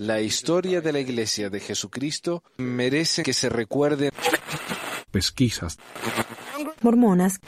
La 0.00 0.20
historia 0.22 0.80
de 0.80 0.94
la 0.94 0.98
Iglesia 0.98 1.50
de 1.50 1.60
Jesucristo 1.60 2.42
merece 2.56 3.22
que 3.22 3.34
se 3.34 3.50
recuerde. 3.50 4.08
Pesquisas. 5.10 5.76
Mormonas. 6.80 7.38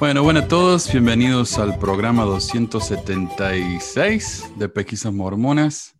Bueno, 0.00 0.24
bueno 0.24 0.40
a 0.40 0.48
todos, 0.48 0.90
bienvenidos 0.90 1.60
al 1.60 1.78
programa 1.78 2.24
276 2.24 4.46
de 4.56 4.68
Pesquisas 4.68 5.12
Mormonas 5.12 5.93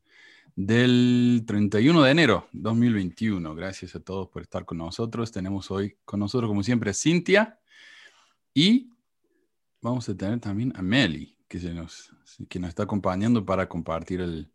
del 0.57 1.45
31 1.47 2.03
de 2.03 2.11
enero 2.11 2.49
2021. 2.53 3.55
Gracias 3.55 3.95
a 3.95 4.01
todos 4.01 4.29
por 4.29 4.43
estar 4.43 4.65
con 4.65 4.79
nosotros. 4.79 5.33
Tenemos 5.33 5.71
hoy 5.71 5.97
con 6.05 6.21
nosotros, 6.21 6.49
como 6.49 6.63
siempre, 6.63 6.91
a 6.91 6.95
Cintia 6.95 7.59
y 8.53 8.91
vamos 9.81 10.09
a 10.09 10.17
tener 10.17 10.41
también 10.41 10.73
a 10.77 10.83
Meli, 10.83 11.37
que, 11.49 11.59
se 11.59 11.75
nos, 11.75 12.11
que 12.49 12.59
nos 12.59 12.69
está 12.69 12.85
acompañando 12.85 13.45
para 13.45 13.69
compartir 13.69 14.21
el, 14.21 14.51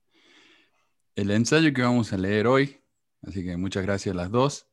el 1.16 1.32
ensayo 1.32 1.74
que 1.74 1.82
vamos 1.82 2.14
a 2.14 2.18
leer 2.18 2.48
hoy. 2.48 2.78
Así 3.22 3.44
que 3.44 3.58
muchas 3.58 3.84
gracias 3.84 4.14
a 4.14 4.18
las 4.18 4.32
dos. 4.32 4.68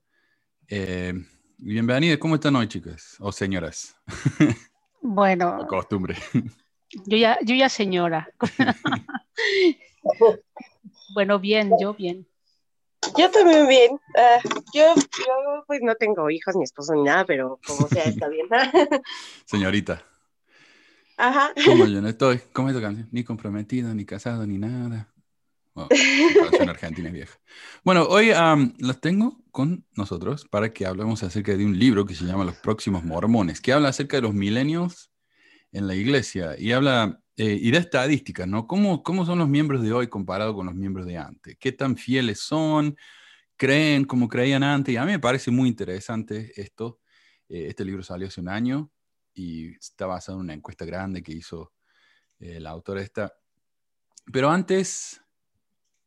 Eh, 0.68 1.12
bienvenidas, 1.58 2.18
¿cómo 2.18 2.36
están 2.36 2.56
hoy, 2.56 2.68
chicas? 2.68 3.16
O 3.20 3.32
señoras. 3.32 3.96
Bueno. 5.08 5.64
costumbre. 5.68 6.16
Yo 7.06 7.16
ya, 7.16 7.38
yo 7.44 7.54
ya 7.54 7.68
señora. 7.68 8.28
bueno, 11.14 11.38
bien, 11.38 11.72
yo 11.80 11.94
bien. 11.94 12.26
Yo 13.16 13.30
también 13.30 13.68
bien. 13.68 14.00
Ah, 14.16 14.38
yo, 14.74 14.94
yo, 14.94 15.64
pues 15.66 15.80
no 15.82 15.94
tengo 15.94 16.28
hijos, 16.30 16.56
ni 16.56 16.64
esposo, 16.64 16.94
ni 16.94 17.02
nada, 17.02 17.24
pero 17.24 17.60
como 17.66 17.88
sea, 17.88 18.04
está 18.04 18.28
bien. 18.28 18.46
Señorita. 19.44 20.02
Ajá. 21.16 21.52
Como 21.64 21.86
yo 21.86 22.00
no 22.02 22.08
estoy, 22.08 22.40
¿cómo 22.52 22.68
es 22.68 22.74
tu 22.74 22.80
canción? 22.80 23.08
Ni 23.10 23.24
comprometido, 23.24 23.94
ni 23.94 24.04
casado, 24.04 24.46
ni 24.46 24.58
nada. 24.58 25.12
Oh, 25.74 25.88
canción 25.88 26.68
argentina 26.70 27.08
es 27.08 27.14
vieja. 27.14 27.38
Bueno, 27.84 28.04
hoy 28.04 28.30
um, 28.30 28.72
las 28.78 28.98
tengo 29.00 29.38
con 29.50 29.84
nosotros 29.94 30.46
para 30.50 30.72
que 30.72 30.86
hablemos 30.86 31.22
acerca 31.22 31.54
de 31.54 31.66
un 31.66 31.78
libro 31.78 32.06
que 32.06 32.14
se 32.14 32.24
llama 32.24 32.44
Los 32.44 32.56
próximos 32.56 33.04
mormones, 33.04 33.60
que 33.60 33.74
habla 33.74 33.90
acerca 33.90 34.16
de 34.16 34.22
los 34.22 34.34
milenios 34.34 35.10
en 35.72 35.86
la 35.86 35.94
iglesia 35.94 36.56
y 36.58 36.72
habla 36.72 37.20
eh, 37.36 37.58
y 37.60 37.70
de 37.70 37.78
estadísticas, 37.78 38.48
¿no? 38.48 38.66
¿Cómo, 38.66 39.02
¿Cómo 39.02 39.26
son 39.26 39.38
los 39.38 39.48
miembros 39.48 39.82
de 39.82 39.92
hoy 39.92 40.08
comparado 40.08 40.54
con 40.54 40.66
los 40.66 40.74
miembros 40.74 41.06
de 41.06 41.18
antes? 41.18 41.56
¿Qué 41.58 41.72
tan 41.72 41.96
fieles 41.96 42.40
son? 42.40 42.96
¿Creen 43.56 44.04
como 44.04 44.28
creían 44.28 44.62
antes? 44.62 44.94
Y 44.94 44.96
a 44.96 45.04
mí 45.04 45.12
me 45.12 45.18
parece 45.18 45.50
muy 45.50 45.68
interesante 45.68 46.52
esto. 46.56 47.00
Eh, 47.48 47.66
este 47.68 47.84
libro 47.84 48.02
salió 48.02 48.28
hace 48.28 48.40
un 48.40 48.48
año 48.48 48.90
y 49.34 49.74
está 49.74 50.06
basado 50.06 50.38
en 50.38 50.44
una 50.44 50.54
encuesta 50.54 50.86
grande 50.86 51.22
que 51.22 51.32
hizo 51.32 51.74
eh, 52.38 52.58
la 52.58 52.70
autora 52.70 53.02
esta. 53.02 53.34
Pero 54.32 54.50
antes, 54.50 55.20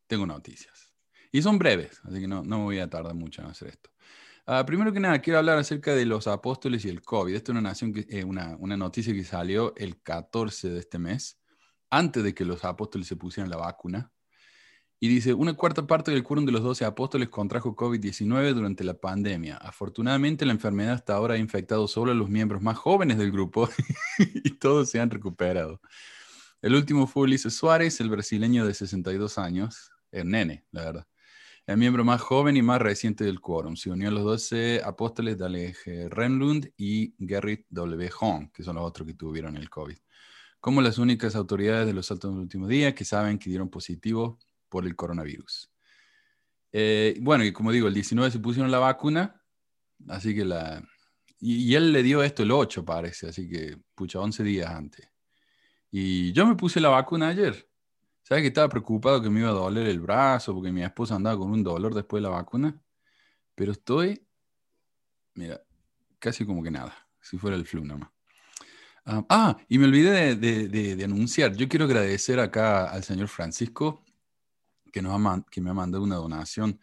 tengo 0.08 0.26
noticias. 0.26 0.94
Y 1.32 1.44
son 1.44 1.60
breves, 1.60 2.02
así 2.06 2.22
que 2.22 2.28
no, 2.28 2.42
no 2.44 2.58
me 2.58 2.64
voy 2.64 2.80
a 2.80 2.90
tardar 2.90 3.14
mucho 3.14 3.44
en 3.44 3.50
hacer 3.50 3.68
esto. 3.68 3.92
Uh, 4.50 4.66
primero 4.66 4.92
que 4.92 5.00
nada, 5.00 5.22
quiero 5.22 5.38
hablar 5.38 5.59
acerca 5.59 5.94
de 5.94 6.08
los 6.08 6.25
apóstoles 6.25 6.83
y 6.83 6.89
el 6.89 7.03
COVID. 7.03 7.36
Esta 7.36 7.52
es 7.52 7.58
una, 7.59 7.73
eh, 8.09 8.23
una, 8.23 8.55
una, 8.58 8.75
noticia 8.75 9.14
que 9.14 9.23
salió 9.23 9.75
el 9.75 10.02
14 10.02 10.72
de 10.72 10.80
este 10.80 10.97
mes, 10.97 11.39
antes 11.92 12.23
de 12.23 12.33
que 12.33 12.45
los 12.45 12.66
apóstoles 12.66 13.05
se 13.05 13.16
pusieran 13.16 13.52
la 13.52 13.58
vacuna. 13.58 14.11
Y 15.00 15.08
dice, 15.08 15.36
una 15.36 15.53
cuarta 15.53 15.86
parte 15.86 16.09
del 16.09 16.23
quórum 16.23 16.47
de 16.47 16.52
los 16.52 16.64
12 16.64 16.83
apóstoles 16.83 17.30
contrajo 17.30 17.75
COVID-19 17.75 18.55
durante 18.55 18.83
la 18.83 18.95
pandemia. 18.95 19.55
Afortunadamente, 19.58 20.47
la 20.47 20.53
enfermedad 20.53 20.94
hasta 20.94 21.14
ahora 21.14 21.36
ha 21.36 21.38
infectado 21.38 21.88
solo 21.88 22.11
a 22.11 22.16
los 22.16 22.27
miembros 22.27 22.64
más 22.64 22.75
jóvenes 22.75 23.20
del 23.20 23.31
grupo 23.31 23.70
y 24.17 24.49
todos 24.58 24.89
se 24.89 24.99
han 24.99 25.11
recuperado. 25.11 25.80
El 26.64 26.73
último 26.73 27.05
fue 27.05 27.23
Ulises 27.26 27.54
Suárez, 27.54 28.02
el 28.02 28.09
brasileño 28.09 28.65
de 28.65 28.73
62 28.73 29.38
años, 29.38 29.92
el 30.11 30.27
nene, 30.27 30.65
la 30.71 30.86
verdad. 30.86 31.08
El 31.70 31.78
miembro 31.78 32.04
más 32.04 32.20
joven 32.20 32.58
y 32.58 32.64
más 32.64 32.82
reciente 32.82 33.24
del 33.24 33.42
quórum. 33.42 33.76
Se 33.76 33.92
unió 33.92 34.08
a 34.08 34.12
los 34.12 34.24
12 34.24 34.82
apóstoles 34.84 35.38
Dale 35.38 35.76
Renlund 36.10 36.72
y 36.76 37.14
Gerrit 37.24 37.68
W. 37.70 38.10
Hong, 38.10 38.50
que 38.52 38.64
son 38.64 38.78
los 38.78 38.84
otros 38.84 39.06
que 39.06 39.14
tuvieron 39.14 39.56
el 39.56 39.70
COVID. 39.70 39.96
Como 40.60 40.82
las 40.82 40.98
únicas 40.98 41.36
autoridades 41.36 41.86
de 41.86 41.94
los 41.94 42.08
saltos 42.08 42.32
del 42.32 42.40
último 42.40 42.68
día 42.68 42.96
que 42.96 43.06
saben 43.06 43.38
que 43.38 43.52
dieron 43.52 43.70
positivo 43.70 44.40
por 44.68 44.88
el 44.88 44.96
coronavirus. 44.96 45.72
Eh, 46.72 47.20
bueno, 47.22 47.46
y 47.46 47.54
como 47.54 47.72
digo, 47.72 47.88
el 47.88 47.94
19 47.94 48.32
se 48.32 48.40
pusieron 48.40 48.72
la 48.72 48.80
vacuna, 48.80 49.40
así 50.08 50.34
que 50.34 50.46
la... 50.46 50.84
Y, 51.40 51.70
y, 51.70 51.76
él 51.76 51.92
le 51.92 52.02
dio 52.02 52.24
esto 52.24 52.42
el 52.42 52.50
8, 52.50 52.84
parece, 52.84 53.28
así 53.28 53.48
que, 53.48 53.78
pucha, 53.94 54.20
11 54.20 54.44
días 54.44 54.72
antes. 54.72 55.08
Y 55.92 56.32
yo 56.34 56.48
me 56.48 56.56
puse 56.56 56.80
la 56.80 56.90
vacuna 56.90 57.28
ayer. 57.28 57.69
¿Sabes 58.30 58.44
que 58.44 58.50
estaba 58.50 58.70
preocupado 58.70 59.23
que 59.23 59.30
me 59.32 59.40
iba 59.40 59.50
a 59.50 59.54
doler 59.54 59.88
el 59.88 60.02
brazo 60.02 60.54
porque 60.54 60.72
mi 60.72 60.84
esposa 60.84 61.16
andaba 61.16 61.40
con 61.40 61.50
un 61.50 61.64
dolor 61.64 61.95
después 61.95 62.22
de 62.22 62.30
la 62.30 62.36
vacuna? 62.36 62.80
Pero 63.56 63.72
estoy, 63.72 64.23
mira, 65.34 65.60
casi 66.20 66.45
como 66.45 66.62
que 66.62 66.70
nada, 66.70 66.95
si 67.20 67.39
fuera 67.39 67.58
el 67.58 67.66
flu 67.66 67.84
nomás. 67.84 68.12
Uh, 69.08 69.26
ah, 69.30 69.58
y 69.68 69.80
me 69.80 69.86
olvidé 69.86 70.36
de, 70.36 70.68
de, 70.68 70.95
de, 70.95 71.04
anunciar. 71.04 71.56
Yo 71.56 71.68
quiero 71.68 71.86
agradecer 71.86 72.39
acá 72.39 72.92
al 72.92 73.04
señor 73.04 73.30
Francisco 73.30 74.04
que, 74.94 75.02
nos 75.02 75.20
ha 75.20 75.44
que 75.50 75.60
me 75.60 75.72
ha 75.72 75.73
mandado 75.73 76.04
una 76.04 76.18
donación 76.18 76.80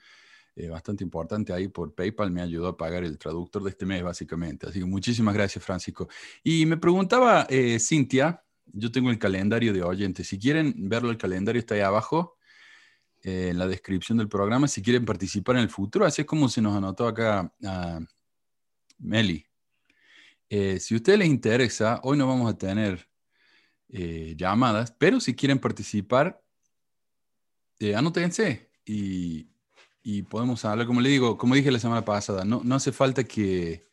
eh, 0.56 0.68
bastante 0.68 1.04
importante 1.04 1.52
ahí 1.52 1.68
por 1.68 1.94
PayPal. 1.94 2.32
Me 2.32 2.42
ayudó 2.42 2.66
a 2.66 2.76
pagar 2.76 3.04
el 3.04 3.18
traductor 3.18 3.62
de 3.62 3.70
este 3.70 3.86
mes, 3.86 4.02
básicamente. 4.02 4.66
Así 4.66 4.80
que 4.80 4.84
muchísimas 4.84 5.32
gracias, 5.32 5.64
Francisco. 5.64 6.08
Y 6.42 6.66
me 6.66 6.76
preguntaba 6.76 7.46
eh, 7.48 7.78
Cintia, 7.78 8.42
yo 8.72 8.90
tengo 8.92 9.10
el 9.10 9.18
calendario 9.18 9.72
de 9.72 9.82
oyentes. 9.82 10.28
Si 10.28 10.38
quieren 10.38 10.74
verlo, 10.88 11.10
el 11.10 11.18
calendario 11.18 11.60
está 11.60 11.74
ahí 11.74 11.80
abajo 11.80 12.36
eh, 13.22 13.48
en 13.50 13.58
la 13.58 13.66
descripción 13.66 14.18
del 14.18 14.28
programa. 14.28 14.68
Si 14.68 14.82
quieren 14.82 15.04
participar 15.04 15.56
en 15.56 15.62
el 15.62 15.70
futuro, 15.70 16.04
así 16.04 16.22
es 16.22 16.26
como 16.26 16.48
se 16.48 16.60
nos 16.60 16.76
anotó 16.76 17.06
acá 17.06 17.52
a 17.64 18.00
Meli. 18.98 19.46
Eh, 20.48 20.78
si 20.78 20.94
a 20.94 20.96
ustedes 20.96 21.18
les 21.18 21.28
interesa, 21.28 22.00
hoy 22.02 22.16
no 22.16 22.26
vamos 22.26 22.52
a 22.52 22.56
tener 22.58 23.08
eh, 23.88 24.34
llamadas, 24.36 24.92
pero 24.92 25.20
si 25.20 25.34
quieren 25.34 25.58
participar, 25.58 26.42
anótense 27.94 28.70
y, 28.84 29.48
y, 30.02 30.22
podemos 30.22 30.64
hablar, 30.64 30.86
como 30.86 31.00
le 31.00 31.10
digo, 31.10 31.36
como 31.36 31.54
dije 31.54 31.70
la 31.70 31.78
semana 31.78 32.04
pasada, 32.04 32.44
no, 32.44 32.62
no 32.64 32.74
hace 32.74 32.90
falta 32.90 33.24
que 33.24 33.86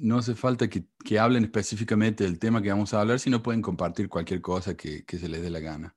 no 0.00 0.18
hace 0.18 0.34
falta 0.34 0.68
que, 0.68 0.84
que, 1.04 1.18
hablen 1.18 1.44
específicamente 1.44 2.24
del 2.24 2.38
tema 2.38 2.62
que 2.62 2.70
vamos 2.70 2.92
a 2.94 3.00
hablar, 3.00 3.18
sino 3.18 3.42
pueden 3.42 3.62
compartir 3.62 4.08
cualquier 4.08 4.40
cosa 4.40 4.76
que, 4.76 5.04
que, 5.04 5.18
se 5.18 5.28
les 5.28 5.42
dé 5.42 5.50
la 5.50 5.60
gana. 5.60 5.94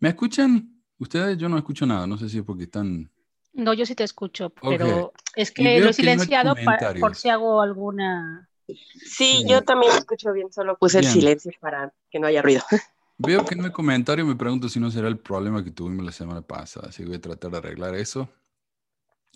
¿Me 0.00 0.10
escuchan? 0.10 0.82
Ustedes, 0.98 1.38
yo 1.38 1.48
no 1.48 1.56
escucho 1.56 1.86
nada, 1.86 2.06
no 2.06 2.18
sé 2.18 2.28
si 2.28 2.38
es 2.38 2.44
porque 2.44 2.64
están... 2.64 3.10
No, 3.52 3.72
yo 3.74 3.86
sí 3.86 3.94
te 3.94 4.04
escucho, 4.04 4.50
pero 4.50 5.06
okay. 5.06 5.22
es 5.36 5.50
que 5.50 5.80
lo 5.80 5.88
he 5.88 5.92
silenciado 5.92 6.54
no 6.54 6.64
para, 6.64 6.94
por 6.94 7.14
si 7.14 7.28
hago 7.28 7.62
alguna... 7.62 8.48
Sí, 8.66 9.44
yo 9.48 9.62
también 9.62 9.92
escucho 9.92 10.32
bien, 10.32 10.52
solo 10.52 10.76
puse 10.76 11.00
bien. 11.00 11.08
el 11.10 11.14
silencio 11.14 11.52
para 11.60 11.92
que 12.10 12.18
no 12.18 12.26
haya 12.26 12.42
ruido. 12.42 12.62
Veo 13.18 13.44
que 13.44 13.56
no 13.56 13.64
hay 13.64 13.72
comentario, 13.72 14.24
me 14.24 14.36
pregunto 14.36 14.68
si 14.68 14.78
no 14.78 14.90
será 14.90 15.08
el 15.08 15.18
problema 15.18 15.64
que 15.64 15.70
tuvimos 15.70 16.04
la 16.04 16.12
semana 16.12 16.42
pasada, 16.42 16.88
así 16.88 17.02
que 17.02 17.08
voy 17.08 17.16
a 17.16 17.20
tratar 17.20 17.50
de 17.50 17.58
arreglar 17.58 17.94
eso. 17.94 18.28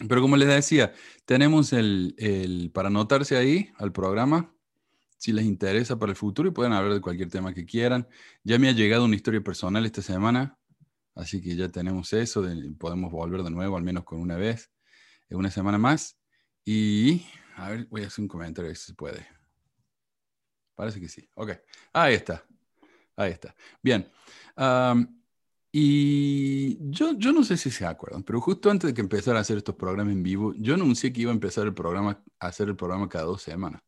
Pero 0.09 0.21
como 0.21 0.37
les 0.37 0.49
decía, 0.49 0.93
tenemos 1.25 1.73
el, 1.73 2.15
el, 2.19 2.71
para 2.73 2.89
anotarse 2.89 3.37
ahí 3.37 3.71
al 3.79 3.93
programa, 3.93 4.55
si 5.19 5.33
les 5.33 5.45
interesa 5.45 5.99
para 5.99 6.11
el 6.11 6.17
futuro 6.17 6.49
y 6.49 6.53
pueden 6.53 6.73
hablar 6.73 6.95
de 6.95 7.01
cualquier 7.01 7.29
tema 7.29 7.55
que 7.55 7.65
quieran. 7.65 8.09
Ya 8.43 8.59
me 8.59 8.69
ha 8.69 8.73
llegado 8.73 9.05
una 9.05 9.15
historia 9.15 9.41
personal 9.41 9.87
esta 9.87 10.03
semana, 10.03 10.59
así 11.15 11.41
que 11.41 11.55
ya 11.55 11.69
tenemos 11.69 12.13
eso, 12.13 12.43
de, 12.43 12.73
podemos 12.73 13.13
volver 13.13 13.43
de 13.45 13.51
nuevo 13.51 13.77
al 13.77 13.85
menos 13.85 14.03
con 14.05 14.21
una 14.21 14.37
vez, 14.37 14.73
en 15.29 15.39
una 15.39 15.51
semana 15.51 15.79
más. 15.79 16.19
Y, 16.65 17.25
a 17.55 17.71
ver, 17.71 17.87
voy 17.87 18.03
a 18.03 18.09
hacer 18.09 18.23
un 18.23 18.29
comentario, 18.29 18.75
si 18.75 18.87
se 18.87 18.95
puede. 18.95 19.25
Parece 20.75 21.01
que 21.01 21.09
sí. 21.09 21.29
Ok, 21.35 21.53
ahí 21.93 22.15
está. 22.15 22.45
Ahí 23.15 23.31
está. 23.31 23.55
Bien. 23.81 24.11
Um, 24.57 25.22
y 25.75 26.77
yo, 26.91 27.15
yo 27.19 27.33
no 27.33 27.45
sé 27.45 27.57
si 27.57 27.71
se 27.71 27.87
acuerdan, 27.87 28.23
pero 28.25 28.41
justo 28.43 28.71
antes 28.71 28.89
de 28.89 28.95
que 28.95 29.01
empezara 29.01 29.39
a 29.39 29.41
hacer 29.41 29.57
estos 29.57 29.75
programas 29.75 30.13
en 30.13 30.23
vivo, 30.23 30.53
yo 30.59 30.75
anuncié 30.75 31.13
que 31.13 31.23
iba 31.23 31.31
a 31.31 31.35
empezar 31.35 31.67
el 31.67 31.73
programa, 31.73 32.23
a 32.39 32.47
hacer 32.47 32.69
el 32.69 32.77
programa 32.77 33.09
cada 33.09 33.25
dos 33.25 33.43
semanas. 33.43 33.83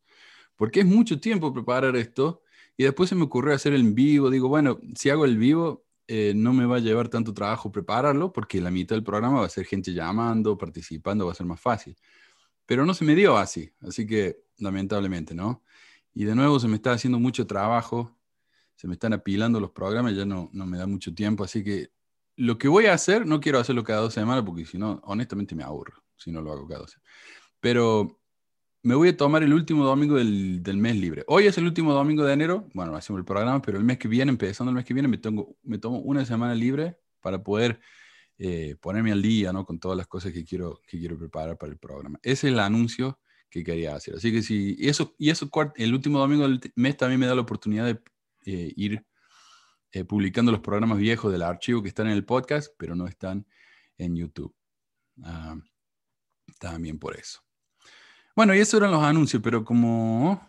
Porque 0.57 0.81
es 0.81 0.87
mucho 0.87 1.21
tiempo 1.21 1.53
preparar 1.53 1.97
esto 1.97 2.43
y 2.77 2.85
después 2.85 3.11
se 3.11 3.17
me 3.17 3.25
ocurrió 3.25 3.55
hacer 3.55 3.75
el 3.75 3.93
vivo. 3.93 4.31
Digo, 4.31 4.49
bueno, 4.49 4.81
si 4.97 5.11
hago 5.11 5.27
el 5.27 5.37
vivo, 5.37 5.85
eh, 6.09 6.33
no 6.35 6.55
me 6.55 6.67
va 6.67 6.77
a 6.77 6.81
llevar 6.81 7.09
tanto 7.09 7.35
trabajo 7.35 7.73
prepararlo 7.73 8.33
porque 8.33 8.61
la 8.61 8.71
mitad 8.71 8.97
del 8.97 9.05
programa 9.05 9.41
va 9.41 9.47
a 9.47 9.51
ser 9.51 9.67
gente 9.67 9.93
llamando, 9.93 10.57
participando, 10.59 11.27
va 11.27 11.33
a 11.33 11.35
ser 11.35 11.47
más 11.47 11.61
fácil. 11.61 11.97
Pero 12.67 12.87
no 12.87 12.95
se 12.95 13.05
me 13.05 13.15
dio 13.15 13.37
así, 13.37 13.73
así 13.83 14.07
que 14.07 14.45
lamentablemente, 14.59 15.35
¿no? 15.35 15.63
Y 16.15 16.25
de 16.25 16.35
nuevo 16.35 16.61
se 16.61 16.69
me 16.69 16.77
está 16.77 16.93
haciendo 16.93 17.19
mucho 17.19 17.47
trabajo 17.47 18.14
se 18.77 18.89
me 18.89 18.95
están 18.95 19.13
apilando 19.13 19.61
los 19.61 19.71
programas, 19.71 20.15
ya 20.15 20.25
no, 20.25 20.51
no 20.53 20.67
me 20.67 20.79
da 20.79 20.87
mucho 20.87 21.15
tiempo, 21.15 21.45
así 21.45 21.63
que 21.63 21.91
lo 22.37 22.59
que 22.59 22.69
voy 22.69 22.87
a 22.87 22.95
hacer, 22.95 23.27
no 23.27 23.41
quiero 23.41 23.59
hacerlo 23.59 23.85
cada 23.85 24.01
dos 24.01 24.15
semanas 24.15 24.45
porque 24.45 24.67
si 24.67 24.79
no, 24.79 25.01
honestamente 25.05 25.55
me 25.55 25.63
aburro 25.63 26.03
si 26.17 26.33
no 26.33 26.41
lo 26.41 26.53
hago 26.53 26.67
cada 26.67 26.81
dos 26.81 26.91
semanas. 26.93 27.13
Pero 27.61 28.21
me 28.83 28.95
voy 28.95 29.09
a 29.09 29.17
tomar 29.17 29.43
el 29.43 29.55
último 29.55 29.85
domingo 29.85 30.17
del, 30.17 30.63
del, 30.63 30.77
mes 30.77 30.97
libre. 30.97 31.25
Hoy 31.27 31.47
es 31.47 31.57
el 31.59 31.65
último 31.65 31.93
domingo 31.93 32.25
de 32.25 32.35
enero, 32.35 32.69
bueno, 32.75 32.95
hacemos 32.97 33.21
el 33.21 33.25
programa, 33.25 33.63
pero 33.63 33.79
el 33.79 33.85
mes 33.85 33.99
que 33.99 34.09
viene, 34.09 34.31
empezando 34.31 34.71
el 34.71 34.77
mes 34.77 34.85
que 34.85 34.95
viene, 34.95 35.09
me, 35.09 35.19
tengo, 35.19 35.57
me 35.63 35.79
tomo 35.79 35.99
una 36.01 36.25
semana 36.25 36.55
libre 36.55 36.99
para 37.21 37.43
poder 37.43 37.81
eh, 38.37 38.77
ponerme 38.81 39.13
al 39.13 39.23
día 39.23 39.53
¿no? 39.53 39.65
con 39.65 39.79
todas 39.79 39.97
las 39.97 40.07
cosas 40.07 40.33
que 40.33 40.45
quiero, 40.45 40.81
que 40.87 40.99
quiero 40.99 41.17
preparar 41.17 41.57
para 41.57 41.73
el 41.73 41.79
programa. 41.79 42.19
Ese 42.23 42.49
es 42.49 42.53
el 42.53 42.61
anuncio 42.61 43.19
que 43.49 43.63
quería 43.63 43.95
hacer. 43.95 44.17
Así 44.17 44.33
que 44.33 44.43
si 44.43 44.77
y 44.79 44.89
eso, 44.89 45.15
y 45.19 45.31
eso 45.31 45.49
el 45.77 45.95
último 45.95 46.19
domingo 46.19 46.43
del 46.43 46.61
mes 46.75 46.97
también 46.97 47.21
me 47.21 47.27
da 47.27 47.35
la 47.35 47.43
oportunidad 47.43 47.87
de 47.87 48.01
eh, 48.45 48.73
ir 48.77 49.05
eh, 49.93 50.05
publicando 50.05 50.51
los 50.51 50.61
programas 50.61 50.99
viejos 50.99 51.31
del 51.31 51.43
archivo 51.43 51.83
que 51.83 51.89
están 51.89 52.07
en 52.07 52.15
el 52.15 52.25
podcast, 52.25 52.73
pero 52.77 52.95
no 52.97 53.07
están 53.07 53.47
en 53.97 54.17
YouTube. 54.17 54.55
Ah, 55.23 55.57
también 56.59 56.99
por 56.99 57.17
eso. 57.17 57.41
Bueno, 58.35 58.55
y 58.55 58.59
eso 58.59 58.77
eran 58.77 58.91
los 58.91 59.05
anuncios, 59.05 59.41
pero 59.43 59.65
como, 59.65 60.41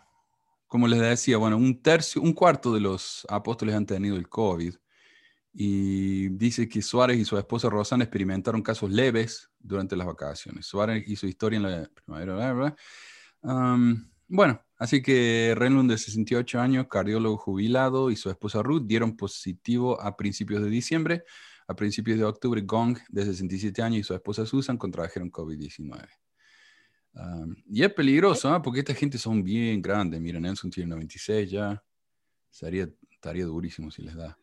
como 0.66 0.88
les 0.88 1.00
decía, 1.00 1.36
bueno, 1.36 1.56
un 1.56 1.80
tercio, 1.80 2.20
un 2.20 2.32
cuarto 2.32 2.74
de 2.74 2.80
los 2.80 3.24
apóstoles 3.30 3.74
han 3.76 3.86
tenido 3.86 4.16
el 4.16 4.28
COVID. 4.28 4.74
Y 5.52 6.28
dice 6.30 6.68
que 6.68 6.82
Suárez 6.82 7.16
y 7.18 7.24
su 7.24 7.38
esposa 7.38 7.70
Rosana 7.70 8.04
experimentaron 8.04 8.62
casos 8.62 8.90
leves 8.90 9.50
durante 9.58 9.96
las 9.96 10.06
vacaciones. 10.06 10.66
Suárez 10.66 11.04
hizo 11.06 11.26
historia 11.26 11.56
en 11.58 11.62
la 11.62 11.90
primavera. 11.94 12.74
bueno, 14.28 14.65
Así 14.78 15.02
que 15.02 15.54
Renlund, 15.56 15.90
de 15.90 15.96
68 15.96 16.60
años, 16.60 16.86
cardiólogo 16.88 17.38
jubilado, 17.38 18.10
y 18.10 18.16
su 18.16 18.28
esposa 18.28 18.62
Ruth 18.62 18.82
dieron 18.86 19.16
positivo 19.16 20.00
a 20.00 20.16
principios 20.16 20.62
de 20.62 20.68
diciembre. 20.68 21.24
A 21.68 21.74
principios 21.74 22.18
de 22.18 22.24
octubre, 22.24 22.60
Gong, 22.60 22.98
de 23.08 23.24
67 23.24 23.82
años, 23.82 24.00
y 24.00 24.02
su 24.04 24.14
esposa 24.14 24.46
Susan 24.46 24.76
contrajeron 24.76 25.32
COVID-19. 25.32 26.06
y 27.66 27.82
es 27.82 27.92
peligroso, 27.92 28.50
¿ah? 28.50 28.62
porque 28.62 28.80
esta 28.80 28.94
gente 28.94 29.18
son 29.18 29.42
bien 29.42 29.80
grandes. 29.82 30.20
Miren, 30.20 30.42
Nelson 30.42 30.70
tiene 30.70 30.90
96 30.90 31.50
ya. 31.50 31.82
Sería, 32.50 32.88
estaría 33.10 33.46
durísimo 33.46 33.90
si 33.90 34.02
les 34.02 34.14
da. 34.14 34.38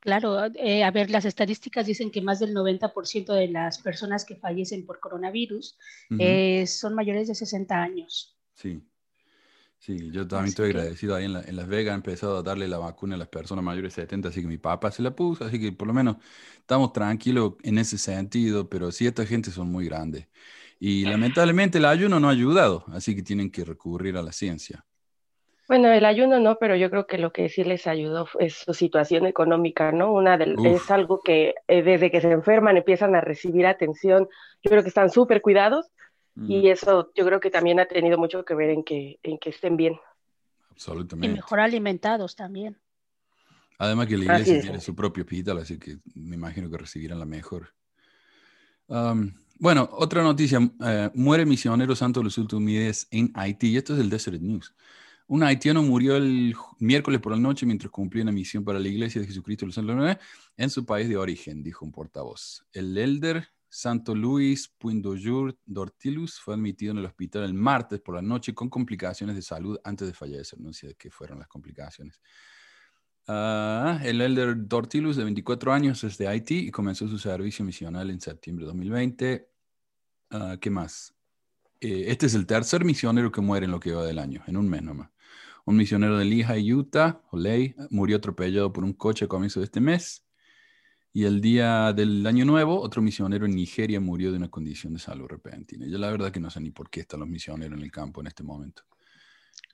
Claro, 0.00 0.46
eh, 0.54 0.82
a 0.82 0.90
ver, 0.90 1.10
las 1.10 1.24
estadísticas 1.24 1.86
dicen 1.86 2.10
que 2.10 2.22
más 2.22 2.40
del 2.40 2.54
90% 2.54 3.34
de 3.34 3.48
las 3.48 3.78
personas 3.78 4.24
que 4.24 4.34
fallecen 4.34 4.84
por 4.84 4.98
coronavirus 4.98 5.78
eh, 6.18 6.66
son 6.66 6.94
mayores 6.94 7.28
de 7.28 7.34
60 7.34 7.80
años. 7.80 8.36
Sí, 8.54 8.82
Sí, 9.82 10.12
yo 10.12 10.28
también 10.28 10.50
estoy 10.50 10.70
agradecido. 10.70 11.16
Ahí 11.16 11.24
en, 11.24 11.56
Las 11.56 11.66
Vegas 11.66 11.90
he 11.90 11.96
empezado 11.96 12.36
a 12.36 12.42
darle 12.44 12.68
la 12.68 12.78
vacuna 12.78 13.16
a 13.16 13.18
las 13.18 13.26
personas 13.26 13.64
mayores 13.64 13.96
de 13.96 14.02
70, 14.02 14.28
así 14.28 14.40
que 14.40 14.46
mi 14.46 14.56
papá 14.56 14.92
se 14.92 15.02
la 15.02 15.10
puso, 15.10 15.44
así 15.44 15.60
que 15.60 15.72
por 15.72 15.88
lo 15.88 15.92
menos 15.92 16.18
estamos 16.56 16.92
tranquilos 16.92 17.54
en 17.64 17.78
ese 17.78 17.98
sentido, 17.98 18.68
pero 18.68 18.92
sí, 18.92 19.08
esta 19.08 19.26
gente 19.26 19.50
son 19.50 19.72
muy 19.72 19.86
grandes. 19.86 20.28
Y 20.78 21.04
lamentablemente 21.04 21.78
el 21.78 21.86
ayuno 21.86 22.20
no 22.20 22.28
ha 22.28 22.30
ayudado, 22.30 22.84
así 22.92 23.16
que 23.16 23.24
tienen 23.24 23.50
que 23.50 23.64
recurrir 23.64 24.16
a 24.16 24.22
la 24.22 24.30
ciencia. 24.30 24.84
Bueno, 25.66 25.90
el 25.90 26.04
ayuno 26.04 26.38
no, 26.38 26.58
pero 26.60 26.76
yo 26.76 26.88
creo 26.88 27.08
que 27.08 27.18
lo 27.18 27.32
que 27.32 27.48
sí 27.48 27.64
les 27.64 27.88
ayudó 27.88 28.28
es 28.38 28.54
su 28.54 28.74
situación 28.74 29.26
económica, 29.26 29.90
¿no? 29.90 30.12
Una 30.12 30.38
de, 30.38 30.54
es 30.64 30.92
algo 30.92 31.20
que 31.24 31.56
eh, 31.66 31.82
desde 31.82 32.12
que 32.12 32.20
se 32.20 32.30
enferman 32.30 32.76
empiezan 32.76 33.16
a 33.16 33.20
recibir 33.20 33.66
atención, 33.66 34.28
yo 34.62 34.70
creo 34.70 34.84
que 34.84 34.90
están 34.90 35.10
súper 35.10 35.42
cuidados 35.42 35.90
y 36.36 36.68
eso 36.68 37.12
yo 37.14 37.26
creo 37.26 37.40
que 37.40 37.50
también 37.50 37.78
ha 37.80 37.86
tenido 37.86 38.16
mucho 38.18 38.44
que 38.44 38.54
ver 38.54 38.70
en 38.70 38.84
que, 38.84 39.18
en 39.22 39.38
que 39.38 39.50
estén 39.50 39.76
bien. 39.76 39.98
Absolutamente. 40.70 41.32
Y 41.32 41.36
mejor 41.36 41.60
alimentados 41.60 42.34
también. 42.34 42.78
Además 43.78 44.06
que 44.06 44.16
la 44.16 44.24
iglesia 44.24 44.60
tiene 44.60 44.80
su 44.80 44.94
propio 44.94 45.24
hospital, 45.24 45.58
así 45.58 45.78
que 45.78 45.98
me 46.14 46.36
imagino 46.36 46.70
que 46.70 46.78
recibirán 46.78 47.18
la 47.18 47.26
mejor. 47.26 47.74
bueno, 49.58 49.88
otra 49.92 50.22
noticia. 50.22 50.58
Eh, 50.84 51.10
muere 51.14 51.44
misionero 51.44 51.94
santo 51.96 52.22
los 52.22 52.38
últimos 52.38 52.62
meses 52.62 53.08
en 53.10 53.30
Haití. 53.34 53.70
Y 53.70 53.76
esto 53.76 53.94
es 53.94 54.00
el 54.00 54.08
Desert 54.08 54.40
News. 54.40 54.74
Un 55.26 55.42
haitiano 55.42 55.82
murió 55.82 56.16
el 56.16 56.54
miércoles 56.78 57.20
por 57.20 57.32
la 57.32 57.38
noche 57.38 57.64
mientras 57.64 57.90
cumplía 57.90 58.22
una 58.22 58.32
misión 58.32 58.64
para 58.64 58.78
la 58.78 58.88
iglesia 58.88 59.20
de 59.20 59.26
Jesucristo 59.26 59.66
en 60.56 60.70
su 60.70 60.84
país 60.84 61.08
de 61.08 61.16
origen, 61.16 61.62
dijo 61.62 61.84
un 61.84 61.92
portavoz. 61.92 62.66
El 62.72 62.96
elder 62.98 63.48
Santo 63.74 64.14
Luis 64.14 64.68
Puindoyur 64.68 65.56
Dortilus 65.64 66.38
fue 66.38 66.52
admitido 66.52 66.92
en 66.92 66.98
el 66.98 67.06
hospital 67.06 67.44
el 67.44 67.54
martes 67.54 68.00
por 68.00 68.14
la 68.14 68.20
noche 68.20 68.54
con 68.54 68.68
complicaciones 68.68 69.34
de 69.34 69.40
salud 69.40 69.78
antes 69.82 70.06
de 70.06 70.12
fallecer. 70.12 70.60
No 70.60 70.74
sé 70.74 70.94
qué 70.98 71.10
fueron 71.10 71.38
las 71.38 71.48
complicaciones. 71.48 72.20
Ah, 73.26 73.98
el 74.04 74.20
elder 74.20 74.68
Dortilus, 74.68 75.16
de 75.16 75.24
24 75.24 75.72
años, 75.72 76.04
es 76.04 76.18
de 76.18 76.28
Haití 76.28 76.66
y 76.66 76.70
comenzó 76.70 77.08
su 77.08 77.16
servicio 77.18 77.64
misional 77.64 78.10
en 78.10 78.20
septiembre 78.20 78.66
de 78.66 78.66
2020. 78.66 79.48
Ah, 80.32 80.58
¿Qué 80.60 80.68
más? 80.68 81.14
Eh, 81.80 82.04
este 82.08 82.26
es 82.26 82.34
el 82.34 82.44
tercer 82.44 82.84
misionero 82.84 83.32
que 83.32 83.40
muere 83.40 83.64
en 83.64 83.72
lo 83.72 83.80
que 83.80 83.92
va 83.92 84.04
del 84.04 84.18
año, 84.18 84.42
en 84.46 84.58
un 84.58 84.68
mes 84.68 84.82
nomás. 84.82 85.08
Un 85.64 85.76
misionero 85.78 86.18
de 86.18 86.26
Lehigh, 86.26 86.74
Utah, 86.74 87.22
Oley, 87.30 87.74
murió 87.88 88.18
atropellado 88.18 88.70
por 88.70 88.84
un 88.84 88.92
coche 88.92 89.24
a 89.24 89.28
comienzo 89.28 89.60
de 89.60 89.64
este 89.64 89.80
mes. 89.80 90.26
Y 91.14 91.24
el 91.24 91.42
día 91.42 91.92
del 91.92 92.26
año 92.26 92.46
nuevo, 92.46 92.80
otro 92.80 93.02
misionero 93.02 93.44
en 93.44 93.54
Nigeria 93.54 94.00
murió 94.00 94.30
de 94.30 94.38
una 94.38 94.48
condición 94.50 94.94
de 94.94 94.98
salud 94.98 95.26
repentina. 95.28 95.86
Yo 95.86 95.98
la 95.98 96.10
verdad 96.10 96.32
que 96.32 96.40
no 96.40 96.48
sé 96.48 96.60
ni 96.60 96.70
por 96.70 96.88
qué 96.88 97.00
están 97.00 97.20
los 97.20 97.28
misioneros 97.28 97.78
en 97.78 97.84
el 97.84 97.90
campo 97.90 98.22
en 98.22 98.28
este 98.28 98.42
momento. 98.42 98.82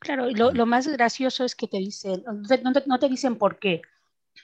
Claro, 0.00 0.28
y 0.28 0.34
lo, 0.34 0.52
lo 0.52 0.66
más 0.66 0.88
gracioso 0.88 1.44
es 1.44 1.54
que 1.54 1.68
te 1.68 1.78
dicen, 1.78 2.24
no 2.26 2.98
te, 2.98 3.08
dicen 3.08 3.36
por 3.36 3.60
qué 3.60 3.82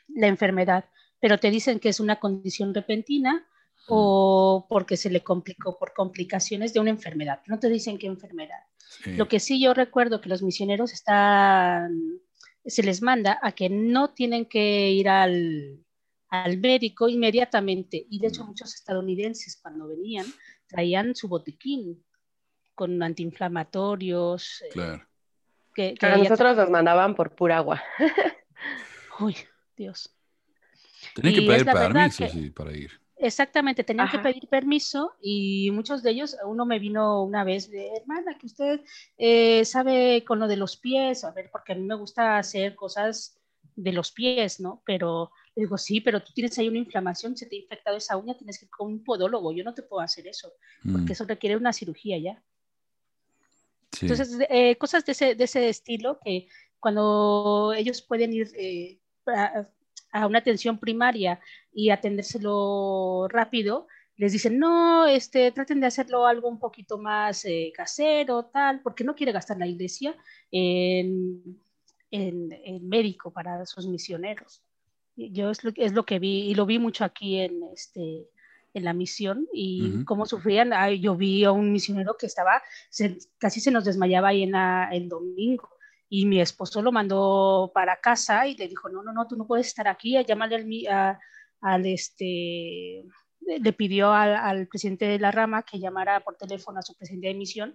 la 0.08 0.28
enfermedad, 0.28 0.84
pero 1.20 1.38
te 1.38 1.50
dicen 1.50 1.80
que 1.80 1.88
es 1.88 1.98
una 1.98 2.20
condición 2.20 2.72
repentina 2.72 3.44
o 3.88 4.66
porque 4.68 4.96
se 4.96 5.10
le 5.10 5.22
complicó 5.22 5.76
por 5.78 5.92
complicaciones 5.92 6.72
de 6.72 6.80
una 6.80 6.90
enfermedad. 6.90 7.40
No 7.46 7.58
te 7.58 7.68
dicen 7.68 7.98
qué 7.98 8.06
enfermedad. 8.06 8.60
Lo 9.04 9.28
que 9.28 9.40
sí 9.40 9.60
yo 9.60 9.74
recuerdo 9.74 10.20
que 10.20 10.28
los 10.28 10.42
misioneros 10.42 10.92
están, 10.92 12.20
se 12.64 12.82
les 12.82 13.02
manda 13.02 13.38
a 13.42 13.52
que 13.52 13.68
no 13.68 14.10
tienen 14.10 14.46
que 14.46 14.90
ir 14.90 15.08
al, 15.08 15.83
al 16.42 16.58
médico 16.58 17.08
inmediatamente. 17.08 18.06
Y 18.10 18.18
de 18.18 18.28
hecho 18.28 18.44
muchos 18.44 18.74
estadounidenses 18.74 19.58
cuando 19.60 19.88
venían 19.88 20.26
traían 20.66 21.14
su 21.14 21.28
botiquín 21.28 22.04
con 22.74 23.02
antiinflamatorios. 23.02 24.62
Eh, 24.62 24.68
claro. 24.72 25.06
que, 25.74 25.94
a 26.00 26.16
nosotros 26.16 26.56
nos 26.56 26.70
mandaban 26.70 27.14
por 27.14 27.34
pura 27.34 27.58
agua. 27.58 27.82
Uy, 29.20 29.36
Dios. 29.76 30.14
Tenían 31.14 31.34
que 31.34 31.42
pedir 31.42 31.64
permiso 31.64 32.24
para 32.54 32.72
ir. 32.76 32.90
Exactamente, 33.16 33.84
tenían 33.84 34.10
que 34.10 34.18
pedir 34.18 34.48
permiso 34.48 35.14
y 35.22 35.70
muchos 35.70 36.02
de 36.02 36.10
ellos, 36.10 36.36
uno 36.44 36.66
me 36.66 36.80
vino 36.80 37.22
una 37.22 37.44
vez 37.44 37.70
de, 37.70 37.94
hermana, 37.96 38.36
que 38.36 38.46
usted 38.46 38.80
eh, 39.16 39.64
sabe 39.64 40.24
con 40.26 40.40
lo 40.40 40.48
de 40.48 40.56
los 40.56 40.76
pies, 40.76 41.22
a 41.22 41.30
ver, 41.30 41.48
porque 41.50 41.72
a 41.72 41.76
mí 41.76 41.82
me 41.82 41.94
gusta 41.94 42.38
hacer 42.38 42.74
cosas 42.74 43.40
de 43.76 43.92
los 43.92 44.10
pies, 44.10 44.60
¿no? 44.60 44.82
Pero 44.84 45.30
le 45.56 45.62
digo, 45.62 45.78
sí, 45.78 46.00
pero 46.00 46.22
tú 46.22 46.32
tienes 46.32 46.58
ahí 46.58 46.68
una 46.68 46.78
inflamación, 46.78 47.36
se 47.36 47.46
te 47.46 47.56
ha 47.56 47.60
infectado 47.60 47.96
esa 47.96 48.16
uña, 48.16 48.36
tienes 48.36 48.58
que 48.58 48.64
ir 48.64 48.70
con 48.70 48.88
un 48.88 49.04
podólogo, 49.04 49.52
yo 49.52 49.64
no 49.64 49.74
te 49.74 49.82
puedo 49.82 50.02
hacer 50.02 50.26
eso, 50.26 50.52
porque 50.82 51.10
mm. 51.10 51.12
eso 51.12 51.24
requiere 51.24 51.56
una 51.56 51.72
cirugía 51.72 52.18
ya. 52.18 52.42
Entonces, 54.00 54.38
eh, 54.50 54.76
cosas 54.76 55.04
de 55.04 55.12
ese, 55.12 55.34
de 55.36 55.44
ese 55.44 55.68
estilo 55.68 56.18
que 56.24 56.48
cuando 56.80 57.72
ellos 57.76 58.02
pueden 58.02 58.32
ir 58.32 58.50
eh, 58.56 58.98
a, 60.12 60.26
una 60.26 60.40
atención 60.40 60.78
primaria 60.78 61.40
y 61.72 61.90
atendérselo 61.90 63.28
rápido, 63.28 63.86
les 64.16 64.32
dicen, 64.32 64.58
no, 64.58 65.06
este, 65.06 65.52
traten 65.52 65.80
de 65.80 65.86
hacerlo 65.86 66.26
algo 66.26 66.48
un 66.48 66.58
poquito 66.58 66.98
más 66.98 67.44
eh, 67.44 67.72
casero, 67.74 68.46
tal, 68.46 68.80
porque 68.80 69.04
no 69.04 69.14
quiere 69.14 69.32
gastar 69.32 69.58
la 69.58 69.66
iglesia 69.66 70.16
en 70.50 71.58
en, 72.14 72.88
médico 72.88 73.30
para 73.32 73.64
sus 73.66 73.86
misioneros. 73.86 74.62
Yo 75.16 75.50
es 75.50 75.62
lo, 75.64 75.72
es 75.76 75.92
lo, 75.92 76.04
que 76.04 76.18
vi 76.18 76.50
y 76.50 76.54
lo 76.54 76.66
vi 76.66 76.78
mucho 76.78 77.04
aquí 77.04 77.38
en, 77.38 77.62
este, 77.72 78.28
en 78.74 78.84
la 78.84 78.92
misión 78.92 79.46
y 79.52 80.04
cómo 80.04 80.26
sufrían. 80.26 80.72
yo 81.00 81.16
vi 81.16 81.44
a 81.44 81.52
un 81.52 81.72
misionero 81.72 82.16
que 82.18 82.26
estaba, 82.26 82.62
casi 83.38 83.60
se 83.60 83.70
nos 83.70 83.84
desmayaba 83.84 84.28
ahí 84.28 84.42
en 84.42 84.54
el 84.54 85.08
domingo 85.08 85.70
y 86.08 86.26
mi 86.26 86.40
esposo 86.40 86.82
lo 86.82 86.92
mandó 86.92 87.70
para 87.72 88.00
casa 88.00 88.46
y 88.46 88.56
le 88.56 88.68
dijo, 88.68 88.88
no, 88.88 89.02
no, 89.02 89.12
no, 89.12 89.26
tú 89.26 89.36
no 89.36 89.46
puedes 89.46 89.68
estar 89.68 89.88
aquí, 89.88 90.16
llámale 90.24 90.56
al, 90.88 91.18
al 91.60 91.86
este, 91.86 93.04
le 93.40 93.72
pidió 93.72 94.12
al, 94.12 94.34
al, 94.34 94.66
presidente 94.68 95.06
de 95.06 95.18
la 95.18 95.30
rama 95.30 95.62
que 95.62 95.78
llamara 95.78 96.20
por 96.20 96.36
teléfono 96.36 96.80
a 96.80 96.82
su 96.82 96.96
presidente 96.96 97.28
de 97.28 97.34
misión 97.34 97.74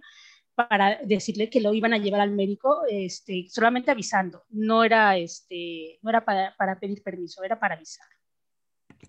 para 0.54 0.98
decirle 1.04 1.48
que 1.48 1.60
lo 1.60 1.72
iban 1.72 1.92
a 1.94 1.98
llevar 1.98 2.20
al 2.20 2.32
médico, 2.32 2.82
este, 2.88 3.46
solamente 3.48 3.90
avisando. 3.90 4.44
No 4.50 4.84
era, 4.84 5.16
este, 5.16 5.98
no 6.02 6.10
era 6.10 6.24
para, 6.24 6.54
para 6.56 6.78
pedir 6.78 7.02
permiso, 7.02 7.42
era 7.42 7.58
para 7.58 7.74
avisar 7.74 8.06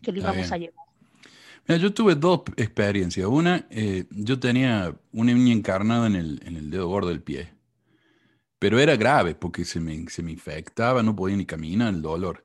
que 0.01 0.11
lo 0.11 0.19
íbamos 0.19 0.51
a 0.51 0.57
llevar. 0.57 0.85
Mira, 1.67 1.79
yo 1.79 1.93
tuve 1.93 2.15
dos 2.15 2.41
experiencias. 2.57 3.27
Una, 3.27 3.67
eh, 3.69 4.05
yo 4.09 4.39
tenía 4.39 4.95
una 5.11 5.33
uña 5.33 5.53
encarnada 5.53 6.07
en 6.07 6.15
el, 6.15 6.41
en 6.45 6.57
el 6.57 6.69
dedo 6.69 6.87
gordo 6.87 7.09
del 7.09 7.21
pie. 7.21 7.53
Pero 8.57 8.79
era 8.79 8.95
grave 8.95 9.35
porque 9.35 9.65
se 9.65 9.79
me, 9.79 10.07
se 10.09 10.21
me 10.23 10.31
infectaba, 10.31 11.01
no 11.03 11.15
podía 11.15 11.37
ni 11.37 11.45
caminar, 11.45 11.93
el 11.93 12.01
dolor. 12.01 12.43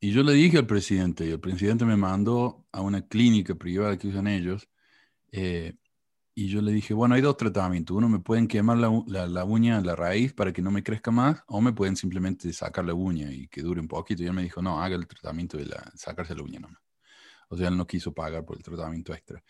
Y 0.00 0.12
yo 0.12 0.22
le 0.22 0.32
dije 0.32 0.58
al 0.58 0.66
presidente, 0.66 1.26
y 1.26 1.30
el 1.30 1.40
presidente 1.40 1.84
me 1.84 1.96
mandó 1.96 2.66
a 2.72 2.80
una 2.80 3.06
clínica 3.06 3.54
privada 3.54 3.98
que 3.98 4.08
usan 4.08 4.26
ellos, 4.26 4.68
eh, 5.32 5.74
y 6.34 6.48
yo 6.48 6.62
le 6.62 6.72
dije, 6.72 6.94
bueno, 6.94 7.14
hay 7.14 7.20
dos 7.20 7.36
tratamientos. 7.36 7.96
Uno, 7.96 8.08
me 8.08 8.20
pueden 8.20 8.48
quemar 8.48 8.78
la, 8.78 8.90
la, 9.06 9.26
la, 9.26 9.44
uña, 9.44 9.80
la 9.80 9.96
raíz, 9.96 10.32
para 10.32 10.52
que 10.52 10.62
no 10.62 10.70
me 10.70 10.82
crezca 10.82 11.10
más, 11.10 11.42
o 11.46 11.60
me 11.60 11.72
pueden 11.72 11.96
simplemente 11.96 12.52
sacar 12.52 12.84
la 12.84 12.94
uña 12.94 13.32
y 13.32 13.48
que 13.48 13.62
dure 13.62 13.80
un 13.80 13.88
poquito. 13.88 14.22
Y 14.22 14.26
él 14.26 14.32
me 14.32 14.42
dijo, 14.42 14.62
no, 14.62 14.80
haga 14.82 14.96
el 14.96 15.06
tratamiento 15.06 15.56
de 15.56 15.66
la, 15.66 15.92
sacarse 15.94 16.34
la 16.34 16.42
uña 16.42 16.60
nomás. 16.60 16.80
O 17.48 17.56
sea, 17.56 17.68
él 17.68 17.76
no 17.76 17.86
quiso 17.86 18.14
pagar 18.14 18.44
por 18.44 18.56
el 18.56 18.62
tratamiento 18.62 19.12
extra. 19.12 19.42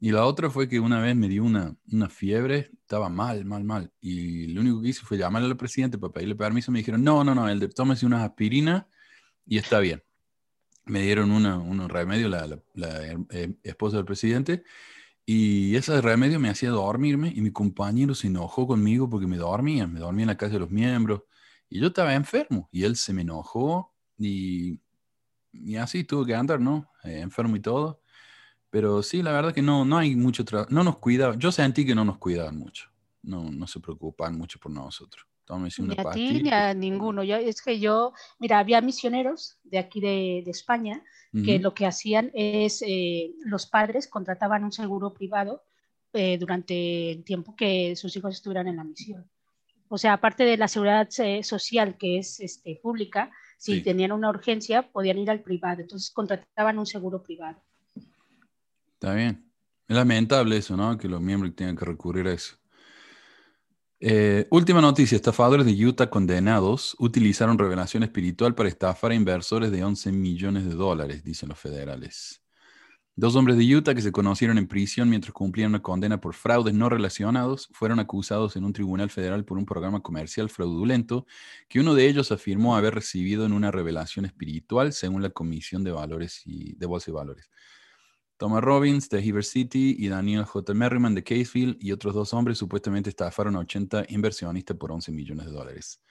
Y 0.00 0.10
la 0.10 0.24
otra 0.24 0.50
fue 0.50 0.68
que 0.68 0.80
una 0.80 1.00
vez 1.00 1.14
me 1.14 1.28
dio 1.28 1.44
una, 1.44 1.76
una 1.92 2.08
fiebre, 2.08 2.70
estaba 2.80 3.08
mal, 3.08 3.44
mal, 3.44 3.62
mal. 3.62 3.92
Y 4.00 4.48
lo 4.48 4.62
único 4.62 4.82
que 4.82 4.88
hice 4.88 5.02
fue 5.04 5.16
llamarle 5.16 5.48
al 5.48 5.56
presidente 5.56 5.96
para 5.96 6.12
pedirle 6.12 6.34
permiso. 6.34 6.72
Me 6.72 6.80
dijeron, 6.80 7.04
no, 7.04 7.22
no, 7.22 7.36
no, 7.36 7.48
el 7.48 7.60
de 7.60 7.68
tómese 7.68 8.04
unas 8.04 8.24
aspirinas 8.28 8.86
y 9.46 9.58
está 9.58 9.78
bien. 9.78 10.02
Me 10.86 11.02
dieron 11.02 11.30
una, 11.30 11.56
un 11.56 11.88
remedio, 11.88 12.28
la, 12.28 12.48
la, 12.48 12.58
la, 12.74 13.12
eh, 13.30 13.54
esposa 13.62 13.98
del 13.98 14.04
presidente, 14.04 14.64
y 15.24 15.76
ese 15.76 16.00
remedio 16.00 16.40
me 16.40 16.48
hacía 16.48 16.70
dormirme 16.70 17.32
y 17.34 17.40
mi 17.40 17.52
compañero 17.52 18.14
se 18.14 18.26
enojó 18.26 18.66
conmigo 18.66 19.08
porque 19.08 19.26
me 19.26 19.36
dormía, 19.36 19.86
me 19.86 20.00
dormía 20.00 20.24
en 20.24 20.28
la 20.28 20.36
casa 20.36 20.54
de 20.54 20.60
los 20.60 20.70
miembros 20.70 21.22
y 21.68 21.80
yo 21.80 21.88
estaba 21.88 22.14
enfermo 22.14 22.68
y 22.72 22.84
él 22.84 22.96
se 22.96 23.12
me 23.12 23.22
enojó 23.22 23.94
y, 24.18 24.80
y 25.52 25.76
así 25.76 26.04
tuve 26.04 26.26
que 26.26 26.34
andar, 26.34 26.60
¿no? 26.60 26.90
Eh, 27.04 27.20
enfermo 27.20 27.56
y 27.56 27.60
todo. 27.60 28.02
Pero 28.70 29.02
sí, 29.02 29.22
la 29.22 29.32
verdad 29.32 29.54
que 29.54 29.62
no, 29.62 29.84
no 29.84 29.98
hay 29.98 30.16
mucho 30.16 30.44
trabajo, 30.44 30.70
no 30.72 30.82
nos 30.82 30.98
cuidaban, 30.98 31.38
yo 31.38 31.52
sentí 31.52 31.84
que 31.86 31.94
no 31.94 32.04
nos 32.04 32.18
cuidaban 32.18 32.58
mucho, 32.58 32.90
no, 33.22 33.50
no 33.50 33.66
se 33.66 33.80
preocupaban 33.80 34.36
mucho 34.36 34.58
por 34.58 34.72
nosotros. 34.72 35.26
Ni 35.78 35.94
a 35.98 36.10
ti 36.12 36.42
ni 36.42 36.50
a 36.50 36.74
ninguno. 36.74 37.22
Yo, 37.22 37.36
es 37.36 37.62
que 37.62 37.78
yo, 37.78 38.12
mira, 38.38 38.58
había 38.58 38.80
misioneros 38.80 39.58
de 39.64 39.78
aquí 39.78 40.00
de, 40.00 40.42
de 40.44 40.50
España 40.50 41.02
que 41.44 41.58
lo 41.58 41.72
que 41.72 41.86
hacían 41.86 42.30
es, 42.34 42.82
eh, 42.86 43.34
los 43.46 43.66
padres 43.66 44.06
contrataban 44.06 44.64
un 44.64 44.72
seguro 44.72 45.14
privado 45.14 45.62
eh, 46.12 46.36
durante 46.36 47.10
el 47.10 47.24
tiempo 47.24 47.56
que 47.56 47.96
sus 47.96 48.14
hijos 48.16 48.34
estuvieran 48.34 48.68
en 48.68 48.76
la 48.76 48.84
misión. 48.84 49.26
O 49.88 49.96
sea, 49.96 50.12
aparte 50.12 50.44
de 50.44 50.58
la 50.58 50.68
seguridad 50.68 51.08
eh, 51.18 51.42
social 51.42 51.96
que 51.96 52.18
es 52.18 52.38
este, 52.40 52.78
pública, 52.82 53.30
si 53.56 53.76
sí. 53.76 53.82
tenían 53.82 54.12
una 54.12 54.28
urgencia 54.28 54.90
podían 54.92 55.18
ir 55.18 55.30
al 55.30 55.40
privado, 55.40 55.80
entonces 55.80 56.10
contrataban 56.10 56.78
un 56.78 56.86
seguro 56.86 57.22
privado. 57.22 57.62
Está 58.92 59.14
bien. 59.14 59.50
Es 59.88 59.96
lamentable 59.96 60.58
eso, 60.58 60.76
¿no? 60.76 60.98
Que 60.98 61.08
los 61.08 61.20
miembros 61.20 61.54
tengan 61.56 61.76
que 61.76 61.84
recurrir 61.86 62.26
a 62.26 62.32
eso. 62.34 62.56
Eh, 64.04 64.48
última 64.50 64.80
noticia, 64.80 65.14
estafadores 65.14 65.64
de 65.64 65.86
Utah 65.86 66.10
condenados 66.10 66.96
utilizaron 66.98 67.56
revelación 67.56 68.02
espiritual 68.02 68.52
para 68.52 68.68
estafar 68.68 69.12
a 69.12 69.14
inversores 69.14 69.70
de 69.70 69.84
11 69.84 70.10
millones 70.10 70.64
de 70.64 70.74
dólares, 70.74 71.22
dicen 71.22 71.48
los 71.48 71.58
federales. 71.60 72.42
Dos 73.14 73.36
hombres 73.36 73.56
de 73.56 73.76
Utah 73.76 73.94
que 73.94 74.02
se 74.02 74.10
conocieron 74.10 74.58
en 74.58 74.66
prisión 74.66 75.08
mientras 75.08 75.32
cumplían 75.32 75.68
una 75.70 75.82
condena 75.82 76.20
por 76.20 76.34
fraudes 76.34 76.74
no 76.74 76.88
relacionados 76.88 77.68
fueron 77.74 78.00
acusados 78.00 78.56
en 78.56 78.64
un 78.64 78.72
tribunal 78.72 79.08
federal 79.08 79.44
por 79.44 79.56
un 79.56 79.66
programa 79.66 80.00
comercial 80.00 80.50
fraudulento 80.50 81.24
que 81.68 81.78
uno 81.78 81.94
de 81.94 82.08
ellos 82.08 82.32
afirmó 82.32 82.74
haber 82.74 82.96
recibido 82.96 83.46
en 83.46 83.52
una 83.52 83.70
revelación 83.70 84.24
espiritual 84.24 84.92
según 84.92 85.22
la 85.22 85.30
Comisión 85.30 85.84
de 85.84 85.92
Valores 85.92 86.42
y 86.44 86.74
de 86.74 86.86
Bolsa 86.86 87.12
y 87.12 87.14
Valores. 87.14 87.50
Thomas 88.42 88.64
Robbins 88.64 89.08
de 89.08 89.20
Heber 89.20 89.44
City 89.44 89.94
y 89.96 90.08
Daniel 90.08 90.42
J. 90.42 90.74
Merriman 90.74 91.14
de 91.14 91.22
Casefield 91.22 91.76
y 91.78 91.92
otros 91.92 92.12
dos 92.12 92.34
hombres 92.34 92.58
supuestamente 92.58 93.08
estafaron 93.08 93.54
a 93.54 93.60
80 93.60 94.06
inversionistas 94.08 94.76
por 94.76 94.90
11 94.90 95.12
millones 95.12 95.46
de 95.46 95.52
dólares. 95.52 96.02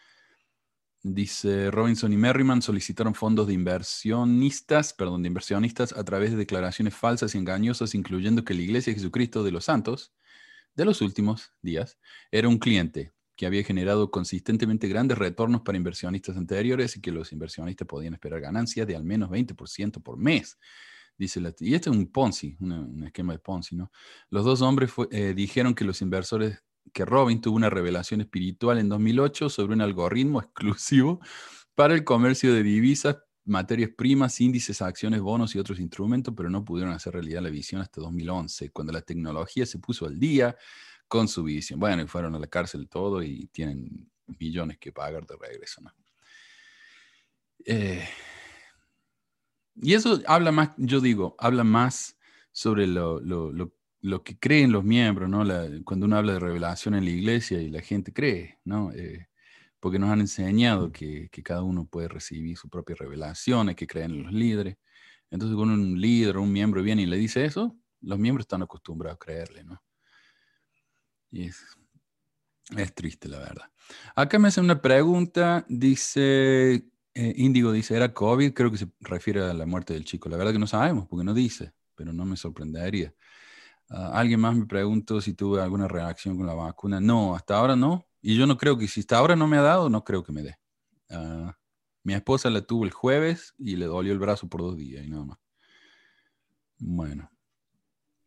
Dice 1.04 1.70
Robinson 1.72 2.14
y 2.14 2.16
Merriman 2.16 2.62
solicitaron 2.62 3.16
fondos 3.16 3.48
de 3.48 3.54
inversionistas, 3.54 4.94
perdón, 4.94 5.24
de 5.24 5.28
inversionistas 5.28 5.92
a 5.92 6.06
través 6.06 6.32
de 6.32 6.38
declaraciones 6.38 6.96
falsas 6.96 7.36
y 7.36 7.38
engañosas, 7.38 7.96
incluyendo 7.96 8.46
que 8.46 8.54
la 8.54 8.62
Iglesia 8.62 8.94
Jesucristo 8.94 9.44
de 9.44 9.52
los 9.52 9.66
Santos 9.66 10.14
de 10.74 10.86
los 10.86 11.02
últimos 11.02 11.52
días 11.62 12.00
era 12.32 12.48
un 12.48 12.60
cliente 12.60 13.12
que 13.36 13.46
había 13.46 13.66
generado 13.66 14.10
consistentemente 14.10 14.88
grandes 14.88 15.18
retornos 15.18 15.64
para 15.64 15.78
inversionistas 15.78 16.38
anteriores 16.38 16.96
y 16.96 17.02
que 17.02 17.12
los 17.12 17.34
inversionistas 17.34 17.90
podían 17.90 18.14
esperar 18.14 18.40
ganancias 18.40 18.88
de 18.88 18.96
al 18.96 19.04
menos 19.04 19.30
20% 19.30 20.02
por 20.02 20.16
mes 20.16 20.58
dice 21.22 21.40
la, 21.40 21.54
y 21.60 21.75
este 21.75 21.92
es 21.92 21.96
un 21.96 22.08
Ponzi, 22.08 22.58
un 22.60 23.04
esquema 23.06 23.34
de 23.34 23.40
Ponzi, 23.40 23.75
¿no? 23.75 23.92
Los 24.32 24.44
dos 24.44 24.63
hombres 24.63 24.92
eh, 25.12 25.34
dijeron 25.36 25.75
que 25.75 25.86
los 25.86 26.01
inversores, 26.01 26.63
que 26.92 27.06
Robin 27.06 27.40
tuvo 27.40 27.56
una 27.58 27.70
revelación 27.70 28.22
espiritual 28.22 28.80
en 28.80 28.90
2008 28.90 29.50
sobre 29.50 29.75
un 29.75 29.82
algoritmo 29.82 30.40
exclusivo 30.42 31.20
para 31.75 31.94
el 31.94 32.04
comercio 32.04 32.56
de 32.56 32.63
divisas, 32.63 33.18
materias 33.46 33.92
primas, 33.96 34.42
índices, 34.42 34.82
acciones, 34.82 35.22
bonos 35.22 35.54
y 35.54 35.60
otros 35.60 35.80
instrumentos, 35.80 36.34
pero 36.36 36.50
no 36.50 36.66
pudieron 36.66 36.92
hacer 36.92 37.13
realidad 37.13 37.44
la 37.44 37.51
visión 37.51 37.82
hasta 37.82 38.01
2011, 38.01 38.72
cuando 38.72 38.92
la 38.92 39.01
tecnología 39.01 39.68
se 39.68 39.78
puso 39.78 40.08
al 40.08 40.20
día 40.20 40.56
con 41.08 41.28
su 41.28 41.44
visión. 41.44 41.80
Bueno, 41.80 42.01
y 42.01 42.08
fueron 42.08 42.34
a 42.34 42.40
la 42.40 42.48
cárcel 42.48 42.90
todo 42.90 43.22
y 43.22 43.46
tienen 43.51 44.10
millones 44.40 44.80
que 44.80 44.92
pagar 44.92 45.28
de 45.28 45.36
regreso, 45.40 45.82
¿no? 45.82 45.94
Eh, 47.63 48.04
y 49.75 49.94
eso 49.94 50.22
habla 50.28 50.51
más, 50.51 50.72
yo 50.78 51.01
digo, 51.01 51.36
habla 51.40 51.63
más 51.63 52.18
sobre 52.51 52.88
lo, 52.88 53.20
lo, 53.20 53.51
lo, 53.51 53.74
lo 54.01 54.24
que 54.24 54.38
creen 54.38 54.72
los 54.72 54.84
miembros, 54.84 55.30
¿no? 55.30 55.44
La, 55.44 55.68
cuando 55.86 56.06
uno 56.06 56.18
habla 56.18 56.34
de 56.34 56.40
revelación 56.40 56.96
en 56.96 57.06
la 57.06 57.12
iglesia 57.12 57.62
y 57.62 57.70
la 57.70 57.82
gente 57.82 58.13
cree, 58.13 58.60
¿no? 58.66 58.92
Eh, 58.94 59.28
porque 59.80 60.00
nos 60.00 60.10
han 60.12 60.22
enseñado 60.22 60.92
que, 60.92 61.30
que, 61.32 61.44
cada 61.44 61.63
uno 61.63 61.86
puede 61.86 62.08
recibir 62.08 62.58
su 62.58 62.70
propia 62.70 62.96
revelación, 62.96 63.70
hay 63.70 63.75
que 63.75 63.88
creer 63.88 64.12
en 64.12 64.24
los 64.24 64.34
líderes. 64.34 64.78
Entonces, 65.32 65.56
cuando 65.56 65.74
un 65.74 66.00
líder 66.00 66.38
o 66.38 66.44
un 66.44 66.51
miembro 66.51 66.84
viene 66.84 67.04
y 67.04 67.06
le 67.08 67.18
dice 67.18 67.46
eso, 67.46 67.75
los 68.01 68.20
miembros 68.20 68.44
están 68.44 68.62
acostumbrados 68.62 69.16
a 69.16 69.20
creerle, 69.25 69.63
¿no? 69.63 69.82
Y 71.32 71.46
es, 71.46 71.66
es 72.75 72.94
triste, 72.94 73.28
la 73.28 73.40
verdad. 73.40 73.72
Acá 74.16 74.40
me 74.40 74.50
hace 74.50 74.62
una 74.62 74.82
pregunta, 74.82 75.66
dice, 75.68 76.86
eh, 77.13 77.34
Índigo 77.38 77.72
dice, 77.72 77.96
¿era 77.96 78.13
COVID? 78.13 78.53
Creo 78.53 78.72
que 78.72 78.77
se 78.77 78.89
refiere 79.00 79.41
a 79.41 79.53
la 79.53 79.65
muerte 79.65 79.94
del 79.94 80.06
chico. 80.06 80.30
La 80.30 80.38
verdad 80.38 80.53
que 80.53 80.60
no 80.60 80.68
sabemos, 80.68 81.08
porque 81.08 81.25
no 81.25 81.34
dice, 81.34 81.74
pero 81.96 82.13
no 82.13 82.25
me 82.25 82.38
sorprendería. 82.38 83.13
Uh, 83.89 84.13
Alguien 84.13 84.39
más 84.39 84.56
me 84.56 84.65
preguntó 84.65 85.20
si 85.22 85.34
tuve 85.34 85.62
alguna 85.62 85.88
reacción 85.88 86.38
con 86.38 86.46
la 86.48 86.53
vacuna. 86.53 87.00
No, 87.00 87.36
hasta 87.36 87.58
ahora 87.58 87.75
no. 87.75 88.06
Y 88.22 88.36
yo 88.36 88.48
no 88.48 88.58
creo 88.58 88.77
que, 88.77 88.88
si 88.88 89.01
hasta 89.01 89.18
ahora 89.18 89.36
no 89.36 89.48
me 89.48 89.58
ha 89.58 89.62
dado, 89.62 89.89
no 89.89 90.03
creo 90.03 90.24
que 90.24 90.32
me 90.32 90.44
dé. 90.44 90.58
Uh, 91.10 91.51
mi 92.03 92.13
esposa 92.13 92.50
la 92.50 92.62
tuvo 92.62 92.86
el 92.86 92.91
jueves 92.91 93.53
y 93.58 93.75
le 93.75 93.86
dolió 93.86 94.13
el 94.13 94.20
brazo 94.20 94.48
por 94.48 94.62
dos 94.62 94.77
días 94.77 95.06
y 95.06 95.10
nada 95.10 95.25
más. 95.25 95.38
Bueno. 96.77 97.30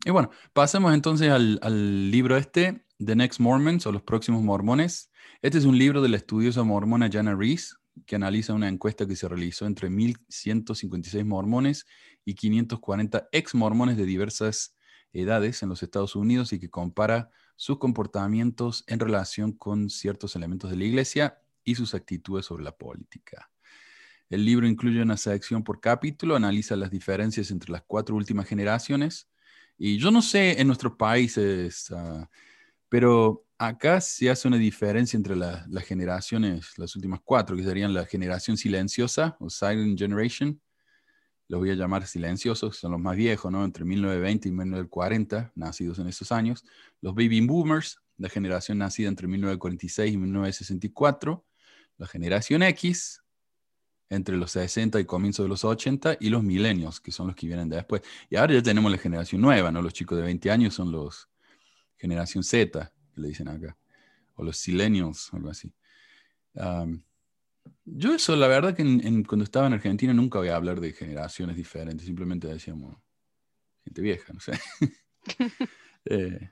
Y 0.05 0.11
bueno, 0.11 0.31
pasemos 0.53 0.93
entonces 0.93 1.31
al, 1.31 1.59
al 1.63 2.11
libro 2.11 2.37
este, 2.37 2.85
The 3.05 3.17
Next 3.17 3.41
Mormons 3.41 3.87
o 3.87 3.93
Los 3.93 4.03
Próximos 4.03 4.43
Mormones. 4.43 5.11
Este 5.41 5.59
es 5.59 5.65
un 5.65 5.79
libro 5.79 6.03
de 6.03 6.11
la 6.11 6.19
estudiosa 6.19 6.63
mormona 6.63 7.09
Jana 7.11 7.35
Reese, 7.35 7.75
que 8.07 8.17
analiza 8.17 8.55
una 8.55 8.69
encuesta 8.69 9.07
que 9.07 9.17
se 9.17 9.29
realizó 9.29 9.67
entre 9.67 9.89
1.156 9.89 11.25
mormones 11.25 11.87
y 12.25 12.35
540 12.35 13.29
ex 13.33 13.55
mormones 13.55 13.97
de 13.97 14.05
diversas 14.05 14.77
edades 15.13 15.63
en 15.63 15.69
los 15.69 15.83
Estados 15.83 16.17
Unidos 16.17 16.53
y 16.53 16.59
que 16.59 16.71
compara 16.71 17.31
sus 17.57 17.79
comportamientos 17.79 18.85
en 18.87 18.99
relación 18.99 19.53
con 19.53 19.89
ciertos 19.89 20.35
elementos 20.37 20.71
de 20.71 20.77
la 20.77 20.85
iglesia 20.85 21.39
y 21.63 21.77
sus 21.77 21.95
actitudes 21.95 22.47
sobre 22.47 22.65
la 22.65 22.77
política. 22.77 23.51
El 24.29 24.45
libro 24.45 24.67
incluye 24.67 25.03
una 25.03 25.17
sección 25.17 25.63
por 25.63 25.81
capítulo, 25.81 26.35
analiza 26.35 26.77
las 26.77 26.91
diferencias 26.91 27.51
entre 27.51 27.71
las 27.71 27.83
cuatro 27.87 28.17
últimas 28.17 28.47
generaciones. 28.47 29.31
Y 29.77 29.99
yo 29.99 30.11
no 30.11 30.23
sé 30.23 30.61
en 30.61 30.67
nuestros 30.67 30.97
países, 30.97 31.91
uh, 31.91 32.27
pero 32.89 33.44
acá 33.59 34.01
se 34.01 34.31
hace 34.31 34.49
una 34.49 34.57
diferencia 34.57 35.17
entre 35.17 35.37
la, 35.37 35.65
las 35.69 35.85
generaciones, 35.85 36.77
las 36.79 36.95
últimas 36.97 37.21
cuatro, 37.25 37.57
que 37.57 37.63
serían 37.63 37.95
la 37.95 38.05
generación 38.07 38.57
silenciosa 38.57 39.37
o 39.41 39.51
Silent 39.51 39.99
Generation. 39.99 40.61
Los 41.49 41.61
voy 41.61 41.71
a 41.71 41.75
llamar 41.75 42.07
silenciosos, 42.07 42.79
son 42.79 42.93
los 42.93 43.01
más 43.01 43.17
viejos, 43.17 43.53
¿no? 43.53 43.65
Entre 43.65 43.85
1920 43.85 44.49
y 44.49 44.53
1940, 44.53 45.53
nacidos 45.55 45.99
en 45.99 46.09
esos 46.09 46.33
años. 46.33 46.65
Los 47.01 47.15
Baby 47.15 47.47
Boomers, 47.47 48.01
la 48.17 48.29
generación 48.29 48.79
nacida 48.79 49.09
entre 49.09 49.29
1946 49.29 50.13
y 50.13 50.17
1964. 50.17 51.45
La 51.99 52.07
generación 52.07 52.63
X, 52.63 53.23
entre 54.09 54.37
los 54.37 54.53
60 54.53 54.99
y 55.01 55.05
comienzo 55.05 55.43
de 55.43 55.51
los 55.51 55.65
80. 55.65 56.17
Y 56.19 56.31
los 56.31 56.43
milenios, 56.43 57.01
que 57.01 57.13
son 57.13 57.27
los 57.27 57.37
que 57.37 57.47
vienen 57.47 57.69
después. 57.69 58.01
Y 58.31 58.37
ahora 58.37 58.55
ya 58.55 58.63
tenemos 58.63 58.91
la 58.91 58.99
generación 58.99 59.43
nueva, 59.43 59.71
¿no? 59.71 59.83
Los 59.83 59.93
chicos 59.93 60.17
de 60.17 60.25
20 60.25 60.51
años 60.51 60.75
son 60.75 60.91
los 60.91 61.29
generación 61.99 62.43
Z 62.43 62.94
le 63.17 63.29
dicen 63.29 63.49
acá, 63.49 63.77
o 64.37 64.45
los 64.45 64.57
silenials, 64.57 65.33
algo 65.33 65.51
así. 65.51 65.73
Um, 66.55 67.03
yo 67.85 68.15
eso, 68.15 68.37
la 68.37 68.49
verdad 68.49 68.75
que 68.75 68.83
en, 68.83 69.07
en, 69.07 69.25
cuando 69.25 69.45
estaba 69.45 69.67
en 69.67 69.73
Argentina 69.75 70.13
nunca 70.13 70.39
voy 70.39 70.49
a 70.49 70.57
hablar 70.57 70.81
de 70.81 70.93
generaciones 70.93 71.57
diferentes, 71.57 72.07
simplemente 72.07 72.49
decíamos 72.49 72.97
gente 73.85 74.01
vieja, 74.01 74.33
no 74.33 74.41
sé. 74.41 74.53
eh, 76.07 76.51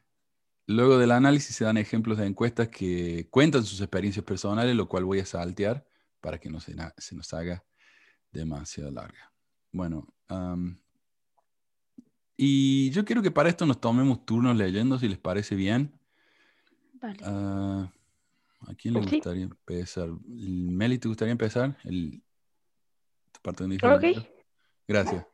luego 0.66 0.98
del 0.98 1.10
análisis 1.12 1.56
se 1.56 1.64
dan 1.64 1.76
ejemplos 1.76 2.18
de 2.18 2.26
encuestas 2.26 2.68
que 2.68 3.28
cuentan 3.30 3.64
sus 3.64 3.80
experiencias 3.80 4.24
personales, 4.24 4.76
lo 4.76 4.88
cual 4.88 5.04
voy 5.04 5.20
a 5.20 5.26
saltear 5.26 5.84
para 6.20 6.38
que 6.38 6.50
no 6.50 6.60
se, 6.60 6.74
se 6.98 7.14
nos 7.16 7.32
haga 7.34 7.64
demasiado 8.30 8.90
larga. 8.90 9.32
Bueno, 9.72 10.14
y 12.36 12.90
yo 12.90 13.04
quiero 13.04 13.22
que 13.22 13.30
para 13.30 13.48
esto 13.48 13.66
nos 13.66 13.80
tomemos 13.80 14.24
turnos 14.24 14.56
leyendo, 14.56 14.98
si 14.98 15.08
les 15.08 15.18
parece 15.18 15.54
bien. 15.54 15.98
Vale. 17.02 17.18
Ah, 17.24 17.92
¿A 18.68 18.74
quién 18.74 18.94
le 18.94 19.00
gustaría 19.00 19.42
empezar? 19.42 20.08
Meli, 20.24 20.98
¿te 20.98 21.08
gustaría 21.08 21.32
empezar? 21.32 21.76
El, 21.84 22.22
parte 23.42 23.64
ok. 23.64 24.04
Gracias. 24.86 25.26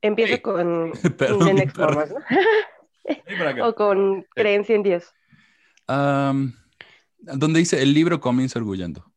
Empiezo 0.00 0.40
con 0.42 0.92
The 1.18 1.54
Next 1.54 1.76
¿no? 1.76 3.66
o 3.66 3.74
con 3.74 4.22
creencia 4.34 4.76
en 4.76 4.82
Dios. 4.82 5.12
donde 7.18 7.58
dice 7.58 7.82
el 7.82 7.92
libro 7.92 8.20
comienza 8.20 8.58
arguyendo. 8.58 9.12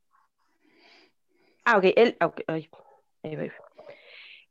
Ah, 1.64 1.78
ok. 1.78 1.86
El, 1.96 2.18
okay. 2.22 2.70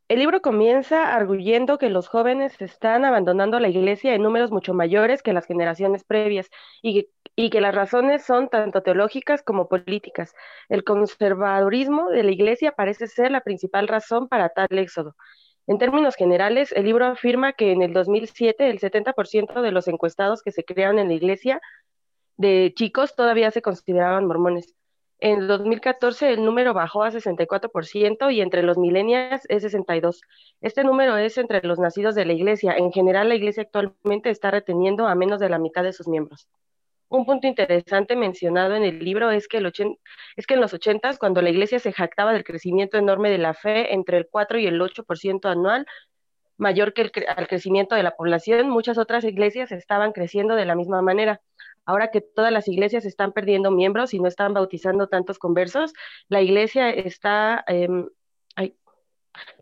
El 0.09 0.21
libro 0.21 0.41
comienza 0.41 1.15
arguyendo 1.15 1.79
que 1.79 1.91
los 1.91 2.07
jóvenes 2.07 2.61
están 2.61 3.05
abandonando 3.05 3.59
la 3.59 3.69
iglesia 3.69 4.15
en 4.15 4.23
números 4.23 4.53
mucho 4.53 4.73
mayores 4.73 5.21
que 5.23 5.33
las 5.33 5.47
generaciones 5.47 6.05
previas 6.05 6.49
y 6.81 7.09
que, 7.51 7.61
las 7.61 7.75
razones 7.75 8.25
son 8.25 8.49
tanto 8.49 8.83
teológicas 8.83 9.43
como 9.43 9.69
políticas. 9.69 10.33
El 10.69 10.85
conservadurismo 10.85 12.09
de 12.11 12.23
la 12.23 12.31
iglesia 12.31 12.73
parece 12.73 13.09
ser 13.09 13.33
la 13.33 13.41
principal 13.41 13.89
razón 13.89 14.29
para 14.29 14.49
tal 14.51 14.69
éxodo. 14.71 15.17
En 15.67 15.79
términos 15.79 16.15
generales, 16.15 16.71
el 16.73 16.85
libro 16.85 17.07
afirma 17.07 17.53
que 17.55 17.73
en 17.73 17.83
el 17.83 17.93
2007 17.93 18.71
el 18.71 18.79
70% 18.79 19.61
de 19.61 19.73
los 19.73 19.89
encuestados 19.89 20.43
que 20.43 20.53
se 20.53 20.65
crearon 20.65 21.01
en 21.01 21.09
la 21.09 21.15
iglesia 21.15 21.61
de 22.37 22.73
chicos 22.77 23.17
todavía 23.17 23.51
se 23.51 23.63
consideraban 23.63 24.27
mormones. 24.27 24.77
En 25.19 25.47
2014 25.47 26.31
el 26.33 26.45
número 26.45 26.75
bajó 26.75 27.03
a 27.03 27.11
64% 27.11 28.31
y 28.33 28.43
entre 28.43 28.63
los 28.63 28.77
millennials 28.77 29.43
es 29.49 29.65
62%. 29.65 30.21
Este 30.61 30.85
número 30.85 31.17
es 31.17 31.39
entre 31.39 31.63
los 31.63 31.79
nacidos 31.79 32.15
de 32.15 32.27
la 32.27 32.35
iglesia. 32.35 32.77
En 32.77 32.93
general, 32.93 33.29
la 33.29 33.35
iglesia 33.35 33.63
actualmente 33.63 34.29
está 34.29 34.51
reteniendo 34.51 35.07
a 35.07 35.15
menos 35.15 35.41
de 35.41 35.49
la 35.49 35.59
mitad 35.59 35.83
de 35.83 35.95
sus 35.95 36.07
miembros. 36.07 36.49
Un 37.09 37.25
punto 37.25 37.47
interesante 37.47 38.17
mencionado 38.17 38.75
en 38.75 38.83
el 38.83 38.99
libro 38.99 39.31
es 39.31 39.49
que, 39.49 39.59
en 39.59 40.61
los 40.61 40.75
80, 40.75 41.17
cuando 41.19 41.41
la 41.41 41.51
iglesia 41.51 41.79
se 41.79 41.93
jactaba 41.93 42.33
del 42.33 42.45
crecimiento 42.45 42.99
enorme 42.99 43.31
de 43.31 43.39
la 43.39 43.55
fe 43.55 43.95
entre 43.95 44.19
el 44.19 44.27
4 44.29 44.59
y 44.59 44.67
el 44.67 44.81
8% 44.81 45.49
anual, 45.49 45.87
mayor 46.59 46.93
que 46.93 47.03
el 47.03 47.13
crecimiento 47.13 47.95
de 47.95 48.03
la 48.03 48.17
población, 48.17 48.69
muchas 48.69 48.99
otras 48.99 49.25
iglesias 49.25 49.73
estaban 49.73 50.13
creciendo 50.13 50.57
de 50.57 50.65
la 50.65 50.75
misma 50.75 51.01
manera. 51.01 51.41
Ahora 51.87 52.11
que 52.11 52.21
todas 52.21 52.53
las 52.53 52.69
iglesias 52.69 53.05
están 53.05 53.33
perdiendo 53.33 53.71
miembros 53.71 54.13
y 54.15 54.21
no 54.21 54.29
están 54.29 54.53
bautizando 54.55 55.09
tantos 55.09 55.39
conversos, 55.39 55.93
la 56.29 56.43
iglesia 56.43 56.91
está, 56.91 57.65
em, 57.69 58.07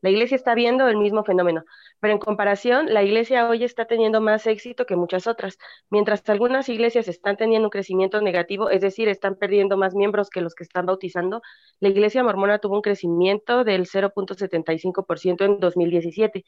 la 0.02 0.10
iglesia 0.10 0.36
está 0.36 0.54
viendo 0.54 0.88
el 0.88 0.96
mismo 0.96 1.24
fenómeno. 1.24 1.64
Pero 2.00 2.12
en 2.14 2.18
comparación, 2.18 2.92
la 2.92 3.02
iglesia 3.02 3.48
hoy 3.48 3.64
está 3.64 3.86
teniendo 3.86 4.20
más 4.20 4.46
éxito 4.46 4.86
que 4.86 4.96
muchas 4.96 5.26
otras. 5.26 5.58
Mientras 5.90 6.28
algunas 6.28 6.68
iglesias 6.68 7.08
están 7.08 7.36
teniendo 7.36 7.66
un 7.66 7.70
crecimiento 7.70 8.20
negativo, 8.20 8.70
es 8.70 8.80
decir, 8.80 9.08
están 9.08 9.36
perdiendo 9.36 9.76
más 9.76 9.94
miembros 9.94 10.30
que 10.30 10.40
los 10.40 10.54
que 10.54 10.64
están 10.64 10.86
bautizando, 10.86 11.42
la 11.80 11.88
iglesia 11.88 12.22
mormona 12.22 12.58
tuvo 12.58 12.76
un 12.76 12.82
crecimiento 12.82 13.64
del 13.64 13.86
0.75% 13.86 15.44
en 15.44 15.58
2017. 15.58 16.44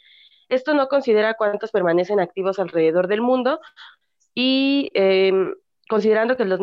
Esto 0.48 0.74
no 0.74 0.88
considera 0.88 1.34
cuántos 1.34 1.70
permanecen 1.72 2.20
activos 2.20 2.58
alrededor 2.58 3.08
del 3.08 3.22
mundo 3.22 3.60
y 4.34 4.90
em, 4.94 5.54
considerando 5.88 6.36
que 6.36 6.44
los, 6.44 6.60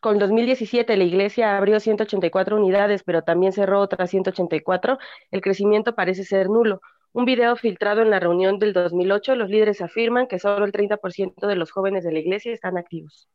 con 0.00 0.18
2017 0.18 0.96
la 0.96 1.04
iglesia 1.04 1.56
abrió 1.56 1.80
184 1.80 2.56
unidades, 2.56 3.02
pero 3.02 3.22
también 3.22 3.52
cerró 3.52 3.80
otras 3.80 4.10
184, 4.10 4.98
el 5.30 5.40
crecimiento 5.40 5.94
parece 5.94 6.24
ser 6.24 6.48
nulo. 6.48 6.80
Un 7.12 7.24
video 7.24 7.56
filtrado 7.56 8.02
en 8.02 8.10
la 8.10 8.20
reunión 8.20 8.58
del 8.58 8.72
2008, 8.72 9.36
los 9.36 9.48
líderes 9.48 9.80
afirman 9.80 10.26
que 10.26 10.38
solo 10.38 10.66
el 10.66 10.72
30% 10.72 11.46
de 11.46 11.56
los 11.56 11.70
jóvenes 11.70 12.04
de 12.04 12.12
la 12.12 12.18
iglesia 12.18 12.52
están 12.52 12.76
activos. 12.76 13.28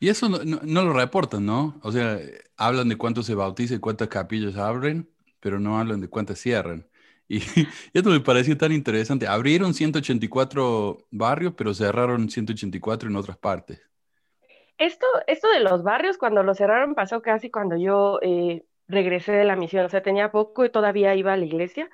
Y 0.00 0.08
eso 0.08 0.28
no, 0.28 0.84
lo 0.84 0.92
reportan, 0.92 1.44
¿no? 1.44 1.78
O 1.82 1.92
sea, 1.92 2.18
hablan 2.56 2.88
de 2.88 2.96
cuántos 2.96 3.26
se 3.26 3.34
bautizan 3.34 3.76
y 3.76 3.80
cuántas 3.80 4.08
capillas 4.08 4.56
abren, 4.56 5.08
pero 5.40 5.60
no 5.60 5.78
hablan 5.78 6.00
de 6.00 6.08
cuántas 6.08 6.38
cierran. 6.38 6.86
Y 7.28 7.68
esto 7.92 8.10
me 8.10 8.20
pareció 8.20 8.56
tan 8.56 8.72
interesante. 8.72 9.26
Abrieron 9.26 9.74
184 9.74 11.06
barrios, 11.10 11.54
pero 11.56 11.74
cerraron 11.74 12.28
184 12.28 13.08
en 13.08 13.16
otras 13.16 13.38
partes. 13.38 13.80
Esto, 14.76 15.06
esto 15.26 15.48
de 15.50 15.60
los 15.60 15.82
barrios, 15.82 16.18
cuando 16.18 16.42
lo 16.42 16.54
cerraron, 16.54 16.94
pasó 16.94 17.22
casi 17.22 17.50
cuando 17.50 17.76
yo 17.76 18.18
eh, 18.22 18.64
regresé 18.88 19.32
de 19.32 19.44
la 19.44 19.56
misión. 19.56 19.84
O 19.84 19.88
sea, 19.88 20.02
tenía 20.02 20.32
poco 20.32 20.64
y 20.64 20.70
todavía 20.70 21.14
iba 21.14 21.32
a 21.32 21.36
la 21.36 21.44
iglesia. 21.44 21.88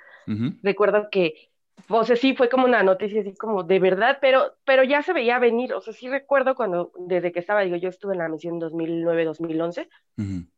Recuerdo 0.62 1.08
que, 1.10 1.50
o 1.88 2.04
sea, 2.04 2.14
sí 2.14 2.36
fue 2.36 2.48
como 2.48 2.64
una 2.64 2.84
noticia 2.84 3.20
así 3.20 3.34
como 3.34 3.64
de 3.64 3.80
verdad, 3.80 4.18
pero, 4.20 4.54
pero 4.64 4.84
ya 4.84 5.02
se 5.02 5.12
veía 5.12 5.40
venir. 5.40 5.74
O 5.74 5.80
sea, 5.80 5.92
sí 5.92 6.08
recuerdo 6.08 6.54
cuando, 6.54 6.92
desde 6.98 7.32
que 7.32 7.40
estaba, 7.40 7.62
digo, 7.62 7.76
yo 7.76 7.88
estuve 7.88 8.12
en 8.12 8.20
la 8.20 8.28
misión 8.28 8.60
2009-2011, 8.60 9.88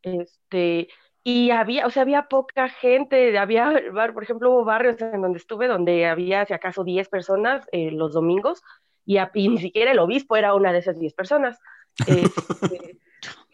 este, 0.03 0.89
y 1.25 1.51
había, 1.51 1.87
o 1.87 1.91
sea, 1.91 2.03
había 2.03 2.29
poca 2.29 2.69
gente, 2.69 3.37
había, 3.39 3.73
por 4.15 4.23
ejemplo, 4.23 4.51
hubo 4.51 4.65
barrios 4.65 5.01
en 5.01 5.23
donde 5.23 5.39
estuve 5.39 5.69
donde 5.69 6.07
había, 6.07 6.45
si 6.47 6.53
acaso, 6.53 6.85
10 6.85 7.09
personas 7.09 7.67
eh, 7.73 7.91
los 7.91 8.13
domingos, 8.13 8.63
y, 9.05 9.19
y, 9.35 9.49
ni 9.49 9.59
siquiera 9.59 9.93
el 9.93 9.99
obispo 9.99 10.37
era 10.37 10.55
una 10.55 10.73
de 10.73 10.79
esas 10.79 10.99
10 10.99 11.15
personas. 11.15 11.59
Este, 12.07 12.99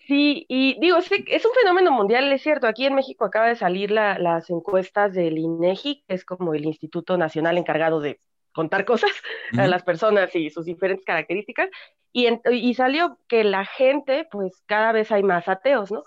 Sí, 0.09 0.47
y 0.49 0.81
digo, 0.81 0.97
es 0.97 1.45
un 1.45 1.53
fenómeno 1.53 1.93
mundial, 1.93 2.33
es 2.33 2.41
cierto. 2.41 2.67
Aquí 2.67 2.87
en 2.87 2.95
México 2.95 3.27
acaba 3.27 3.49
de 3.49 3.57
salir 3.57 3.91
las 3.91 4.49
encuestas 4.49 5.13
del 5.13 5.37
INEGI, 5.37 6.03
que 6.09 6.15
es 6.15 6.25
como 6.25 6.55
el 6.55 6.65
Instituto 6.65 7.19
Nacional 7.19 7.59
encargado 7.59 8.01
de 8.01 8.19
contar 8.55 8.87
cosas 8.87 9.11
a 9.59 9.67
las 9.67 9.83
personas 9.83 10.35
y 10.35 10.49
sus 10.49 10.65
diferentes 10.65 11.05
características, 11.05 11.69
y, 12.11 12.27
y 12.51 12.73
salió 12.73 13.19
que 13.29 13.45
la 13.45 13.67
gente, 13.67 14.27
pues 14.31 14.63
cada 14.65 14.93
vez 14.93 15.13
hay 15.13 15.23
más 15.23 15.47
ateos, 15.47 15.93
¿no? 15.93 16.03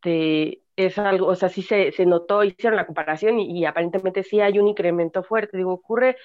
Este, 0.00 0.62
es 0.76 0.96
algo, 0.98 1.26
o 1.26 1.34
sea, 1.34 1.48
sí 1.48 1.62
se, 1.62 1.90
se 1.92 2.06
notó, 2.06 2.44
hicieron 2.44 2.76
la 2.76 2.86
comparación 2.86 3.40
y, 3.40 3.58
y 3.58 3.64
aparentemente 3.64 4.22
sí 4.22 4.40
hay 4.40 4.58
un 4.58 4.68
incremento 4.68 5.22
fuerte. 5.24 5.56
Digo, 5.56 5.72
ocurre 5.72 6.16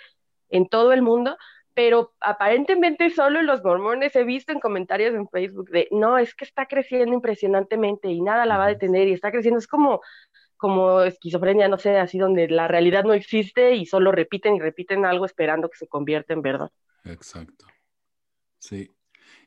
en 0.50 0.68
todo 0.68 0.94
el 0.94 1.02
mundo, 1.02 1.38
pero 1.74 2.14
aparentemente 2.20 3.10
solo 3.10 3.42
los 3.42 3.64
mormones 3.64 4.16
he 4.16 4.24
visto 4.24 4.52
en 4.52 4.60
comentarios 4.60 5.16
en 5.16 5.28
Facebook 5.28 5.70
de, 5.70 5.88
no, 5.90 6.20
es 6.20 6.36
que 6.36 6.46
está 6.46 6.68
creciendo 6.68 7.16
impresionantemente 7.16 8.10
y 8.10 8.22
nada 8.22 8.46
la 8.46 8.58
va 8.58 8.66
a 8.66 8.70
detener 8.70 9.08
y 9.08 9.14
está 9.14 9.32
creciendo, 9.32 9.58
es 9.58 9.68
como, 9.68 10.02
como 10.56 11.02
esquizofrenia, 11.02 11.68
no 11.68 11.80
sé, 11.80 11.98
así 11.98 12.20
donde 12.20 12.48
la 12.48 12.68
realidad 12.68 13.06
no 13.06 13.14
existe 13.14 13.74
y 13.74 13.88
solo 13.88 14.12
repiten 14.12 14.56
y 14.56 14.60
repiten 14.60 15.04
algo 15.04 15.26
esperando 15.26 15.68
que 15.68 15.78
se 15.78 15.88
convierta 15.88 16.34
en 16.34 16.44
verdad. 16.44 16.70
Exacto. 17.06 17.66
Sí. 18.60 18.92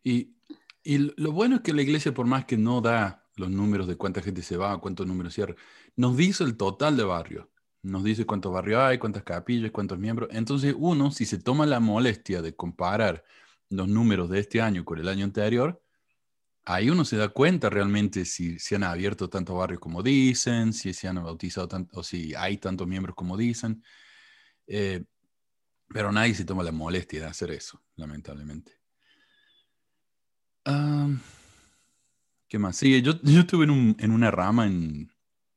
Y, 0.02 0.34
y 0.82 1.12
lo 1.16 1.30
bueno 1.30 1.56
es 1.56 1.62
que 1.62 1.72
la 1.72 1.82
iglesia, 1.82 2.12
por 2.12 2.26
más 2.26 2.44
que 2.44 2.56
no 2.56 2.80
da 2.80 3.25
los 3.36 3.50
números 3.50 3.86
de 3.86 3.96
cuánta 3.96 4.22
gente 4.22 4.42
se 4.42 4.56
va, 4.56 4.80
cuántos 4.80 5.06
números 5.06 5.34
cierra, 5.34 5.54
nos 5.94 6.16
dice 6.16 6.44
el 6.44 6.56
total 6.56 6.96
de 6.96 7.04
barrios 7.04 7.46
nos 7.86 8.02
dice 8.04 8.26
cuántos 8.26 8.52
barrios 8.52 8.80
hay, 8.80 8.98
cuántas 8.98 9.22
capillas, 9.22 9.70
cuántos 9.70 9.98
miembros. 9.98 10.28
Entonces 10.32 10.74
uno, 10.76 11.10
si 11.10 11.24
se 11.24 11.38
toma 11.38 11.66
la 11.66 11.80
molestia 11.80 12.42
de 12.42 12.54
comparar 12.54 13.24
los 13.70 13.88
números 13.88 14.28
de 14.28 14.40
este 14.40 14.60
año 14.60 14.84
con 14.84 14.98
el 14.98 15.08
año 15.08 15.24
anterior, 15.24 15.80
ahí 16.64 16.90
uno 16.90 17.04
se 17.04 17.16
da 17.16 17.28
cuenta 17.28 17.70
realmente 17.70 18.24
si 18.24 18.58
se 18.58 18.74
han 18.76 18.82
abierto 18.82 19.30
tantos 19.30 19.56
barrios 19.56 19.80
como 19.80 20.02
dicen, 20.02 20.72
si 20.72 20.92
se 20.92 21.08
han 21.08 21.22
bautizado 21.22 21.68
tanto, 21.68 22.00
o 22.00 22.02
si 22.02 22.34
hay 22.34 22.58
tantos 22.58 22.86
miembros 22.86 23.14
como 23.14 23.36
dicen. 23.36 23.82
Eh, 24.66 25.04
pero 25.88 26.10
nadie 26.10 26.34
se 26.34 26.44
toma 26.44 26.64
la 26.64 26.72
molestia 26.72 27.20
de 27.20 27.26
hacer 27.26 27.52
eso, 27.52 27.80
lamentablemente. 27.94 28.72
¿Qué 32.56 32.60
más? 32.60 32.76
Sí, 32.76 33.02
yo, 33.02 33.12
yo 33.22 33.40
estuve 33.40 33.66
en, 33.66 33.94
en 33.98 34.10
una 34.10 34.30
rama 34.30 34.64
en, 34.64 35.12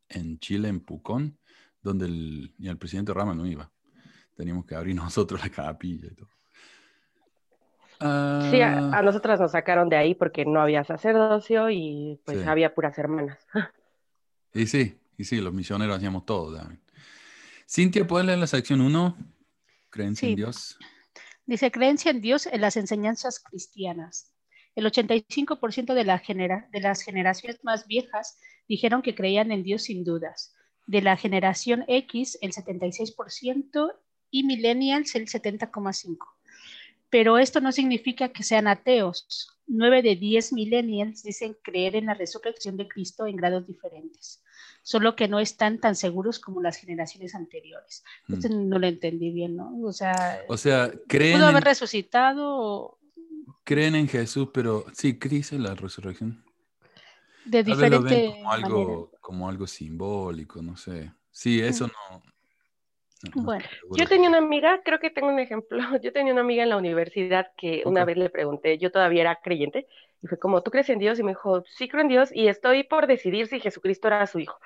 en 0.09 0.37
Chile, 0.39 0.67
en 0.67 0.81
Pucón, 0.81 1.39
donde 1.81 2.07
el, 2.07 2.53
el 2.61 2.77
presidente 2.77 3.13
Rama 3.13 3.33
no 3.33 3.45
iba. 3.45 3.71
Teníamos 4.35 4.65
que 4.65 4.75
abrir 4.75 4.95
nosotros 4.97 5.39
la 5.39 5.49
capilla 5.49 6.09
y 6.11 6.15
todo. 6.15 6.27
Sí, 8.51 8.59
a, 8.59 8.97
ah. 8.97 9.01
nosotras 9.01 9.39
nos 9.39 9.53
sacaron 9.53 9.87
de 9.87 9.95
ahí 9.95 10.13
porque 10.13 10.43
no 10.43 10.59
había 10.59 10.83
sacerdocio 10.83 11.69
y 11.69 12.19
pues 12.25 12.45
había 12.45 12.75
puras 12.75 12.97
hermanas. 12.97 13.39
Y 14.53 14.67
sí, 14.67 14.99
y 15.15 15.23
sí, 15.23 15.39
los 15.39 15.53
misioneros 15.53 15.95
hacíamos 15.95 16.25
todo. 16.25 16.61
Cintia, 17.65 18.05
¿puedes 18.05 18.27
leer 18.27 18.39
la 18.39 18.47
sección 18.47 18.81
1? 18.81 19.15
Creencia 19.89 20.27
en 20.27 20.35
Dios. 20.35 20.77
Dice, 21.45 21.71
creencia 21.71 22.11
en 22.11 22.19
Dios 22.19 22.45
en 22.45 22.59
las 22.59 22.75
enseñanzas 22.75 23.39
cristianas. 23.39 24.33
El 24.79 24.85
85% 24.85 25.93
de, 25.93 26.05
la 26.05 26.21
de 26.71 26.79
las 26.79 27.01
generaciones 27.01 27.59
más 27.63 27.85
viejas 27.85 28.39
dijeron 28.65 29.01
que 29.01 29.13
creían 29.13 29.51
en 29.51 29.61
Dios 29.61 29.83
sin 29.83 30.05
dudas 30.05 30.55
de 30.87 31.01
la 31.01 31.17
generación 31.17 31.83
X 31.89 32.39
el 32.41 32.53
76% 32.53 33.93
y 34.31 34.43
millennials 34.45 35.15
el 35.15 35.27
70,5%. 35.27 36.17
Pero 37.09 37.37
esto 37.39 37.59
no 37.59 37.73
significa 37.73 38.29
que 38.29 38.43
sean 38.43 38.67
ateos. 38.67 39.49
Nueve 39.67 40.01
de 40.01 40.15
diez 40.15 40.53
millennials 40.53 41.23
dicen 41.23 41.57
creer 41.61 41.97
en 41.97 42.05
la 42.05 42.13
resurrección 42.13 42.77
de 42.77 42.87
Cristo 42.87 43.27
en 43.27 43.35
grados 43.35 43.67
diferentes, 43.67 44.41
solo 44.81 45.17
que 45.17 45.27
no 45.27 45.41
están 45.41 45.79
tan 45.79 45.95
seguros 45.95 46.39
como 46.39 46.61
las 46.61 46.77
generaciones 46.77 47.35
anteriores. 47.35 48.05
Mm. 48.27 48.69
no 48.69 48.79
lo 48.79 48.87
entendí 48.87 49.31
bien, 49.31 49.57
¿no? 49.57 49.77
O 49.83 49.91
sea, 49.91 50.41
o 50.47 50.55
sea 50.55 50.89
creen. 51.07 51.37
Pudo 51.37 51.47
haber 51.47 51.65
resucitado. 51.65 52.98
Creen 53.63 53.95
en 53.95 54.07
Jesús, 54.07 54.49
pero 54.53 54.85
sí, 54.93 55.17
Cristo 55.19 55.55
en 55.55 55.63
la 55.63 55.75
resurrección. 55.75 56.43
De 57.45 57.63
diferente. 57.63 58.27
como 58.31 58.51
algo, 58.51 59.11
como 59.21 59.49
algo 59.49 59.67
simbólico, 59.67 60.61
no 60.61 60.75
sé. 60.77 61.11
Sí, 61.31 61.61
eso 61.61 61.87
no, 61.87 62.21
bueno, 63.35 63.65
yo 63.91 64.07
tenía 64.07 64.29
una 64.29 64.37
amiga, 64.37 64.81
creo 64.83 64.99
que 64.99 65.09
tengo 65.09 65.27
un 65.27 65.39
ejemplo, 65.39 65.77
yo 66.01 66.13
tenía 66.13 66.31
una 66.31 66.41
amiga 66.41 66.63
en 66.63 66.69
la 66.69 66.77
universidad 66.77 67.47
que 67.57 67.83
una 67.85 68.05
vez 68.05 68.17
le 68.17 68.29
pregunté, 68.29 68.77
yo 68.77 68.91
todavía 68.91 69.21
era 69.21 69.35
creyente, 69.35 69.87
y 70.21 70.27
fue 70.27 70.39
como, 70.39 70.61
¿tú 70.63 70.71
crees 70.71 70.89
en 70.89 70.99
Dios? 70.99 71.19
Y 71.19 71.23
me 71.23 71.31
dijo, 71.31 71.63
sí 71.67 71.87
creo 71.87 72.01
en 72.01 72.07
Dios 72.09 72.29
y 72.33 72.47
estoy 72.47 72.83
por 72.83 73.07
decidir 73.07 73.47
si 73.47 73.59
Jesucristo 73.59 74.07
era 74.07 74.25
su 74.27 74.39
hijo. 74.39 74.57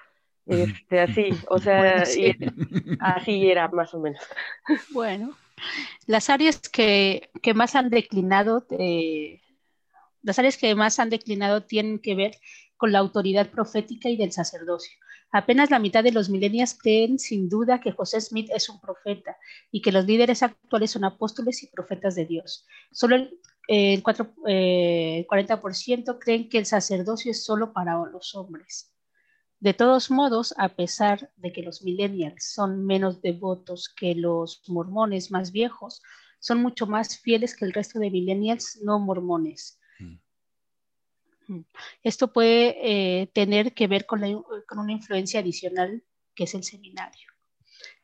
Este, 0.46 1.00
así, 1.00 1.30
o 1.48 1.58
sea, 1.60 2.04
así 3.00 3.50
era 3.50 3.68
más 3.70 3.94
o 3.94 4.00
menos. 4.00 4.22
Bueno, 4.92 5.36
las 6.06 6.30
áreas 6.30 6.60
que, 6.60 7.30
más 7.56 7.76
han 7.76 7.90
declinado, 7.90 8.66
eh, 8.72 9.42
las 10.22 10.40
áreas 10.40 10.58
que 10.58 10.76
más 10.76 11.00
han 11.00 11.10
declinado 11.10 11.64
tienen 11.64 12.00
que 12.00 12.16
ver 12.16 12.38
con 12.78 12.92
la 12.92 13.00
autoridad 13.00 13.50
profética 13.50 14.10
y 14.10 14.18
del 14.18 14.32
sacerdocio. 14.32 14.98
Apenas 15.32 15.72
la 15.72 15.80
mitad 15.80 16.04
de 16.04 16.12
los 16.12 16.30
milenios 16.30 16.76
creen 16.76 17.18
sin 17.18 17.50
duda 17.50 17.82
que 17.82 17.92
José 17.92 18.22
Smith 18.22 18.52
es 18.54 18.70
un 18.70 18.80
profeta 18.80 19.36
y 19.72 19.82
que 19.82 19.92
los 19.92 20.06
líderes 20.06 20.44
actuales 20.44 20.92
son 20.92 21.06
apóstoles 21.06 21.64
y 21.64 21.68
profetas 21.68 22.14
de 22.14 22.26
Dios. 22.26 22.68
Solo 22.92 23.16
el, 23.16 23.40
40% 23.68 24.44
eh, 24.48 26.20
creen 26.20 26.50
que 26.50 26.60
el 26.60 26.68
sacerdocio 26.68 27.32
es 27.32 27.44
solo 27.44 27.74
para 27.74 27.96
los 28.12 28.36
hombres. 28.36 28.93
De 29.64 29.74
todos 29.74 30.12
modos, 30.12 30.54
a 30.58 30.68
pesar 30.68 31.32
de 31.38 31.54
que 31.54 31.64
los 31.64 31.84
millennials 31.84 32.52
son 32.52 32.86
menos 32.86 33.22
devotos 33.22 33.88
que 33.88 34.14
los 34.14 34.62
mormones 34.68 35.32
más 35.32 35.54
viejos, 35.54 36.02
son 36.42 36.62
mucho 36.62 36.86
más 36.86 37.18
fieles 37.18 37.56
que 37.56 37.64
el 37.64 37.72
resto 37.72 37.98
de 37.98 38.12
millennials 38.12 38.82
no 38.84 39.00
mormones. 39.00 39.80
Esto 42.04 42.34
puede 42.34 42.76
eh, 43.22 43.28
tener 43.28 43.74
que 43.74 43.88
ver 43.88 44.06
con, 44.06 44.22
una 44.26 44.92
influencia 44.92 45.40
adicional 45.40 46.04
que 46.36 46.44
es 46.44 46.54
el 46.56 46.66
seminario. 46.66 47.32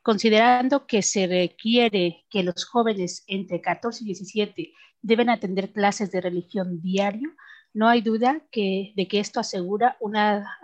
Considerando 0.01 0.87
que 0.87 1.01
se 1.01 1.27
requiere 1.27 2.25
que 2.29 2.43
los 2.43 2.63
jóvenes 2.63 3.25
entre 3.27 3.59
14 3.59 4.05
y 4.05 4.07
17 4.07 4.73
deben 5.01 5.29
atender 5.29 5.73
clases 5.73 6.09
de 6.09 6.21
religión 6.21 6.79
diario, 6.81 7.35
no 7.73 7.89
hay 7.89 7.99
duda 7.99 8.47
de 8.53 9.07
que 9.09 9.19
esto 9.19 9.41
asegura 9.41 9.97
una, 9.99 10.57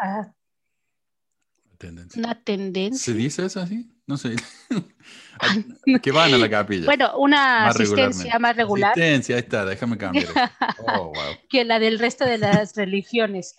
tendencia. 1.85 2.19
una 2.19 2.35
tendencia. 2.43 3.13
¿Se 3.13 3.17
dice 3.17 3.45
eso 3.45 3.59
así? 3.59 3.89
No 4.07 4.17
sé. 4.17 4.35
que 6.01 6.11
van 6.11 6.33
a 6.33 6.37
la 6.37 6.49
capilla. 6.49 6.85
Bueno, 6.85 7.17
una 7.17 7.67
asistencia 7.67 8.39
más 8.39 8.55
regular. 8.55 8.91
Asistencia, 8.91 9.35
ahí 9.35 9.41
está, 9.41 9.65
déjame 9.65 9.97
cambiar. 9.97 10.27
Oh, 10.87 11.13
que 11.49 11.65
la 11.65 11.79
del 11.79 11.99
resto 11.99 12.25
de 12.25 12.37
las 12.37 12.75
religiones. 12.75 13.57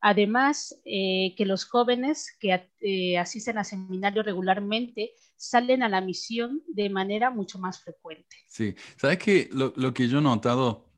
Además, 0.00 0.76
eh, 0.84 1.34
que 1.36 1.44
los 1.44 1.64
jóvenes 1.64 2.36
que 2.38 2.70
eh, 2.80 3.18
asisten 3.18 3.58
a 3.58 3.64
seminario 3.64 4.22
regularmente 4.22 5.12
salen 5.36 5.82
a 5.82 5.88
la 5.88 6.00
misión 6.00 6.62
de 6.68 6.88
manera 6.88 7.30
mucho 7.30 7.58
más 7.58 7.82
frecuente. 7.82 8.36
Sí, 8.46 8.76
¿sabes 8.96 9.18
qué? 9.18 9.48
Lo, 9.52 9.72
lo 9.76 9.92
que 9.92 10.06
yo 10.06 10.18
he 10.18 10.22
notado, 10.22 10.92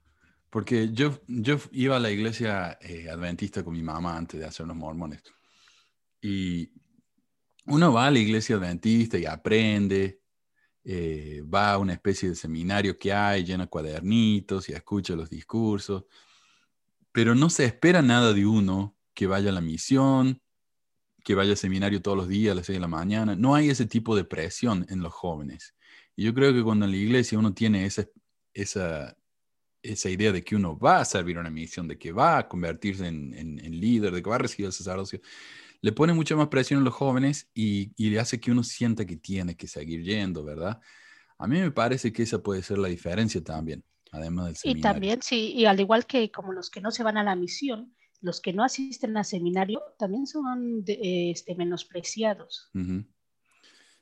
porque 0.51 0.91
yo, 0.93 1.19
yo 1.29 1.59
iba 1.73 1.97
a 1.97 2.01
la 2.01 2.11
iglesia 2.11 2.79
eh, 2.83 3.09
adventista 3.09 3.65
con 3.65 3.73
mi 3.73 3.83
mamá 3.83 4.19
antes 4.19 4.39
de 4.39 4.47
hacer 4.47 4.67
los 4.67 4.77
mormones, 4.77 5.23
y 6.21 6.73
uno 7.67 7.93
va 7.93 8.07
a 8.07 8.11
la 8.11 8.19
iglesia 8.19 8.57
adventista 8.57 9.19
y 9.19 9.27
aprende, 9.27 10.21
eh, 10.85 11.43
va 11.43 11.73
a 11.73 11.79
una 11.79 11.93
especie 11.93 12.29
de 12.29 12.35
seminario 12.35 12.99
que 12.99 13.13
hay, 13.13 13.45
llena 13.45 13.67
cuadernitos 13.67 14.69
y 14.69 14.73
escucha 14.73 15.15
los 15.15 15.31
discursos, 15.31 16.05
pero 17.13 17.35
no 17.35 17.51
se 17.51 17.65
espera 17.65 18.03
nada 18.03 18.33
de 18.33 18.47
uno 18.47 18.97
que 19.15 19.27
vaya 19.27 19.51
a 19.51 19.53
la 19.53 19.61
misión, 19.61 20.41
que 21.25 21.35
vaya 21.35 21.51
al 21.51 21.57
seminario 21.57 22.01
todos 22.01 22.17
los 22.17 22.29
días 22.29 22.53
a 22.53 22.55
las 22.55 22.67
6 22.67 22.77
de 22.77 22.81
la 22.81 22.89
mañana. 22.89 23.37
No 23.37 23.55
hay 23.55 23.69
ese 23.69 23.87
tipo 23.87 24.17
de 24.17 24.25
presión 24.25 24.87
en 24.89 25.01
los 25.01 25.13
jóvenes. 25.13 25.75
Y 26.17 26.25
yo 26.25 26.35
creo 26.35 26.53
que 26.53 26.63
cuando 26.63 26.87
en 26.87 26.93
la 26.93 26.97
iglesia 26.97 27.39
uno 27.39 27.53
tiene 27.53 27.85
esa, 27.85 28.07
esa, 28.55 29.17
esa 29.83 30.11
idea 30.11 30.33
de 30.33 30.43
que 30.43 30.57
uno 30.57 30.79
va 30.79 31.01
a 31.01 31.05
servir 31.05 31.39
una 31.39 31.51
misión, 31.51 31.89
de 31.89 31.99
que 31.99 32.13
va 32.13 32.39
a 32.39 32.49
convertirse 32.49 33.07
en, 33.07 33.35
en 33.35 33.81
líder, 33.81 34.13
de 34.13 34.23
que 34.23 34.31
va 34.31 34.37
a 34.37 34.39
recibir 34.39 34.67
el 34.67 34.73
sacerdocio, 34.73 35.21
le 35.83 35.93
pone 35.93 36.13
mucha 36.13 36.37
más 36.37 36.49
presión 36.49 36.81
a 36.81 36.85
los 36.85 36.95
jóvenes 36.95 37.49
y, 37.55 37.93
le 37.97 38.21
hace 38.21 38.41
que 38.41 38.51
uno 38.51 38.63
sienta 38.63 39.07
que 39.07 39.17
tiene 39.17 39.57
que 39.57 39.67
seguir 39.67 40.03
yendo, 40.03 40.45
¿verdad? 40.45 40.81
A 41.39 41.47
mí 41.47 41.59
me 41.59 41.71
parece 41.71 42.13
que 42.13 42.23
esa 42.23 42.43
puede 42.43 42.63
ser 42.63 42.79
la 42.79 42.89
diferencia 42.89 43.43
también, 43.43 43.83
además 44.13 44.47
del 44.47 44.57
seminario. 44.57 44.81
Y 44.81 44.83
también, 44.83 45.23
sí, 45.23 45.53
y 45.55 45.65
al 45.65 45.81
igual 45.81 46.07
que 46.07 46.31
como 46.31 46.53
los 46.53 46.71
que 46.71 46.81
no 46.81 46.91
se 46.91 47.03
van 47.03 47.17
a 47.17 47.25
la 47.25 47.35
misión, 47.35 47.95
los 48.21 48.41
que 48.41 48.53
no 48.53 48.63
asisten 48.63 49.17
al 49.17 49.25
seminario 49.25 49.83
también 49.99 50.27
son 50.27 50.85
este, 50.87 51.55
menospreciados. 51.55 52.71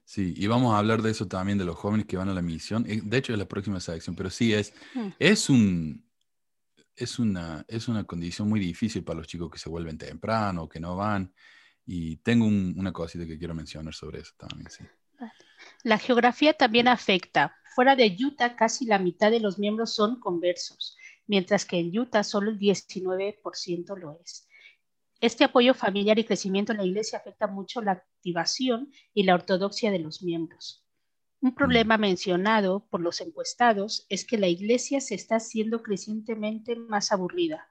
Sí, 0.05 0.35
y 0.37 0.47
vamos 0.47 0.75
a 0.75 0.79
hablar 0.79 1.03
de 1.03 1.11
eso 1.11 1.29
también, 1.29 1.59
de 1.59 1.64
los 1.64 1.77
jóvenes 1.77 2.07
que 2.07 2.17
van 2.17 2.29
a 2.29 2.35
la 2.35 2.43
misión. 2.43 2.85
Eh, 2.88 3.03
de 3.05 3.19
hecho, 3.19 3.33
es 3.33 3.38
la 3.38 3.47
próxima 3.47 3.79
sección, 3.79 4.17
pero 4.17 4.31
sí, 4.31 4.55
es, 4.55 4.73
mm. 4.95 5.09
es 5.19 5.51
un, 5.51 6.05
es 6.97 7.19
una, 7.19 7.64
es 7.69 7.88
una 7.88 8.05
condición 8.05 8.49
muy 8.49 8.59
difícil 8.59 9.05
para 9.05 9.19
los 9.19 9.29
chicos 9.29 9.51
que 9.51 9.59
se 9.59 9.69
vuelven 9.69 9.99
temprano, 9.99 10.69
que 10.69 10.81
no 10.81 10.97
van. 10.97 11.33
Y 11.90 12.16
tengo 12.18 12.44
una 12.44 12.92
cosita 12.92 13.24
que 13.24 13.38
quiero 13.38 13.55
mencionar 13.55 13.94
sobre 13.94 14.20
eso 14.20 14.35
también, 14.37 14.70
sí. 14.70 14.85
La 15.85 15.96
geografía 15.96 16.53
también 16.53 16.87
afecta. 16.87 17.57
Fuera 17.74 17.96
de 17.96 18.14
Utah, 18.22 18.57
casi 18.57 18.85
la 18.85 18.98
mitad 18.98 19.31
de 19.31 19.40
los 19.40 19.59
miembros 19.59 19.94
son 19.94 20.20
conversos, 20.20 20.98
mientras 21.27 21.64
que 21.64 21.79
en 21.79 21.98
Utah 21.98 22.24
solo 22.24 22.51
el 22.51 22.59
19% 22.59 23.96
lo 23.96 24.20
es. 24.22 24.46
Este 25.18 25.44
apoyo 25.44 25.72
familiar 25.72 26.18
y 26.18 26.24
crecimiento 26.24 26.72
en 26.72 26.79
la 26.79 26.85
iglesia 26.85 27.20
afecta 27.20 27.46
mucho 27.46 27.81
la 27.81 27.92
activación 27.92 28.92
y 29.14 29.22
la 29.22 29.35
ortodoxia 29.35 29.90
de 29.90 30.01
los 30.01 30.22
miembros. 30.22 30.85
Un 31.40 31.55
problema 31.55 31.96
mm. 31.96 32.01
mencionado 32.03 32.87
por 32.90 33.01
los 33.01 33.22
encuestados 33.22 34.05
es 34.11 34.27
que 34.27 34.37
la 34.37 34.48
iglesia 34.48 35.01
se 35.01 35.14
está 35.14 35.37
haciendo 35.37 35.83
crecientemente 35.83 36.77
más 36.77 37.12
aburrida 37.12 37.66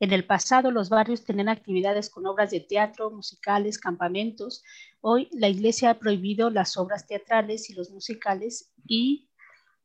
en 0.00 0.12
el 0.12 0.24
pasado 0.24 0.70
los 0.70 0.88
barrios 0.88 1.24
tenían 1.24 1.48
actividades 1.48 2.10
con 2.10 2.26
obras 2.26 2.50
de 2.50 2.60
teatro, 2.60 3.10
musicales, 3.10 3.78
campamentos. 3.78 4.62
Hoy 5.00 5.28
la 5.32 5.48
iglesia 5.48 5.90
ha 5.90 5.98
prohibido 5.98 6.50
las 6.50 6.76
obras 6.76 7.06
teatrales 7.06 7.70
y 7.70 7.74
los 7.74 7.90
musicales 7.90 8.72
y 8.86 9.28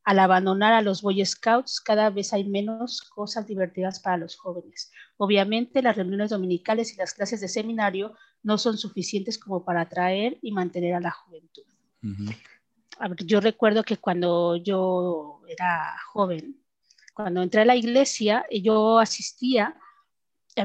al 0.04 0.20
abandonar 0.20 0.74
a 0.74 0.82
los 0.82 1.02
Boy 1.04 1.24
Scouts 1.24 1.82
cada 1.82 2.10
vez 2.10 2.34
hay 2.34 2.44
menos 2.44 3.02
cosas 3.02 3.46
divertidas 3.46 4.00
para 4.00 4.18
los 4.18 4.36
jóvenes. 4.38 4.92
Obviamente 5.18 5.84
las 5.84 5.96
reuniones 5.96 6.32
dominicales 6.32 6.94
y 6.94 6.98
las 6.98 7.14
clases 7.14 7.42
de 7.42 7.48
seminario 7.48 8.16
no 8.42 8.58
son 8.58 8.78
suficientes 8.78 9.38
como 9.38 9.64
para 9.64 9.82
atraer 9.82 10.40
y 10.42 10.52
mantener 10.52 10.96
a 10.96 11.02
la 11.02 11.12
juventud. 11.12 11.64
yo 13.26 13.40
recuerdo 13.40 13.84
que 13.84 13.98
cuando 13.98 14.56
yo 14.56 15.42
era 15.48 15.96
joven, 16.12 16.60
cuando 17.14 17.44
entré 17.44 17.62
a 17.62 17.66
la 17.66 17.76
iglesia, 17.76 18.46
yo 18.50 18.98
asistía 18.98 19.76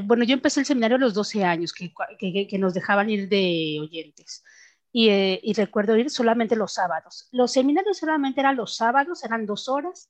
bueno, 0.03 0.23
yo 0.23 0.33
empecé 0.33 0.59
el 0.59 0.65
seminario 0.65 0.97
a 0.97 0.99
los 0.99 1.13
12 1.13 1.43
años, 1.43 1.73
que, 1.73 1.93
que, 2.17 2.57
nos 2.57 2.73
dejaban 2.73 3.09
ir 3.09 3.29
de 3.29 3.79
oyentes. 3.81 4.43
Y, 4.91 5.09
eh, 5.09 5.39
y, 5.43 5.53
recuerdo 5.53 5.95
ir 5.97 6.09
solamente 6.09 6.55
los 6.55 6.73
sábados. 6.73 7.27
Los 7.31 7.51
seminarios 7.51 7.97
solamente 7.97 8.39
eran 8.39 8.55
los 8.55 8.75
sábados, 8.75 9.23
eran 9.23 9.45
dos 9.45 9.67
horas, 9.67 10.09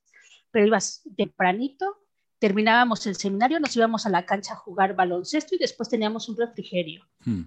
pero 0.51 0.67
ibas 0.67 1.01
tempranito, 1.17 1.97
terminábamos 2.39 3.05
el 3.07 3.15
seminario, 3.15 3.59
nos 3.59 3.75
íbamos 3.75 4.05
a 4.05 4.09
la 4.09 4.25
cancha 4.25 4.53
a 4.53 4.57
jugar 4.57 4.95
baloncesto 4.95 5.55
y 5.55 5.57
después 5.57 5.89
teníamos 5.89 6.29
un 6.29 6.37
refrigerio. 6.37 7.05
Hmm. 7.23 7.43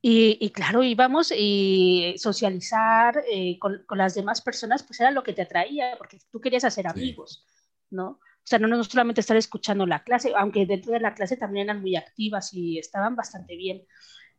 Y, 0.00 0.38
y, 0.40 0.50
claro, 0.50 0.82
íbamos 0.82 1.32
y 1.36 2.14
socializar 2.18 3.22
eh, 3.30 3.58
con, 3.60 3.84
con, 3.86 3.98
las 3.98 4.14
demás 4.14 4.40
personas, 4.40 4.82
pues 4.82 4.98
era 4.98 5.12
lo 5.12 5.22
que 5.22 5.32
te 5.32 5.42
atraía, 5.42 5.96
porque 5.96 6.18
tú 6.30 6.40
querías 6.40 6.64
hacer 6.64 6.88
amigos, 6.88 7.44
¿no? 7.90 8.18
O 8.44 8.46
sea, 8.46 8.58
no, 8.58 8.66
no 8.66 8.82
solamente 8.82 9.20
estar 9.20 9.36
escuchando 9.36 9.86
la 9.86 10.02
clase, 10.02 10.32
aunque 10.36 10.66
dentro 10.66 10.92
de 10.92 11.00
la 11.00 11.14
clase 11.14 11.36
también 11.36 11.68
eran 11.68 11.80
muy 11.80 11.96
activas 11.96 12.52
y 12.52 12.78
estaban 12.78 13.14
bastante 13.14 13.56
bien. 13.56 13.84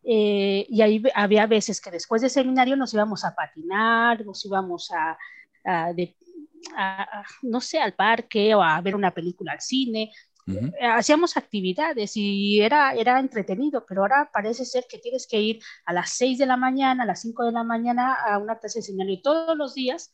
Eh, 0.03 0.65
y 0.69 0.81
ahí 0.81 1.01
había 1.15 1.47
veces 1.47 1.79
que 1.79 1.89
después 1.89 2.21
del 2.21 2.29
seminario 2.29 2.75
nos 2.75 2.93
íbamos 2.93 3.23
a 3.23 3.33
patinar, 3.33 4.25
nos 4.25 4.43
íbamos 4.45 4.91
a, 4.91 5.17
no 7.41 7.61
sé, 7.61 7.79
al 7.79 7.93
parque 7.93 8.53
o 8.53 8.61
a 8.61 8.79
ver 8.81 8.95
una 8.95 9.13
película 9.13 9.53
al 9.53 9.61
cine. 9.61 10.11
Eh, 10.45 10.85
hacíamos 10.85 11.37
actividades 11.37 12.17
y 12.17 12.59
era, 12.61 12.93
era 12.93 13.17
entretenido, 13.19 13.85
pero 13.87 14.01
ahora 14.01 14.29
parece 14.33 14.65
ser 14.65 14.85
que 14.89 14.99
tienes 14.99 15.25
que 15.25 15.39
ir 15.39 15.59
a 15.85 15.93
las 15.93 16.09
6 16.11 16.37
de 16.37 16.45
la 16.45 16.57
mañana, 16.57 17.03
a 17.03 17.05
las 17.05 17.21
5 17.21 17.45
de 17.45 17.53
la 17.53 17.63
mañana 17.63 18.13
a 18.13 18.37
una 18.39 18.59
clase 18.59 18.79
de 18.79 18.83
seminario 18.83 19.21
todos 19.21 19.55
los 19.55 19.73
días 19.73 20.11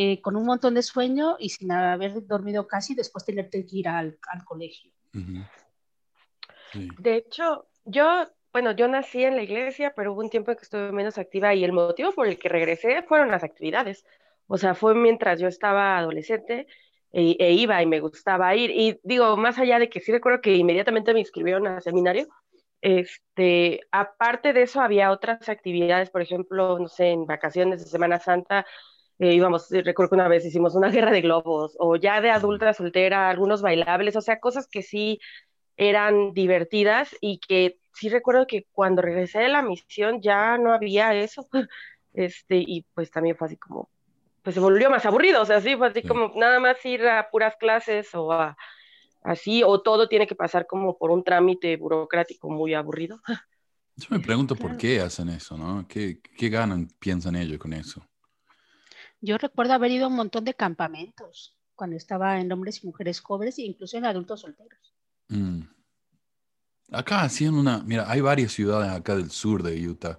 eh, 0.00 0.20
con 0.20 0.36
un 0.36 0.44
montón 0.44 0.74
de 0.74 0.82
sueño 0.84 1.34
y 1.40 1.48
sin 1.48 1.72
haber 1.72 2.24
dormido 2.24 2.68
casi, 2.68 2.94
después 2.94 3.24
tenerte 3.24 3.66
que 3.66 3.78
ir 3.78 3.88
al, 3.88 4.16
colegio. 4.44 4.92
De 6.72 7.16
hecho, 7.16 7.66
yo, 7.84 8.28
bueno, 8.52 8.70
yo 8.70 8.86
nací 8.86 9.24
en 9.24 9.34
la 9.34 9.42
iglesia, 9.42 9.92
pero 9.96 10.12
hubo 10.12 10.20
un 10.20 10.30
tiempo 10.30 10.52
en 10.52 10.56
que 10.56 10.62
estuve 10.62 10.92
menos 10.92 11.18
activa 11.18 11.52
y 11.52 11.64
el 11.64 11.72
motivo 11.72 12.12
por 12.12 12.28
el 12.28 12.38
que 12.38 12.48
regresé 12.48 13.02
fueron 13.02 13.32
las 13.32 13.42
actividades. 13.42 14.04
O 14.46 14.56
sea, 14.56 14.76
fue 14.76 14.94
mientras 14.94 15.40
yo 15.40 15.48
estaba 15.48 15.98
adolescente 15.98 16.68
e, 17.10 17.36
e, 17.36 17.52
iba 17.54 17.82
y 17.82 17.86
me 17.86 17.98
gustaba 17.98 18.54
ir. 18.54 18.70
Y 18.70 19.00
digo, 19.02 19.36
más 19.36 19.58
allá 19.58 19.80
de 19.80 19.90
que 19.90 19.98
sí 19.98 20.12
recuerdo 20.12 20.40
que 20.40 20.54
inmediatamente 20.54 21.12
me 21.12 21.18
inscribieron 21.18 21.66
al 21.66 21.82
seminario, 21.82 22.28
este, 22.82 23.80
aparte 23.90 24.52
de 24.52 24.62
eso 24.62 24.80
había 24.80 25.10
otras 25.10 25.48
actividades, 25.48 26.10
por 26.10 26.22
ejemplo, 26.22 26.78
no 26.78 26.86
sé, 26.86 27.08
en 27.08 27.26
vacaciones 27.26 27.80
de 27.80 27.90
Semana 27.90 28.20
Santa, 28.20 28.64
eh, 29.18 29.34
íbamos, 29.34 29.68
recuerdo 29.70 30.10
que 30.10 30.14
una 30.14 30.28
vez 30.28 30.44
hicimos 30.44 30.74
una 30.74 30.90
guerra 30.90 31.10
de 31.10 31.22
globos, 31.22 31.76
o 31.78 31.96
ya 31.96 32.20
de 32.20 32.30
adulta 32.30 32.72
soltera, 32.72 33.28
algunos 33.28 33.62
bailables, 33.62 34.16
o 34.16 34.20
sea, 34.20 34.40
cosas 34.40 34.68
que 34.68 34.82
sí 34.82 35.20
eran 35.76 36.32
divertidas 36.34 37.16
y 37.20 37.38
que 37.38 37.78
sí 37.92 38.08
recuerdo 38.08 38.46
que 38.46 38.66
cuando 38.72 39.02
regresé 39.02 39.40
de 39.40 39.48
la 39.48 39.62
misión 39.62 40.20
ya 40.20 40.58
no 40.58 40.72
había 40.72 41.14
eso, 41.14 41.48
este, 42.14 42.56
y 42.58 42.84
pues 42.94 43.10
también 43.10 43.36
fue 43.36 43.46
así 43.46 43.56
como, 43.56 43.88
pues 44.42 44.54
se 44.54 44.60
volvió 44.60 44.90
más 44.90 45.04
aburrido, 45.06 45.42
o 45.42 45.46
sea, 45.46 45.60
sí, 45.60 45.76
fue 45.76 45.88
así 45.88 46.02
como 46.02 46.32
nada 46.36 46.60
más 46.60 46.84
ir 46.84 47.06
a 47.06 47.28
puras 47.30 47.56
clases 47.56 48.14
o 48.14 48.32
a 48.32 48.56
así, 49.22 49.62
o 49.64 49.80
todo 49.80 50.08
tiene 50.08 50.26
que 50.26 50.34
pasar 50.34 50.66
como 50.66 50.96
por 50.96 51.10
un 51.10 51.24
trámite 51.24 51.76
burocrático 51.76 52.48
muy 52.48 52.74
aburrido. 52.74 53.20
Yo 53.96 54.06
me 54.10 54.20
pregunto 54.20 54.54
por 54.54 54.76
qué 54.76 55.00
hacen 55.00 55.28
eso, 55.28 55.56
¿no? 55.58 55.86
¿Qué, 55.88 56.20
qué 56.20 56.48
ganan, 56.48 56.88
piensan 57.00 57.34
ellos 57.34 57.58
con 57.58 57.72
eso? 57.72 58.00
Yo 59.20 59.38
recuerdo 59.38 59.74
haber 59.74 59.90
ido 59.90 60.04
a 60.04 60.08
un 60.08 60.16
montón 60.16 60.44
de 60.44 60.54
campamentos 60.54 61.56
cuando 61.74 61.96
estaba 61.96 62.40
en 62.40 62.50
hombres 62.52 62.82
y 62.82 62.86
mujeres 62.86 63.20
jóvenes 63.20 63.58
e 63.58 63.62
incluso 63.62 63.96
en 63.96 64.04
adultos 64.04 64.40
solteros. 64.40 64.94
Mm. 65.28 65.62
Acá 66.90 67.22
hacían 67.22 67.54
una, 67.54 67.82
mira, 67.82 68.10
hay 68.10 68.20
varias 68.20 68.52
ciudades 68.52 68.90
acá 68.90 69.14
del 69.14 69.30
sur 69.30 69.62
de 69.62 69.86
Utah, 69.86 70.18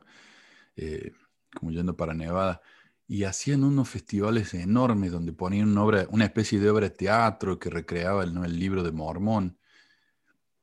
eh, 0.76 1.14
como 1.56 1.72
yendo 1.72 1.98
para 1.98 2.14
Nevada, 2.14 2.62
y 3.08 3.24
hacían 3.24 3.64
unos 3.64 3.90
festivales 3.90 4.54
enormes 4.54 5.12
donde 5.12 5.34
ponían 5.34 5.70
una, 5.70 5.84
obra, 5.84 6.08
una 6.12 6.26
especie 6.26 6.60
de 6.60 6.70
obra 6.70 6.90
de 6.90 6.96
teatro 6.96 7.58
que 7.58 7.72
recreaba 7.72 8.24
el, 8.24 8.38
el 8.38 8.60
libro 8.60 8.84
de 8.84 8.92
Mormón. 8.92 9.58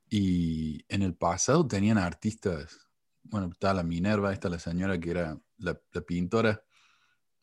Y 0.08 0.84
en 0.88 1.02
el 1.02 1.14
pasado 1.16 1.66
tenían 1.66 1.98
artistas, 1.98 2.88
bueno, 3.24 3.48
está 3.50 3.74
la 3.74 3.82
Minerva, 3.82 4.32
está 4.32 4.48
la 4.48 4.60
señora 4.60 4.98
que 5.00 5.10
era 5.10 5.36
la, 5.58 5.74
pintora, 6.06 6.62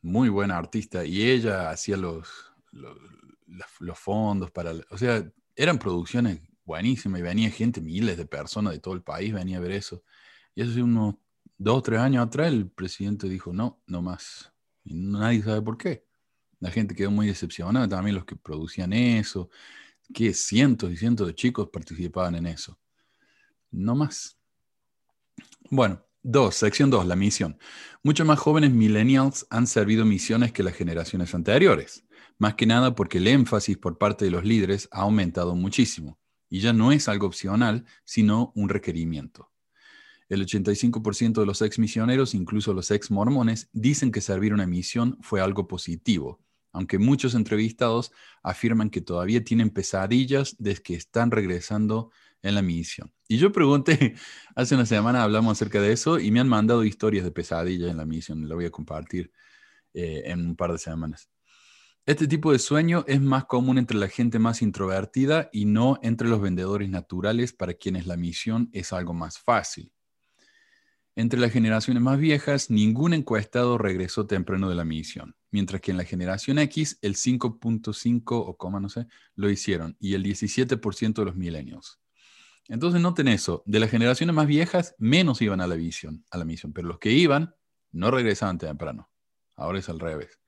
muy 0.03 0.29
buena 0.29 0.57
artista, 0.57 1.03
y 1.05 1.23
ella 1.23 1.71
hacía 1.71 1.97
los, 1.97 2.53
los, 2.71 3.99
fondos 3.99 4.51
para, 4.51 4.73
o 4.91 4.97
sea, 4.97 5.27
eran 5.55 5.79
producciones 5.79 6.41
buenísimas 6.65 7.19
y 7.19 7.23
venía 7.23 7.49
gente, 7.49 7.81
miles 7.81 8.17
de 8.17 8.25
personas 8.27 8.73
de 8.73 8.79
todo 8.79 8.93
el 8.93 9.01
país 9.01 9.33
venía 9.33 9.57
a 9.57 9.61
ver 9.61 9.71
eso. 9.71 10.03
Y 10.53 10.61
hace 10.61 10.83
unos 10.83 11.15
dos 11.57 11.79
o 11.79 11.81
tres 11.81 11.99
años 11.99 12.27
atrás 12.27 12.49
el 12.49 12.69
presidente 12.69 13.27
dijo, 13.27 13.53
no, 13.53 13.81
no 13.87 14.01
más 14.03 14.53
y 14.83 14.93
nadie 14.93 15.41
sabe 15.41 15.61
por 15.61 15.77
qué. 15.77 16.05
La 16.59 16.71
gente 16.71 16.95
quedó 16.95 17.11
muy 17.11 17.27
decepcionada, 17.27 17.87
también 17.87 18.15
los 18.15 18.25
que 18.25 18.35
producían 18.35 18.93
eso, 18.93 19.49
que 20.13 20.33
cientos 20.33 20.91
y 20.91 20.97
cientos 20.97 21.27
de 21.27 21.35
chicos 21.35 21.69
participaban 21.69 22.35
en 22.35 22.47
eso. 22.47 22.79
No 23.71 23.95
más. 23.95 24.37
Bueno, 25.69 26.05
dos, 26.23 26.55
sección 26.55 26.89
dos, 26.89 27.05
la 27.05 27.15
misión. 27.15 27.57
Muchos 28.01 28.25
más 28.25 28.39
jóvenes 28.39 28.71
millennials 28.71 29.45
han 29.49 29.67
servido 29.67 30.05
misiones 30.05 30.51
que 30.51 30.63
las 30.63 30.73
generaciones 30.73 31.35
anteriores, 31.35 32.05
más 32.37 32.55
que 32.55 32.65
nada 32.65 32.95
porque 32.95 33.19
el 33.19 33.27
énfasis 33.27 33.77
por 33.77 33.97
parte 33.97 34.25
de 34.25 34.31
los 34.31 34.43
líderes 34.43 34.87
ha 34.91 35.01
aumentado 35.01 35.55
muchísimo 35.55 36.17
y 36.49 36.59
ya 36.59 36.71
no 36.71 36.91
es 36.91 37.07
algo 37.09 37.27
opcional, 37.27 37.85
sino 38.05 38.51
un 38.55 38.69
requerimiento. 38.69 39.51
El 40.29 40.45
85% 40.45 41.41
de 41.41 41.45
los 41.45 41.61
ex 41.61 41.77
misioneros, 41.79 42.33
incluso 42.33 42.73
los 42.73 42.89
ex 42.91 43.11
mormones, 43.11 43.69
dicen 43.73 44.11
que 44.11 44.21
servir 44.21 44.53
una 44.53 44.65
misión 44.65 45.17
fue 45.21 45.41
algo 45.41 45.67
positivo, 45.67 46.39
aunque 46.71 46.97
muchos 46.99 47.35
entrevistados 47.35 48.11
afirman 48.41 48.89
que 48.89 49.01
todavía 49.01 49.43
tienen 49.43 49.69
pesadillas 49.69 50.55
desde 50.57 50.83
que 50.83 50.95
están 50.95 51.31
regresando 51.31 52.11
en 52.41 52.55
la 52.55 52.61
misión. 52.61 53.11
Y 53.33 53.39
yo 53.39 53.51
pregunté, 53.51 54.13
hace 54.55 54.75
una 54.75 54.85
semana 54.85 55.23
hablamos 55.23 55.53
acerca 55.53 55.81
de 55.81 55.91
eso 55.91 56.19
y 56.19 56.29
me 56.29 56.39
han 56.39 56.47
mandado 56.47 56.83
historias 56.83 57.23
de 57.23 57.31
pesadillas 57.31 57.89
en 57.89 57.97
la 57.97 58.05
misión, 58.05 58.47
lo 58.47 58.53
voy 58.53 58.65
a 58.65 58.69
compartir 58.69 59.31
eh, 59.95 60.21
en 60.25 60.45
un 60.45 60.55
par 60.55 60.71
de 60.71 60.77
semanas. 60.77 61.31
Este 62.05 62.27
tipo 62.27 62.51
de 62.51 62.59
sueño 62.59 63.03
es 63.07 63.19
más 63.21 63.45
común 63.45 63.79
entre 63.79 63.97
la 63.97 64.07
gente 64.07 64.37
más 64.37 64.61
introvertida 64.61 65.49
y 65.51 65.65
no 65.65 65.97
entre 66.03 66.27
los 66.27 66.41
vendedores 66.41 66.91
naturales 66.91 67.53
para 67.53 67.73
quienes 67.73 68.05
la 68.05 68.17
misión 68.17 68.69
es 68.71 68.93
algo 68.93 69.15
más 69.15 69.39
fácil. 69.39 69.91
Entre 71.15 71.39
las 71.39 71.51
generaciones 71.51 72.03
más 72.03 72.19
viejas, 72.19 72.69
ningún 72.69 73.15
encuestado 73.15 73.79
regresó 73.79 74.27
temprano 74.27 74.69
de 74.69 74.75
la 74.75 74.85
misión, 74.85 75.35
mientras 75.49 75.81
que 75.81 75.89
en 75.89 75.97
la 75.97 76.05
generación 76.05 76.59
X, 76.59 76.99
el 77.01 77.15
5.5 77.15 78.21
o 78.27 78.57
coma, 78.57 78.79
no 78.79 78.89
sé, 78.89 79.07
lo 79.33 79.49
hicieron, 79.49 79.97
y 79.99 80.13
el 80.13 80.23
17% 80.23 81.15
de 81.15 81.25
los 81.25 81.35
milenios. 81.35 82.02
Entonces 82.69 83.01
noten 83.01 83.27
eso, 83.27 83.63
de 83.65 83.79
las 83.79 83.91
generaciones 83.91 84.35
más 84.35 84.47
viejas, 84.47 84.95
menos 84.97 85.41
iban 85.41 85.61
a 85.61 85.67
la, 85.67 85.75
misión, 85.75 86.23
a 86.31 86.37
la 86.37 86.45
misión, 86.45 86.71
pero 86.71 86.87
los 86.87 86.99
que 86.99 87.11
iban 87.11 87.55
no 87.91 88.09
regresaban 88.09 88.57
temprano. 88.57 89.09
Ahora 89.55 89.79
es 89.79 89.89
al 89.89 89.99
revés. 89.99 90.39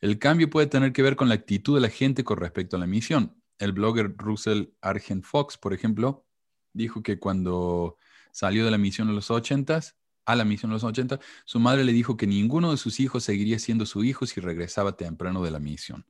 El 0.00 0.18
cambio 0.18 0.50
puede 0.50 0.66
tener 0.66 0.92
que 0.92 1.02
ver 1.02 1.14
con 1.14 1.28
la 1.28 1.36
actitud 1.36 1.74
de 1.76 1.80
la 1.80 1.88
gente 1.88 2.24
con 2.24 2.38
respecto 2.38 2.76
a 2.76 2.80
la 2.80 2.86
misión. 2.86 3.40
El 3.58 3.72
blogger 3.72 4.14
Russell 4.16 4.70
Argent 4.80 5.24
Fox, 5.24 5.56
por 5.56 5.72
ejemplo, 5.72 6.26
dijo 6.72 7.02
que 7.02 7.20
cuando 7.20 7.96
salió 8.32 8.64
de 8.64 8.72
la 8.72 8.78
misión 8.78 9.08
en 9.08 9.14
los 9.14 9.30
80s, 9.30 9.94
a 10.24 10.36
la 10.36 10.44
misión 10.44 10.70
en 10.70 10.74
los 10.74 10.84
80, 10.84 11.20
su 11.44 11.60
madre 11.60 11.84
le 11.84 11.92
dijo 11.92 12.16
que 12.16 12.26
ninguno 12.26 12.72
de 12.72 12.76
sus 12.76 12.98
hijos 12.98 13.24
seguiría 13.24 13.58
siendo 13.58 13.86
su 13.86 14.02
hijo 14.02 14.26
si 14.26 14.40
regresaba 14.40 14.96
temprano 14.96 15.42
de 15.42 15.50
la 15.50 15.58
misión. 15.58 16.06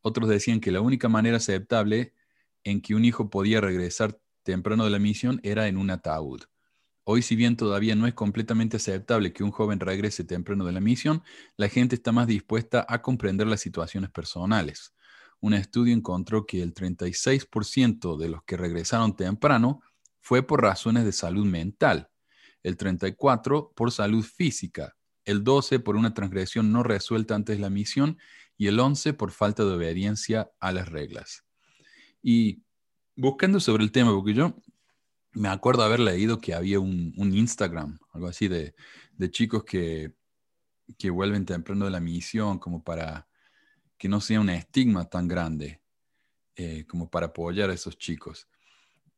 Otros 0.00 0.28
decían 0.28 0.60
que 0.60 0.70
la 0.70 0.80
única 0.80 1.08
manera 1.08 1.38
aceptable 1.38 2.12
en 2.62 2.80
que 2.80 2.94
un 2.94 3.04
hijo 3.04 3.30
podía 3.30 3.60
regresar 3.60 4.20
temprano 4.44 4.84
de 4.84 4.90
la 4.90 5.00
misión 5.00 5.40
era 5.42 5.66
en 5.66 5.76
un 5.76 5.90
ataúd. 5.90 6.42
Hoy, 7.02 7.22
si 7.22 7.34
bien 7.36 7.56
todavía 7.56 7.96
no 7.96 8.06
es 8.06 8.14
completamente 8.14 8.76
aceptable 8.76 9.32
que 9.32 9.42
un 9.42 9.50
joven 9.50 9.80
regrese 9.80 10.24
temprano 10.24 10.64
de 10.64 10.72
la 10.72 10.80
misión, 10.80 11.22
la 11.56 11.68
gente 11.68 11.96
está 11.96 12.12
más 12.12 12.26
dispuesta 12.26 12.86
a 12.88 13.02
comprender 13.02 13.46
las 13.46 13.60
situaciones 13.60 14.10
personales. 14.10 14.94
Un 15.40 15.52
estudio 15.52 15.92
encontró 15.92 16.46
que 16.46 16.62
el 16.62 16.72
36% 16.72 18.16
de 18.16 18.28
los 18.28 18.42
que 18.44 18.56
regresaron 18.56 19.16
temprano 19.16 19.82
fue 20.20 20.42
por 20.42 20.62
razones 20.62 21.04
de 21.04 21.12
salud 21.12 21.44
mental 21.44 22.08
el 22.64 22.76
34 22.76 23.72
por 23.76 23.92
salud 23.92 24.24
física, 24.24 24.96
el 25.24 25.44
12 25.44 25.78
por 25.78 25.96
una 25.96 26.14
transgresión 26.14 26.72
no 26.72 26.82
resuelta 26.82 27.34
antes 27.34 27.56
de 27.56 27.62
la 27.62 27.70
misión 27.70 28.18
y 28.56 28.66
el 28.66 28.80
11 28.80 29.12
por 29.12 29.30
falta 29.30 29.64
de 29.64 29.74
obediencia 29.74 30.50
a 30.58 30.72
las 30.72 30.88
reglas. 30.88 31.44
Y 32.22 32.62
buscando 33.16 33.60
sobre 33.60 33.84
el 33.84 33.92
tema, 33.92 34.12
porque 34.12 34.34
yo 34.34 34.54
me 35.32 35.48
acuerdo 35.48 35.82
haber 35.82 36.00
leído 36.00 36.40
que 36.40 36.54
había 36.54 36.80
un, 36.80 37.12
Instagram, 37.16 37.98
algo 38.12 38.28
así, 38.28 38.48
de, 38.48 38.74
chicos 39.30 39.64
que, 39.64 40.12
que 40.98 41.10
vuelven 41.10 41.46
temprano 41.46 41.86
de 41.86 41.90
la 41.90 42.00
misión 42.00 42.58
como 42.58 42.82
para 42.82 43.26
que 43.98 44.08
no 44.08 44.20
sea 44.20 44.40
un 44.40 44.50
estigma 44.50 45.08
tan 45.08 45.28
grande 45.28 45.80
eh, 46.56 46.84
como 46.86 47.10
para 47.10 47.26
apoyar 47.26 47.70
a 47.70 47.74
esos 47.74 47.98
chicos. 47.98 48.48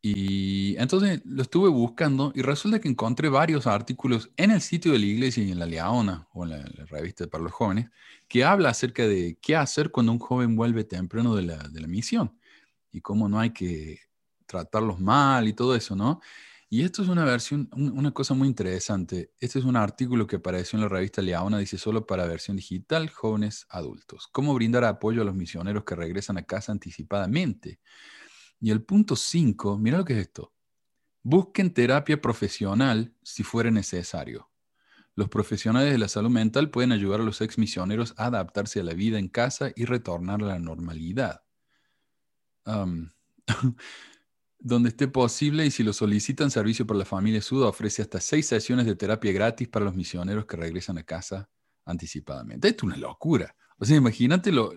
Y 0.00 0.76
entonces 0.78 1.20
lo 1.24 1.42
estuve 1.42 1.68
buscando 1.68 2.32
y 2.34 2.42
resulta 2.42 2.80
que 2.80 2.88
encontré 2.88 3.28
varios 3.28 3.66
artículos 3.66 4.30
en 4.36 4.52
el 4.52 4.60
sitio 4.60 4.92
de 4.92 5.00
la 5.00 5.06
iglesia 5.06 5.42
y 5.42 5.50
en 5.50 5.58
la 5.58 5.66
Leona 5.66 6.28
o 6.32 6.44
en 6.44 6.50
la, 6.50 6.64
revista 6.86 7.26
para 7.26 7.42
los 7.42 7.52
jóvenes 7.52 7.90
que 8.28 8.44
habla 8.44 8.68
acerca 8.68 9.06
de 9.08 9.36
qué 9.42 9.56
hacer 9.56 9.90
cuando 9.90 10.12
un 10.12 10.18
joven 10.20 10.54
vuelve 10.54 10.84
temprano 10.84 11.34
de 11.34 11.42
la, 11.42 11.56
de 11.56 11.80
la 11.80 11.88
misión 11.88 12.38
y 12.96 13.02
cómo 13.02 13.28
no 13.28 13.38
hay 13.38 13.50
que 13.50 14.00
tratarlos 14.46 15.00
mal 15.00 15.46
y 15.48 15.52
todo 15.52 15.76
eso, 15.76 15.94
¿no? 15.94 16.20
Y 16.68 16.82
esto 16.82 17.02
es 17.02 17.08
una 17.08 17.24
versión, 17.24 17.68
una 17.72 18.10
cosa 18.12 18.34
muy 18.34 18.48
interesante. 18.48 19.32
Este 19.38 19.58
es 19.60 19.64
un 19.64 19.76
artículo 19.76 20.26
que 20.26 20.36
apareció 20.36 20.76
en 20.78 20.82
la 20.82 20.88
revista 20.88 21.22
Leona, 21.22 21.58
dice 21.58 21.78
solo 21.78 22.06
para 22.06 22.26
versión 22.26 22.56
digital, 22.56 23.08
jóvenes 23.10 23.66
adultos. 23.68 24.28
¿Cómo 24.32 24.54
brindar 24.54 24.84
apoyo 24.84 25.22
a 25.22 25.24
los 25.24 25.34
misioneros 25.34 25.84
que 25.84 25.94
regresan 25.94 26.38
a 26.38 26.42
casa 26.42 26.72
anticipadamente? 26.72 27.80
Y 28.60 28.70
el 28.70 28.82
punto 28.82 29.14
5, 29.14 29.78
mira 29.78 29.98
lo 29.98 30.04
que 30.04 30.14
es 30.14 30.20
esto. 30.20 30.52
Busquen 31.22 31.72
terapia 31.72 32.20
profesional 32.20 33.14
si 33.22 33.42
fuera 33.42 33.70
necesario. 33.70 34.50
Los 35.14 35.28
profesionales 35.28 35.92
de 35.92 35.98
la 35.98 36.08
salud 36.08 36.30
mental 36.30 36.70
pueden 36.70 36.92
ayudar 36.92 37.20
a 37.20 37.24
los 37.24 37.40
ex 37.40 37.58
misioneros 37.58 38.14
a 38.16 38.26
adaptarse 38.26 38.80
a 38.80 38.84
la 38.84 38.94
vida 38.94 39.18
en 39.18 39.28
casa 39.28 39.70
y 39.76 39.84
retornar 39.84 40.42
a 40.42 40.46
la 40.46 40.58
normalidad. 40.58 41.45
donde 44.58 44.88
esté 44.88 45.08
posible 45.08 45.64
y 45.66 45.70
si 45.70 45.82
lo 45.82 45.92
solicitan, 45.92 46.50
Servicio 46.50 46.86
para 46.86 46.98
la 46.98 47.04
Familia 47.04 47.40
Suda 47.40 47.68
ofrece 47.68 48.02
hasta 48.02 48.20
seis 48.20 48.46
sesiones 48.46 48.86
de 48.86 48.96
terapia 48.96 49.32
gratis 49.32 49.68
para 49.68 49.84
los 49.84 49.94
misioneros 49.94 50.46
que 50.46 50.56
regresan 50.56 50.98
a 50.98 51.04
casa 51.04 51.48
anticipadamente. 51.84 52.68
Esto 52.68 52.86
es 52.86 52.94
una 52.94 52.96
locura. 52.96 53.54
O 53.78 53.84
sea, 53.84 53.96
imagínate 53.96 54.50
lo, 54.50 54.72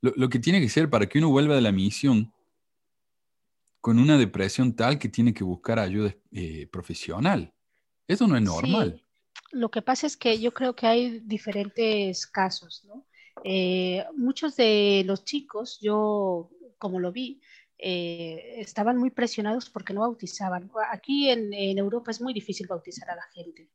lo, 0.00 0.28
que 0.28 0.38
tiene 0.38 0.60
que 0.60 0.68
ser 0.68 0.90
para 0.90 1.06
que 1.06 1.18
uno 1.18 1.30
vuelva 1.30 1.54
de 1.54 1.60
la 1.60 1.72
misión 1.72 2.32
con 3.80 3.98
una 3.98 4.18
depresión 4.18 4.74
tal 4.74 4.98
que 4.98 5.08
tiene 5.08 5.32
que 5.32 5.44
buscar 5.44 5.78
ayuda 5.78 6.14
eh, 6.32 6.66
profesional. 6.70 7.54
Eso 8.06 8.26
no 8.26 8.36
es 8.36 8.42
normal. 8.42 9.02
Lo 9.52 9.70
que 9.70 9.80
pasa 9.80 10.06
es 10.06 10.16
que 10.16 10.38
yo 10.38 10.52
creo 10.52 10.74
que 10.74 10.86
hay 10.86 11.20
diferentes 11.20 12.26
casos, 12.26 12.84
¿no? 12.84 13.06
Eh, 13.44 14.04
muchos 14.16 14.56
de 14.56 15.04
los 15.06 15.24
chicos, 15.24 15.78
yo 15.80 16.50
como 16.78 17.00
lo 17.00 17.12
vi, 17.12 17.40
eh, 17.78 18.54
estaban 18.58 18.96
muy 18.96 19.10
presionados 19.10 19.70
porque 19.70 19.92
no 19.92 20.00
bautizaban. 20.00 20.70
Aquí 20.90 21.30
en, 21.30 21.52
Europa 21.78 22.10
es 22.10 22.20
muy 22.20 22.32
difícil 22.34 22.66
bautizar 22.66 23.10
a 23.10 23.16
la 23.16 23.26
gente. 23.34 23.70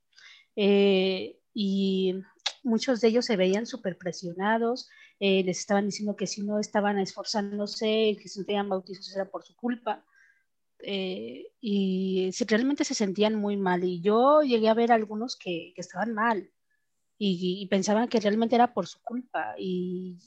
Eh, 0.55 1.39
y 1.53 2.15
muchos 2.63 3.01
de 3.01 3.09
ellos 3.09 3.25
se 3.25 3.37
veían 3.37 3.65
súper 3.65 3.97
presionados, 3.97 4.89
les 5.19 5.59
estaban 5.59 5.85
diciendo 5.85 6.15
que 6.15 6.25
si 6.25 6.41
no 6.41 6.59
estaban 6.59 6.97
esforzándose, 6.99 8.17
que 8.19 8.27
se 8.27 8.35
sentían 8.35 8.69
bautizados 8.69 9.15
era 9.15 9.29
por 9.29 9.43
su 9.43 9.55
culpa. 9.55 10.03
y 10.83 12.31
realmente 12.47 12.83
se 12.85 12.95
sentían 12.95 13.35
muy 13.35 13.57
mal. 13.57 13.83
Y 13.83 14.01
yo 14.01 14.41
llegué 14.41 14.69
a 14.69 14.73
ver 14.73 14.91
algunos 14.91 15.35
que, 15.35 15.73
que 15.75 15.81
estaban 15.81 16.13
mal, 16.13 16.51
y, 17.23 17.67
pensaban 17.67 18.07
que 18.07 18.19
realmente 18.19 18.55
era 18.55 18.73
por 18.73 18.87
su 18.87 18.99
culpa 19.03 19.53
y, 19.57 20.17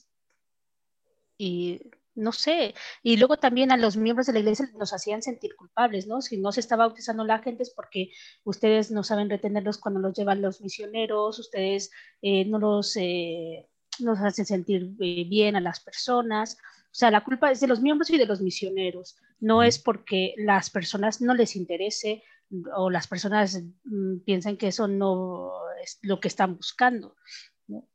y 1.36 1.90
no 2.14 2.32
sé, 2.32 2.74
y 3.02 3.16
luego 3.16 3.36
también 3.36 3.72
a 3.72 3.76
los 3.76 3.96
miembros 3.96 4.26
de 4.26 4.32
la 4.32 4.38
iglesia 4.40 4.70
nos 4.78 4.92
hacían 4.92 5.22
sentir 5.22 5.56
culpables, 5.56 6.06
¿no? 6.06 6.22
Si 6.22 6.38
no 6.38 6.52
se 6.52 6.60
está 6.60 6.76
bautizando 6.76 7.24
la 7.24 7.40
gente 7.40 7.62
es 7.62 7.70
porque 7.70 8.10
ustedes 8.44 8.90
no 8.90 9.02
saben 9.02 9.30
retenerlos 9.30 9.78
cuando 9.78 10.00
los 10.00 10.14
llevan 10.16 10.42
los 10.42 10.60
misioneros, 10.60 11.38
ustedes 11.38 11.90
eh, 12.22 12.44
no 12.44 12.58
los 12.58 12.96
eh, 12.96 13.68
nos 14.00 14.18
hacen 14.20 14.46
sentir 14.46 14.94
eh, 15.00 15.24
bien 15.28 15.56
a 15.56 15.60
las 15.60 15.80
personas. 15.80 16.56
O 16.56 16.96
sea, 16.96 17.10
la 17.10 17.24
culpa 17.24 17.50
es 17.50 17.60
de 17.60 17.66
los 17.66 17.80
miembros 17.80 18.10
y 18.10 18.18
de 18.18 18.26
los 18.26 18.40
misioneros. 18.40 19.16
No 19.40 19.62
es 19.62 19.78
porque 19.78 20.34
las 20.36 20.70
personas 20.70 21.20
no 21.20 21.34
les 21.34 21.56
interese 21.56 22.22
o 22.76 22.90
las 22.90 23.06
personas 23.06 23.62
mm, 23.84 24.18
piensan 24.24 24.56
que 24.56 24.68
eso 24.68 24.86
no 24.86 25.52
es 25.82 25.98
lo 26.02 26.20
que 26.20 26.28
están 26.28 26.56
buscando. 26.56 27.16
¿no? 27.66 27.88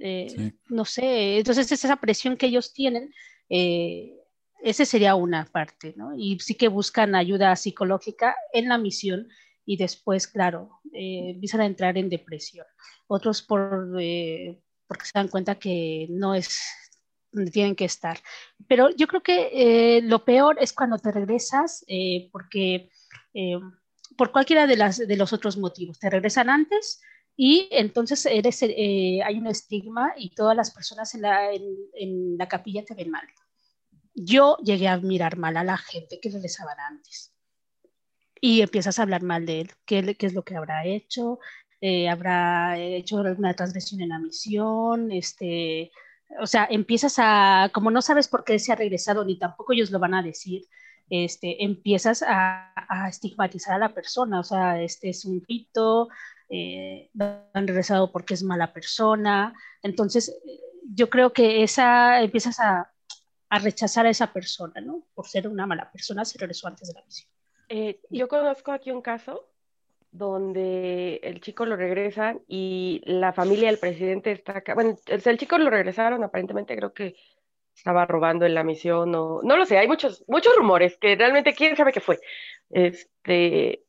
Eh, 0.00 0.54
sé, 0.84 1.38
entonces 1.38 1.70
es 1.70 1.84
esa 1.84 1.96
presión 1.96 2.36
que 2.36 2.46
ellos 2.46 2.72
tienen, 2.72 3.12
eh, 3.50 4.16
esa 4.62 4.84
sería 4.84 5.14
una 5.14 5.44
parte, 5.44 5.94
¿no? 5.96 6.14
Y 6.16 6.38
sí 6.40 6.54
que 6.54 6.68
buscan 6.68 7.14
ayuda 7.14 7.56
psicológica 7.56 8.36
en 8.52 8.68
la 8.68 8.78
misión 8.78 9.28
y 9.66 9.76
después, 9.76 10.26
claro, 10.26 10.80
eh, 10.92 11.30
empiezan 11.30 11.60
a 11.60 11.66
entrar 11.66 11.98
en 11.98 12.08
depresión. 12.08 12.66
Otros 13.06 13.42
por, 13.42 13.90
porque 13.90 15.04
se 15.04 15.12
dan 15.14 15.28
cuenta 15.28 15.56
que 15.56 16.06
no 16.10 16.34
es 16.34 16.60
donde 17.32 17.50
tienen 17.50 17.76
que 17.76 17.84
estar. 17.84 18.18
Pero 18.66 18.90
yo 18.90 19.06
creo 19.06 19.22
que 19.22 20.00
lo 20.04 20.24
peor 20.24 20.56
es 20.60 20.72
cuando 20.72 20.98
te 20.98 21.12
regresas 21.12 21.84
porque 22.32 22.90
por 24.16 24.32
cualquiera 24.32 24.66
de, 24.66 24.76
las, 24.76 24.98
de 24.98 25.16
los 25.16 25.32
otros 25.32 25.56
motivos. 25.56 25.98
Te 25.98 26.10
regresan 26.10 26.50
antes 26.50 27.00
y 27.36 27.68
entonces 27.70 28.26
eres, 28.26 28.62
eh, 28.62 29.20
hay 29.24 29.38
un 29.38 29.46
estigma 29.46 30.12
y 30.16 30.34
todas 30.34 30.54
las 30.54 30.70
personas 30.72 31.14
en 31.14 31.22
la, 31.22 31.50
en, 31.52 32.36
la, 32.36 32.46
capilla 32.48 32.84
te 32.84 32.94
ven 32.94 33.10
mal. 33.10 33.26
Yo 34.14 34.56
llegué 34.58 34.88
a 34.88 34.98
mirar 34.98 35.36
mal 35.36 35.56
a 35.56 35.64
la 35.64 35.76
gente 35.76 36.18
que 36.20 36.30
regresaban 36.30 36.78
antes. 36.80 37.32
Y 38.40 38.62
empiezas 38.62 38.98
a 38.98 39.02
hablar 39.02 39.22
mal 39.22 39.46
de 39.46 39.60
él, 39.60 39.70
qué, 39.84 40.16
es 40.18 40.34
lo 40.34 40.44
que 40.44 40.56
habrá 40.56 40.86
hecho, 40.86 41.38
eh, 41.80 42.08
habrá 42.08 42.78
hecho 42.78 43.18
alguna 43.18 43.54
transgresión 43.54 44.00
en 44.00 44.08
la 44.08 44.18
misión, 44.18 45.12
este, 45.12 45.92
o 46.40 46.46
sea, 46.46 46.66
empiezas 46.70 47.16
a, 47.18 47.70
como 47.72 47.90
no 47.90 48.00
sabes 48.02 48.28
por 48.28 48.44
qué 48.44 48.58
se 48.58 48.72
ha 48.72 48.76
regresado, 48.76 49.24
ni 49.24 49.38
tampoco 49.38 49.72
ellos 49.72 49.90
lo 49.90 49.98
van 49.98 50.14
a 50.14 50.22
decir, 50.22 50.62
este, 51.10 51.64
empiezas 51.64 52.24
a, 52.26 52.72
estigmatizar 53.08 53.74
a 53.74 53.78
la 53.78 53.94
persona, 53.94 54.40
o 54.40 54.44
sea, 54.44 54.80
este 54.80 55.10
es 55.10 55.24
un 55.24 55.40
pito, 55.42 56.08
eh, 56.48 57.10
han 57.52 57.66
regresado 57.66 58.10
porque 58.12 58.34
es 58.34 58.42
mala 58.42 58.72
persona, 58.72 59.54
entonces 59.82 60.34
yo 60.94 61.10
creo 61.10 61.32
que 61.32 61.62
esa, 61.62 62.22
empiezas 62.22 62.60
a, 62.60 62.89
rechazar 63.58 64.06
a 64.06 64.10
esa 64.10 64.32
persona, 64.32 64.80
¿no? 64.80 65.02
Por 65.14 65.26
ser 65.26 65.48
una 65.48 65.66
mala 65.66 65.90
persona, 65.90 66.24
se 66.24 66.38
regresó 66.38 66.68
antes 66.68 66.88
de 66.88 66.94
la 66.94 67.04
misión. 67.04 67.30
Eh, 67.68 68.00
yo 68.10 68.28
conozco 68.28 68.72
aquí 68.72 68.90
un 68.90 69.02
caso 69.02 69.46
donde 70.12 71.20
el 71.22 71.40
chico 71.40 71.66
lo 71.66 71.76
regresan 71.76 72.40
y 72.48 73.00
la 73.04 73.32
familia 73.32 73.68
del 73.68 73.78
presidente 73.78 74.32
está 74.32 74.58
acá. 74.58 74.74
Bueno, 74.74 74.96
el 75.06 75.38
chico 75.38 75.58
lo 75.58 75.70
regresaron, 75.70 76.24
aparentemente 76.24 76.76
creo 76.76 76.92
que 76.92 77.16
estaba 77.74 78.06
robando 78.06 78.44
en 78.44 78.54
la 78.54 78.64
misión 78.64 79.14
o 79.14 79.40
no 79.42 79.56
lo 79.56 79.64
sé, 79.64 79.78
hay 79.78 79.86
muchos, 79.88 80.24
muchos 80.26 80.54
rumores 80.56 80.96
que 80.98 81.16
realmente 81.16 81.54
quién 81.54 81.76
sabe 81.76 81.92
qué 81.92 82.00
fue. 82.00 82.18
Este, 82.70 83.84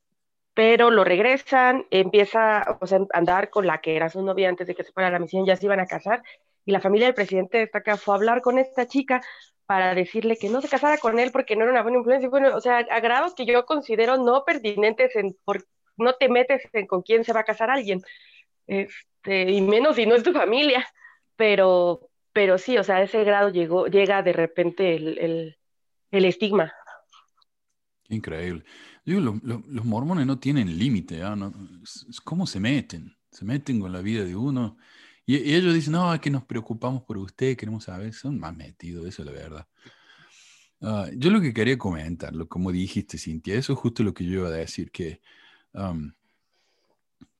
pero 0.54 0.92
lo 0.92 1.04
regresan, 1.04 1.86
empieza 1.90 2.78
o 2.80 2.86
a 2.86 3.18
andar 3.18 3.50
con 3.50 3.66
la 3.66 3.82
que 3.82 3.96
era 3.96 4.10
su 4.10 4.22
novia 4.22 4.50
antes 4.50 4.68
de 4.68 4.76
que 4.76 4.84
se 4.84 4.92
fuera 4.92 5.10
a 5.10 5.12
la 5.12 5.20
misión, 5.20 5.46
ya 5.46 5.56
se 5.56 5.66
iban 5.66 5.80
a 5.80 5.88
casar, 5.88 6.24
y 6.66 6.72
la 6.72 6.82
familia 6.82 7.08
del 7.08 7.16
presidente 7.16 7.58
de 7.58 7.70
acá 7.74 7.98
fue 7.98 8.14
a 8.14 8.18
hablar 8.18 8.42
con 8.42 8.58
esta 8.58 8.88
chica 8.88 9.22
para 9.66 9.96
decirle 9.96 10.38
que 10.38 10.50
no 10.50 10.62
se 10.62 10.70
casara 10.70 10.98
con 10.98 11.20
él 11.20 11.32
porque 11.32 11.56
no 11.56 11.64
era 11.64 11.72
una 11.72 11.84
buena 11.84 12.00
influencia, 12.00 12.30
bueno, 12.30 12.56
o 12.56 12.62
sea, 12.62 12.80
a 12.80 13.00
grados 13.00 13.34
que 13.36 13.46
yo 13.46 13.66
considero 13.66 14.18
no 14.18 14.44
pertinentes 14.46 15.16
en 15.16 15.36
por 15.46 15.66
no 15.98 16.14
te 16.16 16.30
metes 16.30 16.64
en 16.74 16.88
con 16.88 17.02
quién 17.04 17.24
se 17.24 17.34
va 17.34 17.42
a 17.42 17.46
casar 17.46 17.70
alguien, 17.70 18.02
este, 18.68 19.52
y 19.52 19.62
menos 19.62 19.96
si 19.96 20.06
no 20.06 20.16
es 20.16 20.24
tu 20.24 20.34
familia, 20.34 20.86
pero 21.36 22.12
pero 22.34 22.58
sí, 22.58 22.78
o 22.78 22.84
sea, 22.84 22.98
a 22.98 23.04
ese 23.04 23.24
grado 23.24 23.50
llegó, 23.50 23.88
llega 23.88 24.22
de 24.24 24.34
repente 24.34 24.96
el, 24.96 25.58
estigma. 26.12 26.72
Increíble. 28.10 28.64
los 29.06 29.86
mormones 29.86 30.26
no 30.26 30.40
tienen 30.40 30.78
límite, 30.78 31.24
¿ah? 31.24 31.36
¿cómo 32.24 32.46
se 32.46 32.60
meten? 32.60 33.16
Se 33.32 33.46
meten 33.46 33.80
con 33.80 33.92
la 33.92 34.02
vida 34.02 34.24
de 34.24 34.36
uno. 34.36 34.78
Y, 35.26 35.54
ellos 35.54 35.74
dicen, 35.74 35.94
no, 35.94 36.14
es 36.14 36.20
que 36.20 36.30
nos 36.30 36.44
preocupamos 36.44 37.04
por 37.04 37.18
usted, 37.18 37.56
queremos 37.58 37.86
saber, 37.86 38.14
son 38.14 38.40
más 38.40 38.56
metidos, 38.56 39.06
eso 39.06 39.22
es 39.22 39.26
la 39.26 39.32
verdad. 39.32 39.68
Ah, 40.82 41.08
yo 41.16 41.30
lo 41.30 41.42
que 41.42 41.54
quería 41.54 41.78
comentarlo, 41.78 42.48
como 42.48 42.72
dijiste, 42.72 43.18
Cintia, 43.18 43.56
eso 43.56 43.74
es 43.74 43.80
justo 43.80 44.04
lo 44.04 44.14
que 44.14 44.26
yo 44.26 44.40
iba 44.40 44.48
a 44.48 44.52
decir, 44.52 44.92
que... 44.92 45.22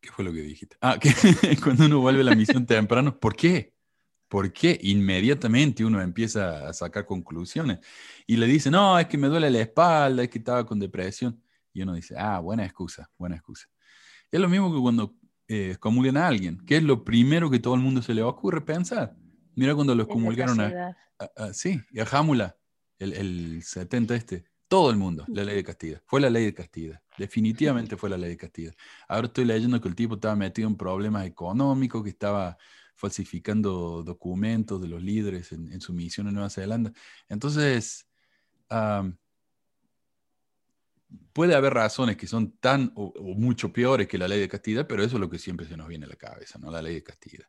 ¿Qué 0.02 0.10
fue 0.12 0.26
lo 0.26 0.34
que 0.34 0.42
dijiste? 0.42 0.78
Ah, 0.82 0.98
que 1.00 1.12
cuando 1.64 1.86
uno 1.86 2.00
vuelve 2.00 2.22
a 2.22 2.24
la 2.24 2.36
misión 2.36 2.66
temprano, 2.66 3.20
¿por 3.20 3.36
qué? 3.36 3.76
¿Por 4.28 4.52
qué? 4.52 4.80
Inmediatamente 4.82 5.86
uno 5.86 6.02
empieza 6.02 6.68
a 6.68 6.74
sacar 6.74 7.06
conclusiones 7.06 7.80
y 8.26 8.38
le 8.38 8.48
dice, 8.48 8.72
no, 8.72 8.98
es 8.98 9.06
que 9.08 9.18
me 9.18 9.28
duele 9.28 9.52
la 9.52 9.60
espalda, 9.60 10.24
es 10.24 10.30
que 10.30 10.40
estaba 10.40 10.66
con 10.66 10.80
depresión. 10.80 11.40
Y 11.74 11.84
uno 11.84 11.94
dice, 11.94 12.16
ah, 12.18 12.40
buena 12.40 12.66
excusa, 12.66 13.10
buena 13.18 13.36
excusa. 13.36 13.68
Es 14.32 14.40
lo 14.40 14.50
mismo 14.50 14.74
que 14.74 14.80
cuando 14.80 15.14
eh, 15.52 15.72
excomulgan 15.72 16.16
a 16.16 16.28
alguien. 16.28 16.64
¿Qué 16.66 16.78
es 16.78 16.84
lo 16.84 17.04
primero 17.04 17.50
que 17.50 17.60
todo 17.60 17.76
el 17.76 17.82
mundo 17.82 18.02
se 18.02 18.14
le 18.14 18.24
ocurre 18.24 18.62
pensar? 18.62 19.18
Mira 19.54 19.76
cuando 19.76 19.94
lo 19.94 20.04
excomulgaron 20.04 20.62
a, 20.62 20.96
Sí, 21.54 21.82
y 21.92 22.00
a 22.00 22.06
Jámula, 22.06 22.56
el, 22.98 23.14
el 23.14 23.64
70 23.64 24.16
este. 24.16 24.46
Todo 24.70 24.90
el 24.90 24.96
mundo, 24.96 25.26
la 25.28 25.44
ley 25.44 25.58
de 25.58 25.66
Castilla. 25.66 26.02
Fue 26.06 26.22
la 26.22 26.30
ley 26.30 26.46
de 26.46 26.54
Castilla. 26.54 27.04
Definitivamente 27.18 27.98
fue 27.98 28.10
la 28.10 28.18
ley 28.18 28.30
de 28.30 28.38
Castilla. 28.38 28.72
Ahora 29.10 29.28
estoy 29.28 29.44
leyendo 29.44 29.82
que 29.82 29.90
el 29.90 29.96
tipo 29.96 30.16
estaba 30.16 30.38
metido 30.38 30.70
en 30.70 30.78
problemas 30.78 31.26
económicos, 31.26 32.02
que 32.02 32.10
estaba 32.12 32.58
falsificando 32.96 34.04
documentos 34.04 34.80
de 34.82 34.88
los 34.88 35.04
líderes 35.04 35.52
en, 35.52 35.82
su 35.82 35.92
misión 35.92 36.30
en 36.30 36.36
Nueva 36.36 36.50
Zelanda. 36.50 36.94
Entonces, 37.28 38.08
puede 41.34 41.56
haber 41.56 41.74
razones 41.74 42.18
que 42.18 42.28
son 42.28 42.58
tan 42.58 42.92
o, 42.96 43.14
mucho 43.36 43.72
peores 43.72 44.08
que 44.08 44.18
la 44.18 44.28
ley 44.28 44.40
de 44.40 44.48
castidad, 44.48 44.88
pero 44.88 45.04
eso 45.04 45.16
es 45.16 45.22
lo 45.22 45.30
que 45.30 45.40
siempre 45.40 45.68
se 45.68 45.78
nos 45.78 45.88
viene 45.88 46.06
a 46.06 46.10
la 46.10 46.16
cabeza, 46.16 46.60
¿no? 46.60 46.72
La 46.72 46.82
ley 46.82 46.96
de 46.96 47.04
castidad. 47.04 47.46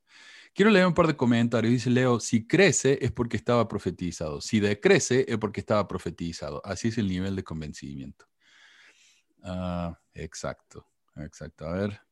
Quiero 0.54 0.70
leer 0.70 0.86
un 0.86 0.94
par 0.94 1.06
de 1.06 1.16
comentarios. 1.16 1.72
Dice 1.72 1.90
Leo, 1.90 2.20
si 2.20 2.46
crece 2.46 2.98
es 3.00 3.10
porque 3.10 3.36
estaba 3.36 3.66
profetizado, 3.68 4.40
si 4.40 4.60
decrece 4.60 5.24
es 5.28 5.38
porque 5.38 5.60
estaba 5.60 5.88
profetizado. 5.88 6.60
Así 6.64 6.88
es 6.88 6.98
el 6.98 7.08
nivel 7.08 7.36
de 7.36 7.44
convencimiento. 7.44 8.26
Ah, 9.42 9.98
exacto, 10.14 10.86
exacto. 11.16 11.66
A 11.66 11.72
ver. 11.72 12.11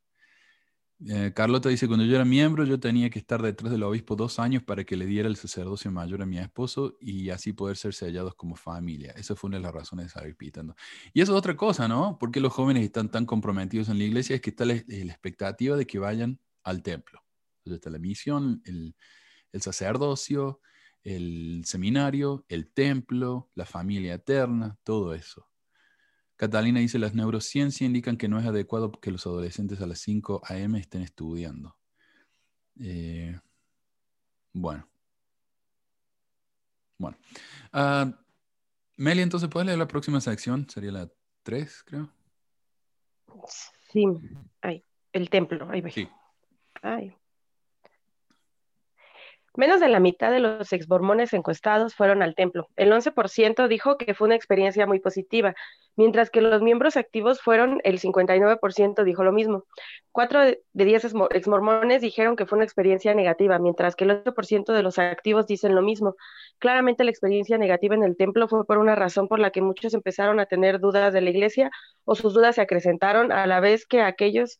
Eh, 1.07 1.31
Carlota 1.33 1.69
dice, 1.69 1.87
cuando 1.87 2.05
yo 2.05 2.15
era 2.15 2.25
miembro, 2.25 2.63
yo 2.63 2.79
tenía 2.79 3.09
que 3.09 3.17
estar 3.17 3.41
detrás 3.41 3.71
del 3.71 3.81
obispo 3.83 4.15
dos 4.15 4.37
años 4.37 4.61
para 4.63 4.83
que 4.83 4.95
le 4.95 5.05
diera 5.07 5.27
el 5.27 5.35
sacerdocio 5.35 5.91
mayor 5.91 6.21
a 6.21 6.25
mi 6.27 6.37
esposo 6.37 6.95
y 6.99 7.29
así 7.31 7.53
poder 7.53 7.75
ser 7.77 7.93
sellados 7.93 8.35
como 8.35 8.55
familia. 8.55 9.11
Esa 9.15 9.35
fue 9.35 9.47
una 9.47 9.57
de 9.57 9.63
las 9.63 9.73
razones 9.73 10.05
de 10.05 10.09
salir 10.11 10.35
pitando. 10.35 10.75
Y 11.13 11.21
eso 11.21 11.33
es 11.33 11.37
otra 11.39 11.57
cosa, 11.57 11.87
¿no? 11.87 12.17
Porque 12.19 12.39
los 12.39 12.53
jóvenes 12.53 12.83
están 12.83 13.09
tan 13.09 13.25
comprometidos 13.25 13.89
en 13.89 13.97
la 13.97 14.03
iglesia 14.03 14.35
es 14.35 14.41
que 14.41 14.51
está 14.51 14.65
la, 14.65 14.73
expectativa 14.75 15.75
de 15.75 15.87
que 15.87 15.97
vayan 15.97 16.39
al 16.63 16.83
templo. 16.83 17.23
Entonces 17.59 17.77
está 17.79 17.89
la 17.89 17.99
misión, 17.99 18.61
el 18.65 19.61
sacerdocio, 19.61 20.61
el 21.03 21.63
seminario, 21.65 22.45
el 22.47 22.71
templo, 22.71 23.49
la 23.55 23.65
familia 23.65 24.15
eterna, 24.15 24.77
todo 24.83 25.13
eso. 25.13 25.50
Catalina 26.41 26.79
dice, 26.79 26.97
las 26.97 27.13
neurociencias 27.13 27.85
indican 27.85 28.17
que 28.17 28.27
no 28.27 28.39
es 28.39 28.47
adecuado 28.47 28.91
que 28.91 29.11
los 29.11 29.27
adolescentes 29.27 29.79
a 29.79 29.85
las 29.85 29.99
5 29.99 30.41
a.m. 30.43 30.79
estén 30.79 31.03
estudiando. 31.03 31.77
Eh, 32.79 33.39
Bueno. 34.51 34.89
Bueno. 36.97 37.15
Uh, 37.71 38.11
Meli, 38.97 39.21
entonces, 39.21 39.49
¿puedes 39.49 39.67
leer 39.67 39.77
la 39.77 39.87
próxima 39.87 40.19
sección? 40.19 40.67
Sería 40.67 40.91
la 40.91 41.11
3, 41.43 41.83
creo. 41.85 42.09
Sí. 43.93 44.03
Ay, 44.61 44.83
el 45.13 45.29
templo. 45.29 45.69
Ahí 45.69 45.81
va. 45.81 45.91
Sí. 45.91 46.09
Ay. 46.81 47.15
Menos 49.61 49.79
de 49.79 49.89
la 49.89 49.99
mitad 49.99 50.31
de 50.31 50.39
los 50.39 50.73
exmormones 50.73 51.33
encuestados 51.33 51.93
fueron 51.93 52.23
al 52.23 52.33
templo. 52.33 52.69
El 52.77 52.91
11% 52.91 53.67
dijo 53.67 53.95
que 53.95 54.15
fue 54.15 54.25
una 54.25 54.33
experiencia 54.33 54.87
muy 54.87 54.99
positiva, 54.99 55.53
mientras 55.95 56.31
que 56.31 56.41
los 56.41 56.63
miembros 56.63 56.97
activos 56.97 57.41
fueron 57.41 57.79
el 57.83 57.99
59% 57.99 59.03
dijo 59.03 59.23
lo 59.23 59.31
mismo. 59.31 59.65
Cuatro 60.11 60.41
de 60.41 60.63
diez 60.73 61.05
exmormones 61.05 62.01
dijeron 62.01 62.35
que 62.35 62.47
fue 62.47 62.55
una 62.55 62.65
experiencia 62.65 63.13
negativa, 63.13 63.59
mientras 63.59 63.95
que 63.95 64.05
el 64.05 64.23
8% 64.23 64.73
de 64.73 64.81
los 64.81 64.97
activos 64.97 65.45
dicen 65.45 65.75
lo 65.75 65.83
mismo. 65.83 66.15
Claramente 66.57 67.03
la 67.03 67.11
experiencia 67.11 67.59
negativa 67.59 67.93
en 67.93 68.01
el 68.01 68.17
templo 68.17 68.47
fue 68.47 68.65
por 68.65 68.79
una 68.79 68.95
razón 68.95 69.27
por 69.27 69.37
la 69.37 69.51
que 69.51 69.61
muchos 69.61 69.93
empezaron 69.93 70.39
a 70.39 70.47
tener 70.47 70.79
dudas 70.79 71.13
de 71.13 71.21
la 71.21 71.29
iglesia 71.29 71.69
o 72.03 72.15
sus 72.15 72.33
dudas 72.33 72.55
se 72.55 72.61
acrecentaron 72.61 73.31
a 73.31 73.45
la 73.45 73.59
vez 73.59 73.85
que 73.85 74.01
aquellos 74.01 74.59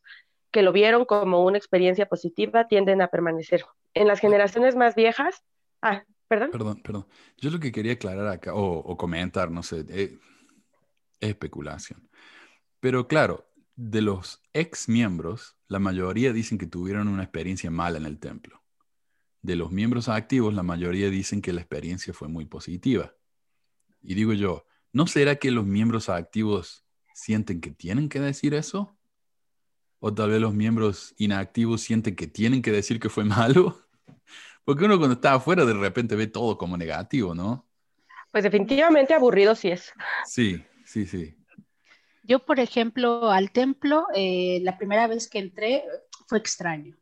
que 0.51 0.61
lo 0.61 0.71
vieron 0.71 1.05
como 1.05 1.43
una 1.43 1.57
experiencia 1.57 2.05
positiva 2.05 2.67
tienden 2.67 3.01
a 3.01 3.07
permanecer. 3.07 3.65
En 3.93 4.07
las 4.07 4.19
generaciones 4.19 4.75
más 4.75 4.95
viejas, 4.95 5.43
ah, 5.81 6.03
perdón. 6.27 6.51
Perdón, 6.51 6.81
perdón. 6.81 7.07
Yo 7.37 7.49
lo 7.49 7.59
que 7.59 7.71
quería 7.71 7.93
aclarar 7.93 8.27
acá, 8.27 8.53
o, 8.53 8.95
comentar, 8.97 9.49
no 9.49 9.63
sé, 9.63 9.85
eh, 9.89 10.17
es 11.19 11.29
especulación. 11.29 12.09
Pero 12.79 13.07
claro, 13.07 13.47
de 13.75 14.01
los 14.01 14.41
ex 14.53 14.89
miembros, 14.89 15.55
la 15.67 15.79
mayoría 15.79 16.33
dicen 16.33 16.57
que 16.57 16.67
tuvieron 16.67 17.07
una 17.07 17.23
experiencia 17.23 17.71
mala 17.71 17.97
en 17.97 18.05
el 18.05 18.19
templo. 18.19 18.61
De 19.41 19.55
los 19.55 19.71
miembros 19.71 20.07
activos, 20.07 20.53
la 20.53 20.63
mayoría 20.63 21.09
dicen 21.09 21.41
que 21.41 21.53
la 21.53 21.61
experiencia 21.61 22.13
fue 22.13 22.27
muy 22.27 22.45
positiva. 22.45 23.13
Y 24.01 24.13
digo 24.15 24.33
yo, 24.33 24.65
¿no 24.93 25.07
será 25.07 25.37
que 25.37 25.51
los 25.51 25.65
miembros 25.65 26.09
activos 26.09 26.85
sienten 27.13 27.61
que 27.61 27.71
tienen 27.71 28.09
que 28.09 28.19
decir 28.19 28.53
eso? 28.53 28.97
O 30.03 30.11
tal 30.11 30.31
vez 30.31 30.41
los 30.41 30.55
miembros 30.55 31.13
inactivos 31.17 31.81
sienten 31.81 32.15
que 32.15 32.25
tienen 32.25 32.63
que 32.63 32.71
decir 32.71 32.99
que 32.99 33.07
fue 33.07 33.23
malo. 33.23 33.79
Porque 34.65 34.85
uno 34.85 34.97
cuando 34.97 35.13
está 35.13 35.35
afuera 35.35 35.63
de 35.63 35.73
repente 35.73 36.15
ve 36.15 36.25
todo 36.25 36.57
como 36.57 36.75
negativo, 36.75 37.35
¿no? 37.35 37.67
Pues 38.31 38.43
definitivamente 38.43 39.13
aburrido 39.13 39.53
sí 39.53 39.69
es. 39.69 39.93
Sí, 40.25 40.63
sí, 40.85 41.05
sí. 41.05 41.37
Yo, 42.23 42.39
por 42.39 42.59
ejemplo, 42.59 43.29
al 43.29 43.51
templo, 43.51 44.07
eh, 44.15 44.59
la 44.63 44.77
primera 44.77 45.05
vez 45.05 45.29
que 45.29 45.37
entré 45.39 45.83
fue 46.27 46.39
extraño, 46.39 46.97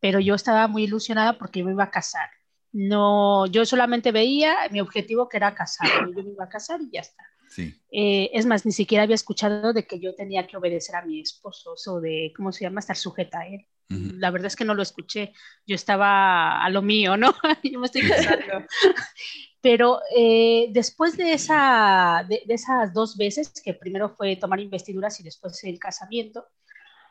pero 0.00 0.18
yo 0.18 0.34
estaba 0.34 0.66
muy 0.66 0.84
ilusionada 0.84 1.38
porque 1.38 1.62
me 1.62 1.72
iba 1.72 1.84
a 1.84 1.90
casar. 1.90 2.28
No, 2.72 3.46
yo 3.46 3.64
solamente 3.66 4.10
veía 4.10 4.56
mi 4.70 4.80
objetivo 4.80 5.28
que 5.28 5.36
era 5.36 5.54
casar. 5.54 5.88
Yo 6.16 6.24
me 6.24 6.30
iba 6.30 6.44
a 6.44 6.48
casar 6.48 6.80
y 6.80 6.90
ya 6.90 7.00
está. 7.00 7.22
Eh, 7.58 8.30
es 8.32 8.46
más, 8.46 8.64
ni 8.64 8.72
siquiera 8.72 9.04
había 9.04 9.14
escuchado 9.14 9.72
de 9.72 9.86
que 9.86 9.98
yo 9.98 10.14
tenía 10.14 10.46
que 10.46 10.56
obedecer 10.56 10.96
a 10.96 11.04
mi 11.04 11.20
esposo 11.20 11.74
o 11.86 12.00
de, 12.00 12.32
¿cómo 12.36 12.52
se 12.52 12.64
llama?, 12.64 12.80
estar 12.80 12.96
sujeta 12.96 13.40
a 13.40 13.48
él. 13.48 13.66
La 13.88 14.30
verdad 14.30 14.46
es 14.46 14.56
que 14.56 14.64
no 14.64 14.74
lo 14.74 14.82
escuché. 14.82 15.34
Yo 15.66 15.74
estaba 15.74 16.64
a 16.64 16.70
lo 16.70 16.80
mío, 16.80 17.16
¿no? 17.18 17.34
yo 17.62 17.78
me 17.78 17.86
estoy 17.86 18.08
casando. 18.08 18.66
Pero 19.60 20.00
eh, 20.16 20.68
después 20.70 21.16
de, 21.16 21.34
esa, 21.34 22.24
de, 22.28 22.42
esas 22.48 22.92
dos 22.92 23.16
veces, 23.16 23.52
que 23.62 23.74
primero 23.74 24.08
fue 24.08 24.36
tomar 24.36 24.60
investiduras 24.60 25.20
y 25.20 25.22
después 25.22 25.62
el 25.64 25.78
casamiento, 25.78 26.48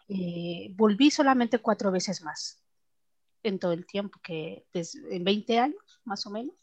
eh, 0.10 0.70
volví 0.76 1.12
solamente 1.12 1.60
cuatro 1.60 1.92
veces 1.92 2.22
más 2.24 2.62
en 3.44 3.58
todo 3.58 3.72
el 3.74 3.86
tiempo, 3.86 4.20
que 4.22 4.66
en 4.74 5.24
20 5.24 5.60
años, 5.60 6.02
más 6.04 6.26
o 6.26 6.30
menos. 6.30 6.56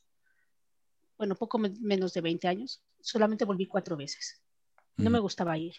Bueno, 1.18 1.34
poco 1.34 1.58
menos 1.58 2.14
de 2.14 2.20
20 2.20 2.46
años 2.46 2.80
solamente 3.00 3.44
volví 3.44 3.66
cuatro 3.66 3.96
veces. 3.96 4.40
No 4.96 5.10
me 5.10 5.18
gustaba 5.18 5.58
ir. 5.58 5.74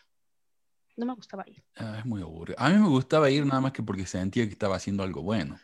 No 0.97 1.05
me 1.05 1.15
gustaba 1.15 1.45
ir. 1.47 1.63
Ah, 1.77 1.97
es 1.99 2.05
muy 2.05 2.21
aburrido. 2.21 2.59
A 2.59 2.69
mí 2.69 2.77
me 2.77 2.89
gustaba 2.89 3.29
ir 3.29 3.45
nada 3.45 3.61
más 3.61 3.71
que 3.71 3.81
porque 3.81 4.05
sentía 4.05 4.45
que 4.45 4.51
estaba 4.51 4.75
haciendo 4.75 5.01
algo 5.01 5.21
bueno. 5.21 5.57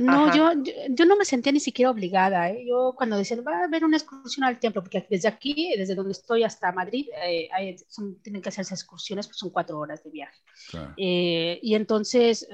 No, 0.00 0.34
yo, 0.34 0.50
yo, 0.90 1.04
no 1.04 1.16
me 1.16 1.24
sentía 1.24 1.52
ni 1.52 1.60
siquiera 1.60 1.90
obligada. 1.90 2.50
¿eh? 2.50 2.64
Yo 2.66 2.94
cuando 2.96 3.16
decían, 3.16 3.44
va 3.46 3.60
a 3.60 3.64
haber 3.64 3.84
una 3.84 3.96
excursión 3.96 4.44
al 4.44 4.58
templo, 4.58 4.82
porque 4.82 5.06
desde 5.08 5.28
aquí, 5.28 5.72
desde 5.76 5.94
donde 5.94 6.12
estoy 6.12 6.42
hasta 6.42 6.72
Madrid, 6.72 7.06
eh, 7.24 7.76
tienen 8.22 8.42
que 8.42 8.48
hacerse 8.48 8.74
excursiones, 8.74 9.28
pues 9.28 9.38
son 9.38 9.50
cuatro 9.50 9.78
horas 9.78 10.02
de 10.02 10.10
viaje. 10.10 10.40
Eh, 10.96 11.60
y 11.62 11.76
entonces 11.76 12.48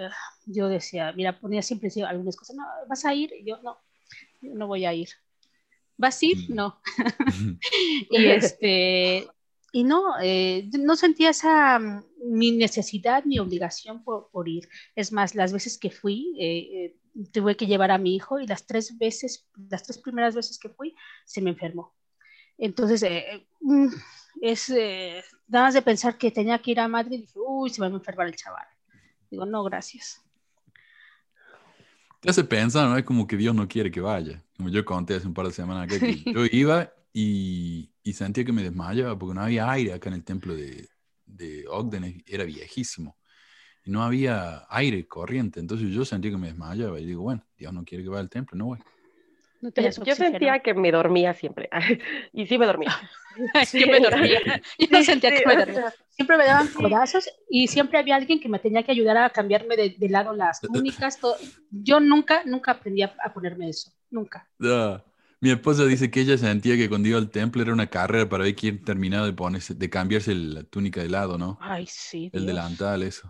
yo 0.44 0.68
decía, 0.68 1.12
mira, 1.12 1.40
ponía 1.40 1.62
siempre 1.62 1.90
algunas 2.06 2.36
cosas, 2.36 2.56
no, 2.56 2.64
vas 2.86 3.04
a 3.06 3.14
ir, 3.14 3.32
y 3.32 3.46
yo 3.46 3.58
no, 3.62 3.78
yo 4.42 4.54
no 4.54 4.66
voy 4.66 4.84
a 4.84 4.92
ir. 4.92 5.08
¿Vas 6.00 6.22
a 6.22 6.26
ir? 6.26 6.50
Mm. 6.50 6.54
No. 6.54 6.80
y 8.10 8.24
este, 8.26 9.28
y 9.70 9.84
no, 9.84 10.18
eh, 10.22 10.68
no 10.78 10.96
sentía 10.96 11.30
esa 11.30 11.78
mm, 11.78 12.04
mi 12.24 12.52
necesidad 12.52 13.22
ni 13.26 13.38
obligación 13.38 14.02
por, 14.02 14.48
ir. 14.48 14.66
Es 14.96 15.12
más, 15.12 15.34
las 15.34 15.52
veces 15.52 15.76
que 15.78 15.90
fui, 15.90 16.34
eh, 16.38 16.58
eh, 16.72 16.96
tuve 17.32 17.54
que 17.54 17.66
llevar 17.66 17.90
a 17.90 17.98
mi 17.98 18.16
hijo 18.16 18.40
y 18.40 18.46
las 18.46 18.66
tres 18.66 18.96
veces, 18.96 19.46
las 19.68 19.82
tres 19.82 19.98
primeras 19.98 20.34
veces 20.34 20.58
que 20.58 20.70
fui, 20.70 20.96
se 21.26 21.42
me 21.42 21.50
enfermó. 21.50 21.94
Entonces, 22.56 23.04
mm, 23.60 23.88
es 24.40 24.70
nada 25.48 25.66
más 25.66 25.74
de 25.74 25.82
pensar 25.82 26.16
que 26.16 26.30
tenía 26.30 26.58
que 26.58 26.70
ir 26.70 26.80
a 26.80 26.88
Madrid, 26.88 27.20
dije, 27.20 27.38
uy, 27.38 27.68
se 27.68 27.80
me 27.82 27.88
va 27.88 27.94
a 27.94 27.98
enfermar 27.98 28.26
el 28.26 28.36
chaval. 28.36 28.66
Digo, 29.30 29.44
no, 29.44 29.62
gracias. 29.64 30.22
Te 32.20 32.28
hace 32.28 32.44
pensar, 32.44 32.88
¿no? 32.88 32.98
Es 32.98 33.04
como 33.04 33.26
que 33.26 33.36
Dios 33.36 33.54
no 33.54 33.66
quiere 33.66 33.90
que 33.90 34.00
vaya. 34.00 34.44
Como 34.56 34.68
yo 34.68 34.84
conté 34.84 35.14
hace 35.14 35.26
un 35.26 35.34
par 35.34 35.46
de 35.46 35.52
semanas 35.52 35.88
que 35.88 36.22
yo 36.24 36.44
iba 36.52 36.92
y, 37.12 37.90
y, 38.02 38.12
sentía 38.12 38.44
que 38.44 38.52
me 38.52 38.62
desmayaba 38.62 39.18
porque 39.18 39.34
no 39.34 39.40
había 39.40 39.70
aire 39.70 39.94
acá 39.94 40.10
en 40.10 40.16
el 40.16 40.24
templo 40.24 40.54
de, 40.54 40.88
de 41.24 41.64
Ogden, 41.68 42.22
era 42.26 42.44
viejísimo. 42.44 43.16
Y 43.84 43.90
no 43.90 44.02
había 44.02 44.66
aire 44.68 45.08
corriente. 45.08 45.60
Entonces 45.60 45.88
yo 45.90 46.04
sentía 46.04 46.30
que 46.30 46.36
me 46.36 46.48
desmayaba 46.48 47.00
y 47.00 47.06
digo, 47.06 47.22
bueno, 47.22 47.42
Dios 47.56 47.72
no 47.72 47.84
quiere 47.84 48.04
que 48.04 48.10
vaya 48.10 48.20
al 48.20 48.30
templo, 48.30 48.56
no 48.56 48.66
voy. 48.66 48.78
Yo 49.62 50.14
sentía 50.14 50.60
que 50.60 50.74
me 50.74 50.90
dormía 50.90 51.34
siempre. 51.34 51.68
y 52.32 52.46
sí 52.46 52.58
me 52.58 52.66
dormía. 52.66 52.96
yo 53.72 53.86
me 53.86 54.00
dormía. 54.00 54.40
Yo 54.78 54.86
no 54.90 55.02
sentía 55.04 55.30
que 55.30 55.46
me 55.46 55.56
dormía. 55.56 55.94
Siempre 56.10 56.36
me 56.36 56.44
daban 56.44 56.68
codazos 56.68 57.28
y 57.48 57.68
siempre 57.68 57.98
había 57.98 58.16
alguien 58.16 58.40
que 58.40 58.48
me 58.48 58.58
tenía 58.58 58.82
que 58.82 58.92
ayudar 58.92 59.16
a 59.18 59.30
cambiarme 59.30 59.76
de, 59.76 60.08
lado 60.08 60.34
las 60.34 60.60
túnicas. 60.72 61.18
Yo 61.70 62.00
nunca, 62.00 62.42
nunca 62.44 62.72
aprendí 62.72 63.02
a, 63.02 63.14
ponerme 63.32 63.68
eso. 63.68 63.92
Nunca. 64.10 64.48
Mi 65.40 65.50
esposa 65.50 65.84
dice 65.84 66.10
que 66.10 66.20
ella 66.20 66.36
sentía 66.36 66.76
que 66.76 66.88
cuando 66.88 67.08
iba 67.08 67.18
al 67.18 67.30
templo 67.30 67.62
era 67.62 67.72
una 67.72 67.86
carrera 67.86 68.28
para 68.28 68.44
ver 68.44 68.54
quién 68.54 68.84
terminaba 68.84 69.26
de 69.26 69.32
ponerse, 69.32 69.74
de 69.74 69.88
cambiarse 69.88 70.34
la 70.34 70.64
túnica 70.64 71.00
de 71.00 71.08
lado, 71.08 71.38
¿no? 71.38 71.58
Ay, 71.60 71.86
sí. 71.86 72.30
El 72.32 72.44
delantal, 72.44 73.02
eso. 73.02 73.28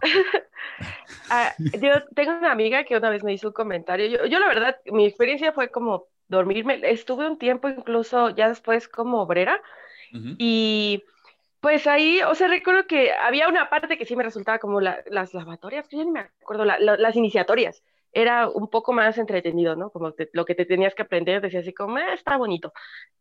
Ah, 1.28 1.54
yo 1.58 2.04
tengo 2.14 2.38
una 2.38 2.52
amiga 2.52 2.84
que 2.84 2.96
una 2.96 3.10
vez 3.10 3.22
me 3.22 3.32
hizo 3.32 3.48
un 3.48 3.52
comentario. 3.52 4.06
Yo, 4.06 4.26
yo, 4.26 4.38
la 4.38 4.48
verdad, 4.48 4.76
mi 4.86 5.06
experiencia 5.06 5.52
fue 5.52 5.70
como 5.70 6.06
dormirme. 6.30 6.80
Estuve 6.84 7.26
un 7.28 7.38
tiempo 7.38 7.68
incluso 7.68 8.30
ya 8.30 8.48
después 8.48 8.88
como 8.88 9.20
obrera 9.22 9.60
y 10.38 11.04
pues 11.60 11.86
ahí, 11.86 12.20
o 12.22 12.34
sea, 12.34 12.48
recuerdo 12.48 12.86
que 12.86 13.12
había 13.12 13.48
una 13.48 13.68
parte 13.68 13.98
que 13.98 14.06
sí 14.06 14.16
me 14.16 14.24
resultaba 14.24 14.58
como 14.58 14.80
las 14.80 15.34
lavatorias, 15.34 15.86
que 15.88 15.98
ya 15.98 16.04
ni 16.04 16.10
me 16.10 16.20
acuerdo, 16.20 16.64
las 16.64 17.16
iniciatorias. 17.16 17.82
Era 18.12 18.48
un 18.48 18.68
poco 18.68 18.92
más 18.92 19.18
entretenido, 19.18 19.76
¿no? 19.76 19.90
Como 19.90 20.12
lo 20.32 20.44
que 20.44 20.54
te 20.54 20.64
tenías 20.64 20.94
que 20.94 21.02
aprender, 21.02 21.40
decía 21.40 21.60
así 21.60 21.72
como, 21.72 21.98
eh, 21.98 22.14
está 22.14 22.36
bonito. 22.36 22.72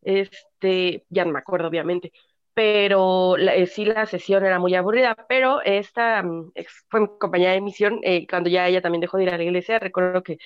Este, 0.01 1.05
ya 1.09 1.25
no 1.25 1.33
me 1.33 1.39
acuerdo, 1.39 1.67
obviamente. 1.67 2.11
Pero 2.53 3.37
eh, 3.37 3.67
sí, 3.67 3.85
la 3.85 4.05
sesión 4.07 4.45
era 4.45 4.57
muy 4.59 4.73
aburrida, 4.75 5.15
pero 5.27 5.61
esta 5.61 6.23
mm, 6.23 6.53
fue 6.89 7.01
mi 7.01 7.07
compañera 7.19 7.53
de 7.53 7.61
misión, 7.61 7.99
eh, 8.03 8.25
cuando 8.27 8.49
ya 8.49 8.67
ella 8.67 8.81
también 8.81 9.01
dejó 9.01 9.17
de 9.17 9.23
ir 9.23 9.29
a 9.29 9.37
la 9.37 9.43
iglesia, 9.43 9.79
recuerdo 9.79 10.23
que 10.23 10.39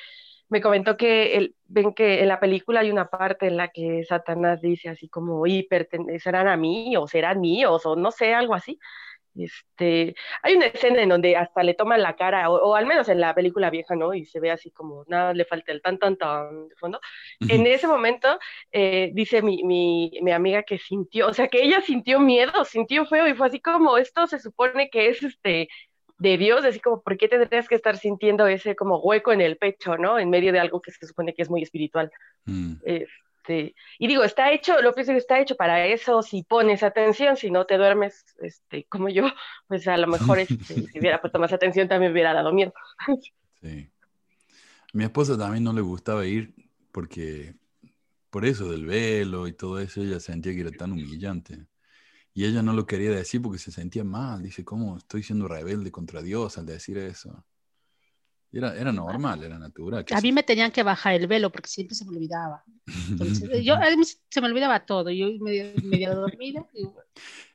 me 0.53 0.61
comentó 0.61 0.95
que 0.97 1.35
el, 1.35 1.55
ven 1.65 1.95
que 1.95 2.21
en 2.21 2.27
la 2.27 2.39
película 2.39 2.81
hay 2.81 2.91
una 2.91 3.09
parte 3.09 3.47
en 3.47 3.57
la 3.57 3.69
que 3.69 4.03
Satanás 4.03 4.61
dice 4.61 4.87
así 4.89 5.09
como, 5.09 5.47
y 5.47 5.63
pertenecerán 5.63 6.47
a 6.47 6.57
mí, 6.57 6.95
o 6.95 7.07
serán 7.07 7.41
míos, 7.41 7.83
o 7.87 7.95
no 7.95 8.11
sé, 8.11 8.35
algo 8.35 8.53
así. 8.53 8.79
Este, 9.35 10.13
hay 10.43 10.55
una 10.55 10.67
escena 10.67 11.01
en 11.01 11.09
donde 11.09 11.35
hasta 11.35 11.63
le 11.63 11.73
toman 11.73 12.03
la 12.03 12.15
cara, 12.15 12.51
o, 12.51 12.75
al 12.75 12.85
menos 12.85 13.09
en 13.09 13.19
la 13.19 13.33
película 13.33 13.71
vieja, 13.71 13.95
¿no? 13.95 14.13
Y 14.13 14.25
se 14.25 14.39
ve 14.39 14.51
así 14.51 14.69
como, 14.69 15.05
nada, 15.07 15.33
le 15.33 15.43
falta 15.43 15.71
el 15.71 15.81
tan, 15.81 15.97
tan, 15.97 16.17
tan 16.17 16.67
de 16.67 16.75
fondo. 16.75 16.99
En 17.49 17.65
ese 17.65 17.87
momento, 17.87 18.37
eh, 18.71 19.09
dice 19.13 19.41
mi, 19.41 19.63
mi, 19.63 20.11
mi, 20.21 20.31
amiga 20.33 20.61
que 20.61 20.77
sintió, 20.77 21.29
o 21.29 21.33
sea, 21.33 21.47
que 21.47 21.63
ella 21.63 21.81
sintió 21.81 22.19
miedo, 22.19 22.63
sintió 22.65 23.07
feo, 23.07 23.27
y 23.27 23.33
fue 23.33 23.47
así 23.47 23.59
como, 23.59 23.97
esto 23.97 24.27
se 24.27 24.37
supone 24.37 24.91
que 24.91 25.09
es 25.09 25.23
este 25.23 25.67
de 26.23 26.37
Dios, 26.37 26.63
así 26.63 26.79
como, 26.79 27.01
¿por 27.01 27.17
qué 27.17 27.27
tendrías 27.27 27.67
que 27.67 27.75
estar 27.75 27.97
sintiendo 27.97 28.47
ese 28.47 28.77
como 28.77 28.97
hueco 28.99 29.33
en 29.33 29.41
el 29.41 29.57
pecho, 29.57 29.97
¿no? 29.97 30.17
En 30.17 30.29
medio 30.29 30.53
de 30.53 30.59
algo 30.59 30.81
que 30.81 30.91
se 30.91 31.05
supone 31.05 31.33
que 31.33 31.41
es 31.41 31.49
muy 31.49 31.61
espiritual. 31.61 32.09
Mm. 32.45 32.75
Este, 32.85 33.75
y 33.99 34.07
digo, 34.07 34.23
está 34.23 34.53
hecho, 34.53 34.81
lo 34.81 34.93
que 34.93 35.01
está 35.01 35.41
hecho 35.41 35.57
para 35.57 35.85
eso, 35.85 36.21
si 36.21 36.43
pones 36.43 36.81
atención, 36.81 37.35
si 37.35 37.51
no 37.51 37.65
te 37.65 37.75
duermes, 37.75 38.23
este, 38.41 38.85
como 38.85 39.09
yo, 39.09 39.25
pues 39.67 39.85
a 39.85 39.97
lo 39.97 40.07
mejor 40.07 40.39
este, 40.39 40.55
si 40.55 40.97
hubiera 40.97 41.19
puesto 41.19 41.39
más 41.39 41.51
atención 41.51 41.89
también 41.89 42.13
hubiera 42.13 42.33
dado 42.33 42.53
miedo. 42.53 42.73
Sí. 43.61 43.89
Mi 44.91 45.05
esposa 45.05 45.37
también 45.37 45.63
no 45.63 45.71
le 45.71 45.79
gustaba 45.79 46.25
ir 46.25 46.53
porque 46.91 47.55
por 48.29 48.43
eso 48.43 48.69
del 48.69 48.85
velo 48.85 49.47
y 49.47 49.53
todo 49.53 49.79
eso, 49.79 50.01
ella 50.01 50.19
sentía 50.19 50.53
que 50.53 50.59
era 50.59 50.71
tan 50.71 50.91
humillante. 50.91 51.65
Y 52.33 52.45
ella 52.45 52.63
no 52.63 52.73
lo 52.73 52.85
quería 52.85 53.11
decir 53.11 53.41
porque 53.41 53.59
se 53.59 53.71
sentía 53.71 54.03
mal. 54.03 54.41
Dice, 54.41 54.65
¿cómo 54.65 54.97
estoy 54.97 55.23
siendo 55.23 55.47
rebelde 55.47 55.91
contra 55.91 56.21
Dios 56.21 56.57
al 56.57 56.65
decir 56.65 56.97
eso? 56.97 57.45
era, 58.53 58.75
era 58.75 58.91
normal, 58.91 59.43
era 59.43 59.57
natural. 59.57 60.05
A 60.11 60.21
mí 60.21 60.31
me 60.31 60.43
tenían 60.43 60.71
que 60.71 60.83
bajar 60.83 61.15
el 61.15 61.25
velo 61.27 61.51
porque 61.51 61.69
siempre 61.69 61.95
se 61.95 62.05
me 62.05 62.11
olvidaba. 62.11 62.63
yo, 63.63 63.75
se 64.29 64.41
me 64.41 64.47
olvidaba 64.47 64.85
todo. 64.85 65.09
Yo 65.09 65.27
medio, 65.39 65.73
medio 65.83 66.15
dormida. 66.15 66.63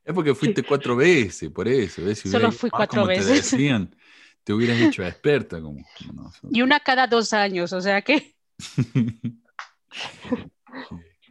Es 0.05 0.14
porque 0.14 0.35
fuiste 0.35 0.62
cuatro 0.64 0.97
veces, 0.97 1.51
por 1.51 1.68
eso. 1.68 2.03
Solo 2.14 2.51
fui 2.51 2.68
ah, 2.72 2.76
cuatro 2.79 3.07
veces. 3.07 3.26
Te 3.26 3.57
decían, 3.57 3.95
te 4.43 4.53
hubieras 4.53 4.81
hecho 4.81 5.05
experta. 5.07 5.61
Como, 5.61 5.85
y 6.51 6.62
una 6.62 6.81
cada 6.81 7.07
dos 7.07 7.33
años, 7.33 7.72
o 7.72 7.81
sea 7.81 8.03
que. 8.03 8.35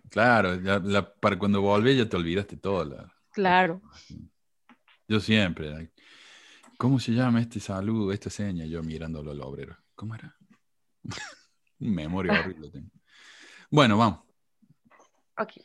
claro, 0.10 0.62
para 1.20 1.38
cuando 1.38 1.62
volvés 1.62 1.98
ya 1.98 2.08
te 2.08 2.16
olvidaste 2.16 2.56
todo. 2.56 3.12
Claro. 3.38 3.82
Yo 5.08 5.20
siempre. 5.20 5.92
¿Cómo 6.78 7.00
se 7.00 7.12
llama 7.12 7.40
este 7.40 7.60
saludo, 7.60 8.12
esta 8.12 8.32
seña? 8.32 8.66
Yo 8.66 8.82
mirándolo 8.82 9.30
al 9.32 9.42
obrero. 9.42 9.78
¿Cómo 9.94 10.16
era? 10.16 10.36
Memoria 11.80 12.34
horrible 12.40 12.72
tengo. 12.72 12.90
Bueno, 13.70 13.98
vamos. 13.98 14.22
Okay. 15.40 15.64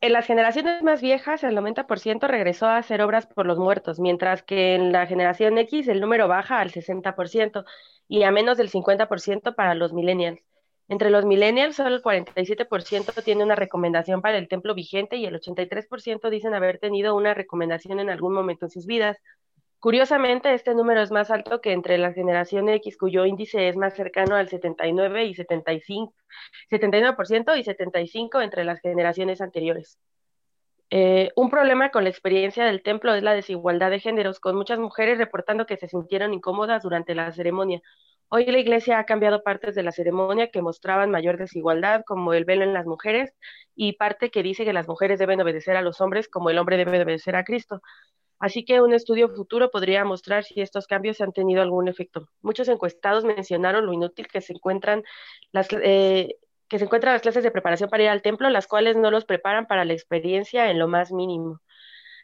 en 0.00 0.12
las 0.12 0.26
generaciones 0.26 0.80
más 0.84 1.02
viejas, 1.02 1.42
el 1.42 1.56
90% 1.56 2.28
regresó 2.28 2.66
a 2.66 2.76
hacer 2.76 3.02
obras 3.02 3.26
por 3.26 3.44
los 3.44 3.58
muertos, 3.58 3.98
mientras 3.98 4.44
que 4.44 4.76
en 4.76 4.92
la 4.92 5.08
generación 5.08 5.58
X 5.58 5.88
el 5.88 6.00
número 6.00 6.28
baja 6.28 6.60
al 6.60 6.70
60% 6.70 7.64
y 8.06 8.22
a 8.22 8.30
menos 8.30 8.58
del 8.58 8.70
50% 8.70 9.56
para 9.56 9.74
los 9.74 9.92
millennials. 9.92 10.40
Entre 10.88 11.10
los 11.10 11.24
millennials, 11.24 11.76
solo 11.76 11.96
el 11.96 12.02
47% 12.02 13.22
tiene 13.24 13.42
una 13.42 13.56
recomendación 13.56 14.22
para 14.22 14.38
el 14.38 14.48
templo 14.48 14.74
vigente 14.74 15.16
y 15.16 15.26
el 15.26 15.34
83% 15.34 16.30
dicen 16.30 16.54
haber 16.54 16.78
tenido 16.78 17.16
una 17.16 17.34
recomendación 17.34 17.98
en 17.98 18.08
algún 18.10 18.32
momento 18.32 18.66
en 18.66 18.70
sus 18.70 18.86
vidas. 18.86 19.18
Curiosamente, 19.80 20.54
este 20.54 20.74
número 20.74 21.02
es 21.02 21.10
más 21.10 21.30
alto 21.30 21.60
que 21.60 21.72
entre 21.72 21.98
la 21.98 22.12
generación 22.12 22.68
X, 22.68 22.96
cuyo 22.96 23.26
índice 23.26 23.68
es 23.68 23.76
más 23.76 23.94
cercano 23.94 24.36
al 24.36 24.48
79 24.48 25.24
y 25.24 25.34
75, 25.34 26.14
79% 26.70 27.58
y 27.58 27.64
75 27.64 28.40
entre 28.40 28.64
las 28.64 28.80
generaciones 28.80 29.40
anteriores. 29.40 29.98
Eh, 30.90 31.30
un 31.34 31.50
problema 31.50 31.90
con 31.90 32.04
la 32.04 32.10
experiencia 32.10 32.64
del 32.64 32.82
templo 32.82 33.12
es 33.14 33.22
la 33.22 33.34
desigualdad 33.34 33.90
de 33.90 34.00
géneros, 34.00 34.38
con 34.38 34.54
muchas 34.56 34.78
mujeres 34.78 35.18
reportando 35.18 35.66
que 35.66 35.76
se 35.76 35.88
sintieron 35.88 36.32
incómodas 36.32 36.82
durante 36.82 37.14
la 37.14 37.32
ceremonia. 37.32 37.82
Hoy 38.28 38.44
la 38.46 38.58
iglesia 38.58 38.98
ha 38.98 39.04
cambiado 39.04 39.42
partes 39.42 39.74
de 39.74 39.82
la 39.84 39.92
ceremonia 39.92 40.50
que 40.50 40.62
mostraban 40.62 41.10
mayor 41.10 41.38
desigualdad, 41.38 42.02
como 42.04 42.34
el 42.34 42.44
velo 42.44 42.64
en 42.64 42.74
las 42.74 42.86
mujeres, 42.86 43.32
y 43.76 43.92
parte 43.94 44.30
que 44.30 44.42
dice 44.42 44.64
que 44.64 44.72
las 44.72 44.88
mujeres 44.88 45.18
deben 45.18 45.40
obedecer 45.40 45.76
a 45.76 45.82
los 45.82 46.00
hombres 46.00 46.28
como 46.28 46.50
el 46.50 46.58
hombre 46.58 46.76
debe 46.76 47.02
obedecer 47.02 47.36
a 47.36 47.44
Cristo. 47.44 47.82
Así 48.38 48.64
que 48.64 48.80
un 48.80 48.92
estudio 48.92 49.28
futuro 49.28 49.70
podría 49.70 50.04
mostrar 50.04 50.44
si 50.44 50.60
estos 50.60 50.86
cambios 50.86 51.20
han 51.20 51.32
tenido 51.32 51.62
algún 51.62 51.88
efecto. 51.88 52.28
Muchos 52.42 52.68
encuestados 52.68 53.24
mencionaron 53.24 53.86
lo 53.86 53.92
inútil 53.92 54.28
que 54.28 54.40
se 54.40 54.52
encuentran 54.52 55.04
las, 55.52 55.68
eh, 55.72 56.36
que 56.68 56.78
se 56.78 56.84
encuentran 56.84 57.14
las 57.14 57.22
clases 57.22 57.44
de 57.44 57.50
preparación 57.50 57.88
para 57.88 58.02
ir 58.02 58.08
al 58.10 58.22
templo, 58.22 58.50
las 58.50 58.66
cuales 58.66 58.96
no 58.96 59.10
los 59.10 59.24
preparan 59.24 59.66
para 59.66 59.84
la 59.84 59.92
experiencia 59.94 60.70
en 60.70 60.78
lo 60.78 60.88
más 60.88 61.12
mínimo. 61.12 61.60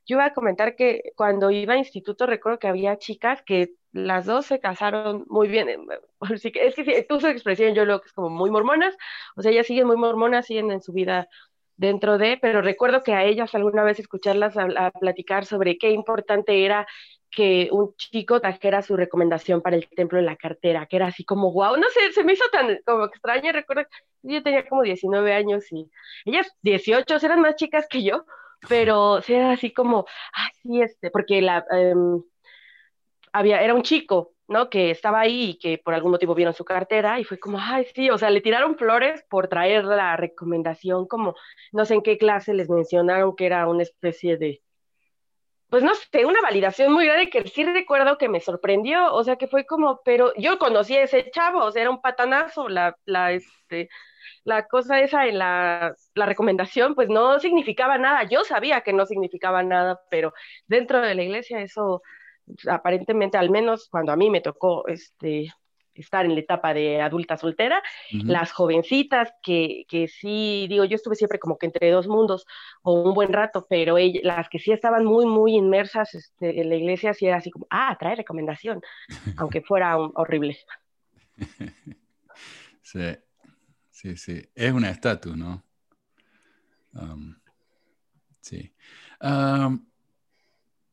Yo 0.07 0.17
iba 0.17 0.27
a 0.27 0.35
comentar 0.35 0.75
que 0.77 1.13
cuando 1.17 1.51
iba 1.51 1.75
a 1.75 1.79
instituto 1.79 2.27
recuerdo 2.27 2.59
que 2.59 2.69
había 2.69 2.99
chicas 2.99 3.43
que 3.43 3.75
las 3.93 4.27
dos 4.27 4.47
se 4.47 4.61
casaron 4.61 5.25
muy 5.29 5.49
bien. 5.49 5.69
Es 6.31 6.75
que 6.77 7.07
tú 7.09 7.21
su 7.21 7.27
expresión, 7.29 7.75
yo 7.75 7.85
lo 7.85 8.01
que 8.01 8.07
es 8.07 8.13
como 8.13 8.31
muy 8.31 8.51
mormonas, 8.51 8.97
o 9.37 9.43
sea, 9.43 9.53
ellas 9.53 9.67
siguen 9.67 9.87
muy 9.87 9.97
mormonas, 9.97 10.47
siguen 10.47 10.71
en 10.71 10.83
su 10.83 10.93
vida 10.93 11.29
dentro 11.77 12.19
de, 12.19 12.39
pero 12.41 12.63
recuerdo 12.63 13.03
que 13.03 13.13
a 13.13 13.25
ellas 13.25 13.55
alguna 13.55 13.83
vez 13.83 13.99
escucharlas 13.99 14.57
a, 14.57 14.91
platicar 14.93 15.47
sobre 15.47 15.79
qué 15.79 15.91
importante 15.91 16.65
era 16.65 16.87
que 17.31 17.71
un 17.73 17.95
chico 17.97 18.41
trajera 18.41 18.83
su 18.83 18.95
recomendación 18.97 19.63
para 19.63 19.77
el 19.77 19.89
templo 19.89 20.19
en 20.19 20.27
la 20.27 20.37
cartera, 20.37 20.87
que 20.87 20.97
era 20.97 21.07
así 21.07 21.25
como, 21.25 21.51
wow, 21.53 21.77
no 21.77 21.89
sé, 21.89 22.13
se 22.13 22.25
me 22.25 22.35
hizo 22.35 22.45
tan 22.53 22.79
como 22.85 23.07
extraño, 23.07 23.53
recuerdo, 23.53 23.85
yo 24.23 24.43
tenía 24.43 24.69
como 24.69 24.83
19 24.83 25.33
años 25.33 25.65
y 25.73 25.91
ellas 26.27 26.55
18 26.63 27.17
eran 27.23 27.41
más 27.41 27.57
chicas 27.57 27.87
que 27.89 28.03
yo, 28.05 28.27
pero 28.69 29.21
era 29.27 29.53
así 29.53 29.73
como, 29.73 30.07
así 30.33 30.83
este, 30.83 31.11
porque 31.11 31.43
la, 31.43 31.65
em, 31.71 32.23
había, 33.33 33.63
era 33.63 33.75
un 33.75 33.83
chico, 33.83 34.35
¿no? 34.49 34.71
Que 34.71 34.91
estaba 34.91 35.21
ahí 35.21 35.51
y 35.51 35.59
que 35.59 35.79
por 35.79 35.95
algún 35.95 36.13
motivo 36.13 36.35
vieron 36.35 36.55
su 36.55 36.65
cartera 36.65 37.19
y 37.21 37.25
fue 37.25 37.39
como, 37.39 37.59
ay, 37.61 37.87
sí, 37.95 38.11
o 38.11 38.19
sea, 38.19 38.31
le 38.31 38.41
tiraron 38.41 38.77
flores 38.77 39.25
por 39.29 39.49
traer 39.49 39.85
la 39.85 40.17
recomendación, 40.17 41.07
como, 41.07 41.35
no 41.73 41.85
sé 41.85 41.95
en 41.95 42.03
qué 42.03 42.19
clase 42.19 42.55
les 42.55 42.69
mencionaron 42.71 43.35
que 43.37 43.47
era 43.47 43.67
una 43.69 43.83
especie 43.83 44.37
de, 44.37 44.63
pues 45.69 45.83
no 45.83 45.95
sé, 45.95 46.27
una 46.27 46.43
validación 46.43 46.93
muy 46.93 47.07
grande 47.07 47.31
que 47.31 47.49
sí 47.49 47.65
recuerdo 47.65 48.19
que 48.19 48.29
me 48.29 48.41
sorprendió, 48.41 49.13
o 49.15 49.25
sea, 49.25 49.37
que 49.37 49.49
fue 49.49 49.65
como, 49.65 50.01
pero 50.05 50.33
yo 50.37 50.59
conocí 50.59 50.97
a 50.97 51.05
ese 51.05 51.31
chavo, 51.31 51.65
o 51.65 51.73
sea, 51.73 51.83
era 51.83 51.91
un 51.91 52.03
patanazo, 52.03 52.69
la, 52.69 52.97
la, 53.07 53.33
este, 53.33 53.89
la 54.45 54.67
cosa 54.67 55.01
esa 55.01 55.27
en 55.27 55.39
la, 55.39 55.95
la 56.15 56.27
recomendación, 56.27 56.95
pues 56.95 57.09
no 57.09 57.39
significaba 57.41 57.99
nada, 57.99 58.25
yo 58.25 58.45
sabía 58.45 58.83
que 58.83 58.93
no 58.93 59.07
significaba 59.07 59.63
nada, 59.63 60.01
pero 60.11 60.33
dentro 60.67 61.01
de 61.01 61.15
la 61.15 61.23
iglesia 61.23 61.61
eso 61.61 62.03
aparentemente, 62.69 63.39
al 63.39 63.51
menos 63.51 63.89
cuando 63.89 64.13
a 64.13 64.17
mí 64.17 64.31
me 64.31 64.41
tocó 64.41 64.87
este, 64.89 65.53
estar 65.95 66.25
en 66.25 66.35
la 66.35 66.41
etapa 66.41 66.75
de 66.75 67.01
adulta 67.01 67.37
soltera, 67.37 67.83
las 68.11 68.53
jovencitas 68.53 69.33
que, 69.43 69.85
que, 69.89 70.09
sí, 70.09 70.67
digo, 70.69 70.85
yo 70.85 70.97
estuve 70.97 71.15
siempre 71.15 71.39
como 71.39 71.59
que 71.59 71.67
entre 71.67 71.91
dos 71.91 72.09
mundos 72.09 72.47
o 72.83 72.95
un 73.03 73.15
buen 73.15 73.33
rato, 73.33 73.67
pero 73.69 73.97
las 74.23 74.49
que 74.49 74.59
sí 74.59 74.73
estaban 74.73 75.05
muy, 75.05 75.27
muy 75.27 75.55
inmersas 75.55 76.15
este, 76.15 76.61
en 76.61 76.69
la 76.69 76.77
iglesia, 76.77 77.15
sí 77.15 77.27
era 77.27 77.37
así 77.39 77.51
como, 77.51 77.67
ah, 77.71 77.97
trae 77.99 78.17
recomendación, 78.17 78.81
aunque 79.39 79.63
fuera 79.63 79.97
horrible. 79.99 80.59
Sí, 82.85 83.17
sí, 84.03 84.17
sí, 84.17 84.43
es 84.55 84.73
una 84.73 84.91
estatus, 84.91 85.37
¿no? 85.37 85.63
Um, 86.95 87.37
sí. 88.41 88.75
Um, 89.21 89.87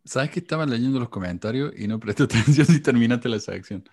¿Sabes 0.05 0.29
que 0.29 0.39
estaba 0.39 0.65
leyendo 0.65 0.99
los 0.99 1.09
comentarios 1.09 1.73
y 1.75 1.87
no 1.87 1.99
presté 1.99 2.23
atención 2.25 2.67
si 2.67 2.79
terminaste 2.79 3.27
la 3.29 3.39
sección? 3.39 3.87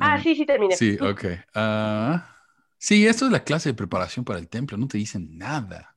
Ah, 0.00 0.20
sí, 0.20 0.34
sí 0.34 0.46
terminé. 0.46 0.76
Sí, 0.76 0.96
ok. 1.00 1.24
Ah, 1.54 2.36
sí, 2.78 3.06
esto 3.06 3.26
es 3.26 3.32
la 3.32 3.44
clase 3.44 3.70
de 3.70 3.74
preparación 3.74 4.24
para 4.24 4.38
el 4.38 4.48
templo. 4.48 4.76
No 4.76 4.88
te 4.88 4.98
dicen 4.98 5.36
nada. 5.36 5.96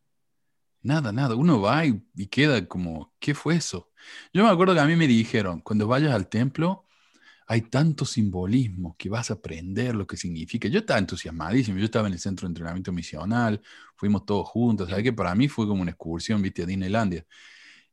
Nada, 0.82 1.12
nada. 1.12 1.36
Uno 1.36 1.62
va 1.62 1.86
y, 1.86 2.02
queda 2.28 2.68
como, 2.68 3.14
¿qué 3.20 3.34
fue 3.34 3.56
eso? 3.56 3.92
Yo 4.34 4.44
me 4.44 4.50
acuerdo 4.50 4.74
que 4.74 4.80
a 4.80 4.86
mí 4.86 4.96
me 4.96 5.08
dijeron, 5.08 5.62
cuando 5.62 5.88
vayas 5.88 6.14
al 6.14 6.28
templo, 6.28 6.87
hay 7.48 7.62
tanto 7.64 8.06
simbolismo 8.06 8.96
que 8.98 9.10
vas 9.10 9.32
a 9.32 9.36
aprender 9.36 9.96
lo 9.96 10.06
que 10.06 10.18
significa. 10.18 10.68
Yo 10.68 10.80
estaba 10.80 11.00
entusiasmadísimo. 11.00 11.78
Yo 11.80 11.86
estaba 11.86 12.08
en 12.08 12.14
el 12.14 12.20
centro 12.20 12.48
de 12.48 12.52
entrenamiento 12.52 12.92
misional, 12.92 13.62
fuimos 13.96 14.26
todos 14.26 14.48
juntos. 14.50 14.90
¿Sabes 14.90 15.04
que 15.04 15.14
Para 15.14 15.34
mí 15.36 15.48
fue 15.48 15.68
como 15.68 15.82
una 15.82 15.92
excursión, 15.92 16.42
viste, 16.42 16.64
a 16.64 16.66
Disneylandia. 16.66 17.26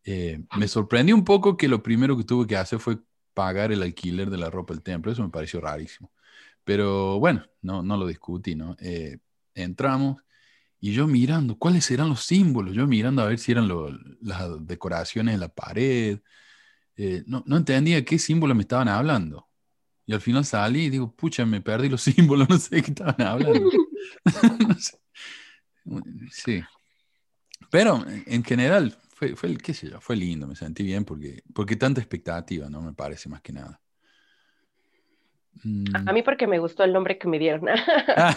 Eh, 0.05 0.45
me 0.59 0.69
sorprendió 0.69 1.15
un 1.15 1.25
poco 1.25 1.57
que 1.57 1.69
lo 1.69 1.83
primero 1.83 2.17
que 2.17 2.25
tuve 2.25 2.47
que 2.47 2.57
hacer 2.57 2.79
fue 2.81 2.99
pagar 3.35 3.73
el 3.73 3.83
alquiler 3.83 4.31
de 4.31 4.39
la 4.39 4.51
ropa 4.51 4.75
del 4.75 4.83
templo. 4.83 5.13
Eso 5.13 5.23
me 5.23 5.31
pareció 5.31 5.61
rarísimo. 5.61 6.13
Pero 6.65 7.19
bueno, 7.21 7.45
no, 7.63 7.83
no 7.83 7.97
lo 7.97 8.07
discutí, 8.07 8.55
¿no? 8.57 8.77
Eh, 8.81 9.19
entramos 9.55 10.23
y 10.81 10.93
yo 10.93 11.07
mirando, 11.07 11.57
¿cuáles 11.59 11.91
eran 11.91 12.11
los 12.11 12.25
símbolos? 12.25 12.75
Yo 12.75 12.87
mirando 12.87 13.23
a 13.23 13.27
ver 13.27 13.39
si 13.39 13.53
eran 13.53 13.69
las 14.21 14.67
decoraciones 14.67 15.35
en 15.35 15.41
la 15.41 15.49
pared. 15.49 16.21
Eh, 16.97 17.25
no, 17.27 17.43
no, 17.47 17.57
entendía 17.57 18.05
qué 18.05 18.19
símbolos 18.19 18.57
me 18.57 18.63
estaban 18.63 18.89
hablando. 18.89 19.49
Y 20.07 20.13
al 20.13 20.21
final 20.21 20.45
salí 20.45 20.85
y 20.85 20.91
digo, 20.91 21.15
pucha, 21.15 21.47
me 21.47 21.61
perdí 21.61 21.89
los 21.89 22.03
símbolos, 22.03 22.49
no 22.49 22.59
sé 22.59 22.77
de 22.77 22.83
qué 22.83 22.91
estaban 22.91 23.21
hablando. 23.21 23.71
Sí. 26.31 26.63
Pero 27.71 28.03
en 28.07 28.43
general, 28.43 28.97
fue, 29.11 29.37
fue, 29.37 29.55
qué 29.59 29.75
sé 29.75 29.91
yo, 29.91 30.01
fue 30.01 30.17
lindo, 30.17 30.47
me 30.47 30.57
sentí 30.57 30.83
bien 30.83 31.05
porque, 31.05 31.43
porque 31.53 31.77
tanta 31.77 32.01
expectativa, 32.01 32.71
¿no? 32.71 32.81
Me 32.81 32.95
parece 32.95 33.29
más 33.29 33.43
que 33.43 33.53
nada. 33.53 33.83
Mm. 35.63 36.09
A 36.09 36.13
mí 36.13 36.23
porque 36.23 36.47
me 36.47 36.59
gustó 36.59 36.85
el 36.85 36.93
nombre 36.93 37.19
que 37.19 37.29
me 37.29 37.39
dieron. 37.39 37.69
Ah. 38.17 38.37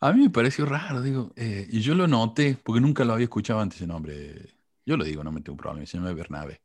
A 0.00 0.12
mí 0.12 0.24
me 0.24 0.30
pareció 0.30 0.66
raro, 0.66 1.00
digo, 1.00 1.32
eh, 1.34 1.66
y 1.70 1.80
yo 1.80 1.94
lo 1.94 2.06
noté, 2.06 2.58
porque 2.62 2.78
nunca 2.78 3.06
lo 3.06 3.14
había 3.14 3.24
escuchado 3.24 3.60
antes 3.60 3.78
ese 3.78 3.86
nombre. 3.86 4.53
Yo 4.86 4.96
lo 4.96 5.04
digo, 5.04 5.24
no 5.24 5.32
me 5.32 5.40
tengo 5.40 5.56
problema, 5.56 5.86
se 5.86 5.96
llama 5.96 6.12
Bernabe. 6.12 6.60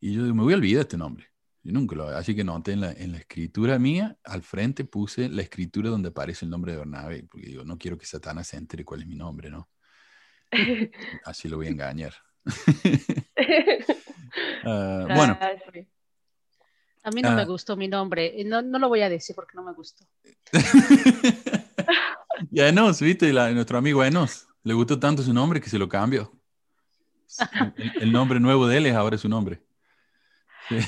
Y 0.00 0.14
yo 0.14 0.22
digo, 0.22 0.34
me 0.34 0.42
voy 0.42 0.54
a 0.54 0.56
olvidar 0.56 0.82
este 0.82 0.96
nombre. 0.96 1.26
Y 1.64 1.70
nunca 1.70 1.94
lo 1.94 2.08
Así 2.08 2.34
que 2.34 2.42
noté 2.42 2.72
en 2.72 2.80
la, 2.80 2.92
en 2.92 3.12
la 3.12 3.18
escritura 3.18 3.78
mía, 3.78 4.16
al 4.24 4.42
frente 4.42 4.84
puse 4.84 5.28
la 5.28 5.42
escritura 5.42 5.90
donde 5.90 6.08
aparece 6.08 6.44
el 6.44 6.50
nombre 6.50 6.72
de 6.72 6.78
Bernabe, 6.78 7.22
porque 7.30 7.46
digo, 7.46 7.64
no 7.64 7.78
quiero 7.78 7.96
que 7.96 8.06
Satanás 8.06 8.48
se 8.48 8.56
entere 8.56 8.84
cuál 8.84 9.02
es 9.02 9.06
mi 9.06 9.14
nombre, 9.14 9.48
¿no? 9.48 9.68
Así 11.24 11.48
lo 11.48 11.56
voy 11.56 11.66
a 11.66 11.70
engañar. 11.70 12.14
Ah, 14.64 15.04
bueno. 15.14 15.38
A 17.02 17.10
mí 17.10 17.20
no 17.20 17.32
me 17.32 17.42
ah. 17.42 17.44
gustó 17.44 17.76
mi 17.76 17.88
nombre. 17.88 18.32
No, 18.44 18.62
no 18.62 18.78
lo 18.78 18.88
voy 18.88 19.02
a 19.02 19.08
decir 19.08 19.34
porque 19.34 19.56
no 19.56 19.62
me 19.62 19.72
gustó. 19.72 20.06
y 22.50 22.60
a 22.60 22.68
Enos, 22.68 23.00
¿viste? 23.00 23.32
nuestro 23.32 23.76
amigo 23.76 24.02
Enos. 24.04 24.46
Le 24.62 24.72
gustó 24.72 24.98
tanto 24.98 25.22
su 25.22 25.34
nombre 25.34 25.60
que 25.60 25.68
se 25.68 25.78
lo 25.78 25.88
cambió. 25.88 26.32
El, 28.00 28.12
nombre 28.12 28.40
nuevo 28.40 28.66
de 28.66 28.78
él 28.78 28.86
es 28.86 28.94
ahora 28.94 29.18
su 29.18 29.28
nombre. 29.28 29.60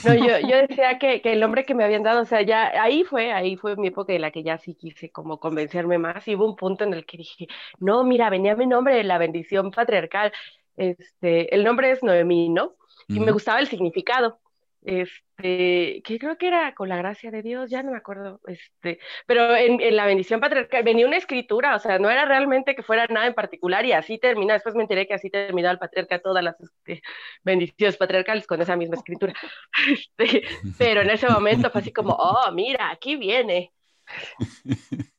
No, 0.05 0.14
yo, 0.14 0.38
yo 0.49 0.57
decía 0.66 0.99
que, 0.99 1.20
que, 1.20 1.32
el 1.32 1.40
nombre 1.40 1.64
que 1.64 1.74
me 1.74 1.84
habían 1.84 2.03
dado, 2.03 2.22
o 2.22 2.24
sea, 2.24 2.42
ya 2.42 2.70
ahí 2.80 3.05
fue, 3.05 3.32
ahí 3.32 3.57
fue 3.57 3.76
mi 3.76 3.88
época 3.88 4.12
en 4.12 4.22
la 4.22 4.30
que 4.30 4.42
ya 4.42 4.57
sí 4.57 4.74
quise 4.74 5.11
como 5.11 5.40
convencerme 5.40 5.99
más 5.99 6.26
y 6.28 6.36
hubo 6.36 6.47
un 6.47 6.57
punto 6.57 6.84
en 6.84 6.95
el 6.95 7.05
que 7.05 7.18
dije, 7.18 7.49
no, 7.78 8.05
mira, 8.05 8.30
venía 8.30 8.57
mi 8.57 8.66
nombre 8.66 9.03
la 9.05 9.18
bendición 9.18 9.70
patriarcal, 9.70 10.32
este, 10.76 11.55
el 11.55 11.64
nombre 11.64 11.90
es 11.90 12.03
Noemí, 12.03 12.49
¿no? 12.49 12.76
Y 13.09 13.20
me 13.20 13.32
gustaba 13.32 13.61
el 13.61 13.66
significado 13.66 14.38
este, 14.84 15.24
que 15.37 16.16
creo 16.20 16.39
que 16.39 16.49
era 16.49 16.74
con 16.74 16.89
la 16.89 16.97
gracia 16.97 17.30
de 17.30 17.43
Dios, 17.43 17.70
ya 17.70 17.82
no 17.82 17.91
me 17.93 17.99
acuerdo, 17.99 18.41
este, 18.47 18.99
pero 19.26 19.55
en, 19.57 19.97
la 19.97 20.07
bendición 20.07 20.41
patriarcal 20.41 20.85
venía 20.85 21.07
una 21.07 21.16
escritura, 21.16 21.74
o 21.74 21.78
sea, 21.78 21.99
no 21.99 22.11
era 22.11 22.24
realmente 22.24 22.74
que 22.74 22.82
fuera 22.82 23.07
nada 23.09 23.26
en 23.26 23.35
particular 23.35 23.85
y 23.85 23.93
así 23.93 24.18
termina, 24.18 24.55
después 24.55 24.74
me 24.74 24.82
enteré 24.82 25.07
que 25.07 25.14
así 25.14 25.30
terminaba 25.30 25.72
el 25.72 25.78
patriarca 25.78 26.20
todas 26.20 26.45
las 26.45 26.61
este, 26.61 27.03
bendiciones 27.43 27.97
patriarcales 27.97 28.47
con 28.47 28.61
esa 28.62 28.76
misma 28.76 28.97
escritura, 28.97 29.35
este, 29.91 30.45
pero 30.78 31.03
en 31.03 31.11
ese 31.11 31.28
momento 31.28 31.70
fue 31.70 31.80
así 31.80 31.93
como, 31.93 32.14
oh, 32.14 32.53
mira, 32.53 32.91
aquí 32.91 33.16
viene. 33.16 33.72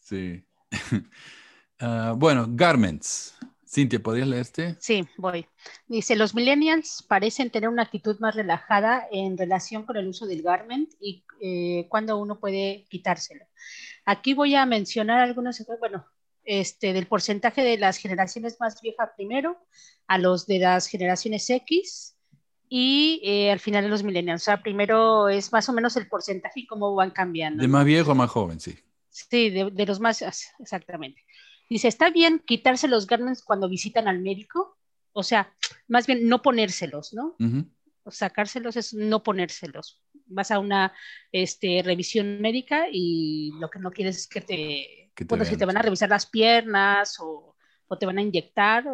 Sí. 0.00 0.42
Ah, 1.80 2.12
bueno, 2.16 2.44
garments. 2.48 3.37
Cintia, 3.68 4.00
¿podrías 4.02 4.26
leerte? 4.26 4.76
Sí, 4.80 5.06
voy. 5.18 5.46
Dice, 5.86 6.16
los 6.16 6.34
millennials 6.34 7.04
parecen 7.06 7.50
tener 7.50 7.68
una 7.68 7.82
actitud 7.82 8.18
más 8.18 8.34
relajada 8.34 9.06
en 9.12 9.36
relación 9.36 9.84
con 9.84 9.98
el 9.98 10.08
uso 10.08 10.26
del 10.26 10.42
garment 10.42 10.90
y 11.00 11.22
eh, 11.42 11.86
cuando 11.90 12.16
uno 12.16 12.40
puede 12.40 12.86
quitárselo. 12.88 13.44
Aquí 14.06 14.32
voy 14.32 14.54
a 14.54 14.64
mencionar 14.64 15.20
algunos, 15.20 15.62
bueno, 15.80 16.06
este, 16.44 16.94
del 16.94 17.06
porcentaje 17.06 17.62
de 17.62 17.76
las 17.76 17.98
generaciones 17.98 18.56
más 18.58 18.80
viejas 18.80 19.10
primero, 19.16 19.58
a 20.06 20.16
los 20.16 20.46
de 20.46 20.60
las 20.60 20.86
generaciones 20.86 21.50
X 21.50 22.16
y 22.70 23.20
eh, 23.22 23.52
al 23.52 23.60
final 23.60 23.84
de 23.84 23.90
los 23.90 24.02
millennials. 24.02 24.42
O 24.42 24.44
sea, 24.46 24.62
primero 24.62 25.28
es 25.28 25.52
más 25.52 25.68
o 25.68 25.74
menos 25.74 25.94
el 25.98 26.08
porcentaje 26.08 26.60
y 26.60 26.66
cómo 26.66 26.94
van 26.94 27.10
cambiando. 27.10 27.60
De 27.60 27.68
más 27.68 27.84
viejo 27.84 28.12
a 28.12 28.14
más 28.14 28.30
joven, 28.30 28.60
sí. 28.60 28.78
Sí, 29.10 29.50
de, 29.50 29.70
de 29.70 29.86
los 29.86 30.00
más, 30.00 30.22
exactamente. 30.58 31.22
Dice, 31.68 31.88
¿está 31.88 32.10
bien 32.10 32.40
quitarse 32.44 32.88
los 32.88 33.06
garments 33.06 33.42
cuando 33.42 33.68
visitan 33.68 34.08
al 34.08 34.20
médico? 34.20 34.78
O 35.12 35.22
sea, 35.22 35.52
más 35.86 36.06
bien 36.06 36.28
no 36.28 36.42
ponérselos, 36.42 37.12
¿no? 37.12 37.36
o 38.08 38.10
sacárselos 38.10 38.76
es 38.76 38.94
no 38.94 39.22
ponérselos. 39.22 40.02
Vas 40.26 40.50
a 40.50 40.58
una 40.58 40.92
este, 41.30 41.82
revisión 41.84 42.40
médica 42.40 42.86
y 42.90 43.52
lo 43.60 43.68
que 43.68 43.78
no 43.78 43.90
quieres 43.90 44.16
es 44.16 44.26
que 44.26 44.40
te... 44.40 45.24
bueno, 45.26 45.44
si 45.44 45.56
te 45.56 45.66
van 45.66 45.76
a 45.76 45.82
revisar 45.82 46.08
las 46.08 46.26
piernas 46.26 47.18
o, 47.20 47.54
te 47.98 48.06
van 48.06 48.18
a 48.18 48.22
inyectar, 48.22 48.84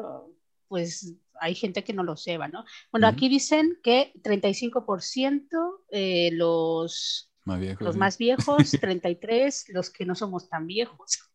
pues 0.66 1.14
hay 1.40 1.54
gente 1.54 1.84
que 1.84 1.92
no 1.92 2.02
lo 2.02 2.16
sepa, 2.16 2.48
¿no? 2.48 2.64
Bueno, 2.90 3.06
aquí 3.06 3.28
dicen 3.28 3.78
que 3.82 4.12
35% 4.22 5.48
eh, 5.90 6.30
los, 6.32 7.32
más 7.44 7.60
viejos, 7.60 7.82
los 7.82 7.96
más 7.96 8.18
viejos, 8.18 8.70
33 8.80 9.66
los 9.68 9.90
que 9.90 10.04
no 10.04 10.14
somos 10.14 10.48
tan 10.48 10.66
viejos 10.66 11.30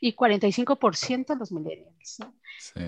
y 0.00 0.14
45% 0.14 1.38
los 1.38 1.52
millennials. 1.52 2.18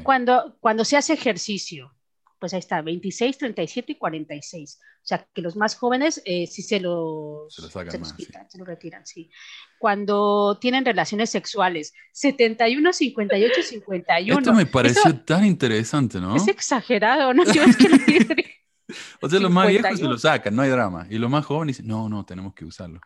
Cuando, 0.02 0.56
cuando 0.60 0.84
se 0.84 0.96
hace 0.96 1.12
ejercicio, 1.12 1.94
pues 2.38 2.52
ahí 2.52 2.60
está, 2.60 2.82
26, 2.82 3.38
37 3.38 3.92
y 3.92 3.94
46. 3.94 4.80
O 5.04 5.06
sea, 5.06 5.26
que 5.32 5.42
los 5.42 5.56
más 5.56 5.76
jóvenes 5.76 6.22
eh, 6.24 6.46
sí 6.46 6.62
se 6.62 6.80
los, 6.80 7.54
se 7.54 7.62
los, 7.62 8.12
quitan, 8.14 8.50
se 8.50 8.58
los 8.58 8.66
retiran, 8.66 9.06
sí. 9.06 9.30
Cuando 9.78 10.58
tienen 10.60 10.84
relaciones 10.84 11.30
sexuales, 11.30 11.94
71, 12.12 12.92
58, 12.92 13.62
51. 13.62 14.38
Esto 14.38 14.52
me 14.52 14.66
pareció 14.66 15.18
tan 15.20 15.44
interesante, 15.44 16.20
¿no? 16.20 16.36
Es 16.36 16.48
exagerado, 16.48 17.32
¿no? 17.34 17.44
Yo 17.44 17.62
es 17.62 17.76
que 17.76 18.54
o 19.20 19.28
sea, 19.28 19.40
los 19.40 19.50
más 19.50 19.68
viejos 19.68 19.98
se 19.98 20.04
lo 20.04 20.18
sacan, 20.18 20.54
no 20.54 20.62
hay 20.62 20.70
drama. 20.70 21.06
Y 21.10 21.18
los 21.18 21.30
más 21.30 21.44
jóvenes 21.46 21.78
dicen, 21.78 21.88
no, 21.88 22.08
no, 22.08 22.24
tenemos 22.24 22.54
que 22.54 22.64
usarlo. 22.64 23.00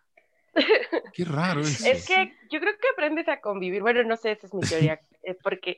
Qué 1.13 1.25
raro 1.25 1.61
eso. 1.61 1.89
Es 1.89 2.07
que 2.07 2.35
yo 2.51 2.61
creo 2.61 2.73
que 2.81 2.89
aprendes 2.93 3.29
a 3.29 3.41
convivir. 3.41 3.83
Bueno, 3.83 4.03
no 4.05 4.17
sé, 4.17 4.33
esa 4.33 4.47
es 4.47 4.55
mi 4.55 4.61
teoría. 4.63 5.01
es 5.23 5.37
porque 5.43 5.77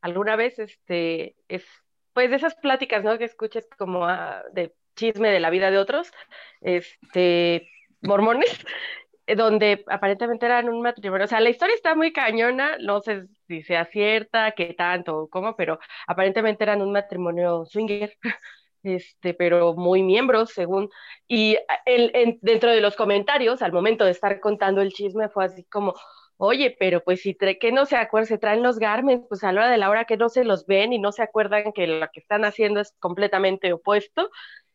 alguna 0.00 0.36
vez, 0.36 0.58
este, 0.58 1.36
es, 1.48 1.64
pues 2.12 2.30
de 2.30 2.36
esas 2.36 2.54
pláticas, 2.56 3.04
¿no? 3.04 3.18
Que 3.18 3.24
escuchas 3.24 3.66
como 3.78 4.06
ah, 4.06 4.42
de 4.52 4.74
chisme 4.96 5.30
de 5.30 5.40
la 5.40 5.50
vida 5.50 5.70
de 5.70 5.78
otros, 5.78 6.12
este, 6.60 7.70
mormones, 8.02 8.64
donde 9.36 9.84
aparentemente 9.88 10.46
eran 10.46 10.68
un 10.68 10.82
matrimonio. 10.82 11.24
O 11.24 11.28
sea, 11.28 11.40
la 11.40 11.50
historia 11.50 11.74
está 11.74 11.94
muy 11.94 12.12
cañona, 12.12 12.76
no 12.80 13.00
sé 13.00 13.26
si 13.46 13.62
sea 13.62 13.84
cierta, 13.86 14.52
qué 14.52 14.74
tanto, 14.74 15.28
cómo, 15.30 15.56
pero 15.56 15.78
aparentemente 16.06 16.64
eran 16.64 16.82
un 16.82 16.92
matrimonio 16.92 17.64
swinger 17.64 18.16
este, 18.82 19.34
pero 19.34 19.74
muy 19.74 20.02
miembros, 20.02 20.50
según. 20.50 20.90
Y 21.28 21.58
el, 21.86 22.38
dentro 22.42 22.70
de 22.70 22.80
los 22.80 22.96
comentarios, 22.96 23.62
al 23.62 23.72
momento 23.72 24.04
de 24.04 24.12
estar 24.12 24.40
contando 24.40 24.80
el 24.82 24.92
chisme, 24.92 25.28
fue 25.28 25.44
así 25.44 25.64
como, 25.64 25.94
oye, 26.36 26.76
pero 26.78 27.02
pues 27.02 27.20
si 27.20 27.34
que 27.34 27.72
no 27.72 27.86
se 27.86 27.96
acuerdan, 27.96 28.26
se 28.26 28.38
traen 28.38 28.62
los 28.62 28.78
garments, 28.78 29.26
pues 29.28 29.44
a 29.44 29.52
la 29.52 29.62
hora 29.62 29.70
de 29.70 29.78
la 29.78 29.90
hora 29.90 30.04
que 30.06 30.16
no 30.16 30.28
se 30.28 30.44
los 30.44 30.66
ven 30.66 30.92
y 30.92 30.98
no 30.98 31.12
se 31.12 31.22
acuerdan 31.22 31.72
que 31.72 31.86
lo 31.86 32.08
que 32.12 32.20
están 32.20 32.44
haciendo 32.44 32.80
es 32.80 32.94
completamente 32.98 33.72
opuesto. 33.72 34.30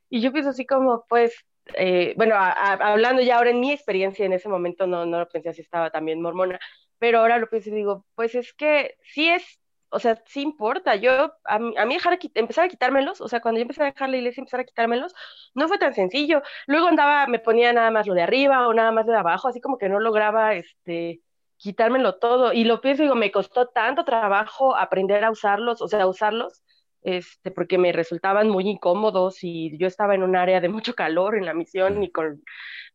Y 0.10 0.22
yo 0.22 0.32
pienso 0.32 0.51
así 0.51 0.66
como, 0.66 1.06
pues, 1.10 1.34
eh, 1.76 2.14
bueno, 2.18 2.36
hablando 2.38 3.22
ya 3.22 3.38
ahora 3.38 3.49
en 3.49 3.60
mi 3.60 3.72
experiencia 3.72 4.26
en 4.26 4.34
ese 4.34 4.49
momento, 4.49 4.88
no, 4.88 5.06
no 5.06 5.20
lo 5.20 5.28
pensé 5.28 5.53
si 5.53 5.62
estaba 5.62 5.89
también 5.89 6.22
mormona, 6.22 6.60
pero 6.99 7.20
ahora 7.20 7.39
lo 7.39 7.49
pienso 7.49 7.70
y 7.70 7.74
digo, 7.74 8.06
pues 8.16 8.36
es 8.36 8.53
que 8.53 8.95
sí 9.03 9.30
es 9.30 9.60
o 9.96 10.00
sea, 10.00 10.22
sí 10.28 10.41
importa. 10.41 10.96
Yo, 10.96 11.34
a 11.46 11.60
mí, 11.60 11.74
a 11.78 11.86
mí 11.86 11.96
dejar, 11.96 12.20
empezar 12.36 12.66
a 12.66 12.70
quitármelos, 12.70 13.22
o 13.22 13.28
sea, 13.28 13.41
cuando 13.41 13.60
yo 13.60 13.64
empecé 13.64 13.84
a 13.84 13.86
dejar 13.86 14.10
la 14.10 14.18
iglesia 14.18 14.41
empezar 14.41 14.60
a 14.60 14.66
quitármelos, 14.66 15.14
no 15.54 15.68
fue 15.68 15.78
tan 15.78 15.93
sencillo. 15.93 16.41
Luego 16.68 16.88
andaba, 16.88 17.28
me 17.28 17.39
ponía 17.39 17.74
nada 17.74 17.91
más 17.91 18.08
lo 18.08 18.14
de 18.14 18.22
arriba 18.24 18.68
o 18.68 18.74
nada 18.74 18.91
más 18.91 19.06
de 19.08 19.16
abajo, 19.16 19.48
así 19.48 19.62
como 19.62 19.78
que 19.78 19.89
no 19.89 20.00
lograba, 20.00 20.54
este, 20.56 21.22
quitármelo 21.58 22.16
todo. 22.20 22.54
Y 22.54 22.66
lo 22.66 22.82
pienso, 22.82 23.04
digo, 23.04 23.16
me 23.16 23.32
costó 23.32 23.68
tanto 23.68 24.04
trabajo 24.06 24.76
aprender 24.76 25.24
a 25.24 25.32
usarlos, 25.32 25.82
o 25.82 25.88
sea, 25.88 26.04
a 26.04 26.08
usarlos, 26.08 26.64
este, 27.02 27.52
porque 27.52 27.78
me 27.78 27.91
resultaban 27.91 28.50
muy 28.50 28.68
incómodos 28.68 29.43
y 29.43 29.78
yo 29.78 29.88
estaba 29.88 30.16
en 30.16 30.24
un 30.24 30.36
área 30.36 30.60
de 30.62 30.70
mucho 30.70 30.96
calor 30.96 31.36
en 31.38 31.46
la 31.46 31.54
misión 31.54 32.04
y 32.04 32.12
con 32.12 32.43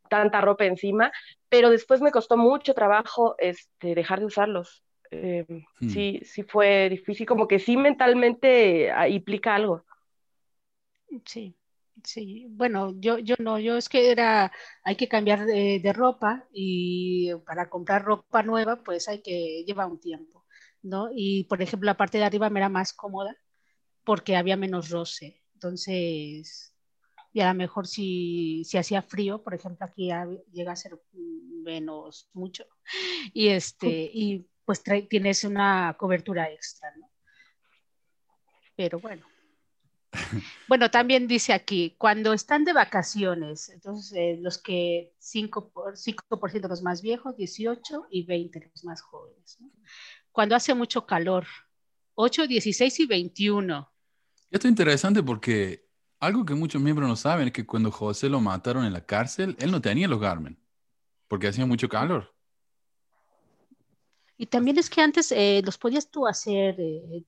tanta 0.09 0.41
ropa 0.41 0.65
encima, 0.67 1.13
pero 1.49 1.71
después 1.71 2.01
me 2.03 2.11
costó 2.13 2.37
mucho 2.37 2.75
trabajo, 2.75 3.37
este, 3.39 3.95
dejar 3.95 4.21
de 4.21 4.27
usarlos. 4.27 4.85
Eh, 5.11 5.45
hmm. 5.81 5.89
sí, 5.89 6.21
sí 6.25 6.43
fue 6.45 6.89
difícil, 6.89 7.27
como 7.27 7.49
que 7.49 7.59
sí 7.59 7.77
mentalmente 7.77 8.91
ah, 8.93 9.09
implica 9.09 9.55
algo. 9.55 9.85
Sí, 11.25 11.57
sí. 12.05 12.47
Bueno, 12.51 12.95
yo, 13.01 13.19
yo 13.19 13.35
no, 13.39 13.59
yo 13.59 13.77
es 13.77 13.89
que 13.89 14.11
era, 14.11 14.53
hay 14.85 14.97
que 14.97 15.09
cambiar 15.09 15.45
de, 15.45 15.93
ropa 15.93 16.47
y 16.53 17.35
para 17.47 17.69
comprar 17.69 18.05
ropa 18.05 18.43
nueva, 18.43 18.83
pues 18.83 19.09
hay 19.09 19.23
que 19.23 19.65
llevar 19.67 19.89
un 19.89 20.01
tiempo, 20.01 20.45
¿no? 20.83 21.11
Y 21.13 21.45
por 21.45 21.61
ejemplo, 21.63 21.87
la 21.87 21.97
parte 21.97 22.19
de 22.19 22.25
arriba 22.25 22.51
me 22.51 22.61
era 22.61 22.69
más 22.69 22.93
cómoda 22.93 23.37
porque 24.05 24.37
había 24.37 24.57
menos 24.57 24.91
roce. 24.91 25.43
Entonces, 25.55 26.75
y 27.33 27.41
a 27.41 27.49
lo 27.49 27.55
mejor 27.55 27.87
si, 27.87 28.65
si 28.65 28.79
hacía 28.79 29.03
frío, 29.03 29.43
por 29.43 29.55
ejemplo, 29.55 29.87
aquí 29.87 30.11
llega 30.53 30.73
a 30.73 30.77
ser 30.77 31.01
menos 31.63 32.29
mucho. 32.33 32.65
Y 33.33 33.49
este, 33.49 34.11
y 34.13 34.47
pues 34.71 34.85
tienes 35.09 35.43
una 35.43 35.97
cobertura 35.99 36.49
extra, 36.49 36.95
¿no? 36.97 37.11
Pero 38.77 39.01
bueno. 39.01 39.27
Bueno, 40.69 40.89
también 40.93 41.27
dice 41.27 41.53
aquí, 41.53 41.97
cuando 41.99 42.33
están 42.33 42.65
de 42.65 42.73
vacaciones, 42.73 43.69
entonces 43.71 44.13
eh, 44.17 44.39
los 44.41 44.59
que 44.59 45.13
5%, 45.21 45.73
por, 45.73 45.99
5 45.99 46.69
los 46.69 46.83
más 46.83 47.03
viejos, 47.03 47.37
18 47.37 48.07
y 48.13 48.25
20 48.25 48.71
los 48.73 48.85
más 48.85 49.03
jóvenes. 49.03 49.59
Cuando 50.31 50.55
hace 50.55 50.73
mucho 50.73 51.05
calor, 51.05 51.47
8, 52.15 52.47
16 52.47 53.01
y 53.01 53.07
21. 53.07 53.93
Esto 54.53 54.69
es 54.69 54.71
interesante 54.71 55.21
porque 55.21 55.89
algo 56.21 56.45
que 56.45 56.55
muchos 56.55 56.81
miembros 56.81 57.09
no 57.09 57.17
saben 57.17 57.49
es 57.49 57.53
que 57.53 57.67
cuando 57.67 57.91
José 57.91 58.29
lo 58.29 58.41
mataron 58.41 58.85
en 58.85 58.93
la 58.93 59.05
cárcel, 59.05 59.57
él 59.59 59.73
no 59.73 59.81
tenía 59.81 60.07
los 60.07 60.21
Garmin, 60.21 60.57
porque 61.27 61.49
hacía 61.49 61.67
mucho 61.67 61.89
calor. 61.89 62.33
Y 64.41 64.47
también 64.47 64.79
es 64.79 64.89
que 64.89 65.03
antes 65.03 65.33
eh, 65.33 65.61
los 65.63 65.77
podías 65.77 66.11
tú 66.11 66.27
hacer, 66.27 66.75
eh, 66.79 67.27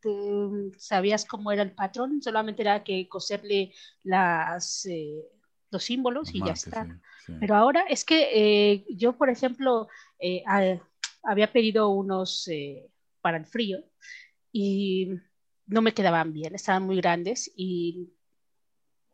sabías 0.78 1.26
cómo 1.26 1.52
era 1.52 1.62
el 1.62 1.72
patrón, 1.72 2.22
solamente 2.22 2.62
era 2.62 2.82
que 2.82 3.06
coserle 3.06 3.74
las, 4.02 4.86
eh, 4.86 5.22
los 5.70 5.84
símbolos 5.84 6.34
y 6.34 6.42
ya 6.42 6.54
está. 6.54 6.88
Pero 7.38 7.54
ahora 7.54 7.84
es 7.86 8.06
que 8.06 8.86
yo, 8.88 9.12
por 9.12 9.28
ejemplo, 9.28 9.88
había 11.22 11.52
pedido 11.52 11.90
unos 11.90 12.48
para 13.20 13.36
el 13.36 13.44
frío 13.44 13.84
y 14.50 15.10
no 15.66 15.82
me 15.82 15.92
quedaban 15.92 16.32
bien, 16.32 16.54
estaban 16.54 16.84
muy 16.84 16.96
grandes 16.96 17.52
y 17.54 18.08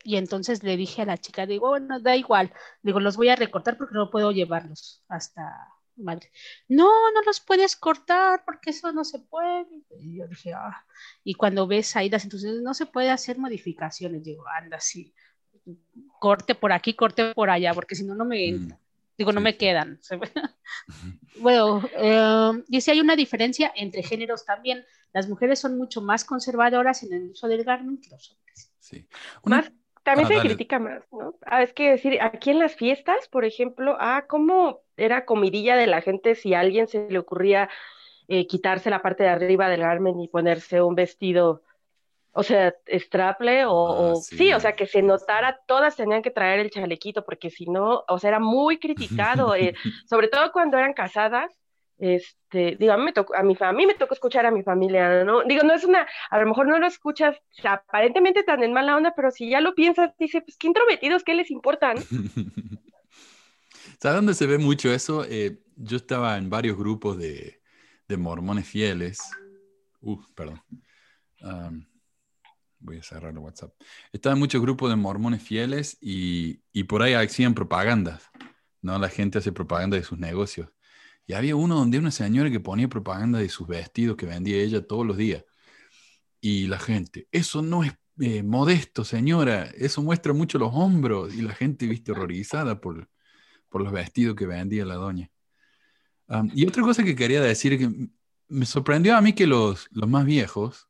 Y 0.05 0.19
entonces 0.19 0.63
le 0.63 0.77
dije 0.77 1.03
a 1.03 1.07
la 1.07 1.19
chica, 1.19 1.47
digo, 1.47 1.71
bueno, 1.71 1.99
da 1.99 2.15
igual, 2.15 2.53
digo, 2.81 3.01
los 3.01 3.17
voy 3.17 3.31
a 3.31 3.37
recortar 3.37 3.77
porque 3.77 3.95
no 3.95 4.09
puedo 4.09 4.31
llevarlos 4.31 5.05
hasta 5.09 5.43
madre. 5.99 6.31
No, 6.69 6.89
no 7.13 7.23
los 7.23 7.41
puedes 7.41 7.77
cortar 7.77 8.45
porque 8.45 8.71
eso 8.71 8.93
no 8.93 9.05
se 9.05 9.19
puede. 9.19 9.67
Y 10.01 10.19
yo 10.19 10.27
dije, 10.29 10.53
ah, 10.53 10.85
y 11.25 11.35
cuando 11.35 11.67
ves 11.67 11.97
ahí 11.97 12.09
las 12.09 12.25
entonces 12.25 12.61
no 12.63 12.75
se 12.75 12.87
puede 12.87 13.11
hacer 13.11 13.39
modificaciones, 13.39 14.25
digo, 14.25 14.45
anda, 14.49 14.81
sí, 14.81 15.15
corte 16.19 16.55
por 16.55 16.73
aquí, 16.73 16.95
corte 16.95 17.35
por 17.35 17.51
allá, 17.51 17.75
porque 17.75 17.95
si 17.95 18.05
no, 18.05 18.15
no 18.15 18.25
me, 18.25 18.53
mm, 18.53 18.73
digo, 19.17 19.33
no 19.33 19.41
me 19.41 19.57
quedan. 19.57 20.01
bueno, 21.41 21.83
eh, 21.97 22.65
y 22.69 22.81
si 22.81 22.91
hay 22.91 23.01
una 23.01 23.17
diferencia 23.17 23.73
entre 23.75 24.03
géneros 24.03 24.45
también, 24.45 24.85
las 25.13 25.29
mujeres 25.29 25.59
son 25.59 25.77
mucho 25.77 26.01
más 26.01 26.25
conservadoras 26.25 27.03
en 27.03 27.13
el 27.13 27.31
uso 27.31 27.49
del 27.49 27.65
garment 27.65 28.03
que 28.03 28.11
los 28.11 28.31
hombres. 28.31 28.73
Sí. 28.79 29.07
Más, 29.45 29.71
también 30.09 30.29
se 30.29 30.47
critica 30.49 30.79
más, 30.79 31.03
¿no? 31.13 31.35
Ah, 31.45 31.63
es 31.63 31.75
que 31.75 31.91
decir, 31.91 32.19
aquí 32.23 32.51
en 32.51 32.59
las 32.59 32.75
fiestas, 32.75 33.29
por 33.29 33.45
ejemplo, 33.45 33.95
ah, 34.01 34.25
cómo 34.27 34.81
era 34.97 35.27
comidilla 35.27 35.77
de 35.77 35.87
la 35.87 36.01
gente 36.01 36.35
si 36.35 36.55
a 36.55 36.61
alguien 36.61 36.87
se 36.87 37.11
le 37.11 37.19
ocurría 37.19 37.69
eh, 38.27 38.47
quitarse 38.47 38.89
la 38.89 39.03
parte 39.03 39.25
de 39.25 39.29
arriba 39.29 39.69
del 39.69 39.83
garment 39.83 40.19
y 40.23 40.29
ponerse 40.29 40.81
un 40.81 40.95
vestido, 40.95 41.63
o 42.33 42.43
sea, 42.43 42.75
straple 42.87 43.67
o, 43.67 44.13
ah, 44.13 44.15
sí. 44.17 44.55
o 44.55 44.61
sea, 44.61 44.75
que 44.75 44.87
se 44.87 45.03
notara, 45.03 45.61
todas 45.67 45.97
tenían 45.97 46.23
que 46.23 46.31
traer 46.31 46.61
el 46.61 46.71
chalequito, 46.71 47.23
porque 47.27 47.51
si 47.51 47.67
no, 47.67 48.05
o 48.09 48.19
sea, 48.19 48.29
era 48.29 48.41
muy 48.41 48.79
criticado, 48.81 49.55
eh, 49.55 49.75
sobre 50.09 50.29
todo 50.29 50.53
cuando 50.53 50.79
eran 50.79 50.95
casadas, 50.95 51.53
este, 51.99 52.77
digo, 52.79 52.93
a 52.93 52.97
mí 52.97 53.05
me 53.05 53.13
tocó, 53.13 53.35
a 53.35 53.43
mi 53.43 53.57
a 53.61 53.73
mí 53.73 53.87
me 53.87 53.95
tocó 53.95 54.15
escuchar 54.15 54.47
a 54.47 54.53
mi 54.53 54.63
familia, 54.63 55.25
¿no? 55.25 55.43
Digo, 55.43 55.65
no 55.65 55.75
es 55.75 55.85
una, 55.85 56.07
a 56.31 56.39
lo 56.39 56.47
mejor 56.47 56.69
no 56.69 56.79
lo 56.79 56.87
escuchas 56.87 57.37
aparentemente 57.65 58.45
tan 58.45 58.63
en 58.63 58.73
mala 58.73 58.97
onda, 58.97 59.15
pero 59.17 59.31
si 59.33 59.51
ya 59.51 59.61
lo 59.61 59.75
piensas, 59.75 60.13
dice, 60.19 60.41
pues 60.41 60.57
qué 60.57 60.69
intrometidos, 60.69 61.25
¿qué 61.25 61.35
les 61.35 61.51
importan? 61.51 61.97
¿Sabes 64.01 64.17
dónde 64.17 64.35
se 64.35 64.47
ve 64.47 64.59
mucho 64.59 64.93
eso? 64.93 65.25
Eh, 65.25 65.59
yo 65.75 65.97
estaba 65.97 66.39
en 66.39 66.49
varios 66.49 66.79
grupos 66.79 67.19
de, 67.19 67.61
de 68.07 68.17
mormones 68.17 68.69
fieles. 68.69 69.19
Uh, 70.01 70.23
perdón. 70.37 70.63
voy 72.79 72.99
a 72.99 73.03
cerrar 73.03 73.33
el 73.33 73.39
WhatsApp. 73.39 73.73
Estaba 74.13 74.35
en 74.35 74.39
muchos 74.39 74.63
grupos 74.63 74.89
de 74.91 74.95
mormones 74.95 75.43
fieles 75.43 75.99
y, 76.01 76.63
y 76.73 76.85
por 76.85 77.03
ahí 77.03 77.15
hacían 77.15 77.55
propagandas, 77.55 78.31
¿no? 78.83 78.97
La 79.01 79.09
gente 79.09 79.39
hace 79.39 79.51
propaganda 79.51 79.97
de 79.97 80.05
sus 80.05 80.19
negocios. 80.19 80.69
Y 81.29 81.35
había 81.35 81.55
uno 81.57 81.77
donde 81.77 81.99
una 81.99 82.11
señora 82.11 82.51
que 82.51 82.59
ponía 82.59 82.89
propaganda 82.89 83.39
de 83.39 83.51
sus 83.51 83.69
vestidos 83.69 84.17
que 84.17 84.25
vendía 84.25 84.57
ella 84.57 84.87
todos 84.87 85.07
los 85.07 85.19
días. 85.19 85.45
Y 86.41 86.69
la 86.69 86.79
gente, 86.79 87.29
eso 87.31 87.61
no 87.61 87.85
es 87.85 87.93
eh, 88.19 88.43
modesto, 88.43 89.05
señora, 89.05 89.65
eso 89.77 90.03
muestra 90.03 90.33
mucho 90.33 90.59
los 90.59 90.71
hombros. 90.73 91.35
Y 91.35 91.43
la 91.43 91.55
gente, 91.55 91.87
viste, 91.87 92.13
horrorizada 92.13 92.81
por, 92.81 93.11
por 93.69 93.83
los 93.83 93.93
vestidos 93.93 94.37
que 94.37 94.47
vendía 94.47 94.87
la 94.87 94.95
doña. 94.95 95.31
y 96.55 96.67
otra 96.67 96.83
cosa 96.83 97.05
que 97.05 97.15
quería 97.15 97.43
decir 97.43 97.89
me 98.49 98.65
sorprendió 98.67 99.15
a 99.17 99.21
mí 99.21 99.35
que 99.35 99.47
los, 99.47 99.89
los 99.91 100.09
más 100.09 100.25
viejos 100.25 100.89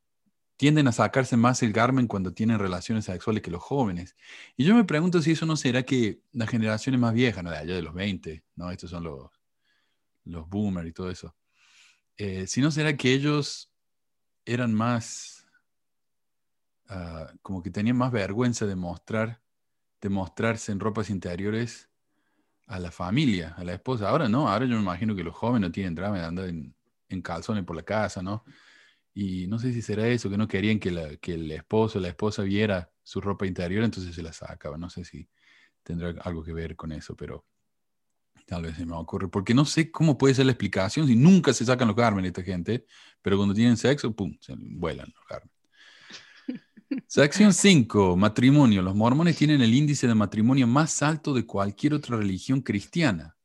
tienden 0.57 0.87
a 0.87 0.93
sacarse 0.93 1.37
más 1.37 1.63
el 1.65 1.73
garmen 1.73 2.07
cuando 2.07 2.33
tienen 2.33 2.61
relaciones 2.61 3.07
sexuales 3.07 3.43
que 3.43 3.51
los 3.51 3.63
jóvenes. 3.63 4.17
Y 4.57 4.65
yo 4.65 4.77
me 4.77 4.85
pregunto 4.85 5.21
si 5.21 5.33
eso 5.33 5.47
no 5.47 5.57
será 5.57 5.83
que 5.83 6.21
las 6.33 6.49
generaciones 6.49 7.01
más 7.01 7.15
viejas, 7.15 7.43
¿no? 7.43 7.51
de 7.51 7.57
allá 7.59 7.75
de 7.75 7.83
los 7.83 7.95
20, 7.95 8.45
¿no? 8.57 8.71
estos 8.71 8.91
son 8.91 9.03
los 9.05 9.38
los 10.29 10.49
boomers 10.49 10.89
y 10.89 10.93
todo 10.93 11.11
eso. 11.11 11.35
Eh, 12.17 12.47
si 12.47 12.61
no 12.61 12.71
será 12.71 12.97
que 12.97 13.13
ellos 13.13 13.73
eran 14.45 14.75
más, 14.75 15.47
ah, 16.89 17.33
como 17.43 17.63
que 17.63 17.71
tenían 17.71 17.97
más 17.97 18.13
vergüenza 18.13 18.67
de 18.67 18.77
mostrar, 18.77 19.41
de 20.01 20.09
mostrarse 20.09 20.73
en 20.73 20.81
ropas 20.81 21.11
interiores 21.11 21.89
a 22.67 22.79
la 22.79 22.91
familia, 22.91 23.55
a 23.57 23.65
la 23.65 23.75
esposa. 23.75 24.09
Ahora 24.09 24.29
no, 24.29 24.49
ahora 24.49 24.67
yo 24.67 24.77
me 24.77 24.83
imagino 24.83 25.15
que 25.15 25.25
los 25.25 25.35
jóvenes 25.35 25.69
no 25.69 25.73
tienen 25.73 25.95
drama 25.95 26.19
de 26.19 26.25
andar 26.25 26.49
en, 26.49 26.75
calzones 27.23 27.65
por 27.65 27.75
la 27.77 27.83
casa, 27.83 28.23
¿no? 28.23 28.45
Y 29.15 29.47
no 29.49 29.59
sé 29.59 29.73
si 29.73 29.83
será 29.83 30.07
eso, 30.09 30.31
que 30.31 30.37
no 30.37 30.47
querían 30.47 30.79
que, 30.79 31.19
que 31.21 31.35
el 31.35 31.51
esposo 31.51 31.99
o 31.99 32.03
la 32.03 32.09
esposa 32.09 32.43
viera 32.43 32.93
su 33.03 33.21
ropa 33.21 33.47
interior, 33.47 33.85
entonces 33.85 34.15
se 34.15 34.23
la 34.23 34.33
sacaban. 34.33 34.81
No 34.81 34.91
sé 34.91 35.05
si 35.05 35.29
tendrá 35.83 36.11
algo 36.23 36.45
que 36.45 36.53
ver 36.53 36.77
con 36.77 36.93
eso, 36.93 37.17
pero 37.17 37.47
Tal 38.49 38.63
vez 38.63 38.77
se 38.77 38.87
me 38.87 38.95
ocurre, 38.95 39.29
porque 39.29 39.53
no 39.53 39.67
sé 39.67 39.91
cómo 39.91 40.17
puede 40.17 40.35
ser 40.35 40.47
la 40.47 40.53
explicación 40.53 41.07
si 41.07 41.15
nunca 41.15 41.53
se 41.53 41.67
sacan 41.67 41.87
los 41.87 41.97
Carmen 41.97 42.25
esta 42.25 42.43
gente, 42.43 42.87
pero 43.21 43.37
cuando 43.37 43.55
tienen 43.55 43.77
sexo, 43.77 44.11
pum, 44.15 44.35
se 44.41 44.55
vuelan 44.57 45.13
los 45.15 45.25
Carmen. 45.27 45.51
Sección 47.07 47.53
5, 47.53 48.17
matrimonio. 48.17 48.81
Los 48.81 48.95
mormones 48.95 49.37
tienen 49.37 49.61
el 49.61 49.75
índice 49.75 50.07
de 50.07 50.15
matrimonio 50.15 50.67
más 50.67 51.03
alto 51.03 51.35
de 51.35 51.45
cualquier 51.45 51.93
otra 51.93 52.17
religión 52.17 52.63
cristiana 52.63 53.38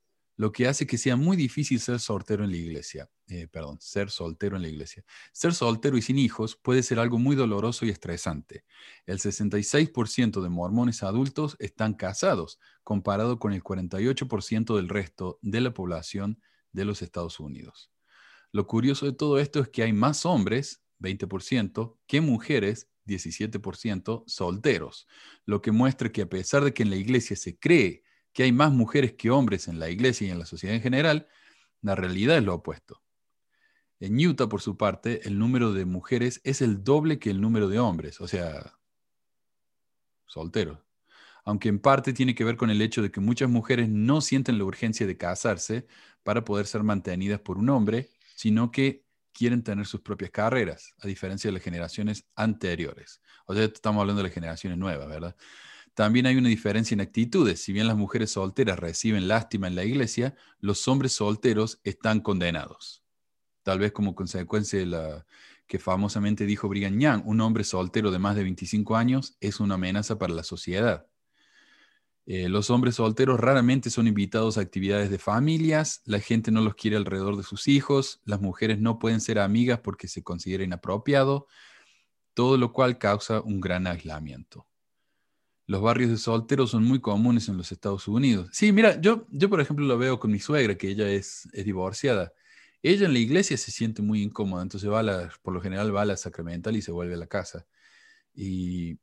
lo 0.43 0.51
que 0.51 0.67
hace 0.67 0.85
que 0.85 0.97
sea 0.97 1.15
muy 1.15 1.37
difícil 1.37 1.79
ser 1.79 2.01
soltero 2.01 2.43
en 2.43 2.51
la 2.51 2.57
iglesia. 2.57 3.09
Eh, 3.29 3.47
perdón, 3.47 3.77
ser 3.79 4.09
soltero 4.09 4.57
en 4.57 4.63
la 4.63 4.67
iglesia. 4.67 5.05
Ser 5.31 5.53
soltero 5.53 5.97
y 5.97 6.01
sin 6.01 6.19
hijos 6.19 6.57
puede 6.57 6.83
ser 6.83 6.99
algo 6.99 7.17
muy 7.17 7.37
doloroso 7.37 7.85
y 7.85 7.89
estresante. 7.89 8.65
El 9.05 9.19
66% 9.19 10.41
de 10.41 10.49
mormones 10.49 11.01
adultos 11.01 11.55
están 11.59 11.93
casados, 11.93 12.59
comparado 12.83 13.39
con 13.39 13.53
el 13.53 13.63
48% 13.63 14.75
del 14.75 14.89
resto 14.89 15.39
de 15.41 15.61
la 15.61 15.73
población 15.73 16.41
de 16.73 16.83
los 16.83 17.01
Estados 17.01 17.39
Unidos. 17.39 17.89
Lo 18.51 18.67
curioso 18.67 19.05
de 19.05 19.13
todo 19.13 19.39
esto 19.39 19.61
es 19.61 19.69
que 19.69 19.83
hay 19.83 19.93
más 19.93 20.25
hombres, 20.25 20.83
20%, 20.99 21.95
que 22.05 22.19
mujeres, 22.19 22.89
17%, 23.05 24.25
solteros, 24.27 25.07
lo 25.45 25.61
que 25.61 25.71
muestra 25.71 26.11
que 26.11 26.23
a 26.23 26.29
pesar 26.29 26.65
de 26.65 26.73
que 26.73 26.83
en 26.83 26.89
la 26.89 26.97
iglesia 26.97 27.37
se 27.37 27.57
cree 27.57 28.03
que 28.33 28.43
hay 28.43 28.51
más 28.51 28.71
mujeres 28.71 29.13
que 29.13 29.29
hombres 29.29 29.67
en 29.67 29.79
la 29.79 29.89
iglesia 29.89 30.27
y 30.27 30.31
en 30.31 30.39
la 30.39 30.45
sociedad 30.45 30.75
en 30.75 30.81
general, 30.81 31.27
la 31.81 31.95
realidad 31.95 32.37
es 32.37 32.43
lo 32.43 32.55
opuesto. 32.55 33.01
En 33.99 34.17
Utah, 34.17 34.49
por 34.49 34.61
su 34.61 34.75
parte, 34.75 35.27
el 35.27 35.39
número 35.39 35.71
de 35.71 35.85
mujeres 35.85 36.41
es 36.43 36.61
el 36.61 36.83
doble 36.83 37.19
que 37.19 37.29
el 37.29 37.39
número 37.39 37.69
de 37.69 37.79
hombres, 37.79 38.19
o 38.19 38.27
sea, 38.27 38.77
solteros. 40.25 40.79
Aunque 41.45 41.69
en 41.69 41.79
parte 41.79 42.13
tiene 42.13 42.35
que 42.35 42.43
ver 42.43 42.57
con 42.57 42.69
el 42.69 42.81
hecho 42.81 43.01
de 43.01 43.11
que 43.11 43.19
muchas 43.19 43.49
mujeres 43.49 43.89
no 43.89 44.21
sienten 44.21 44.57
la 44.57 44.63
urgencia 44.63 45.05
de 45.05 45.17
casarse 45.17 45.87
para 46.23 46.43
poder 46.43 46.65
ser 46.65 46.83
mantenidas 46.83 47.39
por 47.39 47.57
un 47.57 47.69
hombre, 47.69 48.09
sino 48.35 48.71
que 48.71 49.05
quieren 49.33 49.63
tener 49.63 49.85
sus 49.85 50.01
propias 50.01 50.31
carreras, 50.31 50.95
a 50.99 51.07
diferencia 51.07 51.49
de 51.49 51.53
las 51.53 51.63
generaciones 51.63 52.25
anteriores. 52.35 53.21
O 53.45 53.53
sea, 53.53 53.65
estamos 53.65 54.01
hablando 54.01 54.21
de 54.21 54.29
las 54.29 54.33
generaciones 54.33 54.77
nuevas, 54.77 55.07
¿verdad? 55.07 55.35
También 55.93 56.25
hay 56.25 56.37
una 56.37 56.49
diferencia 56.49 56.95
en 56.95 57.01
actitudes. 57.01 57.61
Si 57.61 57.71
bien 57.71 57.87
las 57.87 57.97
mujeres 57.97 58.31
solteras 58.31 58.79
reciben 58.79 59.27
lástima 59.27 59.67
en 59.67 59.75
la 59.75 59.83
iglesia, 59.83 60.35
los 60.59 60.87
hombres 60.87 61.13
solteros 61.13 61.79
están 61.83 62.19
condenados. 62.19 63.03
Tal 63.61 63.79
vez 63.79 63.91
como 63.91 64.15
consecuencia 64.15 64.79
de 64.79 64.87
la 64.87 65.25
que 65.67 65.79
famosamente 65.79 66.45
dijo 66.45 66.67
Brigham 66.67 66.99
Young, 66.99 67.21
un 67.25 67.41
hombre 67.41 67.63
soltero 67.63 68.11
de 68.11 68.19
más 68.19 68.35
de 68.35 68.43
25 68.43 68.95
años 68.95 69.37
es 69.39 69.59
una 69.59 69.75
amenaza 69.75 70.17
para 70.17 70.33
la 70.33 70.43
sociedad. 70.43 71.07
Eh, 72.25 72.49
los 72.49 72.69
hombres 72.69 72.95
solteros 72.95 73.39
raramente 73.39 73.89
son 73.89 74.07
invitados 74.07 74.57
a 74.57 74.61
actividades 74.61 75.09
de 75.09 75.19
familias, 75.19 76.01
la 76.05 76.19
gente 76.19 76.51
no 76.51 76.61
los 76.61 76.75
quiere 76.75 76.97
alrededor 76.97 77.37
de 77.37 77.43
sus 77.43 77.67
hijos, 77.67 78.21
las 78.25 78.41
mujeres 78.41 78.79
no 78.79 78.97
pueden 78.97 79.21
ser 79.21 79.39
amigas 79.39 79.79
porque 79.81 80.07
se 80.07 80.23
considera 80.23 80.63
inapropiado, 80.63 81.47
todo 82.33 82.57
lo 82.57 82.71
cual 82.73 82.97
causa 82.97 83.41
un 83.41 83.61
gran 83.61 83.87
aislamiento 83.87 84.65
los 85.65 85.81
barrios 85.81 86.11
de 86.11 86.17
solteros 86.17 86.71
son 86.71 86.83
muy 86.83 86.99
comunes 86.99 87.47
en 87.49 87.57
los 87.57 87.71
Estados 87.71 88.07
Unidos. 88.07 88.49
Sí, 88.51 88.71
mira, 88.71 88.99
yo, 88.99 89.25
yo 89.29 89.49
por 89.49 89.61
ejemplo 89.61 89.85
lo 89.85 89.97
veo 89.97 90.19
con 90.19 90.31
mi 90.31 90.39
suegra, 90.39 90.75
que 90.75 90.89
ella 90.89 91.09
es, 91.09 91.47
divorciada. 91.53 92.33
Ella 92.81 93.05
en 93.05 93.13
la 93.13 93.19
iglesia 93.19 93.57
se 93.57 93.71
siente 93.71 94.01
muy 94.01 94.21
incómoda, 94.21 94.63
entonces 94.63 94.89
va 94.89 94.99
a 94.99 95.29
por 95.41 95.53
lo 95.53 95.61
general 95.61 95.95
va 95.95 96.01
a 96.01 96.05
la 96.05 96.17
sacramental 96.17 96.75
y 96.75 96.81
se 96.81 96.91
vuelve 96.91 97.13
a 97.13 97.17
la 97.17 97.27
casa. 97.27 97.65
Y, 98.33 98.99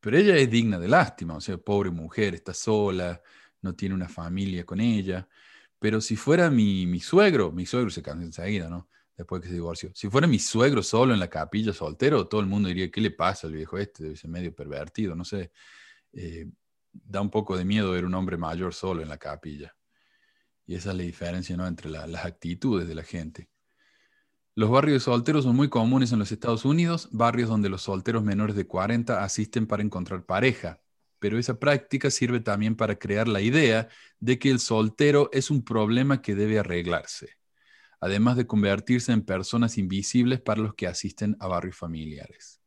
pero 0.00 0.18
ella 0.18 0.36
es 0.36 0.50
digna 0.50 0.78
de 0.78 0.88
lástima, 0.88 1.36
o 1.36 1.40
sea, 1.40 1.58
pobre 1.58 1.90
mujer, 1.90 2.34
está 2.34 2.54
sola, 2.54 3.22
no 3.62 3.74
tiene 3.74 3.94
una 3.94 4.08
familia 4.08 4.64
con 4.64 4.80
ella. 4.80 5.28
Pero 5.78 6.00
si 6.00 6.16
fuera 6.16 6.50
mi, 6.50 6.86
mi 6.86 7.00
suegro, 7.00 7.52
mi 7.52 7.66
suegro 7.66 7.90
se 7.90 8.02
cansa 8.02 8.24
enseguida, 8.24 8.68
¿no? 8.68 8.88
Después 9.18 9.42
que 9.42 9.48
se 9.48 9.54
divorció. 9.54 9.90
Si 9.94 10.08
fuera 10.08 10.28
mi 10.28 10.38
suegro 10.38 10.80
solo 10.80 11.12
en 11.12 11.18
la 11.18 11.28
capilla 11.28 11.72
soltero, 11.72 12.28
todo 12.28 12.40
el 12.40 12.46
mundo 12.46 12.68
diría, 12.68 12.88
¿qué 12.88 13.00
le 13.00 13.10
pasa 13.10 13.48
al 13.48 13.52
viejo 13.52 13.76
este? 13.76 14.04
Debe 14.04 14.16
ser 14.16 14.30
medio 14.30 14.54
pervertido, 14.54 15.16
no 15.16 15.24
sé. 15.24 15.50
Eh, 16.12 16.48
da 16.92 17.20
un 17.20 17.28
poco 17.28 17.56
de 17.56 17.64
miedo 17.64 17.90
ver 17.90 18.04
un 18.04 18.14
hombre 18.14 18.36
mayor 18.36 18.72
solo 18.72 19.02
en 19.02 19.08
la 19.08 19.18
capilla. 19.18 19.74
Y 20.66 20.76
esa 20.76 20.90
es 20.92 20.96
la 20.96 21.02
diferencia 21.02 21.56
¿no? 21.56 21.66
entre 21.66 21.90
las 21.90 22.24
actitudes 22.24 22.86
de 22.86 22.94
la 22.94 23.02
gente. 23.02 23.48
Los 24.54 24.70
barrios 24.70 25.02
solteros 25.02 25.42
son 25.42 25.56
muy 25.56 25.68
comunes 25.68 26.12
en 26.12 26.20
los 26.20 26.30
Estados 26.30 26.64
Unidos, 26.64 27.08
barrios 27.10 27.48
donde 27.48 27.68
los 27.68 27.82
solteros 27.82 28.22
menores 28.22 28.54
de 28.54 28.68
40 28.68 29.24
asisten 29.24 29.66
para 29.66 29.82
encontrar 29.82 30.26
pareja. 30.26 30.80
Pero 31.18 31.40
esa 31.40 31.58
práctica 31.58 32.12
sirve 32.12 32.38
también 32.38 32.76
para 32.76 32.96
crear 33.00 33.26
la 33.26 33.40
idea 33.40 33.88
de 34.20 34.38
que 34.38 34.50
el 34.50 34.60
soltero 34.60 35.28
es 35.32 35.50
un 35.50 35.64
problema 35.64 36.22
que 36.22 36.36
debe 36.36 36.60
arreglarse 36.60 37.37
además 38.00 38.36
de 38.36 38.46
convertirse 38.46 39.12
en 39.12 39.22
personas 39.22 39.78
invisibles 39.78 40.40
para 40.40 40.62
los 40.62 40.74
que 40.74 40.86
asisten 40.86 41.36
a 41.40 41.48
barrios 41.48 41.76
familiares. 41.76 42.60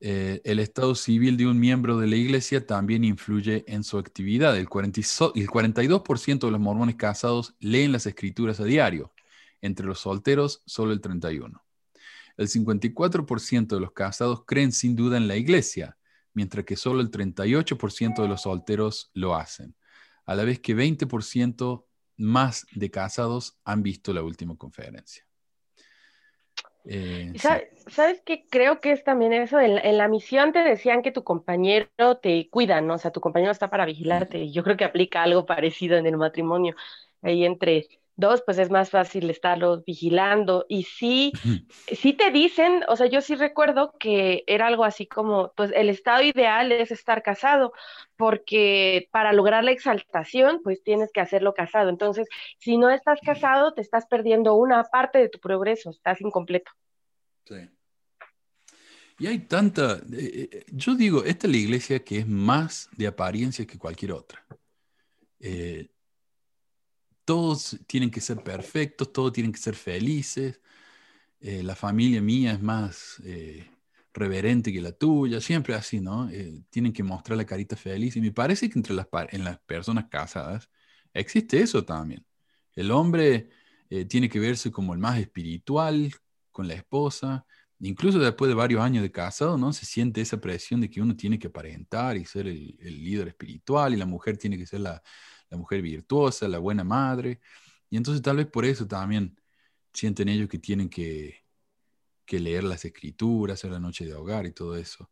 Eh, 0.00 0.40
el 0.44 0.60
estado 0.60 0.94
civil 0.94 1.36
de 1.36 1.46
un 1.48 1.58
miembro 1.58 1.98
de 1.98 2.06
la 2.06 2.14
iglesia 2.14 2.64
también 2.64 3.02
influye 3.04 3.64
en 3.66 3.82
su 3.82 3.98
actividad. 3.98 4.56
El, 4.56 4.68
42% 4.68 6.38
de 6.38 6.50
los 6.50 6.60
mormones 6.60 6.94
casados 6.94 7.56
leen 7.58 7.92
las 7.92 8.06
escrituras 8.06 8.60
a 8.60 8.64
diario. 8.64 9.12
Entre 9.60 9.86
los 9.86 10.00
solteros, 10.00 10.62
solo 10.66 10.92
el 10.92 11.00
31%. 11.00 11.60
El 12.36 12.48
54% 12.48 13.66
de 13.66 13.80
los 13.80 13.90
casados 13.90 14.44
creen 14.46 14.70
sin 14.70 14.94
duda 14.94 15.16
en 15.16 15.26
la 15.26 15.36
iglesia, 15.36 15.98
mientras 16.32 16.64
que 16.64 16.76
solo 16.76 17.00
el 17.00 17.10
38% 17.10 18.22
de 18.22 18.28
los 18.28 18.42
solteros 18.42 19.10
lo 19.12 19.34
hacen, 19.34 19.74
a 20.24 20.36
la 20.36 20.44
vez 20.44 20.60
que 20.60 20.76
20% 20.76 21.87
más 22.18 22.66
de 22.72 22.90
casados 22.90 23.58
han 23.64 23.82
visto 23.82 24.12
la 24.12 24.22
última 24.22 24.56
conferencia. 24.56 25.24
Eh, 26.84 27.34
¿Sabes, 27.36 28.22
qué? 28.24 28.46
Creo 28.48 28.80
que 28.80 28.92
es 28.92 29.04
también 29.04 29.32
eso. 29.32 29.60
En, 29.60 29.96
la 29.96 30.08
misión 30.08 30.52
te 30.52 30.60
decían 30.60 31.02
que 31.02 31.12
tu 31.12 31.22
compañero 31.22 32.16
te 32.20 32.48
cuida, 32.50 32.80
¿no? 32.80 32.94
O 32.94 32.98
sea, 32.98 33.10
tu 33.10 33.20
compañero 33.20 33.52
está 33.52 33.68
para 33.68 33.84
vigilarte. 33.84 34.50
Yo 34.50 34.64
creo 34.64 34.76
que 34.76 34.84
aplica 34.84 35.22
algo 35.22 35.46
parecido 35.46 35.96
en 35.96 36.06
el 36.06 36.16
matrimonio. 36.16 36.74
Ahí 37.20 37.44
entre 37.44 37.88
dos, 38.18 38.42
pues 38.44 38.58
es 38.58 38.68
más 38.68 38.90
fácil 38.90 39.30
estarlos 39.30 39.84
vigilando. 39.84 40.66
Y 40.68 40.82
sí, 40.82 41.32
sí 41.86 42.12
te 42.12 42.30
dicen, 42.30 42.84
o 42.88 42.96
sea, 42.96 43.06
yo 43.06 43.20
sí 43.20 43.36
recuerdo 43.36 43.94
que 43.98 44.42
era 44.46 44.66
algo 44.66 44.84
así 44.84 45.06
como, 45.06 45.52
pues 45.56 45.72
el 45.74 45.88
estado 45.88 46.22
ideal 46.22 46.72
es 46.72 46.90
estar 46.90 47.22
casado, 47.22 47.72
porque 48.16 49.08
para 49.12 49.32
lograr 49.32 49.62
la 49.62 49.70
exaltación, 49.70 50.60
pues 50.62 50.82
tienes 50.82 51.10
que 51.12 51.20
hacerlo 51.20 51.54
casado. 51.54 51.88
Entonces, 51.88 52.28
si 52.58 52.76
no 52.76 52.90
estás 52.90 53.20
casado, 53.24 53.72
te 53.72 53.80
estás 53.80 54.06
perdiendo 54.06 54.54
una 54.56 54.82
parte 54.84 55.18
de 55.18 55.28
tu 55.28 55.38
progreso, 55.38 55.90
estás 55.90 56.20
incompleto. 56.20 56.72
Sí. 57.44 57.70
Y 59.20 59.26
hay 59.28 59.38
tanta, 59.40 60.00
eh, 60.12 60.48
eh, 60.52 60.64
yo 60.72 60.94
digo, 60.96 61.24
esta 61.24 61.46
es 61.46 61.52
la 61.52 61.58
iglesia 61.58 62.04
que 62.04 62.18
es 62.18 62.26
más 62.26 62.88
de 62.96 63.06
apariencia 63.06 63.64
que 63.64 63.78
cualquier 63.78 64.12
otra. 64.12 64.44
Eh, 65.38 65.88
todos 67.28 67.78
tienen 67.86 68.10
que 68.10 68.22
ser 68.22 68.42
perfectos, 68.42 69.12
todos 69.12 69.34
tienen 69.34 69.52
que 69.52 69.58
ser 69.58 69.74
felices. 69.74 70.62
Eh, 71.40 71.62
la 71.62 71.76
familia 71.76 72.22
mía 72.22 72.52
es 72.52 72.62
más 72.62 73.20
eh, 73.22 73.70
reverente 74.14 74.72
que 74.72 74.80
la 74.80 74.92
tuya, 74.92 75.40
siempre 75.42 75.74
así, 75.74 76.00
¿no? 76.00 76.30
Eh, 76.30 76.62
tienen 76.70 76.90
que 76.94 77.02
mostrar 77.02 77.36
la 77.36 77.44
carita 77.44 77.76
feliz. 77.76 78.16
Y 78.16 78.22
me 78.22 78.32
parece 78.32 78.70
que 78.70 78.78
entre 78.78 78.94
las, 78.94 79.08
en 79.30 79.44
las 79.44 79.58
personas 79.60 80.06
casadas 80.08 80.70
existe 81.12 81.60
eso 81.60 81.84
también. 81.84 82.24
El 82.74 82.90
hombre 82.92 83.50
tiene 84.08 84.28
que 84.30 84.40
verse 84.40 84.70
como 84.72 84.94
el 84.94 84.98
más 85.00 85.18
espiritual 85.18 86.10
con 86.50 86.66
la 86.68 86.74
esposa. 86.74 87.46
Incluso 87.80 88.18
después 88.20 88.48
de 88.48 88.54
varios 88.54 88.80
años 88.82 89.02
de 89.02 89.12
casado, 89.12 89.58
¿no? 89.58 89.72
Se 89.74 89.84
siente 89.86 90.22
esa 90.22 90.40
presión 90.40 90.80
de 90.80 90.90
que 90.90 91.02
uno 91.02 91.14
tiene 91.16 91.38
que 91.38 91.48
aparentar 91.48 92.16
y 92.16 92.24
ser 92.24 92.46
el, 92.46 92.76
el 92.80 93.04
líder 93.04 93.28
espiritual 93.28 93.92
y 93.94 93.96
la 93.98 94.06
mujer 94.06 94.38
tiene 94.38 94.56
que 94.58 94.66
ser 94.66 94.80
la, 94.80 95.02
la 95.50 95.56
mujer 95.56 95.82
virtuosa, 95.82 96.48
la 96.48 96.58
buena 96.58 96.84
madre. 96.84 97.40
Y 97.90 97.96
entonces 97.96 98.22
tal 98.22 98.36
vez 98.36 98.46
por 98.46 98.64
eso 98.64 98.86
también 98.86 99.38
sienten 99.92 100.28
ellos 100.28 100.48
que 100.48 100.58
tienen 100.58 100.88
que, 100.88 101.44
leer 102.30 102.64
las 102.64 102.84
escrituras, 102.84 103.58
hacer 103.58 103.70
la 103.70 103.80
noche 103.80 104.04
de 104.04 104.14
hogar 104.14 104.46
y 104.46 104.52
todo 104.52 104.76
eso. 104.76 105.10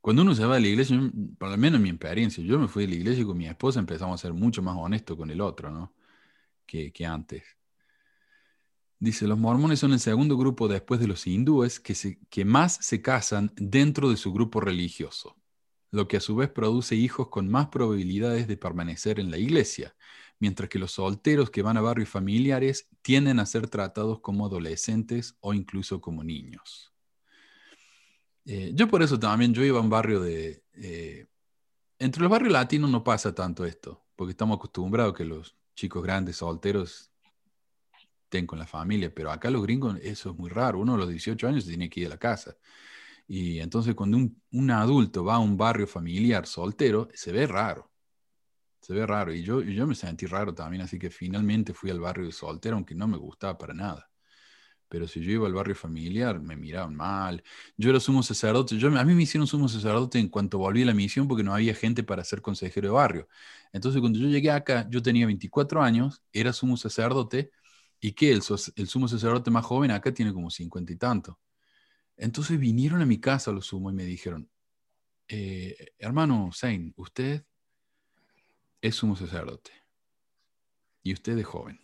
cuando 0.00 0.22
uno 0.22 0.34
se 0.34 0.44
va 0.44 0.54
de 0.56 0.60
la 0.60 0.68
iglesia, 0.68 0.98
por 1.38 1.50
lo 1.50 1.56
menos 1.56 1.78
en 1.78 1.82
mi 1.82 1.90
experiencia, 1.90 2.44
yo 2.44 2.58
me 2.58 2.68
fui 2.68 2.84
de 2.84 2.90
la 2.90 2.94
iglesia 2.96 3.24
con 3.24 3.36
mi 3.36 3.46
esposa 3.46 3.80
empezamos 3.80 4.20
a 4.20 4.22
ser 4.22 4.32
mucho 4.32 4.62
más 4.62 4.76
honestos 4.76 5.16
con 5.16 5.30
el 5.30 5.40
otro, 5.40 5.70
¿no? 5.70 5.94
Que, 6.66 6.92
antes. 7.06 7.44
Dice, 8.98 9.26
los 9.26 9.38
mormones 9.38 9.80
son 9.80 9.92
el 9.92 10.00
segundo 10.00 10.36
grupo 10.36 10.68
después 10.68 11.00
de 11.00 11.08
los 11.08 11.26
hindúes 11.26 11.80
que, 11.80 11.94
que 12.30 12.44
más 12.44 12.78
se 12.80 13.02
casan 13.02 13.52
dentro 13.56 14.08
de 14.08 14.16
su 14.16 14.32
grupo 14.32 14.60
religioso 14.60 15.36
lo 15.94 16.08
que 16.08 16.16
a 16.16 16.20
su 16.20 16.34
vez 16.34 16.50
produce 16.50 16.96
hijos 16.96 17.28
con 17.28 17.48
más 17.48 17.68
probabilidades 17.68 18.48
de 18.48 18.56
permanecer 18.56 19.20
en 19.20 19.30
la 19.30 19.38
iglesia, 19.38 19.94
mientras 20.40 20.68
que 20.68 20.80
los 20.80 20.90
solteros 20.90 21.50
que 21.50 21.62
van 21.62 21.76
a 21.76 21.80
barrios 21.80 22.08
familiares 22.08 22.88
tienden 23.00 23.38
a 23.38 23.46
ser 23.46 23.68
tratados 23.68 24.18
como 24.20 24.46
adolescentes 24.46 25.36
o 25.38 25.54
incluso 25.54 26.00
como 26.00 26.24
niños. 26.24 26.92
Eh, 28.44 28.72
yo 28.74 28.88
por 28.88 29.04
eso 29.04 29.18
también, 29.20 29.54
yo 29.54 29.62
iba 29.62 29.78
a 29.78 29.82
un 29.82 29.88
barrio 29.88 30.20
de... 30.20 30.64
Eh, 30.74 31.26
entre 32.00 32.22
los 32.22 32.30
barrios 32.30 32.52
latinos 32.52 32.90
no 32.90 33.04
pasa 33.04 33.32
tanto 33.32 33.64
esto, 33.64 34.04
porque 34.16 34.32
estamos 34.32 34.56
acostumbrados 34.56 35.14
que 35.14 35.24
los 35.24 35.56
chicos 35.76 36.02
grandes 36.02 36.38
solteros 36.38 37.12
estén 38.24 38.48
con 38.48 38.58
la 38.58 38.66
familia, 38.66 39.14
pero 39.14 39.30
acá 39.30 39.48
los 39.48 39.62
gringos 39.62 39.96
eso 40.02 40.30
es 40.30 40.36
muy 40.36 40.50
raro, 40.50 40.80
uno 40.80 40.94
a 40.94 40.98
los 40.98 41.08
18 41.08 41.46
años 41.46 41.64
tiene 41.64 41.88
que 41.88 42.00
ir 42.00 42.06
a 42.06 42.10
la 42.10 42.18
casa. 42.18 42.56
Y 43.26 43.60
entonces 43.60 43.94
cuando 43.94 44.18
un, 44.18 44.70
adulto 44.70 45.24
va 45.24 45.36
a 45.36 45.38
un 45.38 45.56
barrio 45.56 45.86
familiar 45.86 46.46
soltero, 46.46 47.08
se 47.14 47.32
ve 47.32 47.46
raro. 47.46 47.90
Se 48.80 48.92
ve 48.94 49.06
raro. 49.06 49.32
Y 49.32 49.42
yo, 49.42 49.62
yo 49.62 49.86
me 49.86 49.94
sentí 49.94 50.26
raro 50.26 50.54
también, 50.54 50.82
así 50.82 50.98
que 50.98 51.10
finalmente 51.10 51.74
fui 51.74 51.90
al 51.90 52.00
barrio 52.00 52.30
soltero, 52.32 52.76
aunque 52.76 52.94
no 52.94 53.08
me 53.08 53.16
gustaba 53.16 53.56
para 53.58 53.74
nada. 53.74 54.10
Pero 54.88 55.08
si 55.08 55.20
yo 55.22 55.32
iba 55.32 55.46
al 55.46 55.54
barrio 55.54 55.74
familiar, 55.74 56.40
me 56.40 56.56
miraban 56.56 56.94
mal. 56.94 57.42
Yo 57.76 57.90
era 57.90 57.98
sumo 58.00 58.22
sacerdote. 58.22 58.76
Yo, 58.78 58.88
a 58.96 59.04
mí 59.04 59.14
me 59.14 59.22
hicieron 59.24 59.46
sumo 59.46 59.68
sacerdote 59.68 60.18
en 60.18 60.28
cuanto 60.28 60.58
volví 60.58 60.82
a 60.82 60.86
la 60.86 60.94
misión 60.94 61.26
porque 61.26 61.42
no 61.42 61.54
había 61.54 61.74
gente 61.74 62.04
para 62.04 62.22
ser 62.24 62.42
consejero 62.42 62.88
de 62.88 62.94
barrio. 62.94 63.28
Entonces, 63.72 64.00
cuando 64.00 64.18
yo 64.18 64.28
llegué 64.28 64.50
acá, 64.50 64.86
yo 64.90 65.02
tenía 65.02 65.26
24 65.26 65.82
años, 65.82 66.22
era 66.32 66.52
sumo 66.52 66.76
sacerdote, 66.76 67.50
y 68.00 68.12
que 68.12 68.30
el, 68.32 68.42
el 68.76 68.88
sumo 68.88 69.08
sacerdote 69.08 69.50
más 69.50 69.64
joven 69.64 69.90
acá 69.90 70.12
tiene 70.12 70.32
como 70.32 70.50
50 70.50 70.92
y 70.92 70.96
tanto. 70.96 71.38
Entonces 72.16 72.58
vinieron 72.58 73.02
a 73.02 73.06
mi 73.06 73.18
casa 73.18 73.52
los 73.52 73.66
sumo 73.66 73.90
y 73.90 73.94
me 73.94 74.04
dijeron, 74.04 74.48
eh, 75.28 75.92
hermano 75.98 76.50
Zain, 76.52 76.92
usted 76.96 77.44
es 78.80 78.94
sumo 78.94 79.16
sacerdote 79.16 79.72
y 81.02 81.12
usted 81.12 81.38
es 81.38 81.46
joven. 81.46 81.80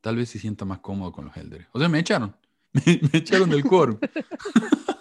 Tal 0.00 0.16
vez 0.16 0.30
se 0.30 0.38
sienta 0.38 0.64
más 0.64 0.80
cómodo 0.80 1.12
con 1.12 1.26
los 1.26 1.36
elders. 1.36 1.66
O 1.72 1.78
sea, 1.78 1.88
me 1.88 1.98
echaron, 1.98 2.36
me, 2.72 3.00
echaron 3.12 3.50
del 3.50 3.64
quórum. 3.64 3.98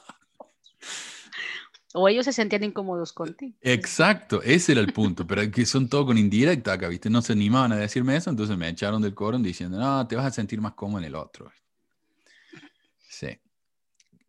O 1.95 2.07
ellos 2.07 2.25
se 2.25 2.33
sentían 2.33 2.63
incómodos 2.63 3.13
contigo. 3.13 3.57
Exacto, 3.61 4.43
ese 4.43 4.73
era 4.73 4.81
el 4.81 4.93
punto, 4.93 5.25
pero 5.25 5.49
que 5.49 5.65
son 5.65 5.89
todo 5.89 6.05
con 6.05 6.19
indirecta 6.19 6.73
acá, 6.73 6.87
¿viste? 6.87 7.09
No 7.09 7.23
se 7.23 7.33
animaban 7.33 7.71
a 7.71 7.77
decirme 7.77 8.15
eso, 8.15 8.29
entonces 8.29 8.55
me 8.57 8.69
echaron 8.69 9.01
del 9.01 9.15
quórum 9.15 9.41
diciendo, 9.41 9.79
no, 9.79 10.07
te 10.07 10.15
vas 10.15 10.25
a 10.27 10.31
sentir 10.31 10.61
más 10.61 10.73
cómodo 10.73 10.99
en 10.99 11.05
el 11.05 11.15
otro. 11.15 11.51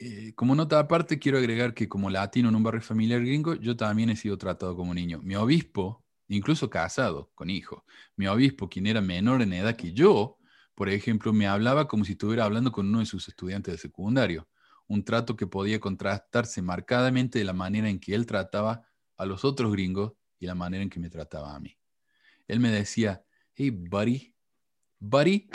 Eh, 0.03 0.32
como 0.34 0.55
nota 0.55 0.78
aparte, 0.78 1.18
quiero 1.18 1.36
agregar 1.36 1.74
que 1.74 1.86
como 1.86 2.09
latino 2.09 2.48
en 2.48 2.55
un 2.55 2.62
barrio 2.62 2.80
familiar 2.80 3.20
gringo, 3.20 3.55
yo 3.55 3.76
también 3.76 4.09
he 4.09 4.16
sido 4.16 4.38
tratado 4.38 4.74
como 4.74 4.94
niño. 4.94 5.20
Mi 5.22 5.36
obispo, 5.36 6.07
incluso 6.28 6.70
casado 6.70 7.30
con 7.34 7.51
hijo, 7.51 7.84
mi 8.16 8.26
obispo, 8.26 8.70
quien 8.70 8.86
era 8.86 9.03
menor 9.03 9.42
en 9.42 9.53
edad 9.53 9.76
que 9.76 9.92
yo, 9.92 10.38
por 10.74 10.88
ejemplo, 10.88 11.34
me 11.34 11.46
hablaba 11.46 11.86
como 11.86 12.07
si 12.07 12.12
estuviera 12.12 12.46
hablando 12.46 12.72
con 12.72 12.86
uno 12.88 13.01
de 13.01 13.07
sus 13.07 13.28
estudiantes 13.28 13.74
de 13.74 13.78
secundario, 13.78 14.48
un 14.86 15.05
trato 15.05 15.36
que 15.36 15.46
podía 15.46 15.78
contrastarse 15.80 16.62
marcadamente 16.62 17.38
de 17.38 17.44
la 17.44 17.53
manera 17.53 17.90
en 17.90 18.01
que 18.01 18.14
él 18.14 18.24
trataba 18.24 18.88
a 19.18 19.26
los 19.26 19.44
otros 19.44 19.70
gringos 19.70 20.14
y 20.38 20.46
la 20.46 20.55
manera 20.55 20.82
en 20.82 20.88
que 20.88 20.98
me 20.98 21.11
trataba 21.11 21.55
a 21.55 21.61
mí. 21.61 21.76
Él 22.48 22.59
me 22.59 22.70
decía, 22.70 23.22
hey, 23.53 23.68
buddy, 23.68 24.34
buddy, 24.98 25.51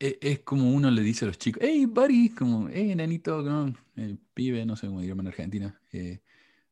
e, 0.00 0.18
es 0.22 0.40
como 0.40 0.70
uno 0.72 0.90
le 0.90 1.02
dice 1.02 1.26
a 1.26 1.28
los 1.28 1.38
chicos, 1.38 1.62
hey, 1.64 1.84
buddy, 1.84 2.30
como, 2.30 2.68
hey, 2.70 2.94
nenito, 2.96 3.42
no, 3.42 3.74
eh, 3.96 4.16
pibe, 4.32 4.64
no 4.64 4.74
sé 4.74 4.86
cómo 4.86 5.00
diríamos 5.00 5.22
en 5.24 5.28
Argentina. 5.28 5.80
Eh, 5.92 6.20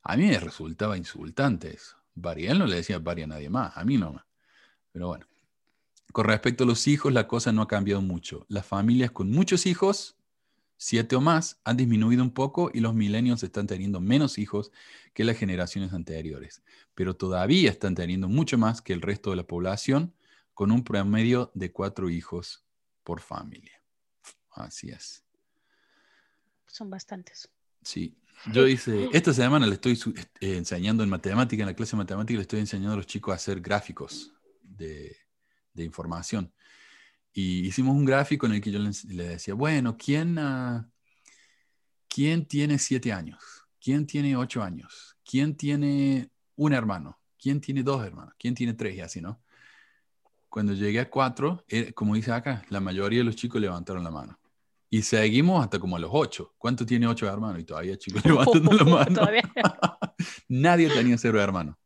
a 0.02 0.16
mí 0.16 0.26
me 0.26 0.40
resultaba 0.40 0.96
insultante 0.96 1.74
eso. 1.74 1.96
Buddy, 2.14 2.46
él 2.46 2.58
no 2.58 2.66
le 2.66 2.76
decía 2.76 2.98
buddy 2.98 3.22
a 3.22 3.26
nadie 3.26 3.50
más, 3.50 3.76
a 3.76 3.84
mí 3.84 3.98
no 3.98 4.24
Pero 4.90 5.08
bueno. 5.08 5.26
Con 6.10 6.24
respecto 6.24 6.64
a 6.64 6.66
los 6.66 6.88
hijos, 6.88 7.12
la 7.12 7.28
cosa 7.28 7.52
no 7.52 7.60
ha 7.60 7.68
cambiado 7.68 8.00
mucho. 8.00 8.46
Las 8.48 8.64
familias 8.64 9.10
con 9.10 9.30
muchos 9.30 9.66
hijos, 9.66 10.16
siete 10.78 11.16
o 11.16 11.20
más, 11.20 11.60
han 11.64 11.76
disminuido 11.76 12.22
un 12.22 12.30
poco 12.30 12.70
y 12.72 12.80
los 12.80 12.94
milenios 12.94 13.42
están 13.42 13.66
teniendo 13.66 14.00
menos 14.00 14.38
hijos 14.38 14.72
que 15.12 15.24
las 15.24 15.36
generaciones 15.36 15.92
anteriores. 15.92 16.62
Pero 16.94 17.14
todavía 17.14 17.70
están 17.70 17.94
teniendo 17.94 18.26
mucho 18.26 18.56
más 18.56 18.80
que 18.80 18.94
el 18.94 19.02
resto 19.02 19.30
de 19.30 19.36
la 19.36 19.46
población, 19.46 20.14
con 20.54 20.72
un 20.72 20.82
promedio 20.82 21.52
de 21.54 21.72
cuatro 21.72 22.08
hijos 22.08 22.64
por 23.08 23.22
familia. 23.22 23.82
Así 24.50 24.90
es. 24.90 25.24
Son 26.66 26.90
bastantes. 26.90 27.48
Sí. 27.82 28.14
Yo 28.52 28.68
hice, 28.68 29.08
esta 29.14 29.32
semana 29.32 29.66
le 29.66 29.76
estoy 29.76 29.98
eh, 30.42 30.58
enseñando 30.58 31.02
en 31.02 31.08
matemática, 31.08 31.62
en 31.62 31.68
la 31.68 31.74
clase 31.74 31.92
de 31.92 32.02
matemática, 32.02 32.36
le 32.36 32.42
estoy 32.42 32.60
enseñando 32.60 32.92
a 32.92 32.96
los 32.96 33.06
chicos 33.06 33.32
a 33.32 33.36
hacer 33.36 33.62
gráficos 33.62 34.34
de, 34.60 35.16
información. 35.76 36.52
Y 37.32 37.66
hicimos 37.66 37.96
un 37.96 38.04
gráfico 38.04 38.44
en 38.44 38.52
el 38.52 38.60
que 38.60 38.72
yo 38.72 38.78
le, 38.78 39.28
decía, 39.28 39.54
bueno, 39.54 39.96
¿quién, 39.96 40.36
uh, 40.36 40.84
¿quién 42.08 42.44
tiene 42.44 42.78
siete 42.78 43.10
años? 43.10 43.42
¿Quién 43.80 44.06
tiene 44.06 44.36
ocho 44.36 44.62
años? 44.62 45.16
¿Quién 45.24 45.56
tiene 45.56 46.30
un 46.56 46.74
hermano? 46.74 47.18
¿Quién 47.40 47.62
tiene 47.62 47.82
dos 47.82 48.04
hermanos? 48.04 48.34
¿Quién 48.38 48.54
tiene 48.54 48.74
tres? 48.74 48.96
Y 48.96 49.00
así, 49.00 49.22
¿no? 49.22 49.40
Cuando 50.48 50.72
llegué 50.72 51.00
a 51.00 51.10
cuatro, 51.10 51.64
como 51.94 52.14
dice 52.14 52.32
acá, 52.32 52.64
la 52.70 52.80
mayoría 52.80 53.20
de 53.20 53.24
los 53.24 53.36
chicos 53.36 53.60
levantaron 53.60 54.02
la 54.02 54.10
mano. 54.10 54.38
Y 54.90 55.02
seguimos 55.02 55.62
hasta 55.62 55.78
como 55.78 55.96
a 55.96 55.98
los 55.98 56.10
ocho. 56.12 56.54
¿Cuánto 56.56 56.86
tiene 56.86 57.06
ocho 57.06 57.28
hermanos? 57.28 57.60
Y 57.60 57.64
todavía 57.64 57.96
chicos 57.96 58.24
levantando 58.24 58.72
la 58.72 58.84
mano. 59.06 59.22
Nadie 60.48 60.88
tenía 60.88 61.18
cero 61.18 61.40
hermanos. 61.40 61.76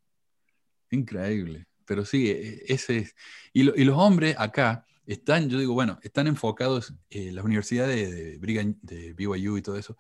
Increíble. 0.91 1.67
Pero 1.85 2.05
sí, 2.05 2.31
e, 2.31 2.33
e, 2.33 2.63
ese 2.69 2.99
es. 2.99 3.15
Y, 3.53 3.63
y 3.63 3.85
los 3.85 3.99
hombres 3.99 4.37
acá 4.39 4.87
están, 5.07 5.49
yo 5.49 5.59
digo, 5.59 5.75
bueno, 5.75 5.99
están 6.03 6.27
enfocados, 6.27 6.95
eh, 7.11 7.33
las 7.33 7.45
universidades 7.45 8.11
de, 8.11 8.39
de, 8.39 8.77
de 8.83 9.13
BYU 9.15 9.57
y 9.57 9.63
todo 9.63 9.77
eso, 9.77 9.97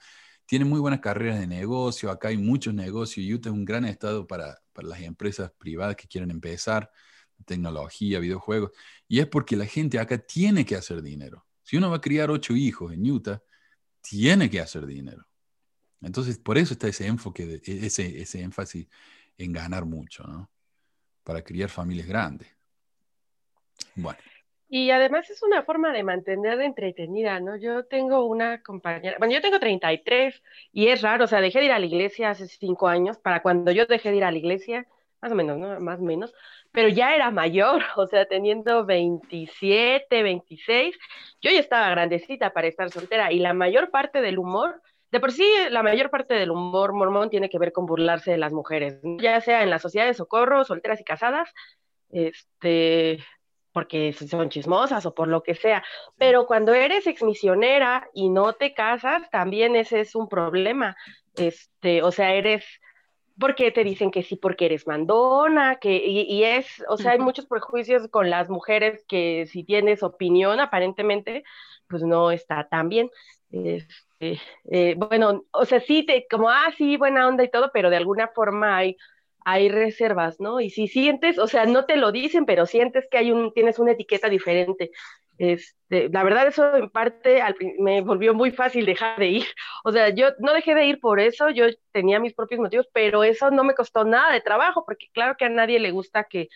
tienen 0.46 0.68
muy 0.68 0.80
buenas 0.80 1.00
carreras 1.00 1.40
de 1.40 1.46
negocio, 1.46 2.10
acá 2.10 2.28
hay 2.28 2.36
muchos 2.36 2.74
negocios, 2.74 3.26
Utah 3.26 3.48
es 3.48 3.54
un 3.54 3.64
gran 3.64 3.84
estado 3.84 4.26
para, 4.26 4.58
para 4.72 4.88
las 4.88 5.00
empresas 5.00 5.50
privadas 5.58 5.96
que 5.96 6.06
quieren 6.06 6.30
empezar, 6.30 6.90
tecnología, 7.44 8.18
videojuegos, 8.18 8.72
y 9.08 9.20
es 9.20 9.26
porque 9.26 9.56
la 9.56 9.66
gente 9.66 9.98
acá 9.98 10.18
tiene 10.18 10.64
que 10.64 10.76
hacer 10.76 11.02
dinero. 11.02 11.46
Si 11.62 11.76
uno 11.76 11.90
va 11.90 11.96
a 11.96 12.00
criar 12.00 12.30
ocho 12.30 12.54
hijos 12.54 12.92
en 12.92 13.10
Utah, 13.10 13.42
tiene 14.00 14.50
que 14.50 14.60
hacer 14.60 14.86
dinero. 14.86 15.26
Entonces, 16.00 16.38
por 16.38 16.58
eso 16.58 16.74
está 16.74 16.88
ese 16.88 17.06
enfoque, 17.06 17.60
e, 17.64 17.86
ese, 17.86 18.20
ese 18.20 18.42
énfasis 18.42 18.88
en 19.38 19.52
ganar 19.52 19.84
mucho, 19.84 20.24
¿no? 20.24 20.50
Para 21.22 21.42
criar 21.42 21.68
familias 21.68 22.08
grandes. 22.08 22.48
Bueno. 23.94 24.18
Y 24.68 24.90
además 24.90 25.28
es 25.28 25.42
una 25.42 25.62
forma 25.64 25.92
de 25.92 26.02
mantener 26.02 26.60
entretenida, 26.62 27.38
¿no? 27.40 27.56
Yo 27.56 27.84
tengo 27.84 28.24
una 28.24 28.62
compañera, 28.62 29.16
bueno, 29.18 29.34
yo 29.34 29.42
tengo 29.42 29.60
33 29.60 30.42
y 30.72 30.88
es 30.88 31.02
raro, 31.02 31.24
o 31.24 31.26
sea, 31.26 31.42
dejé 31.42 31.58
de 31.58 31.66
ir 31.66 31.72
a 31.72 31.78
la 31.78 31.84
iglesia 31.84 32.30
hace 32.30 32.48
cinco 32.48 32.88
años, 32.88 33.18
para 33.18 33.42
cuando 33.42 33.70
yo 33.70 33.84
dejé 33.84 34.10
de 34.10 34.16
ir 34.16 34.24
a 34.24 34.32
la 34.32 34.38
iglesia, 34.38 34.86
más 35.20 35.30
o 35.30 35.34
menos, 35.34 35.58
¿no? 35.58 35.78
Más 35.78 36.00
o 36.00 36.02
menos, 36.02 36.34
pero 36.72 36.88
ya 36.88 37.14
era 37.14 37.30
mayor, 37.30 37.82
o 37.96 38.06
sea, 38.06 38.26
teniendo 38.26 38.84
27, 38.84 40.22
26, 40.22 40.98
yo 41.40 41.50
ya 41.50 41.60
estaba 41.60 41.90
grandecita 41.90 42.52
para 42.52 42.66
estar 42.66 42.90
soltera 42.90 43.32
y 43.32 43.38
la 43.38 43.54
mayor 43.54 43.90
parte 43.90 44.20
del 44.20 44.38
humor, 44.38 44.82
de 45.10 45.20
por 45.20 45.30
sí, 45.30 45.46
la 45.70 45.82
mayor 45.82 46.10
parte 46.10 46.34
del 46.34 46.50
humor 46.50 46.94
mormón 46.94 47.28
tiene 47.28 47.50
que 47.50 47.58
ver 47.58 47.72
con 47.72 47.84
burlarse 47.84 48.30
de 48.30 48.38
las 48.38 48.52
mujeres, 48.52 48.98
ya 49.18 49.40
sea 49.42 49.62
en 49.62 49.70
la 49.70 49.78
sociedad 49.78 50.06
de 50.06 50.14
socorro, 50.14 50.64
solteras 50.64 51.00
y 51.00 51.04
casadas, 51.04 51.52
este, 52.10 53.18
porque 53.72 54.12
son 54.14 54.48
chismosas 54.48 55.04
o 55.04 55.14
por 55.14 55.28
lo 55.28 55.42
que 55.42 55.54
sea. 55.54 55.84
Pero 56.16 56.46
cuando 56.46 56.72
eres 56.72 57.06
exmisionera 57.06 58.08
y 58.14 58.30
no 58.30 58.54
te 58.54 58.72
casas, 58.72 59.28
también 59.30 59.76
ese 59.76 60.00
es 60.00 60.14
un 60.14 60.28
problema. 60.28 60.96
Este, 61.36 62.02
o 62.02 62.10
sea, 62.10 62.34
eres 62.34 62.64
porque 63.38 63.70
te 63.70 63.84
dicen 63.84 64.10
que 64.10 64.22
sí 64.22 64.36
porque 64.36 64.66
eres 64.66 64.86
mandona, 64.86 65.76
que 65.76 65.96
y, 65.96 66.44
es, 66.44 66.84
o 66.88 66.96
sea, 66.96 67.12
hay 67.12 67.18
muchos 67.18 67.46
prejuicios 67.46 68.08
con 68.08 68.30
las 68.30 68.48
mujeres 68.48 69.04
que 69.08 69.46
si 69.46 69.64
tienes 69.64 70.02
opinión 70.02 70.60
aparentemente, 70.60 71.44
pues 71.88 72.02
no 72.02 72.30
está 72.30 72.68
tan 72.68 72.88
bien. 72.88 73.10
Este, 73.50 74.40
eh, 74.70 74.94
bueno, 74.96 75.44
o 75.50 75.64
sea, 75.64 75.80
sí 75.80 76.04
te 76.06 76.26
como 76.30 76.48
ah 76.48 76.72
sí 76.76 76.96
buena 76.96 77.28
onda 77.28 77.44
y 77.44 77.50
todo, 77.50 77.70
pero 77.72 77.90
de 77.90 77.96
alguna 77.96 78.28
forma 78.28 78.76
hay 78.76 78.96
hay 79.44 79.68
reservas, 79.68 80.40
¿no? 80.40 80.60
Y 80.60 80.70
si 80.70 80.86
sientes, 80.88 81.38
o 81.38 81.46
sea, 81.46 81.66
no 81.66 81.84
te 81.84 81.96
lo 81.96 82.12
dicen, 82.12 82.46
pero 82.46 82.66
sientes 82.66 83.08
que 83.10 83.18
hay 83.18 83.32
un, 83.32 83.52
tienes 83.52 83.78
una 83.78 83.92
etiqueta 83.92 84.28
diferente. 84.28 84.92
Este, 85.42 86.08
la 86.08 86.22
verdad, 86.22 86.46
eso 86.46 86.76
en 86.76 86.88
parte 86.88 87.42
me 87.80 88.00
volvió 88.00 88.32
muy 88.32 88.52
fácil 88.52 88.86
dejar 88.86 89.18
de 89.18 89.26
ir. 89.26 89.46
O 89.82 89.90
sea, 89.90 90.10
yo 90.10 90.28
no 90.38 90.52
dejé 90.52 90.72
de 90.76 90.86
ir 90.86 91.00
por 91.00 91.18
eso, 91.18 91.50
yo 91.50 91.64
tenía 91.90 92.20
mis 92.20 92.32
propios 92.32 92.60
motivos, 92.60 92.86
pero 92.92 93.24
eso 93.24 93.50
no 93.50 93.64
me 93.64 93.74
costó 93.74 94.04
nada 94.04 94.32
de 94.32 94.40
trabajo, 94.40 94.84
porque 94.86 95.08
claro 95.12 95.34
que 95.36 95.46
a 95.46 95.48
nadie 95.48 95.80
le 95.80 95.90
gusta 95.90 96.24
que 96.30 96.48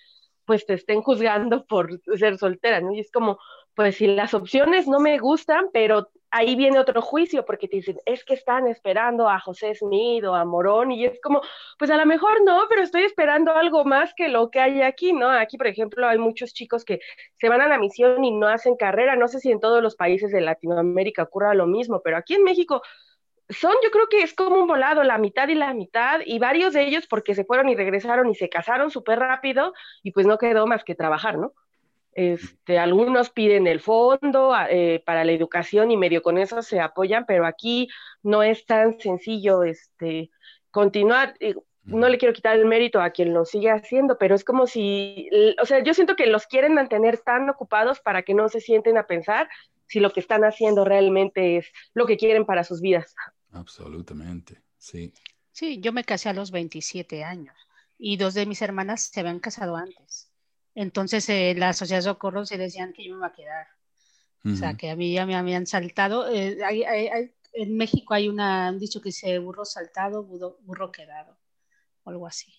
pues 0.44 0.66
te 0.66 0.74
estén 0.74 1.02
juzgando 1.02 1.66
por 1.66 2.00
ser 2.16 2.38
soltera, 2.38 2.80
¿no? 2.80 2.92
Y 2.94 3.00
es 3.00 3.10
como, 3.10 3.40
pues 3.74 3.96
si 3.96 4.06
las 4.06 4.34
opciones 4.34 4.86
no 4.86 5.00
me 5.00 5.18
gustan, 5.18 5.66
pero 5.72 6.08
ahí 6.36 6.54
viene 6.54 6.78
otro 6.78 7.00
juicio 7.00 7.44
porque 7.44 7.66
te 7.66 7.76
dicen, 7.76 7.98
es 8.04 8.24
que 8.24 8.34
están 8.34 8.66
esperando 8.66 9.28
a 9.28 9.40
José 9.40 9.74
Smith 9.74 10.24
o 10.24 10.34
a 10.34 10.44
Morón 10.44 10.92
y 10.92 11.06
es 11.06 11.18
como, 11.20 11.40
pues 11.78 11.90
a 11.90 11.96
lo 11.96 12.04
mejor 12.04 12.44
no, 12.44 12.64
pero 12.68 12.82
estoy 12.82 13.04
esperando 13.04 13.52
algo 13.52 13.84
más 13.84 14.12
que 14.14 14.28
lo 14.28 14.50
que 14.50 14.60
hay 14.60 14.82
aquí, 14.82 15.12
¿no? 15.12 15.30
Aquí, 15.30 15.56
por 15.56 15.66
ejemplo, 15.66 16.06
hay 16.06 16.18
muchos 16.18 16.52
chicos 16.52 16.84
que 16.84 17.00
se 17.40 17.48
van 17.48 17.62
a 17.62 17.68
la 17.68 17.78
misión 17.78 18.22
y 18.24 18.32
no 18.32 18.48
hacen 18.48 18.76
carrera, 18.76 19.16
no 19.16 19.28
sé 19.28 19.40
si 19.40 19.50
en 19.50 19.60
todos 19.60 19.82
los 19.82 19.96
países 19.96 20.30
de 20.30 20.42
Latinoamérica 20.42 21.22
ocurra 21.22 21.54
lo 21.54 21.66
mismo, 21.66 22.02
pero 22.02 22.18
aquí 22.18 22.34
en 22.34 22.44
México 22.44 22.82
son, 23.48 23.72
yo 23.82 23.90
creo 23.90 24.08
que 24.08 24.22
es 24.22 24.34
como 24.34 24.56
un 24.56 24.66
volado, 24.66 25.02
la 25.04 25.18
mitad 25.18 25.48
y 25.48 25.54
la 25.54 25.72
mitad, 25.72 26.20
y 26.24 26.38
varios 26.38 26.74
de 26.74 26.82
ellos 26.86 27.06
porque 27.06 27.34
se 27.34 27.44
fueron 27.44 27.68
y 27.68 27.76
regresaron 27.76 28.28
y 28.28 28.34
se 28.34 28.48
casaron 28.48 28.90
súper 28.90 29.20
rápido 29.20 29.72
y 30.02 30.10
pues 30.12 30.26
no 30.26 30.36
quedó 30.38 30.66
más 30.66 30.84
que 30.84 30.94
trabajar, 30.94 31.38
¿no? 31.38 31.52
Este, 32.16 32.78
algunos 32.78 33.28
piden 33.28 33.66
el 33.66 33.78
fondo 33.78 34.54
eh, 34.70 35.02
para 35.04 35.22
la 35.22 35.32
educación 35.32 35.90
y 35.90 35.98
medio 35.98 36.22
con 36.22 36.38
eso 36.38 36.62
se 36.62 36.80
apoyan, 36.80 37.26
pero 37.26 37.44
aquí 37.44 37.88
no 38.22 38.42
es 38.42 38.64
tan 38.64 38.98
sencillo 38.98 39.62
este, 39.64 40.30
continuar. 40.70 41.34
No 41.82 42.08
le 42.08 42.16
quiero 42.16 42.32
quitar 42.32 42.56
el 42.56 42.64
mérito 42.64 43.02
a 43.02 43.10
quien 43.10 43.34
lo 43.34 43.44
sigue 43.44 43.70
haciendo, 43.70 44.16
pero 44.16 44.34
es 44.34 44.44
como 44.44 44.66
si, 44.66 45.28
o 45.60 45.66
sea, 45.66 45.84
yo 45.84 45.92
siento 45.92 46.16
que 46.16 46.26
los 46.26 46.46
quieren 46.46 46.72
mantener 46.72 47.18
tan 47.18 47.50
ocupados 47.50 48.00
para 48.00 48.22
que 48.22 48.32
no 48.32 48.48
se 48.48 48.62
sienten 48.62 48.96
a 48.96 49.06
pensar 49.06 49.50
si 49.86 50.00
lo 50.00 50.10
que 50.10 50.20
están 50.20 50.42
haciendo 50.42 50.86
realmente 50.86 51.58
es 51.58 51.70
lo 51.92 52.06
que 52.06 52.16
quieren 52.16 52.46
para 52.46 52.64
sus 52.64 52.80
vidas. 52.80 53.14
Absolutamente, 53.52 54.62
sí. 54.78 55.12
Sí, 55.52 55.80
yo 55.80 55.92
me 55.92 56.02
casé 56.02 56.30
a 56.30 56.32
los 56.32 56.50
27 56.50 57.24
años 57.24 57.54
y 57.98 58.16
dos 58.16 58.32
de 58.32 58.46
mis 58.46 58.62
hermanas 58.62 59.10
se 59.12 59.20
habían 59.20 59.38
casado 59.38 59.76
antes. 59.76 60.25
Entonces 60.76 61.26
eh, 61.30 61.54
la 61.56 61.72
sociedad 61.72 62.00
de 62.00 62.10
socorro 62.10 62.44
se 62.44 62.58
decían 62.58 62.92
que 62.92 63.02
yo 63.02 63.14
me 63.14 63.18
iba 63.18 63.26
a 63.28 63.32
quedar. 63.32 63.66
O 64.44 64.54
sea, 64.54 64.76
que 64.76 64.90
a 64.90 64.94
mí 64.94 65.12
ya 65.12 65.26
me 65.26 65.34
habían 65.34 65.66
saltado. 65.66 66.32
Eh, 66.32 66.56
en 67.52 67.76
México 67.76 68.14
hay 68.14 68.28
una, 68.28 68.70
un 68.70 68.78
dicho 68.78 69.00
que 69.00 69.08
dice 69.08 69.40
burro 69.40 69.64
saltado, 69.64 70.22
burro, 70.22 70.92
quedado, 70.92 71.36
o 72.04 72.10
algo 72.10 72.28
así. 72.28 72.54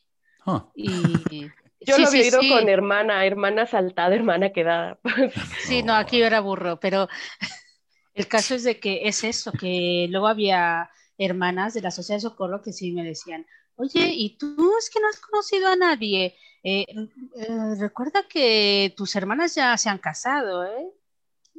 Ah. 0.46 0.70
Y, 0.76 0.90
yo 1.80 1.98
lo 1.98 2.10
he 2.10 2.12
vivido 2.12 2.40
con 2.40 2.68
hermana, 2.68 3.26
hermana 3.26 3.66
saltada, 3.68 4.14
hermana 4.14 4.52
quedada. 4.52 5.00
Sí, 5.66 5.82
no, 5.82 5.94
aquí 5.94 6.22
era 6.22 6.42
burro, 6.42 6.78
pero 6.78 7.08
el 8.16 8.28
caso 8.28 8.56
es 8.56 8.64
de 8.64 8.82
que 8.82 9.08
es 9.08 9.24
eso, 9.24 9.54
que 9.54 10.08
luego 10.10 10.28
había 10.28 10.90
hermanas 11.18 11.74
de 11.74 11.82
la 11.82 11.92
sociedad 11.92 12.18
de 12.18 12.30
socorro 12.30 12.62
que 12.62 12.74
sí 12.74 12.92
me 12.92 13.06
decían, 13.06 13.46
oye, 13.76 14.12
¿y 14.14 14.38
tú 14.38 14.74
es 14.78 14.90
que 14.90 15.00
no 15.00 15.08
has 15.08 15.20
conocido 15.22 15.70
a 15.70 15.78
nadie? 15.78 16.36
Eh, 16.64 16.86
eh, 17.36 17.76
recuerda 17.80 18.24
que 18.28 18.94
tus 18.98 19.16
hermanas 19.16 19.56
ya 19.56 19.78
se 19.78 19.90
han 19.90 19.98
casado, 19.98 20.66
¿eh? 20.66 20.88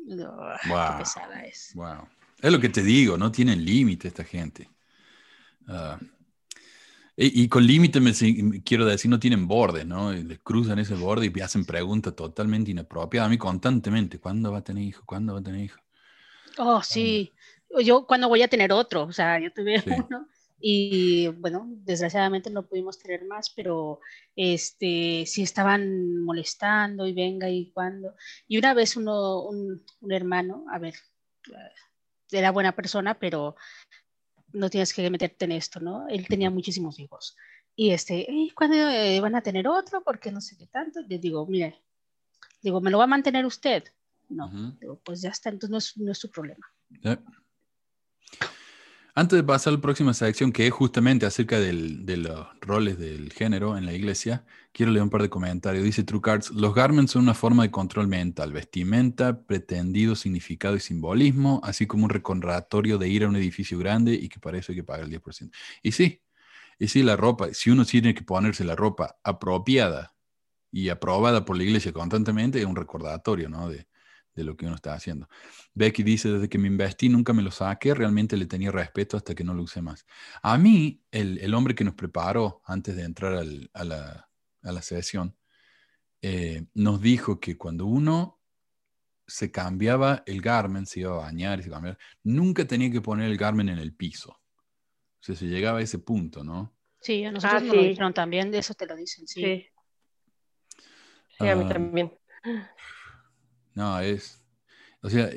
wow. 0.07 0.99
pesada 0.99 1.45
es. 1.45 1.73
Wow. 1.75 2.09
Es 2.41 2.53
lo 2.53 2.61
que 2.61 2.69
te 2.69 2.83
digo, 2.83 3.17
no 3.17 3.33
tienen 3.33 3.65
límite 3.65 4.09
esta 4.09 4.25
gente. 4.25 4.71
Ah, 5.67 5.99
y, 7.21 7.49
con 7.49 7.67
límite 7.67 7.99
me, 7.99 8.13
quiero 8.63 8.87
decir, 8.87 9.11
no 9.11 9.19
tienen 9.19 9.49
borde, 9.49 9.85
¿no? 9.85 10.13
Les 10.13 10.39
cruzan 10.39 10.79
ese 10.79 10.95
borde 10.95 11.27
y 11.27 11.31
me 11.31 11.43
hacen 11.43 11.65
preguntas 11.65 12.15
totalmente 12.15 12.71
inapropiadas 12.71 13.27
a 13.27 13.31
mí 13.31 13.37
constantemente. 13.37 14.21
¿Cuándo 14.21 14.53
va 14.53 14.59
a 14.59 14.63
tener 14.63 14.85
hijo? 14.85 15.03
¿Cuándo 15.05 15.33
va 15.33 15.41
a 15.41 15.43
tener 15.43 15.63
hijo? 15.63 15.81
Oh, 16.59 16.81
sí. 16.81 17.35
Yo, 17.83 18.07
¿cuándo 18.07 18.29
voy 18.29 18.43
a 18.43 18.49
tener 18.49 18.73
otro? 18.73 19.03
O 19.03 19.13
sea, 19.13 19.41
yo 19.41 19.53
tuve 19.53 19.83
uno 20.09 20.29
y 20.61 21.29
bueno, 21.29 21.67
desgraciadamente 21.69 22.51
no 22.51 22.67
pudimos 22.67 22.99
tener 22.99 23.25
más, 23.25 23.51
pero 23.51 24.01
este, 24.35 25.25
sí 25.27 25.43
estaban 25.43 26.25
molestando 26.25 27.07
y 27.07 27.13
venga 27.13 27.49
y 27.49 27.71
cuando. 27.71 28.15
Y 28.49 28.59
una 28.59 28.75
vez 28.75 28.97
uno, 28.97 29.43
un, 29.43 29.85
hermano, 30.09 30.65
a 30.71 30.79
ver, 30.79 30.95
era 32.31 32.51
buena 32.51 32.75
persona, 32.75 33.19
pero 33.19 33.55
no 34.53 34.69
tienes 34.69 34.93
que 34.93 35.09
meterte 35.11 35.45
en 35.45 35.53
esto, 35.53 35.81
¿no? 35.81 36.09
Él 36.09 36.27
tenía 36.27 36.51
muchísimos 36.51 36.99
hijos. 36.99 37.37
Y 37.77 37.91
este, 37.91 38.27
¿cuándo 38.57 38.77
eh, 38.77 39.21
van 39.21 39.37
a 39.37 39.43
tener 39.43 39.69
otro? 39.69 40.03
Porque 40.03 40.33
no 40.33 40.41
sé 40.41 40.57
qué 40.57 40.67
tanto. 40.67 41.01
Le 41.07 41.19
digo, 41.19 41.47
mire, 41.47 41.81
digo, 42.61 42.81
¿me 42.81 42.91
lo 42.91 42.99
va 42.99 43.05
a 43.05 43.09
mantener 43.09 43.47
usted? 43.47 43.85
No, 44.29 44.77
digo, 44.81 45.01
pues 45.05 45.23
ya 45.23 45.31
está, 45.31 45.49
entonces 45.49 45.71
no 45.71 45.79
es, 45.79 45.97
no 45.97 46.13
es 46.13 46.19
su 46.19 46.31
problema. 46.31 46.67
Antes 49.19 49.37
de 49.37 49.43
pasar 49.43 49.73
a 49.73 49.77
la 49.79 49.83
próxima 49.83 50.15
sección, 50.15 50.53
que 50.53 50.65
es 50.69 50.73
justamente 50.73 51.27
acerca 51.27 51.59
de 51.59 51.73
los 51.73 52.47
roles 52.61 53.01
del 53.01 53.33
género 53.33 53.77
en 53.77 53.85
la 53.85 53.93
iglesia, 53.93 54.45
quiero 54.71 54.93
leer 54.93 55.03
un 55.03 55.11
par 55.11 55.23
de 55.23 55.29
comentarios. 55.29 55.83
Dice 55.83 56.05
True 56.05 56.21
Cards, 56.21 56.53
los 56.53 56.73
garments 56.73 57.11
son 57.11 57.23
una 57.23 57.35
forma 57.35 57.65
de 57.65 57.73
control 57.73 58.07
mental, 58.07 58.53
vestimenta, 58.53 59.43
pretendido 59.45 60.15
significado 60.15 60.77
y 60.77 60.81
simbolismo, 60.81 61.61
así 61.65 61.89
como 61.89 62.05
un 62.05 62.11
recordatorio 62.11 62.97
de 62.97 63.09
ir 63.09 63.25
a 63.25 63.29
un 63.29 63.35
edificio 63.35 63.77
grande 63.77 64.15
y 64.15 64.29
que 64.29 64.39
para 64.39 64.57
eso 64.57 64.71
hay 64.71 64.77
que 64.77 64.85
pagar 64.85 65.07
el 65.07 65.11
10%. 65.11 65.51
Y 65.83 65.91
sí, 65.91 66.23
y 66.79 66.87
sí, 66.87 67.03
la 67.03 67.17
ropa, 67.17 67.53
si 67.55 67.71
uno 67.71 67.85
tiene 67.85 68.15
que 68.15 68.23
ponerse 68.23 68.63
la 68.63 68.77
ropa 68.77 69.17
apropiada 69.25 70.15
y 70.71 70.91
aprobada 70.91 71.45
por 71.45 71.57
la 71.57 71.65
iglesia 71.65 71.93
constantemente, 71.93 72.61
es 72.61 72.67
un 72.67 72.77
recordatorio, 72.77 73.49
¿no? 73.49 73.69
De 74.39 74.45
lo 74.45 74.57
que 74.57 74.67
uno 74.67 74.77
está 74.77 74.95
haciendo. 74.95 75.29
Becky 75.75 76.03
dice, 76.03 76.31
desde 76.31 76.49
que 76.49 76.59
me 76.59 76.69
investí 76.69 77.09
nunca 77.09 77.33
me 77.33 77.43
lo 77.43 77.51
saqué, 77.51 77.93
realmente 77.93 78.37
le 78.37 78.47
tenía 78.47 78.71
respeto 78.71 79.17
hasta 79.17 79.35
que 79.35 79.45
no 79.45 79.53
lo 79.53 79.65
usé 79.65 79.83
más. 79.83 80.07
A 80.43 80.57
mí, 80.57 81.03
el, 81.11 81.53
hombre 81.55 81.75
que 81.75 81.85
nos 81.85 81.95
preparó 81.95 82.63
antes 82.65 82.95
de 82.97 83.03
entrar 83.03 83.35
a, 83.35 83.85
la, 83.85 84.83
sesión, 84.83 85.37
eh, 86.23 86.65
nos 86.75 87.01
dijo 87.01 87.41
que 87.41 87.59
cuando 87.59 87.87
uno 87.87 88.41
se 89.27 89.51
cambiaba 89.51 90.23
el 90.25 90.41
garmen, 90.41 90.87
se 90.87 91.01
iba 91.01 91.13
a 91.13 91.27
bañar 91.27 91.59
y 91.59 91.65
se 91.65 91.71
cambiaba, 91.71 91.99
nunca 92.23 92.65
tenía 92.65 92.91
que 92.91 93.01
poner 93.01 93.29
el 93.29 93.37
garmen 93.37 93.69
en 93.69 93.79
el 93.79 93.93
piso. 93.93 94.31
O 94.31 95.23
sea, 95.23 95.35
se 95.35 95.47
llegaba 95.47 95.81
a 95.81 95.83
ese 95.83 95.99
punto, 95.99 96.45
¿no? 96.45 96.77
Sí, 97.01 97.25
a 97.25 97.33
nosotros 97.33 97.63
ah, 97.63 97.65
nos 97.65 97.77
lo 97.77 97.83
dijeron 97.83 98.15
también, 98.15 98.51
de 98.51 98.59
eso 98.59 98.75
te 98.75 98.87
lo 98.87 98.97
dicen, 98.97 99.27
sí. 99.27 99.67
Sí, 101.39 101.47
a 101.47 101.55
mí 101.57 101.65
ah, 101.65 101.69
también. 101.69 102.13
No, 103.79 104.01
es, 104.01 104.43
o 105.03 105.11
sea, 105.11 105.31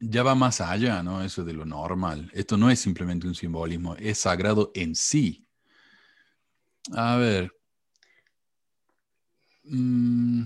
ya 0.00 0.22
va 0.24 0.34
más 0.36 0.60
allá, 0.60 1.02
¿no? 1.02 1.22
Eso 1.24 1.44
de 1.44 1.52
lo 1.54 1.66
normal. 1.66 2.30
Esto 2.34 2.56
no 2.58 2.70
es 2.70 2.80
simplemente 2.80 3.26
un 3.28 3.34
simbolismo, 3.36 3.96
es 3.96 4.18
sagrado 4.18 4.72
en 4.74 4.94
sí. 4.96 5.46
A 6.96 7.16
ver. 7.16 7.50
Mm, 9.64 10.44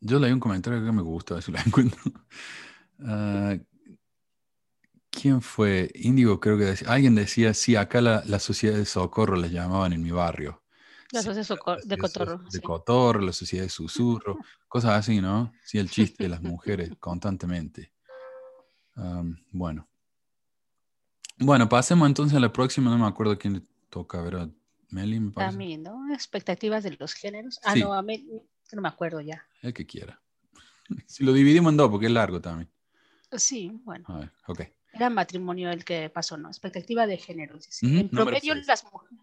yo 0.00 0.18
leí 0.18 0.32
un 0.32 0.40
comentario 0.40 0.84
que 0.84 0.92
me 0.92 1.02
gusta, 1.02 1.34
a 1.34 1.36
ver 1.36 1.44
si 1.44 1.52
lo 1.52 1.58
encuentro. 1.66 2.00
Ah, 3.00 3.56
¿Quién 5.10 5.40
fue? 5.42 5.90
Índigo, 5.94 6.38
creo 6.40 6.56
que 6.58 6.64
decía. 6.64 6.88
Alguien 6.90 7.14
decía, 7.14 7.54
sí, 7.54 7.74
acá 7.76 8.00
la, 8.00 8.22
la 8.26 8.38
sociedad 8.38 8.76
de 8.76 8.84
socorro 8.84 9.36
la 9.36 9.48
llamaban 9.48 9.92
en 9.92 10.02
mi 10.02 10.10
barrio. 10.10 10.62
La 11.12 11.22
sociedad 11.22 11.58
de 11.84 11.98
cotorro. 11.98 12.38
De 12.50 12.60
cotorro, 12.60 13.20
la 13.20 13.32
sociedad 13.32 13.64
de 13.64 13.70
susurro, 13.70 14.38
cosas 14.68 14.92
así, 14.92 15.20
¿no? 15.20 15.52
Sí, 15.64 15.78
el 15.78 15.90
chiste 15.90 16.24
de 16.24 16.28
las 16.28 16.42
mujeres 16.42 16.90
constantemente. 16.98 17.92
bueno. 19.52 19.88
Bueno, 21.38 21.68
pasemos 21.68 22.06
entonces 22.08 22.36
a 22.36 22.40
la 22.40 22.52
próxima. 22.52 22.90
No 22.90 22.98
me 22.98 23.06
acuerdo 23.06 23.38
quién 23.38 23.54
le 23.54 23.62
toca 23.90 24.20
ver 24.22 24.36
a 24.36 24.50
Meli, 24.88 25.20
me 25.20 25.32
A 25.36 25.52
mí, 25.52 25.76
¿no? 25.76 26.12
Expectativas 26.12 26.82
de 26.82 26.96
los 26.98 27.12
géneros. 27.12 27.60
Ah, 27.62 27.74
no, 27.74 27.92
a 27.92 28.02
mí 28.02 28.26
no 28.72 28.82
me 28.82 28.88
acuerdo 28.88 29.20
ya. 29.20 29.46
El 29.62 29.74
que 29.74 29.86
quiera. 29.86 30.20
Si 31.06 31.24
lo 31.24 31.32
dividimos 31.32 31.72
en 31.72 31.78
dos, 31.78 31.90
porque 31.90 32.06
es 32.06 32.12
largo 32.12 32.40
también. 32.40 32.70
Sí, 33.32 33.72
bueno. 33.82 34.04
A 34.06 34.18
ver, 34.20 34.32
ok. 34.46 34.60
Era 34.92 35.10
matrimonio 35.10 35.68
el 35.70 35.84
que 35.84 36.08
pasó, 36.10 36.36
¿no? 36.36 36.48
Expectativa 36.48 37.08
de 37.08 37.16
géneros. 37.16 37.66
En 37.82 38.08
promedio, 38.08 38.54
las 38.54 38.84
mujeres 38.84 39.18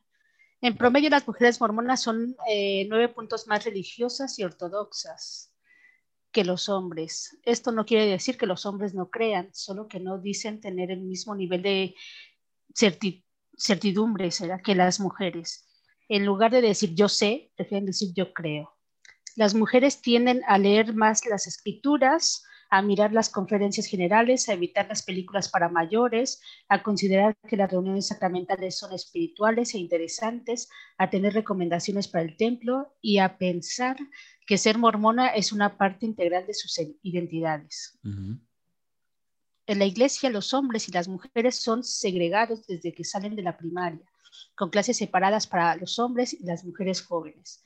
en 0.64 0.78
promedio, 0.78 1.10
las 1.10 1.28
mujeres 1.28 1.60
mormonas 1.60 2.02
son 2.02 2.38
eh, 2.48 2.86
nueve 2.88 3.10
puntos 3.10 3.48
más 3.48 3.66
religiosas 3.66 4.40
y 4.40 4.46
ortodoxas 4.46 5.54
que 6.32 6.46
los 6.46 6.70
hombres. 6.70 7.38
Esto 7.44 7.74
no 7.74 7.86
quiere 7.86 8.06
decir 8.06 8.38
que 8.38 8.46
los 8.46 8.66
hombres 8.66 8.94
no 8.94 9.10
crean, 9.10 9.50
solo 9.54 9.90
que 9.90 10.00
no 10.00 10.20
dicen 10.20 10.62
tener 10.62 10.90
el 10.90 11.02
mismo 11.02 11.36
nivel 11.36 11.62
de 11.64 11.96
certidumbre 13.58 14.30
que 14.64 14.74
las 14.74 15.02
mujeres. 15.02 15.68
En 16.08 16.26
lugar 16.26 16.52
de 16.52 16.62
decir 16.62 16.96
yo 16.96 17.10
sé, 17.10 17.52
prefieren 17.58 17.86
decir 17.86 18.14
yo 18.16 18.34
creo. 18.34 18.74
Las 19.36 19.56
mujeres 19.56 20.02
tienden 20.02 20.44
a 20.48 20.58
leer 20.58 20.94
más 20.96 21.26
las 21.26 21.46
escrituras, 21.46 22.46
a 22.74 22.82
mirar 22.82 23.14
las 23.14 23.30
conferencias 23.30 23.86
generales, 23.86 24.50
a 24.50 24.54
evitar 24.54 24.88
las 24.88 25.04
películas 25.04 25.48
para 25.48 25.70
mayores, 25.70 26.42
a 26.68 26.82
considerar 26.82 27.38
que 27.48 27.56
las 27.56 27.70
reuniones 27.70 28.08
sacramentales 28.08 28.80
son 28.80 28.94
espirituales 28.94 29.76
e 29.76 29.78
interesantes, 29.78 30.70
a 30.98 31.12
tener 31.12 31.34
recomendaciones 31.36 32.08
para 32.08 32.24
el 32.24 32.36
templo 32.36 32.96
y 33.00 33.20
a 33.20 33.38
pensar 33.38 33.96
que 34.48 34.58
ser 34.58 34.80
mormona 34.80 35.28
es 35.28 35.52
una 35.52 35.78
parte 35.78 36.08
integral 36.08 36.48
de 36.48 36.56
sus 36.56 36.80
identidades. 37.04 38.00
En 39.68 39.78
la 39.78 39.86
iglesia 39.86 40.32
los 40.32 40.52
hombres 40.56 40.90
y 40.90 40.92
las 40.94 41.08
mujeres 41.08 41.58
son 41.58 41.84
segregados 41.84 42.66
desde 42.66 42.92
que 42.92 43.04
salen 43.04 43.36
de 43.36 43.44
la 43.44 43.56
primaria, 43.56 44.02
con 44.56 44.72
clases 44.72 44.98
separadas 44.98 45.46
para 45.46 45.76
los 45.76 46.00
hombres 46.00 46.34
y 46.34 46.44
las 46.44 46.66
mujeres 46.66 47.04
jóvenes. 47.04 47.64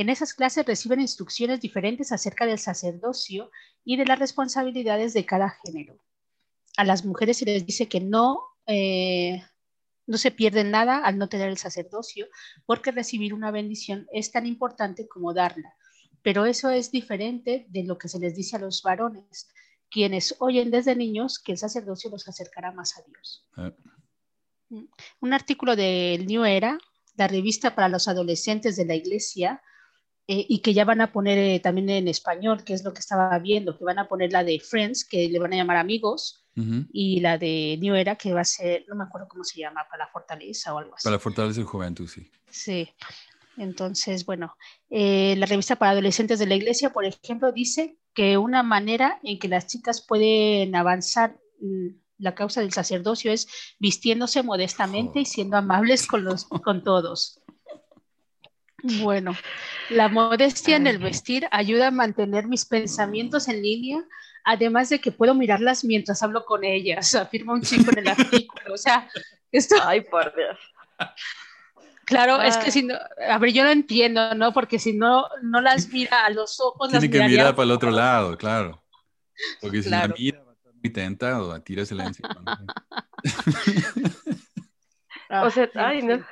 En 0.00 0.08
esas 0.08 0.32
clases 0.32 0.64
reciben 0.64 0.98
instrucciones 0.98 1.60
diferentes 1.60 2.10
acerca 2.10 2.46
del 2.46 2.58
sacerdocio 2.58 3.50
y 3.84 3.98
de 3.98 4.06
las 4.06 4.18
responsabilidades 4.18 5.12
de 5.12 5.26
cada 5.26 5.50
género. 5.50 5.98
A 6.78 6.86
las 6.86 7.04
mujeres 7.04 7.36
se 7.36 7.44
les 7.44 7.66
dice 7.66 7.86
que 7.86 8.00
no, 8.00 8.40
eh, 8.66 9.42
no 10.06 10.16
se 10.16 10.30
pierden 10.30 10.70
nada 10.70 11.04
al 11.04 11.18
no 11.18 11.28
tener 11.28 11.50
el 11.50 11.58
sacerdocio, 11.58 12.28
porque 12.64 12.92
recibir 12.92 13.34
una 13.34 13.50
bendición 13.50 14.06
es 14.10 14.32
tan 14.32 14.46
importante 14.46 15.06
como 15.06 15.34
darla. 15.34 15.74
Pero 16.22 16.46
eso 16.46 16.70
es 16.70 16.90
diferente 16.90 17.66
de 17.68 17.84
lo 17.84 17.98
que 17.98 18.08
se 18.08 18.18
les 18.18 18.34
dice 18.34 18.56
a 18.56 18.60
los 18.60 18.82
varones, 18.82 19.50
quienes 19.90 20.34
oyen 20.38 20.70
desde 20.70 20.96
niños 20.96 21.38
que 21.38 21.52
el 21.52 21.58
sacerdocio 21.58 22.08
los 22.08 22.26
acercará 22.26 22.72
más 22.72 22.96
a 22.96 23.02
Dios. 23.02 23.46
Ah. 23.54 23.70
Un 25.20 25.34
artículo 25.34 25.76
del 25.76 26.26
New 26.26 26.46
Era, 26.46 26.78
la 27.16 27.28
revista 27.28 27.74
para 27.74 27.90
los 27.90 28.08
adolescentes 28.08 28.76
de 28.76 28.86
la 28.86 28.94
iglesia, 28.94 29.60
eh, 30.32 30.46
y 30.48 30.60
que 30.60 30.72
ya 30.72 30.84
van 30.84 31.00
a 31.00 31.10
poner 31.10 31.38
eh, 31.38 31.58
también 31.58 31.90
en 31.90 32.06
español, 32.06 32.62
que 32.62 32.72
es 32.72 32.84
lo 32.84 32.92
que 32.92 33.00
estaba 33.00 33.36
viendo, 33.40 33.76
que 33.76 33.82
van 33.82 33.98
a 33.98 34.06
poner 34.06 34.30
la 34.30 34.44
de 34.44 34.60
Friends, 34.60 35.04
que 35.04 35.28
le 35.28 35.40
van 35.40 35.52
a 35.52 35.56
llamar 35.56 35.76
amigos, 35.76 36.46
y 36.92 37.18
la 37.18 37.36
de 37.36 37.78
New 37.80 37.96
Era, 37.96 38.14
que 38.14 38.32
va 38.32 38.42
a 38.42 38.44
ser, 38.44 38.84
no 38.86 38.94
me 38.94 39.02
acuerdo 39.02 39.26
cómo 39.26 39.42
se 39.42 39.58
llama, 39.58 39.84
para 39.90 40.04
la 40.04 40.10
fortaleza 40.12 40.72
o 40.72 40.78
algo 40.78 40.94
así. 40.94 41.02
Para 41.02 41.16
la 41.16 41.20
fortaleza 41.20 41.58
de 41.58 41.66
juventud, 41.66 42.06
sí. 42.06 42.30
Sí. 42.48 42.88
Entonces, 43.56 44.24
bueno, 44.24 44.56
eh, 44.88 45.34
la 45.36 45.46
revista 45.46 45.74
para 45.74 45.90
adolescentes 45.90 46.38
de 46.38 46.46
la 46.46 46.54
iglesia, 46.54 46.92
por 46.92 47.04
ejemplo, 47.04 47.50
dice 47.50 47.98
que 48.14 48.38
una 48.38 48.62
manera 48.62 49.18
en 49.24 49.36
que 49.40 49.48
las 49.48 49.66
chicas 49.66 50.00
pueden 50.00 50.76
avanzar 50.76 51.40
mm, 51.60 51.88
la 52.18 52.36
causa 52.36 52.60
del 52.60 52.72
sacerdocio 52.72 53.32
es 53.32 53.48
vistiéndose 53.80 54.44
modestamente 54.44 55.18
y 55.20 55.24
siendo 55.24 55.56
amables 55.56 56.06
con, 56.06 56.22
los, 56.22 56.44
con 56.44 56.84
todos. 56.84 57.40
Bueno, 58.82 59.36
la 59.90 60.08
modestia 60.08 60.76
en 60.76 60.86
el 60.86 60.98
vestir 60.98 61.46
ayuda 61.50 61.88
a 61.88 61.90
mantener 61.90 62.46
mis 62.46 62.64
pensamientos 62.64 63.48
en 63.48 63.62
línea, 63.62 64.04
además 64.44 64.88
de 64.88 65.00
que 65.00 65.12
puedo 65.12 65.34
mirarlas 65.34 65.84
mientras 65.84 66.22
hablo 66.22 66.44
con 66.44 66.64
ellas, 66.64 67.14
afirma 67.14 67.54
un 67.54 67.62
chico 67.62 67.90
en 67.92 67.98
el 67.98 68.08
artículo. 68.08 68.74
O 68.74 68.78
sea, 68.78 69.08
esto... 69.52 69.76
Ay, 69.82 70.02
por 70.02 70.34
Dios. 70.34 70.58
Claro, 72.04 72.42
es 72.42 72.56
que 72.56 72.72
si 72.72 72.82
no, 72.82 72.96
a 73.28 73.38
ver, 73.38 73.52
yo 73.52 73.62
lo 73.62 73.70
entiendo, 73.70 74.34
¿no? 74.34 74.52
Porque 74.52 74.80
si 74.80 74.92
no, 74.92 75.26
no 75.42 75.60
las 75.60 75.88
mira 75.90 76.24
a 76.24 76.30
los 76.30 76.58
ojos. 76.58 76.90
Tiene 76.90 77.08
que 77.08 77.22
mirar 77.22 77.54
para 77.54 77.64
el 77.66 77.70
otro 77.70 77.92
lado, 77.92 78.36
claro. 78.36 78.82
Porque 79.60 79.80
si 79.82 79.90
la 79.90 80.08
mira, 80.08 80.42
va 80.42 80.50
a 80.50 80.54
estar 80.54 80.74
muy 80.74 80.90
tentado 80.90 81.52
a 81.52 81.60
tirarse 81.60 81.94
encima. 81.94 82.42
o 85.44 85.50
sea, 85.50 85.70
ay, 85.76 86.02
no. 86.02 86.24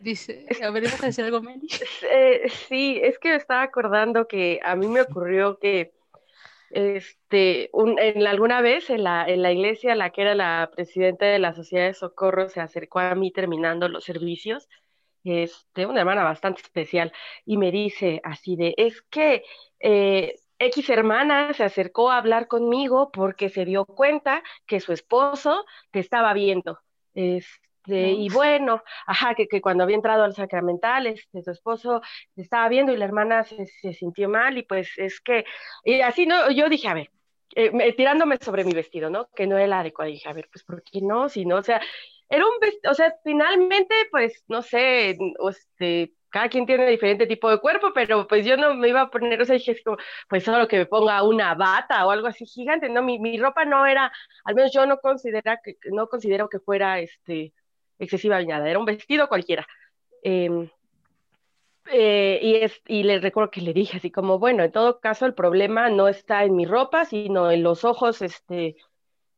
Dice, 0.00 0.46
a 0.62 0.70
ver, 0.70 0.82
¿vas 0.84 1.02
a 1.02 1.06
decir 1.06 1.24
algo, 1.24 1.40
Meli? 1.40 1.68
Eh, 2.10 2.48
sí, 2.68 3.00
es 3.02 3.18
que 3.18 3.30
me 3.30 3.36
estaba 3.36 3.62
acordando 3.62 4.26
que 4.26 4.58
a 4.64 4.74
mí 4.74 4.88
me 4.88 5.00
ocurrió 5.00 5.58
que 5.58 5.92
este, 6.70 7.70
en 7.72 8.26
alguna 8.26 8.62
vez 8.62 8.90
en 8.90 9.04
la, 9.04 9.24
en 9.28 9.42
la 9.42 9.52
iglesia, 9.52 9.94
la 9.94 10.10
que 10.10 10.22
era 10.22 10.34
la 10.34 10.70
presidenta 10.74 11.26
de 11.26 11.38
la 11.38 11.54
Sociedad 11.54 11.86
de 11.86 11.94
Socorro 11.94 12.48
se 12.48 12.60
acercó 12.60 12.98
a 12.98 13.14
mí 13.14 13.30
terminando 13.30 13.88
los 13.88 14.04
servicios, 14.04 14.68
este, 15.22 15.86
una 15.86 16.00
hermana 16.00 16.24
bastante 16.24 16.62
especial, 16.62 17.12
y 17.44 17.56
me 17.56 17.70
dice 17.70 18.20
así 18.24 18.56
de, 18.56 18.74
es 18.76 19.02
que 19.02 19.44
eh, 19.80 20.34
X 20.58 20.90
hermana 20.90 21.52
se 21.52 21.64
acercó 21.64 22.10
a 22.10 22.18
hablar 22.18 22.48
conmigo 22.48 23.10
porque 23.12 23.50
se 23.50 23.64
dio 23.64 23.84
cuenta 23.84 24.42
que 24.66 24.80
su 24.80 24.92
esposo 24.92 25.64
te 25.90 26.00
estaba 26.00 26.32
viendo. 26.32 26.78
Este, 27.14 27.71
este, 27.84 28.12
y 28.12 28.28
bueno, 28.28 28.82
ajá, 29.06 29.34
que, 29.34 29.48
que, 29.48 29.60
cuando 29.60 29.82
había 29.84 29.96
entrado 29.96 30.22
al 30.22 30.34
sacramental, 30.34 31.06
este, 31.08 31.42
su 31.42 31.50
esposo 31.50 32.00
estaba 32.36 32.68
viendo 32.68 32.92
y 32.92 32.96
la 32.96 33.06
hermana 33.06 33.42
se, 33.44 33.66
se 33.66 33.92
sintió 33.92 34.28
mal 34.28 34.56
y 34.56 34.62
pues 34.62 34.92
es 34.98 35.20
que, 35.20 35.44
y 35.84 36.00
así, 36.00 36.26
¿no? 36.26 36.50
Yo 36.52 36.68
dije, 36.68 36.88
a 36.88 36.94
ver, 36.94 37.10
eh, 37.56 37.92
tirándome 37.94 38.38
sobre 38.38 38.64
mi 38.64 38.72
vestido, 38.72 39.10
¿no? 39.10 39.28
Que 39.34 39.46
no 39.46 39.56
era 39.56 39.64
el 39.64 39.72
adecuado. 39.72 40.10
dije, 40.10 40.28
a 40.28 40.32
ver, 40.32 40.48
pues, 40.52 40.64
¿por 40.64 40.82
qué 40.84 41.00
no? 41.02 41.28
Si 41.28 41.44
no, 41.44 41.56
o 41.56 41.62
sea, 41.62 41.80
era 42.28 42.44
un 42.46 42.58
vestido, 42.60 42.92
o 42.92 42.94
sea, 42.94 43.14
finalmente, 43.24 43.94
pues, 44.10 44.44
no 44.48 44.62
sé, 44.62 45.18
este, 45.50 46.14
cada 46.30 46.48
quien 46.48 46.66
tiene 46.66 46.88
diferente 46.88 47.26
tipo 47.26 47.50
de 47.50 47.60
cuerpo, 47.60 47.92
pero 47.94 48.26
pues 48.28 48.46
yo 48.46 48.56
no 48.56 48.74
me 48.74 48.88
iba 48.88 49.02
a 49.02 49.10
poner, 49.10 49.40
o 49.42 49.44
sea, 49.44 49.54
dije, 49.56 49.76
como, 49.84 49.96
pues 50.28 50.44
solo 50.44 50.68
que 50.68 50.78
me 50.78 50.86
ponga 50.86 51.22
una 51.24 51.54
bata 51.54 52.06
o 52.06 52.10
algo 52.10 52.28
así 52.28 52.46
gigante, 52.46 52.88
¿no? 52.88 53.02
Mi, 53.02 53.18
mi 53.18 53.38
ropa 53.38 53.64
no 53.64 53.86
era, 53.86 54.12
al 54.44 54.54
menos 54.54 54.72
yo 54.72 54.86
no 54.86 54.98
considera 54.98 55.60
que, 55.62 55.76
no 55.92 56.08
considero 56.08 56.48
que 56.48 56.60
fuera, 56.60 57.00
este, 57.00 57.52
excesiva 58.04 58.38
viñada, 58.38 58.68
era 58.68 58.78
un 58.78 58.84
vestido 58.84 59.28
cualquiera. 59.28 59.66
Em, 60.22 60.68
eh, 61.90 62.38
y, 62.42 62.54
es, 62.56 62.80
y 62.86 63.02
le 63.02 63.18
recuerdo 63.18 63.50
que 63.50 63.60
le 63.60 63.72
dije 63.72 63.96
así 63.96 64.10
como, 64.10 64.38
bueno, 64.38 64.62
en 64.62 64.72
todo 64.72 65.00
caso 65.00 65.26
el 65.26 65.34
problema 65.34 65.88
no 65.90 66.08
está 66.08 66.44
en 66.44 66.54
mi 66.56 66.64
ropa, 66.64 67.04
sino 67.04 67.50
en 67.50 67.62
los 67.62 67.84
ojos 67.84 68.22
este, 68.22 68.76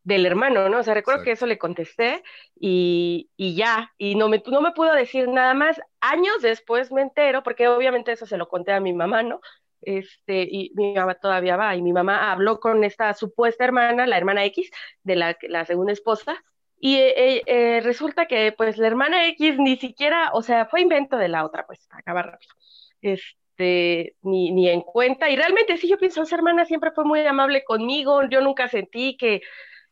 del 0.05 0.27
hermano, 0.27 0.69
¿no? 0.69 0.78
O 0.78 0.82
sea, 0.82 0.95
recuerdo 0.95 1.24
que 1.24 1.32
eso 1.32 1.47
le 1.47 1.59
contesté 1.59 2.23
y, 2.55 3.31
y, 3.36 3.57
ya, 3.57 3.93
y 3.99 4.15
no 4.15 4.28
me, 4.28 4.43
no 4.47 4.61
me 4.61 4.73
pudo 4.73 4.93
decir 4.95 5.28
nada 5.28 5.55
más. 5.55 5.81
Años 6.01 6.43
después 6.43 6.93
me 6.93 7.03
entero, 7.03 7.43
porque 7.43 7.69
obviamente 7.69 8.12
eso 8.12 8.27
se 8.27 8.36
lo 8.36 8.49
conté 8.49 8.73
a 8.73 8.81
mi 8.81 8.93
mamá, 8.93 9.23
¿no? 9.23 9.41
Este, 9.81 10.47
y 10.51 10.73
mi 10.74 10.95
mamá 10.95 11.15
todavía 11.15 11.57
va, 11.57 11.77
y 11.77 11.82
mi 11.82 11.93
mamá 11.93 12.32
habló 12.32 12.61
con 12.61 12.85
esta 12.85 13.12
supuesta 13.15 13.65
hermana, 13.65 14.07
la 14.07 14.16
hermana 14.16 14.45
X, 14.47 14.70
de 15.03 15.16
la, 15.16 15.36
la 15.43 15.65
segunda 15.65 15.93
esposa, 15.93 16.43
y 16.85 16.97
eh, 16.97 17.43
eh, 17.47 17.81
resulta 17.81 18.27
que 18.27 18.52
pues 18.52 18.77
la 18.77 18.86
hermana 18.86 19.27
X 19.28 19.56
ni 19.59 19.78
siquiera, 19.78 20.32
o 20.35 20.43
sea, 20.43 20.66
fue 20.66 20.82
invento 20.82 21.16
de 21.16 21.28
la 21.28 21.47
otra, 21.47 21.66
pues 21.66 21.89
acaba 21.89 22.20
rápido. 22.20 22.52
Este, 23.01 24.16
ni, 24.20 24.52
ni 24.52 24.69
en 24.69 24.82
cuenta. 24.82 25.31
Y 25.31 25.36
realmente 25.36 25.78
sí, 25.78 25.89
yo 25.89 25.97
pienso, 25.97 26.20
esa 26.20 26.36
hermana 26.36 26.66
siempre 26.66 26.90
fue 26.90 27.06
muy 27.06 27.20
amable 27.24 27.65
conmigo, 27.65 28.28
yo 28.28 28.43
nunca 28.43 28.69
sentí 28.69 29.16
que, 29.16 29.40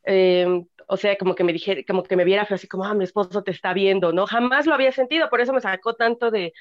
eh, 0.05 0.47
o 0.86 0.97
sea, 0.98 1.16
como 1.16 1.35
que 1.35 1.44
me 1.44 1.55
dijera, 1.55 1.81
como 1.89 2.02
que 2.02 2.14
me 2.14 2.24
viera 2.24 2.43
así 2.51 2.69
como, 2.69 2.85
ah, 2.85 2.93
mi 2.93 3.05
esposo 3.05 3.43
te 3.43 3.52
está 3.52 3.73
viendo, 3.73 4.12
¿no? 4.12 4.27
Jamás 4.27 4.66
lo 4.66 4.74
había 4.74 4.93
sentido, 4.93 5.31
por 5.31 5.40
eso 5.40 5.55
me 5.55 5.62
sacó 5.62 5.94
tanto 5.94 6.31
de, 6.31 6.52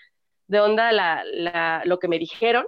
de 0.47 0.61
onda 0.61 0.93
la, 0.93 1.25
la, 1.25 1.81
lo 1.83 1.99
que 1.99 2.07
me 2.07 2.19
dijeron 2.19 2.67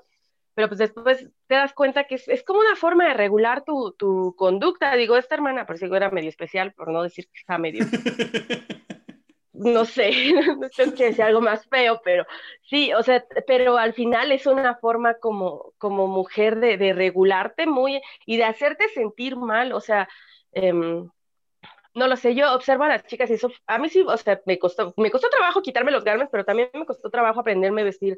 pero 0.56 0.68
pues 0.68 0.80
después 0.80 1.30
te 1.54 1.60
das 1.60 1.74
cuenta 1.74 2.06
que 2.06 2.16
es, 2.16 2.28
es 2.28 2.44
como 2.44 2.62
una 2.62 2.76
forma 2.76 3.08
de 3.08 3.14
regular 3.14 3.64
tu, 3.64 3.92
tu, 3.92 4.34
conducta. 4.36 4.96
Digo, 4.96 5.18
esta 5.18 5.36
hermana, 5.36 5.68
por 5.68 5.78
si 5.78 5.86
era 5.86 6.10
medio 6.10 6.30
especial, 6.30 6.74
por 6.74 6.90
no 6.90 7.04
decir 7.04 7.28
que 7.28 7.40
está 7.40 7.60
medio... 7.60 7.86
no 9.54 9.86
sé, 9.86 10.12
no 10.60 10.68
sé 10.70 10.96
que 10.96 11.06
decir 11.06 11.24
algo 11.24 11.42
más 11.42 11.68
feo, 11.68 12.02
pero 12.04 12.26
sí, 12.64 12.92
o 12.94 13.04
sea, 13.04 13.24
pero 13.46 13.78
al 13.78 13.94
final 13.94 14.32
es 14.32 14.48
una 14.48 14.78
forma 14.78 15.14
como, 15.20 15.74
como 15.78 16.08
mujer 16.08 16.60
de, 16.60 16.78
de 16.78 16.92
regularte 16.92 17.68
muy 17.68 18.02
y 18.26 18.38
de 18.38 18.46
hacerte 18.46 18.90
sentir 18.90 19.36
mal, 19.36 19.74
o 19.74 19.80
sea, 19.80 20.10
eh, 20.54 20.74
no 20.74 22.08
lo 22.08 22.16
sé, 22.18 22.34
yo 22.34 22.52
observo 22.52 22.86
a 22.86 22.88
las 22.88 23.06
chicas 23.06 23.30
y 23.30 23.34
eso, 23.34 23.52
a 23.68 23.78
mí 23.78 23.90
sí, 23.90 24.02
o 24.02 24.18
sea, 24.18 24.42
me 24.48 24.58
costó, 24.58 24.96
me 24.98 25.12
costó 25.12 25.30
trabajo 25.30 25.62
quitarme 25.62 25.92
los 25.92 26.04
garmes, 26.04 26.30
pero 26.32 26.46
también 26.46 26.72
me 26.74 26.88
costó 26.88 27.12
trabajo 27.12 27.42
aprenderme 27.42 27.82
a 27.82 27.86
vestir 27.86 28.18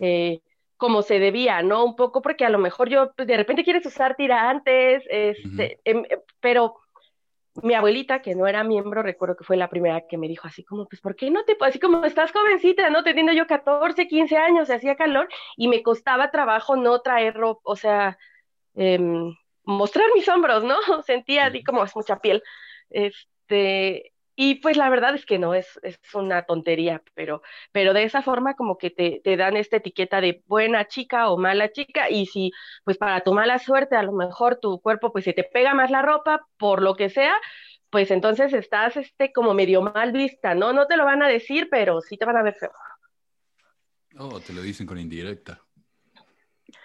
eh, 0.00 0.40
como 0.82 1.02
se 1.02 1.20
debía, 1.20 1.62
¿no? 1.62 1.84
Un 1.84 1.94
poco 1.94 2.22
porque 2.22 2.44
a 2.44 2.50
lo 2.50 2.58
mejor 2.58 2.88
yo 2.88 3.12
pues, 3.16 3.28
de 3.28 3.36
repente 3.36 3.62
quieres 3.62 3.86
usar 3.86 4.16
tirantes, 4.16 5.04
este, 5.08 5.78
em, 5.84 5.98
em, 5.98 6.20
pero 6.40 6.74
mi 7.62 7.74
abuelita, 7.74 8.20
que 8.20 8.34
no 8.34 8.48
era 8.48 8.64
miembro, 8.64 9.00
recuerdo 9.00 9.36
que 9.36 9.44
fue 9.44 9.56
la 9.56 9.70
primera 9.70 10.08
que 10.08 10.18
me 10.18 10.26
dijo 10.26 10.48
así 10.48 10.64
como, 10.64 10.88
pues, 10.88 11.00
¿por 11.00 11.14
qué 11.14 11.30
no 11.30 11.44
te, 11.44 11.56
así 11.60 11.78
como 11.78 12.04
estás 12.04 12.32
jovencita, 12.32 12.90
¿no? 12.90 13.04
Teniendo 13.04 13.32
yo 13.32 13.46
14, 13.46 14.08
15 14.08 14.36
años, 14.36 14.66
se 14.66 14.74
hacía 14.74 14.96
calor 14.96 15.28
y 15.56 15.68
me 15.68 15.84
costaba 15.84 16.32
trabajo 16.32 16.74
no 16.74 17.00
traer 17.00 17.34
ropa, 17.34 17.60
o 17.62 17.76
sea, 17.76 18.18
em, 18.74 19.32
mostrar 19.62 20.06
mis 20.16 20.28
hombros, 20.28 20.64
¿no? 20.64 20.74
Sentía 21.06 21.46
así 21.46 21.62
como 21.62 21.84
es 21.84 21.94
mucha 21.94 22.18
piel. 22.18 22.42
Este, 22.90 24.11
y 24.34 24.56
pues 24.56 24.76
la 24.76 24.88
verdad 24.88 25.14
es 25.14 25.26
que 25.26 25.38
no, 25.38 25.54
es, 25.54 25.78
es 25.82 25.98
una 26.14 26.42
tontería, 26.44 27.02
pero, 27.14 27.42
pero 27.70 27.92
de 27.92 28.04
esa 28.04 28.22
forma 28.22 28.54
como 28.54 28.78
que 28.78 28.90
te, 28.90 29.20
te, 29.22 29.36
dan 29.36 29.56
esta 29.56 29.76
etiqueta 29.76 30.20
de 30.20 30.42
buena 30.46 30.86
chica 30.86 31.28
o 31.28 31.36
mala 31.36 31.70
chica, 31.70 32.08
y 32.08 32.26
si 32.26 32.50
pues 32.84 32.96
para 32.96 33.20
tu 33.20 33.34
mala 33.34 33.58
suerte 33.58 33.96
a 33.96 34.02
lo 34.02 34.12
mejor 34.12 34.56
tu 34.56 34.80
cuerpo 34.80 35.12
pues 35.12 35.24
se 35.24 35.32
te 35.32 35.44
pega 35.44 35.74
más 35.74 35.90
la 35.90 36.02
ropa, 36.02 36.46
por 36.56 36.82
lo 36.82 36.94
que 36.94 37.10
sea, 37.10 37.34
pues 37.90 38.10
entonces 38.10 38.54
estás 38.54 38.96
este 38.96 39.32
como 39.32 39.52
medio 39.52 39.82
mal 39.82 40.12
vista, 40.12 40.54
¿no? 40.54 40.72
No 40.72 40.86
te 40.86 40.96
lo 40.96 41.04
van 41.04 41.22
a 41.22 41.28
decir, 41.28 41.68
pero 41.70 42.00
sí 42.00 42.16
te 42.16 42.24
van 42.24 42.38
a 42.38 42.42
ver 42.42 42.54
feo. 42.54 42.72
Oh, 44.18 44.40
te 44.40 44.52
lo 44.52 44.62
dicen 44.62 44.86
con 44.86 44.98
indirecta. 44.98 45.60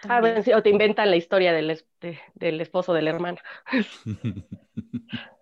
Ah, 0.07 0.19
bueno, 0.19 0.41
sí, 0.44 0.52
o 0.53 0.61
te 0.61 0.69
inventan 0.69 1.10
la 1.10 1.15
historia 1.15 1.53
del, 1.53 1.82
de, 2.02 2.19
del 2.36 2.61
esposo 2.61 2.94
de 2.94 3.02
la 3.02 3.10
hermana. 3.10 3.41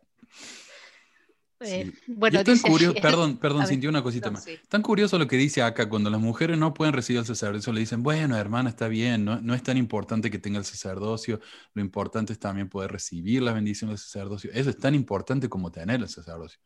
Eh, 1.62 1.92
bueno, 2.08 2.44
tan 2.44 2.60
curioso, 2.60 2.96
perdón, 3.02 3.38
perdón, 3.38 3.68
sintió 3.68 3.90
una 3.90 4.04
cosita 4.04 4.30
más. 4.30 4.46
Tan 4.68 4.82
curioso 4.82 5.18
lo 5.18 5.28
que 5.28 5.38
dice 5.38 5.62
acá, 5.62 5.88
cuando 5.88 6.10
las 6.10 6.20
mujeres 6.20 6.58
no 6.58 6.74
pueden 6.74 6.94
recibir 6.94 7.20
el 7.20 7.26
sacerdocio, 7.26 7.72
le 7.72 7.80
dicen, 7.80 8.04
bueno, 8.04 8.38
hermana, 8.38 8.70
está 8.70 8.88
bien, 8.88 9.26
no, 9.26 9.40
no 9.42 9.54
es 9.54 9.64
tan 9.64 9.78
importante 9.78 10.30
que 10.30 10.40
tenga 10.40 10.60
el 10.60 10.66
sacerdocio, 10.66 11.40
lo 11.74 11.82
importante 11.82 12.34
es 12.34 12.40
también 12.40 12.70
poder 12.70 12.92
recibir 12.92 13.42
la 13.42 13.54
bendición 13.54 13.90
del 13.90 14.00
sacerdocio. 14.00 14.52
Eso 14.54 14.70
es 14.70 14.78
tan 14.78 14.96
importante 14.96 15.50
como 15.50 15.72
tener 15.72 16.02
el 16.02 16.10
sacerdocio. 16.10 16.60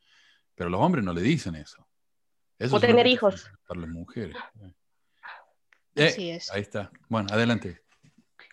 Pero 0.56 0.70
los 0.70 0.82
hombres 0.82 1.06
no 1.06 1.14
le 1.14 1.22
dicen 1.22 1.56
eso. 1.56 1.88
eso 2.58 2.76
o 2.76 2.80
tener 2.80 3.08
hijos. 3.08 3.50
Para 3.68 3.82
las 3.82 3.90
mujeres. 3.90 4.36
Así 5.96 6.30
eh, 6.30 6.36
es. 6.36 6.52
Ahí 6.52 6.62
está. 6.62 6.92
Bueno, 7.08 7.30
adelante. 7.32 7.82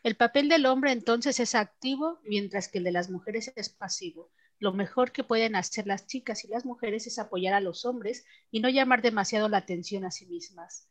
El 0.03 0.17
papel 0.17 0.49
del 0.49 0.67
hombre 0.67 0.93
entonces 0.93 1.41
es 1.41 1.57
activo, 1.57 2.21
mientras 2.25 2.69
que 2.69 2.79
el 2.79 2.85
de 2.85 2.93
las 2.93 3.11
mujeres 3.11 3.53
es 3.57 3.71
pasivo 3.71 4.31
lo 4.59 4.73
mejor 4.73 5.13
que 5.13 5.25
pueden 5.25 5.55
hacer 5.55 5.87
las 5.87 6.07
chicas 6.07 6.45
y 6.45 6.49
las 6.49 6.65
mujeres 6.65 7.07
es 7.07 7.19
apoyar 7.19 7.55
a 7.55 7.61
los 7.61 7.85
hombres 7.85 8.25
y 8.51 8.61
no 8.61 8.69
llamar 8.69 9.03
demasiado 9.03 9.49
la 9.49 9.59
atención 9.59 10.05
a 10.05 10.11
sí 10.11 10.27
mismas. 10.27 10.89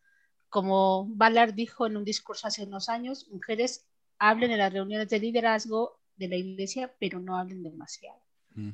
Como 0.50 1.08
Ballard 1.10 1.54
dijo 1.54 1.88
en 1.88 1.98
un 1.98 2.06
discurso 2.06 2.48
hace 2.48 2.64
unos 2.64 2.90
años, 2.90 3.28
mujeres 3.32 3.88
hablen 4.20 4.52
en 4.52 4.60
las 4.60 4.72
reuniones 4.72 5.10
de 5.10 5.20
liderazgo 5.20 6.00
de 6.16 6.28
la 6.28 6.36
iglesia, 6.36 6.94
pero 7.00 7.20
no 7.20 7.38
hablen 7.38 7.64
demasiado. 7.64 8.20
Mm. 8.54 8.72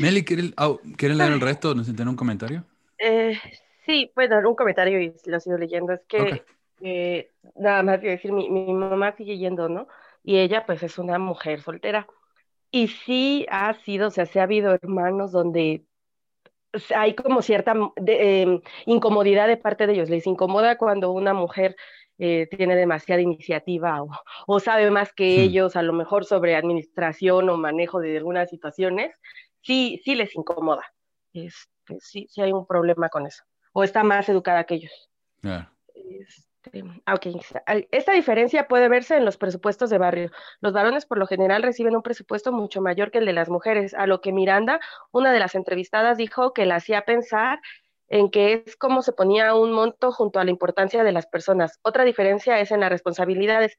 Meli, 0.00 0.24
¿quieres, 0.24 0.52
leer 0.56 1.32
el 1.32 1.40
resto? 1.40 1.74
¿Nos 1.74 1.86
tener 1.86 2.08
un 2.08 2.16
comentario? 2.16 2.64
Eh, 2.98 3.38
sí, 3.84 4.10
bueno, 4.14 4.36
un 4.48 4.56
comentario 4.56 5.00
y 5.00 5.14
lo 5.26 5.40
sigo 5.40 5.56
leyendo. 5.56 5.92
Es 5.92 6.00
que 6.08 6.44
eh, 6.80 7.30
nada 7.54 7.82
más 7.82 8.00
quiero 8.00 8.16
decir, 8.16 8.32
mi, 8.32 8.50
mi 8.50 8.72
mamá 8.72 9.14
sigue 9.16 9.38
yendo, 9.38 9.68
¿no? 9.68 9.86
Y 10.22 10.38
ella 10.38 10.66
pues 10.66 10.82
es 10.82 10.98
una 10.98 11.18
mujer 11.18 11.62
soltera. 11.62 12.06
Y 12.76 12.88
sí 12.88 13.46
ha 13.48 13.72
sido, 13.72 14.08
o 14.08 14.10
sea, 14.10 14.26
se 14.26 14.38
ha 14.38 14.42
habido 14.42 14.74
hermanos 14.74 15.32
donde 15.32 15.86
hay 16.94 17.14
como 17.14 17.40
cierta 17.40 17.72
em, 18.06 18.60
incomodidad 18.84 19.48
de 19.48 19.56
parte 19.56 19.86
de 19.86 19.94
ellos. 19.94 20.10
Les 20.10 20.26
incomoda 20.26 20.76
cuando 20.76 21.10
una 21.10 21.32
mujer 21.32 21.74
eh, 22.18 22.46
tiene 22.54 22.76
demasiada 22.76 23.22
iniciativa 23.22 24.04
o, 24.46 24.60
sabe 24.60 24.90
más 24.90 25.14
que 25.14 25.40
ellos, 25.40 25.74
a 25.74 25.80
lo 25.80 25.94
mejor 25.94 26.26
sobre 26.26 26.54
administración 26.54 27.48
o 27.48 27.56
manejo 27.56 27.98
de 27.98 28.18
algunas 28.18 28.50
situaciones. 28.50 29.16
Sí, 29.62 30.02
sí 30.04 30.14
les 30.14 30.36
incomoda. 30.36 30.84
Este, 31.32 31.98
sí, 32.00 32.26
sí 32.28 32.42
hay 32.42 32.52
un 32.52 32.66
problema 32.66 33.08
con 33.08 33.26
eso. 33.26 33.42
O 33.72 33.84
está 33.84 34.02
más 34.02 34.28
educada 34.28 34.64
que 34.64 34.74
ellos. 34.74 35.10
Este, 35.94 36.55
ah, 37.06 37.16
esta 37.90 38.12
diferencia 38.12 38.68
puede 38.68 38.88
verse 38.88 39.16
en 39.16 39.24
los 39.24 39.36
presupuestos 39.36 39.90
de 39.90 39.98
barrio. 39.98 40.30
Los 40.60 40.72
varones 40.72 41.06
por 41.06 41.18
lo 41.18 41.26
general 41.26 41.62
reciben 41.62 41.96
un 41.96 42.02
presupuesto 42.02 42.52
mucho 42.52 42.80
mayor 42.80 43.10
que 43.10 43.18
el 43.18 43.26
de 43.26 43.32
las 43.32 43.48
mujeres, 43.48 43.94
a 43.94 44.06
lo 44.06 44.20
que 44.20 44.32
Miranda, 44.32 44.80
una 45.12 45.32
de 45.32 45.38
las 45.38 45.54
entrevistadas, 45.54 46.18
dijo 46.18 46.52
que 46.52 46.66
la 46.66 46.76
hacía 46.76 47.04
pensar 47.04 47.60
en 48.08 48.30
que 48.30 48.64
es 48.66 48.76
como 48.76 49.02
se 49.02 49.12
ponía 49.12 49.54
un 49.54 49.72
monto 49.72 50.12
junto 50.12 50.38
a 50.38 50.44
la 50.44 50.50
importancia 50.50 51.02
de 51.02 51.12
las 51.12 51.26
personas. 51.26 51.78
Otra 51.82 52.04
diferencia 52.04 52.60
es 52.60 52.70
en 52.70 52.80
las 52.80 52.90
responsabilidades. 52.90 53.76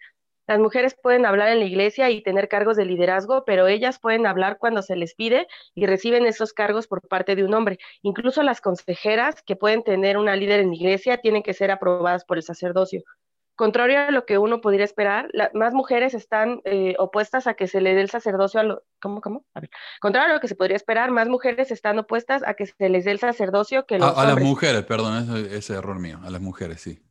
Las 0.47 0.59
mujeres 0.59 0.95
pueden 0.95 1.25
hablar 1.25 1.49
en 1.49 1.59
la 1.59 1.65
iglesia 1.65 2.09
y 2.09 2.21
tener 2.21 2.47
cargos 2.47 2.77
de 2.77 2.85
liderazgo, 2.85 3.43
pero 3.45 3.67
ellas 3.67 3.99
pueden 3.99 4.25
hablar 4.25 4.57
cuando 4.57 4.81
se 4.81 4.95
les 4.95 5.13
pide 5.13 5.47
y 5.75 5.85
reciben 5.85 6.25
esos 6.25 6.53
cargos 6.53 6.87
por 6.87 7.05
parte 7.05 7.35
de 7.35 7.43
un 7.43 7.53
hombre. 7.53 7.79
Incluso 8.01 8.41
las 8.43 8.61
consejeras 8.61 9.41
que 9.41 9.57
pueden 9.57 9.83
tener 9.83 10.17
una 10.17 10.37
líder 10.37 10.61
en 10.61 10.69
la 10.69 10.75
iglesia 10.75 11.17
tienen 11.17 11.43
que 11.43 11.53
ser 11.53 11.69
aprobadas 11.69 12.23
por 12.23 12.37
el 12.37 12.43
sacerdocio. 12.43 13.03
Contrario 13.57 13.99
a 13.99 14.11
lo 14.11 14.25
que 14.25 14.37
uno 14.37 14.61
podría 14.61 14.85
esperar, 14.85 15.31
más 15.53 15.73
mujeres 15.73 16.13
están 16.13 16.61
eh, 16.63 16.93
opuestas 16.99 17.47
a 17.47 17.55
que 17.55 17.67
se 17.67 17.81
le 17.81 17.95
dé 17.95 18.01
el 18.01 18.09
sacerdocio 18.09 18.59
a 18.59 18.63
los... 18.63 18.79
¿Cómo, 19.01 19.19
cómo? 19.19 19.45
A 19.55 19.61
ver. 19.61 19.71
Contrario 19.99 20.29
a 20.29 20.33
lo 20.35 20.39
que 20.39 20.47
se 20.47 20.55
podría 20.55 20.77
esperar, 20.77 21.09
más 21.09 21.27
mujeres 21.27 21.71
están 21.71 21.97
opuestas 21.97 22.43
a 22.45 22.53
que 22.53 22.67
se 22.67 22.87
les 22.87 23.03
dé 23.05 23.11
el 23.11 23.19
sacerdocio 23.19 23.87
que 23.87 23.97
los 23.97 24.15
a, 24.15 24.21
a 24.21 24.27
las 24.27 24.39
mujeres, 24.39 24.83
perdón, 24.85 25.23
ese, 25.23 25.57
ese 25.57 25.73
error 25.73 25.99
mío, 25.99 26.19
a 26.23 26.29
las 26.29 26.39
mujeres, 26.39 26.81
sí. 26.81 27.01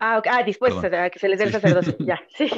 Ah, 0.00 0.20
ah, 0.28 0.42
dispuestos 0.42 0.84
a 0.84 1.08
que 1.08 1.18
se 1.18 1.28
les 1.28 1.38
dé 1.38 1.44
el 1.44 1.52
sacerdocio. 1.52 1.94
ya, 2.00 2.20
sí. 2.36 2.50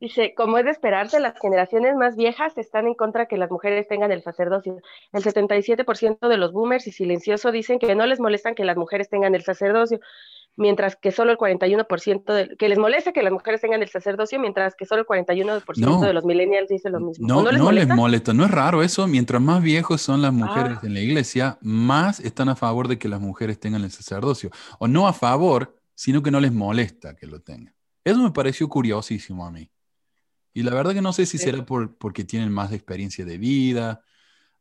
Dice, 0.00 0.34
como 0.34 0.58
es 0.58 0.64
de 0.64 0.70
esperarse, 0.70 1.20
las 1.20 1.38
generaciones 1.38 1.94
más 1.94 2.16
viejas 2.16 2.56
están 2.56 2.86
en 2.86 2.94
contra 2.94 3.26
que 3.26 3.36
las 3.36 3.50
mujeres 3.50 3.86
tengan 3.88 4.10
el 4.10 4.22
sacerdocio. 4.22 4.78
El 5.12 5.22
77% 5.22 6.28
de 6.28 6.36
los 6.38 6.52
boomers 6.52 6.86
y 6.86 6.92
silencioso 6.92 7.52
dicen 7.52 7.78
que 7.78 7.94
no 7.94 8.06
les 8.06 8.20
molestan 8.20 8.54
que 8.54 8.64
las 8.64 8.76
mujeres 8.76 9.10
tengan 9.10 9.34
el 9.34 9.42
sacerdocio, 9.42 10.00
mientras 10.56 10.96
que 10.96 11.12
solo 11.12 11.30
el 11.30 11.38
41% 11.38 12.32
de, 12.32 12.56
que 12.56 12.68
les 12.68 12.78
molesta 12.78 13.12
que 13.12 13.22
las 13.22 13.32
mujeres 13.32 13.60
tengan 13.60 13.82
el 13.82 13.88
sacerdocio, 13.88 14.40
mientras 14.40 14.74
que 14.74 14.86
solo 14.86 15.02
el 15.02 15.06
41% 15.06 16.00
de 16.00 16.12
los 16.14 16.24
millennials 16.24 16.68
dice 16.68 16.88
lo 16.88 17.00
mismo. 17.00 17.28
No, 17.28 17.42
no, 17.42 17.70
les, 17.70 17.86
molesta? 17.86 18.32
no 18.32 18.44
es 18.44 18.50
raro 18.50 18.82
eso. 18.82 19.06
Mientras 19.06 19.42
más 19.42 19.62
viejos 19.62 20.00
son 20.00 20.22
las 20.22 20.32
mujeres 20.32 20.78
ah. 20.82 20.86
en 20.86 20.94
la 20.94 21.00
iglesia, 21.00 21.58
más 21.60 22.18
están 22.18 22.48
a 22.48 22.56
favor 22.56 22.88
de 22.88 22.98
que 22.98 23.08
las 23.08 23.20
mujeres 23.20 23.60
tengan 23.60 23.84
el 23.84 23.90
sacerdocio. 23.90 24.50
O 24.78 24.88
no 24.88 25.06
a 25.06 25.12
favor, 25.12 25.77
sino 25.98 26.22
que 26.22 26.30
no 26.30 26.38
les 26.38 26.52
molesta 26.52 27.16
que 27.16 27.26
lo 27.26 27.40
tengan. 27.40 27.74
Eso 28.04 28.22
me 28.22 28.30
pareció 28.30 28.68
curiosísimo 28.68 29.44
a 29.44 29.50
mí. 29.50 29.68
Y 30.52 30.62
la 30.62 30.72
verdad 30.72 30.94
que 30.94 31.02
no 31.02 31.12
sé 31.12 31.26
si 31.26 31.38
será 31.38 31.66
por, 31.66 31.98
porque 31.98 32.22
tienen 32.22 32.52
más 32.52 32.72
experiencia 32.72 33.24
de 33.24 33.36
vida. 33.36 34.04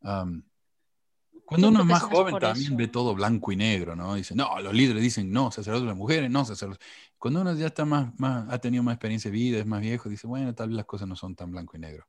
cuando 0.02 1.68
uno 1.68 1.82
es 1.82 1.86
más 1.86 2.02
joven 2.02 2.40
también 2.40 2.76
ve 2.76 2.88
todo 2.88 3.14
blanco 3.14 3.52
y 3.52 3.56
negro, 3.56 3.96
¿no? 3.96 4.16
Dice, 4.16 4.34
no, 4.34 4.60
los 4.62 4.74
líderes 4.74 5.04
dicen, 5.04 5.32
no, 5.32 5.52
sacerdotes 5.52 5.86
las 5.86 5.96
mujeres, 5.96 6.32
no, 6.32 6.44
sacerdotes. 6.44 6.84
Cuando 7.20 7.42
uno 7.42 7.54
ya 7.54 7.68
está 7.68 7.86
más, 7.86 8.20
más, 8.20 8.52
ha 8.52 8.58
tenido 8.58 8.82
más 8.82 8.96
experiencia 8.96 9.30
de 9.30 9.38
vida, 9.38 9.60
es 9.60 9.66
más 9.68 9.82
viejo, 9.82 10.10
dice, 10.10 10.26
bueno, 10.26 10.56
tal 10.56 10.70
vez 10.70 10.78
las 10.78 10.86
cosas 10.88 11.08
no 11.08 11.16
son 11.16 11.36
tan 11.36 11.52
blanco 11.52 11.78
y 11.78 11.80
negro. 11.80 12.08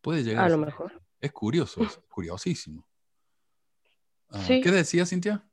Puede 0.00 0.22
llegar. 0.22 0.44
A, 0.44 0.48
lo 0.48 0.58
mejor. 0.58 1.02
Es 1.20 1.32
curioso, 1.32 1.82
es 1.82 1.98
curiosísimo. 2.08 2.86
Ah, 4.30 4.44
¿Qué 4.46 4.70
decía, 4.70 5.04
Cintia? 5.04 5.44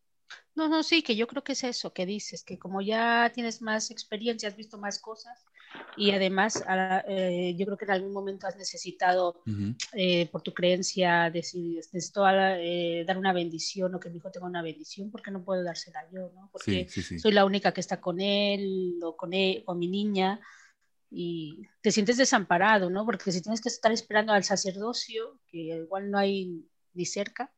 No, 0.59 0.67
no, 0.67 0.83
sí, 0.83 1.03
que 1.03 1.15
yo 1.15 1.25
creo 1.25 1.41
que 1.41 1.53
es 1.53 1.63
eso 1.63 1.93
que 1.93 2.05
dices, 2.05 2.43
que 2.43 2.59
como 2.59 2.81
ya 2.81 3.31
tienes 3.33 3.61
más 3.61 3.91
experiencia, 3.91 4.49
has 4.49 4.57
visto 4.57 4.77
más 4.77 4.99
cosas 4.99 5.45
y 5.95 6.11
además 6.11 6.61
eh, 7.07 7.55
yo 7.57 7.65
creo 7.65 7.77
que 7.77 7.85
en 7.85 7.91
algún 7.91 8.11
momento 8.11 8.45
has 8.45 8.57
necesitado, 8.57 9.41
eh, 9.93 10.27
por 10.29 10.41
tu 10.41 10.53
creencia, 10.53 11.29
decir, 11.29 11.75
necesito 11.93 12.25
eh, 12.27 13.05
dar 13.07 13.17
una 13.17 13.31
bendición 13.31 13.95
o 13.95 14.01
que 14.01 14.09
mi 14.09 14.17
hijo 14.17 14.31
tenga 14.31 14.47
una 14.47 14.61
bendición, 14.61 15.09
porque 15.09 15.31
no 15.31 15.45
puedo 15.45 15.63
dársela 15.63 16.01
yo, 16.11 16.29
¿no? 16.35 16.49
Porque 16.51 16.89
soy 16.89 17.31
la 17.31 17.45
única 17.45 17.71
que 17.71 17.79
está 17.79 18.01
con 18.01 18.19
él 18.19 18.99
o 19.01 19.15
con, 19.15 19.31
él, 19.31 19.63
con 19.63 19.79
mi 19.79 19.87
niña 19.87 20.41
y 21.09 21.61
te 21.79 21.93
sientes 21.93 22.17
desamparado, 22.17 22.89
¿no? 22.89 23.05
Porque 23.05 23.31
si 23.31 23.41
tienes 23.41 23.61
que 23.61 23.69
estar 23.69 23.93
esperando 23.93 24.33
al 24.33 24.43
sacerdocio, 24.43 25.39
que 25.47 25.59
igual 25.59 26.11
no 26.11 26.17
hay 26.17 26.65
ni 26.93 27.05
cerca, 27.05 27.49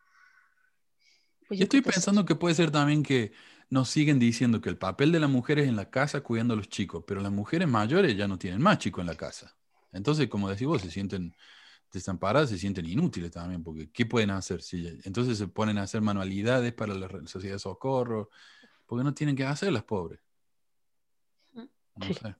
pues 1.51 1.59
yo, 1.59 1.65
estoy 1.65 1.81
pensando 1.81 2.23
que 2.23 2.33
puede 2.33 2.55
ser 2.55 2.71
también 2.71 3.03
que 3.03 3.33
nos 3.69 3.89
siguen 3.89 4.19
diciendo 4.19 4.61
que 4.61 4.69
el 4.69 4.77
papel 4.77 5.11
de 5.11 5.19
la 5.19 5.27
mujer 5.27 5.59
es 5.59 5.67
en 5.67 5.75
la 5.75 5.89
casa 5.89 6.21
cuidando 6.21 6.53
a 6.53 6.55
los 6.55 6.69
chicos, 6.69 7.03
pero 7.05 7.19
las 7.19 7.33
mujeres 7.33 7.67
mayores 7.67 8.15
ya 8.15 8.25
no 8.25 8.39
tienen 8.39 8.61
más 8.61 8.77
chicos 8.77 9.01
en 9.01 9.07
la 9.07 9.15
casa. 9.15 9.53
Entonces, 9.91 10.29
como 10.29 10.47
decís 10.47 10.65
vos, 10.65 10.81
se 10.81 10.89
sienten 10.89 11.35
desamparadas, 11.91 12.51
se 12.51 12.57
sienten 12.57 12.85
inútiles 12.85 13.31
también, 13.31 13.65
porque 13.65 13.91
¿qué 13.91 14.05
pueden 14.05 14.29
hacer? 14.29 14.61
Si, 14.61 14.87
entonces 15.03 15.37
se 15.37 15.49
ponen 15.49 15.77
a 15.77 15.81
hacer 15.81 15.99
manualidades 15.99 16.71
para 16.71 16.93
la 16.93 17.09
sociedad 17.27 17.55
de 17.55 17.59
socorro, 17.59 18.29
porque 18.85 19.03
no 19.03 19.13
tienen 19.13 19.35
que 19.35 19.43
hacer 19.43 19.73
las 19.73 19.83
pobres. 19.83 20.21
No 21.53 22.13
sé. 22.13 22.33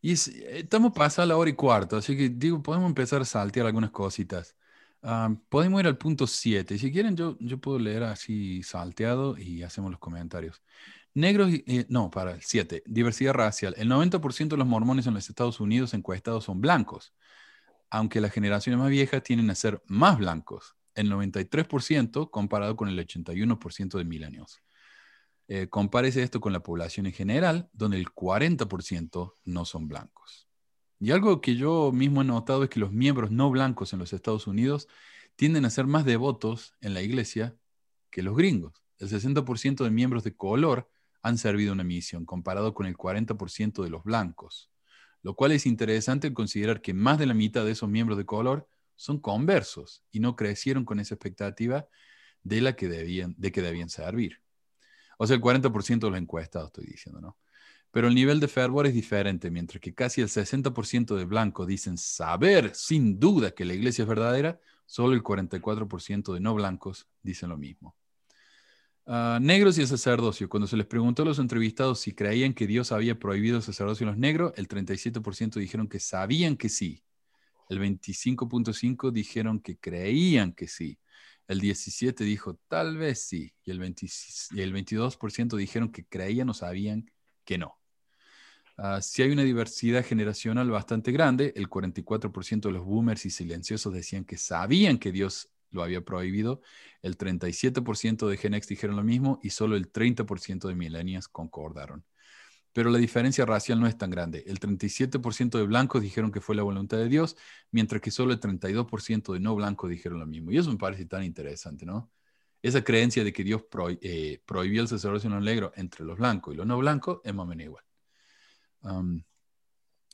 Y 0.00 0.12
estamos 0.12 0.94
pasando 0.94 1.34
la 1.34 1.36
hora 1.36 1.50
y 1.50 1.54
cuarto, 1.54 1.98
así 1.98 2.16
que 2.16 2.30
digo, 2.30 2.62
podemos 2.62 2.88
empezar 2.88 3.20
a 3.20 3.26
saltear 3.26 3.66
algunas 3.66 3.90
cositas. 3.90 4.56
Ah, 5.02 5.34
podemos 5.48 5.80
ir 5.80 5.86
al 5.86 5.96
punto 5.96 6.26
7. 6.26 6.78
Si 6.78 6.92
quieren, 6.92 7.16
yo, 7.16 7.36
yo 7.40 7.58
puedo 7.58 7.78
leer 7.78 8.02
así 8.02 8.62
salteado 8.62 9.38
y 9.38 9.62
hacemos 9.62 9.90
los 9.90 10.00
comentarios. 10.00 10.62
Negros, 11.14 11.50
eh, 11.52 11.86
no, 11.88 12.10
para 12.10 12.32
el 12.32 12.42
7. 12.42 12.82
Diversidad 12.86 13.32
racial. 13.34 13.74
El 13.78 13.88
90% 13.88 14.56
de 14.56 14.58
los 14.58 14.66
mormones 14.66 15.06
en 15.06 15.14
los 15.14 15.28
Estados 15.28 15.60
Unidos 15.60 15.94
encuestados 15.94 16.44
son 16.44 16.60
blancos, 16.60 17.14
aunque 17.90 18.20
las 18.20 18.32
generaciones 18.32 18.80
más 18.80 18.90
viejas 18.90 19.22
tienen 19.22 19.50
a 19.50 19.54
ser 19.54 19.82
más 19.86 20.18
blancos. 20.18 20.76
El 20.94 21.10
93% 21.10 22.30
comparado 22.30 22.76
con 22.76 22.88
el 22.88 22.98
81% 22.98 23.98
de 23.98 24.04
milenios. 24.04 24.62
Eh, 25.48 25.68
compárese 25.68 26.22
esto 26.22 26.40
con 26.40 26.52
la 26.52 26.62
población 26.62 27.06
en 27.06 27.12
general, 27.12 27.70
donde 27.72 27.98
el 27.98 28.06
40% 28.14 29.34
no 29.44 29.64
son 29.64 29.88
blancos. 29.88 30.49
Y 31.00 31.12
algo 31.12 31.40
que 31.40 31.56
yo 31.56 31.92
mismo 31.92 32.20
he 32.20 32.24
notado 32.24 32.62
es 32.62 32.70
que 32.70 32.78
los 32.78 32.92
miembros 32.92 33.30
no 33.30 33.50
blancos 33.50 33.94
en 33.94 33.98
los 33.98 34.12
Estados 34.12 34.46
Unidos 34.46 34.86
tienden 35.34 35.64
a 35.64 35.70
ser 35.70 35.86
más 35.86 36.04
devotos 36.04 36.74
en 36.82 36.92
la 36.92 37.00
iglesia 37.00 37.56
que 38.10 38.22
los 38.22 38.36
gringos. 38.36 38.84
El 38.98 39.08
60% 39.08 39.82
de 39.82 39.90
miembros 39.90 40.24
de 40.24 40.36
color 40.36 40.90
han 41.22 41.38
servido 41.38 41.72
una 41.72 41.84
misión, 41.84 42.26
comparado 42.26 42.74
con 42.74 42.86
el 42.86 42.96
40% 42.98 43.82
de 43.82 43.88
los 43.88 44.04
blancos, 44.04 44.70
lo 45.22 45.34
cual 45.34 45.52
es 45.52 45.64
interesante 45.64 46.34
considerar 46.34 46.82
que 46.82 46.92
más 46.92 47.18
de 47.18 47.26
la 47.26 47.34
mitad 47.34 47.64
de 47.64 47.72
esos 47.72 47.88
miembros 47.88 48.18
de 48.18 48.26
color 48.26 48.68
son 48.94 49.20
conversos 49.20 50.04
y 50.10 50.20
no 50.20 50.36
crecieron 50.36 50.84
con 50.84 51.00
esa 51.00 51.14
expectativa 51.14 51.88
de, 52.42 52.60
la 52.60 52.76
que 52.76 52.88
debían, 52.88 53.34
de 53.38 53.52
que 53.52 53.62
debían 53.62 53.88
servir. 53.88 54.42
O 55.16 55.26
sea, 55.26 55.36
el 55.36 55.42
40% 55.42 56.00
de 56.00 56.10
los 56.10 56.20
encuestados, 56.20 56.68
estoy 56.68 56.84
diciendo, 56.84 57.22
¿no? 57.22 57.38
Pero 57.90 58.08
el 58.08 58.14
nivel 58.14 58.38
de 58.40 58.48
fervor 58.48 58.86
es 58.86 58.94
diferente, 58.94 59.50
mientras 59.50 59.80
que 59.80 59.94
casi 59.94 60.20
el 60.20 60.28
60% 60.28 61.16
de 61.16 61.24
blancos 61.24 61.66
dicen 61.66 61.98
saber 61.98 62.74
sin 62.74 63.18
duda 63.18 63.50
que 63.50 63.64
la 63.64 63.74
iglesia 63.74 64.02
es 64.02 64.08
verdadera, 64.08 64.60
solo 64.86 65.14
el 65.14 65.22
44% 65.22 66.32
de 66.32 66.40
no 66.40 66.54
blancos 66.54 67.08
dicen 67.22 67.48
lo 67.48 67.56
mismo. 67.56 67.96
Ah, 69.06 69.40
negros 69.42 69.76
y 69.76 69.80
el 69.80 69.88
sacerdocio. 69.88 70.48
Cuando 70.48 70.68
se 70.68 70.76
les 70.76 70.86
preguntó 70.86 71.22
a 71.22 71.24
los 71.26 71.40
entrevistados 71.40 71.98
si 71.98 72.12
creían 72.12 72.54
que 72.54 72.68
Dios 72.68 72.92
había 72.92 73.18
prohibido 73.18 73.56
el 73.56 73.62
sacerdocio 73.64 74.04
en 74.04 74.10
los 74.10 74.18
negros, 74.18 74.52
el 74.56 74.68
37% 74.68 75.58
dijeron 75.58 75.88
que 75.88 75.98
sabían 75.98 76.56
que 76.56 76.68
sí. 76.68 77.02
El 77.68 77.80
25.5% 77.80 79.10
dijeron 79.10 79.60
que 79.60 79.78
creían 79.78 80.52
que 80.52 80.68
sí. 80.68 81.00
El 81.48 81.60
17% 81.60 82.24
dijo 82.24 82.60
tal 82.68 82.96
vez 82.98 83.22
sí. 83.26 83.52
Y 83.64 83.72
el, 83.72 83.78
y 83.82 84.60
el 84.60 84.72
22% 84.72 85.56
dijeron 85.56 85.90
que 85.90 86.04
creían 86.06 86.48
o 86.50 86.54
sabían 86.54 87.10
que 87.44 87.58
no. 87.58 87.79
Ah, 88.82 89.02
si 89.02 89.20
hay 89.20 89.30
una 89.30 89.42
diversidad 89.42 90.02
generacional 90.02 90.70
bastante 90.70 91.12
grande, 91.12 91.52
el 91.54 91.68
44% 91.68 92.68
de 92.68 92.72
los 92.72 92.82
boomers 92.86 93.26
y 93.26 93.30
silenciosos 93.30 93.92
decían 93.92 94.24
que 94.24 94.38
sabían 94.38 94.96
que 94.98 95.12
Dios 95.12 95.50
lo 95.70 95.82
había 95.82 96.00
prohibido, 96.02 96.62
el 97.02 97.18
37% 97.18 98.26
de 98.26 98.38
Gen 98.38 98.54
X 98.54 98.68
dijeron 98.68 98.96
lo 98.96 99.04
mismo 99.04 99.38
y 99.42 99.50
solo 99.50 99.76
el 99.76 99.92
30% 99.92 100.66
de 100.66 100.74
millennials 100.74 101.28
concordaron. 101.28 102.06
Pero 102.72 102.90
la 102.90 102.98
diferencia 102.98 103.44
racial 103.46 103.80
no 103.80 103.86
es 103.86 103.98
tan 103.98 104.10
grande. 104.10 104.44
El 104.46 104.60
37% 104.60 105.58
de 105.58 105.66
blancos 105.66 106.02
dijeron 106.02 106.32
que 106.32 106.40
fue 106.40 106.56
la 106.56 106.62
voluntad 106.62 106.96
de 106.98 107.08
Dios, 107.08 107.36
mientras 107.72 108.00
que 108.00 108.10
solo 108.10 108.32
el 108.32 108.40
32% 108.40 109.34
de 109.34 109.40
no 109.40 109.54
blancos 109.56 109.90
dijeron 109.90 110.20
lo 110.20 110.26
mismo. 110.26 110.52
Y 110.52 110.58
eso 110.58 110.70
me 110.70 110.78
parece 110.78 111.04
tan 111.06 111.24
interesante, 111.24 111.84
¿no? 111.84 112.10
Esa 112.62 112.82
creencia 112.84 113.24
de 113.24 113.32
que 113.32 113.44
Dios 113.44 113.64
eh, 114.02 114.42
prohibió 114.46 114.82
el 114.82 114.88
sacerdocio 114.88 115.28
en 115.28 115.34
lo 115.34 115.40
negro 115.42 115.72
entre 115.76 116.04
los 116.06 116.18
blancos 116.18 116.54
y 116.54 116.56
los 116.56 116.66
no 116.66 116.78
blancos 116.78 117.20
es 117.24 117.34
más 117.34 117.44
o 117.44 117.46
menos 117.46 117.64
igual 117.66 117.84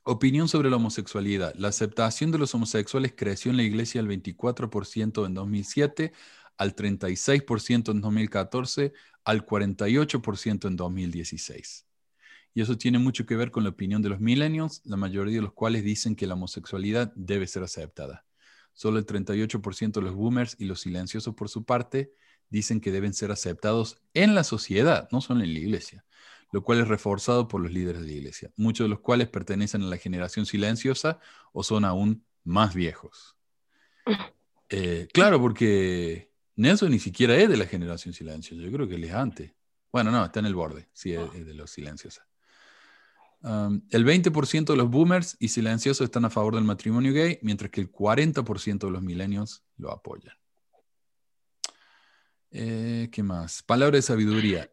opinión 0.05 0.49
sobre 0.49 0.71
la 0.71 0.77
homosexualidad. 0.77 1.55
La 1.57 1.69
aceptación 1.69 2.31
de 2.31 2.39
los 2.39 2.55
homosexuales 2.55 3.15
creció 3.17 3.51
en 3.51 3.57
la 3.57 3.65
iglesia 3.65 4.01
al 4.01 4.09
24% 4.09 5.27
en 5.27 5.35
2007, 5.35 6.13
al 6.57 6.75
36% 6.75 7.91
en 7.91 8.01
2014, 8.01 8.93
al 9.25 9.45
48% 9.45 10.69
en 10.69 10.77
2016. 10.77 11.87
Y 12.55 12.63
eso 12.63 12.79
tiene 12.79 12.99
mucho 12.99 13.27
que 13.27 13.37
ver 13.37 13.51
con 13.51 13.65
la 13.65 13.71
opinión 13.71 14.01
de 14.01 14.09
los 14.09 14.21
millennials, 14.21 14.81
la 14.85 14.97
mayoría 14.97 15.37
de 15.37 15.43
los 15.43 15.53
cuales 15.53 15.85
dicen 15.85 16.17
que 16.17 16.27
la 16.27 16.35
homosexualidad 16.35 17.13
debe 17.15 17.47
ser 17.47 17.63
aceptada. 17.65 18.25
Solo 18.73 18.99
el 18.99 19.07
38% 19.07 19.93
de 19.93 20.03
los 20.03 20.15
boomers 20.15 20.57
y 20.59 20.67
los 20.67 20.81
silenciosos 20.81 21.35
por 21.35 21.49
su 21.49 21.65
parte 21.65 22.13
dicen 22.49 22.81
que 22.81 22.93
deben 22.93 23.13
ser 23.13 23.33
aceptados 23.33 24.01
en 24.15 24.35
la 24.35 24.45
sociedad, 24.45 25.09
no 25.11 25.21
solo 25.21 25.43
en 25.43 25.53
la 25.53 25.59
iglesia 25.59 26.07
lo 26.53 26.63
cual 26.63 26.81
es 26.81 26.89
reforzado 26.89 27.49
por 27.49 27.61
los 27.61 27.73
líderes 27.73 28.01
de 28.01 28.07
la 28.07 28.13
iglesia, 28.13 28.51
muchos 28.57 28.85
de 28.85 28.89
los 28.89 29.01
cuales 29.01 29.29
pertenecen 29.29 29.83
a 29.83 29.87
la 29.87 29.97
generación 29.97 30.47
silenciosa 30.47 31.19
o 31.53 31.63
son 31.63 31.85
aún 31.85 32.25
más 32.45 32.75
viejos. 32.75 33.37
Eh, 34.69 35.07
claro, 35.13 35.41
porque 35.41 36.33
Nelson 36.57 36.91
ni 36.91 36.99
siquiera 36.99 37.37
es 37.37 37.49
de 37.49 37.57
la 37.57 37.67
generación 37.67 38.13
silenciosa, 38.13 38.61
yo 38.61 38.73
creo 38.73 38.89
que 38.89 38.97
él 38.97 39.05
es 39.05 39.13
antes. 39.13 39.53
Bueno, 39.93 40.11
no, 40.11 40.25
está 40.25 40.41
en 40.41 40.47
el 40.47 40.57
borde, 40.57 40.89
sí, 40.93 41.13
es, 41.13 41.47
de 41.47 41.55
los 41.55 41.71
silenciosos. 41.71 42.25
el 43.45 44.05
20% 44.05 44.65
de 44.65 44.77
los 44.77 44.91
boomers 44.91 45.37
y 45.39 45.51
silenciosos 45.51 46.05
están 46.05 46.25
a 46.25 46.31
favor 46.31 46.57
del 46.57 46.65
matrimonio 46.65 47.13
gay, 47.13 47.39
mientras 47.43 47.71
que 47.71 47.81
el 47.81 47.93
40% 47.93 48.87
de 48.87 48.91
los 48.91 49.03
millennials 49.03 49.63
lo 49.77 49.93
apoyan. 49.93 50.35
Eh, 52.51 53.09
¿Qué 53.13 53.23
más? 53.23 53.63
Palabra 53.63 53.97
de 53.97 54.03
sabiduría. 54.03 54.71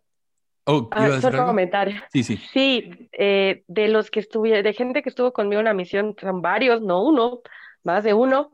Oh, 0.66 0.88
ah, 0.92 1.20
solo 1.20 1.46
comentario. 1.46 2.02
Sí, 2.12 2.24
sí. 2.24 2.38
Sí, 2.54 3.10
eh, 3.12 3.64
de 3.68 3.88
los 3.90 4.10
que 4.10 4.22
estuve, 4.22 4.64
de 4.64 4.74
gente 4.74 5.02
que 5.04 5.10
estuvo 5.10 5.34
conmigo 5.34 5.60
en 5.60 5.66
la 5.66 5.74
misión, 5.74 6.16
son 6.20 6.42
varios, 6.42 6.82
no 6.82 7.04
uno, 7.04 7.42
más 7.84 8.04
de 8.04 8.14
uno, 8.14 8.52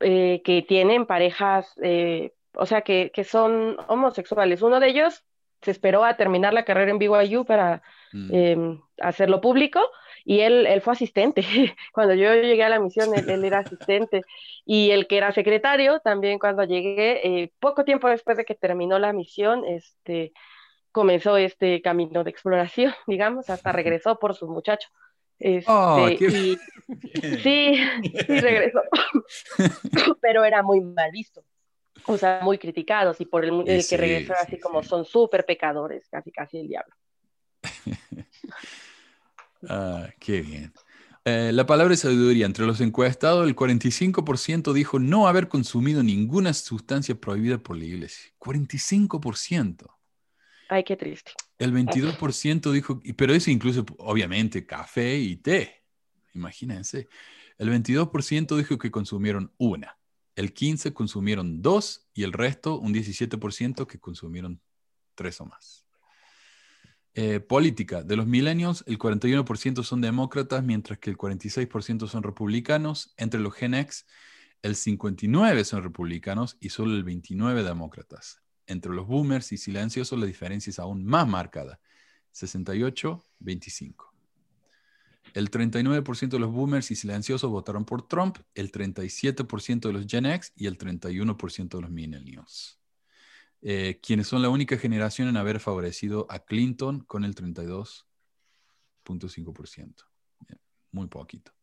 eh, 0.00 0.42
que 0.44 0.62
tienen 0.62 1.06
parejas, 1.06 1.72
eh, 1.82 2.32
o 2.54 2.66
sea, 2.66 2.82
que, 2.82 3.12
que 3.14 3.22
son 3.22 3.76
homosexuales. 3.86 4.60
Uno 4.62 4.80
de 4.80 4.88
ellos 4.88 5.24
se 5.62 5.70
esperó 5.70 6.04
a 6.04 6.16
terminar 6.16 6.52
la 6.52 6.64
carrera 6.64 6.90
en 6.90 6.98
BYU 6.98 7.44
para 7.44 7.82
mm. 8.12 8.34
em, 8.34 8.80
hacerlo 9.00 9.40
público 9.40 9.80
y 10.24 10.40
él, 10.40 10.66
él 10.66 10.80
fue 10.80 10.94
asistente. 10.94 11.42
Cuando 11.92 12.14
yo 12.14 12.34
llegué 12.34 12.64
a 12.64 12.68
la 12.68 12.80
misión, 12.80 13.14
él, 13.14 13.30
él, 13.30 13.44
era 13.44 13.60
asistente. 13.60 14.22
Y 14.64 14.90
el 14.90 15.06
que 15.06 15.18
era 15.18 15.30
secretario, 15.30 16.00
también 16.00 16.40
cuando 16.40 16.64
llegué, 16.64 17.52
poco 17.60 17.84
tiempo 17.84 18.08
después 18.08 18.36
de 18.36 18.44
que 18.44 18.56
terminó 18.56 18.98
la 18.98 19.12
misión, 19.12 19.64
este 19.64 20.32
comenzó 20.96 21.36
este 21.36 21.82
camino 21.82 22.24
de 22.24 22.30
exploración, 22.30 22.94
digamos, 23.06 23.50
hasta 23.50 23.70
regresó 23.70 24.18
por 24.18 24.34
su 24.34 24.48
muchacho. 24.48 24.88
oh, 25.66 26.08
sí, 26.08 26.56
sí 27.42 27.78
regresó, 28.28 28.80
pero 30.22 30.42
era 30.42 30.62
muy 30.62 30.80
mal 30.80 31.10
visto, 31.12 31.44
o 32.06 32.16
sea, 32.16 32.40
muy 32.42 32.56
criticados 32.56 33.20
y 33.20 33.26
por 33.26 33.44
el, 33.44 33.86
que 33.86 33.96
regresó 33.98 34.32
así 34.42 34.58
como 34.58 34.82
son 34.82 35.04
súper 35.04 35.44
pecadores, 35.44 36.08
casi 36.08 36.32
casi 36.32 36.60
el 36.60 36.68
diablo. 36.68 36.94
ah, 39.68 40.08
qué 40.18 40.40
bien. 40.40 40.72
Eh, 41.26 41.50
la 41.52 41.66
palabra 41.66 41.92
es 41.92 42.00
sabiduría. 42.00 42.46
Entre 42.46 42.64
los 42.64 42.80
encuestados, 42.80 43.46
el 43.46 43.56
45% 43.56 44.72
dijo 44.72 45.00
no 45.00 45.26
haber 45.26 45.48
consumido 45.48 46.04
ninguna 46.04 46.54
sustancia 46.54 47.16
prohibida 47.16 47.58
por 47.58 47.76
la 47.76 47.84
iglesia. 47.84 48.32
45%. 48.38 49.95
Ay, 50.68 50.84
qué 50.84 50.96
triste. 50.96 51.32
El 51.58 51.72
22% 51.72 52.72
dijo, 52.72 53.00
pero 53.16 53.34
eso 53.34 53.50
incluso, 53.50 53.84
obviamente, 53.98 54.66
café 54.66 55.16
y 55.16 55.36
té. 55.36 55.84
Imagínense. 56.34 57.08
El 57.58 57.70
22% 57.70 58.56
dijo 58.56 58.78
que 58.78 58.90
consumieron 58.90 59.52
una. 59.58 59.98
el 60.34 60.52
15% 60.52 60.92
consumieron 60.92 61.62
dos 61.62 62.08
y 62.12 62.24
el 62.24 62.32
resto, 62.34 62.78
un 62.78 62.92
17%, 62.92 63.86
que 63.86 63.98
consumieron 63.98 64.60
tres 65.14 65.40
o 65.40 65.46
más. 65.46 65.86
Eh, 67.14 67.40
política. 67.40 68.02
De 68.02 68.14
los 68.14 68.26
millennials, 68.26 68.84
el 68.86 68.98
41% 68.98 69.82
son 69.82 70.02
demócratas, 70.02 70.62
mientras 70.62 70.98
que 70.98 71.08
el 71.08 71.16
46% 71.16 72.06
son 72.08 72.22
republicanos. 72.22 73.14
Entre 73.16 73.40
los 73.40 73.54
Gen 73.54 73.72
X, 73.72 74.04
el 74.60 74.74
59% 74.74 75.64
son 75.64 75.82
republicanos 75.82 76.58
y 76.60 76.68
solo 76.68 76.94
el 76.94 77.06
29% 77.06 77.64
demócratas. 77.64 78.42
Entre 78.66 78.92
los 78.92 79.06
boomers 79.06 79.52
y 79.52 79.56
silenciosos, 79.56 80.18
la 80.18 80.26
diferencia 80.26 80.70
es 80.70 80.78
aún 80.78 81.04
más 81.04 81.28
marcada. 81.28 81.80
68-25. 82.34 84.12
El 85.34 85.50
39% 85.50 86.28
de 86.28 86.38
los 86.38 86.52
boomers 86.52 86.90
y 86.90 86.96
silenciosos 86.96 87.50
votaron 87.50 87.84
por 87.84 88.08
Trump, 88.08 88.38
el 88.54 88.72
37% 88.72 89.88
de 89.88 89.92
los 89.92 90.06
Gen 90.06 90.24
X 90.26 90.52
y 90.56 90.66
el 90.66 90.78
31% 90.78 91.76
de 91.76 91.82
los 91.82 91.90
millennials. 91.90 92.80
Eh, 93.62 94.00
quienes 94.02 94.28
son 94.28 94.42
la 94.42 94.48
única 94.48 94.78
generación 94.78 95.28
en 95.28 95.36
haber 95.36 95.60
favorecido 95.60 96.26
a 96.30 96.38
Clinton 96.38 97.00
con 97.00 97.24
el 97.24 97.34
32.5%. 97.34 100.04
Muy 100.92 101.08
poquito. 101.08 101.55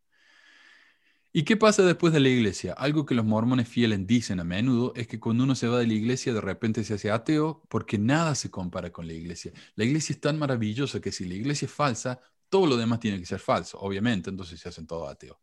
¿Y 1.35 1.45
qué 1.45 1.57
pasa 1.57 1.81
después 1.81 2.13
de 2.13 2.19
la 2.19 2.29
iglesia? 2.29 2.73
Algo 2.73 3.07
que 3.07 3.15
los 3.15 3.25
mormones 3.25 3.67
fieles 3.67 4.05
dicen 4.05 4.39
a 4.39 4.43
menudo 4.43 4.93
es 4.95 5.07
que 5.07 5.19
cuando 5.19 5.43
uno 5.45 5.55
se 5.55 5.67
va 5.67 5.79
de 5.79 5.87
la 5.87 5.93
iglesia 5.95 6.31
de 6.31 6.41
repente 6.41 6.83
se 6.83 6.93
hace 6.93 7.09
ateo 7.09 7.63
porque 7.69 7.97
nada 7.97 8.35
se 8.35 8.51
compara 8.51 8.91
con 8.91 9.07
la 9.07 9.13
iglesia. 9.13 9.51
La 9.73 9.83
iglesia 9.83 10.13
es 10.13 10.21
tan 10.21 10.37
maravillosa 10.37 11.01
que 11.01 11.11
si 11.11 11.25
la 11.25 11.33
iglesia 11.33 11.65
es 11.65 11.71
falsa, 11.71 12.21
todo 12.49 12.67
lo 12.67 12.77
demás 12.77 12.99
tiene 12.99 13.19
que 13.19 13.25
ser 13.25 13.39
falso, 13.39 13.79
obviamente, 13.79 14.29
entonces 14.29 14.59
se 14.59 14.69
hacen 14.69 14.85
todos 14.85 15.09
ateos. 15.09 15.37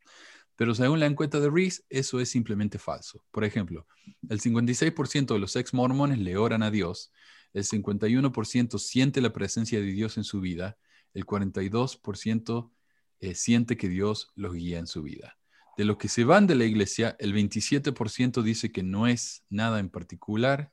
Pero 0.55 0.77
según 0.77 1.01
la 1.01 1.07
encuesta 1.07 1.41
de 1.41 1.51
Reese, 1.51 1.83
eso 1.89 2.21
es 2.21 2.29
simplemente 2.31 2.79
falso. 2.79 3.25
Por 3.33 3.43
ejemplo, 3.43 3.89
el 4.29 4.41
56% 4.41 5.35
de 5.35 5.41
los 5.41 5.57
ex 5.57 5.75
mormones 5.75 6.21
le 6.21 6.37
oran 6.37 6.63
a 6.63 6.71
Dios, 6.71 7.11
el 7.53 7.65
51% 7.65 8.79
siente 8.79 9.21
la 9.21 9.33
presencia 9.33 9.81
de 9.81 9.87
Dios 9.87 10.19
en 10.19 10.25
su 10.25 10.41
vida, 10.41 10.79
el 11.15 11.27
42% 11.27 12.71
eh, 13.19 13.35
siente 13.35 13.77
que 13.77 13.89
Dios 13.89 14.31
los 14.37 14.55
guía 14.55 14.79
en 14.79 14.87
su 14.87 15.03
vida. 15.03 15.40
De 15.77 15.85
los 15.85 15.97
que 15.97 16.09
se 16.09 16.25
van 16.25 16.47
de 16.47 16.55
la 16.55 16.65
iglesia, 16.65 17.17
el 17.19 17.35
27% 17.35 18.43
dice 18.43 18.73
que 18.73 18.83
no 18.83 19.07
es 19.07 19.45
nada 19.49 19.81
en 19.81 19.89
particular, 19.89 20.73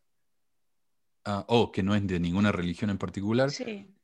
ah, 1.26 1.46
o 1.48 1.72
que 1.72 1.84
no 1.84 1.96
es 1.96 2.06
de 2.06 2.20
ninguna 2.20 2.52
religión 2.52 2.90
en 2.90 2.98
particular. 2.98 3.52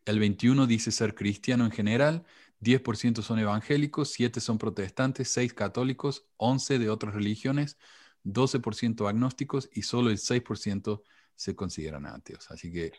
El 0.06 0.20
21% 0.20 0.66
dice 0.68 0.92
ser 0.92 1.16
cristiano 1.16 1.66
en 1.66 1.72
general, 1.72 2.26
10% 2.60 3.22
son 3.22 3.40
evangélicos, 3.40 4.12
7 4.12 4.40
son 4.40 4.58
protestantes, 4.58 5.30
6 5.30 5.54
católicos, 5.54 6.26
11 6.38 6.80
de 6.80 6.90
otras 6.90 7.14
religiones, 7.14 7.78
12% 8.24 9.08
agnósticos 9.08 9.70
y 9.74 9.82
solo 9.82 10.10
el 10.10 10.18
6% 10.18 11.04
se 11.36 11.56
consideran 11.56 12.06
ateos. 12.06 12.50
Así 12.52 12.72
que 12.72 12.94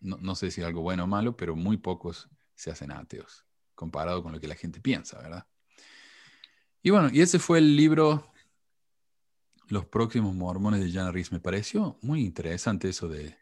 no, 0.00 0.16
no, 0.18 0.34
sé 0.34 0.50
si 0.50 0.60
es 0.60 0.66
algo 0.66 0.80
bueno 0.80 1.04
o 1.04 1.06
malo, 1.06 1.36
pero 1.36 1.56
muy 1.56 1.76
pocos 1.76 2.28
se 2.54 2.70
hacen 2.70 2.90
ateos, 2.92 3.44
comparado 3.74 4.22
con 4.22 4.32
lo 4.32 4.40
que 4.40 4.48
la 4.48 4.54
gente 4.54 4.80
piensa, 4.80 5.20
¿verdad? 5.20 5.46
Y 6.82 6.90
bueno, 6.90 7.10
y 7.12 7.20
ese 7.20 7.38
fue 7.38 7.58
el 7.58 7.76
libro 7.76 8.32
Los 9.68 9.86
próximos 9.86 10.34
mormones 10.34 10.80
de 10.80 10.92
Jana 10.92 11.12
Rees. 11.12 11.32
Me 11.32 11.40
pareció 11.40 11.98
muy 12.02 12.20
interesante 12.20 12.88
eso 12.88 13.08
de... 13.08 13.36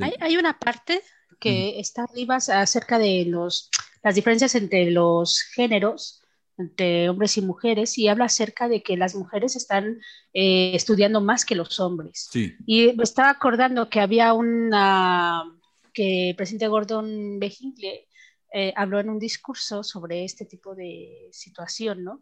Hay, 0.00 0.14
hay, 0.20 0.36
una 0.36 0.58
parte 0.58 1.02
que 1.38 1.78
está 1.78 2.02
arriba 2.04 2.36
acerca 2.36 2.98
de 2.98 3.24
los, 3.26 3.70
las 4.02 4.14
diferencias 4.14 4.54
entre 4.54 4.90
los 4.90 5.40
géneros, 5.40 6.22
entre 6.56 7.08
hombres 7.08 7.36
y 7.36 7.42
mujeres, 7.42 7.96
y 7.96 8.08
habla 8.08 8.24
acerca 8.24 8.68
de 8.68 8.82
que 8.82 8.96
las 8.96 9.14
mujeres 9.14 9.54
están 9.54 10.00
eh, 10.34 10.72
estudiando 10.74 11.20
más 11.20 11.44
que 11.44 11.54
los 11.54 11.78
hombres. 11.78 12.28
Sí. 12.30 12.54
Y 12.66 12.92
me 12.94 13.04
estaba 13.04 13.30
acordando 13.30 13.88
que 13.88 14.00
había 14.00 14.32
una, 14.32 15.44
que 15.92 16.30
el 16.30 16.36
presidente 16.36 16.66
Gordon 16.66 17.38
B. 17.38 17.54
Hinckley 17.56 18.07
eh, 18.52 18.72
habló 18.76 19.00
en 19.00 19.10
un 19.10 19.18
discurso 19.18 19.82
sobre 19.82 20.24
este 20.24 20.44
tipo 20.44 20.74
de 20.74 21.28
situación, 21.32 22.04
¿no? 22.04 22.20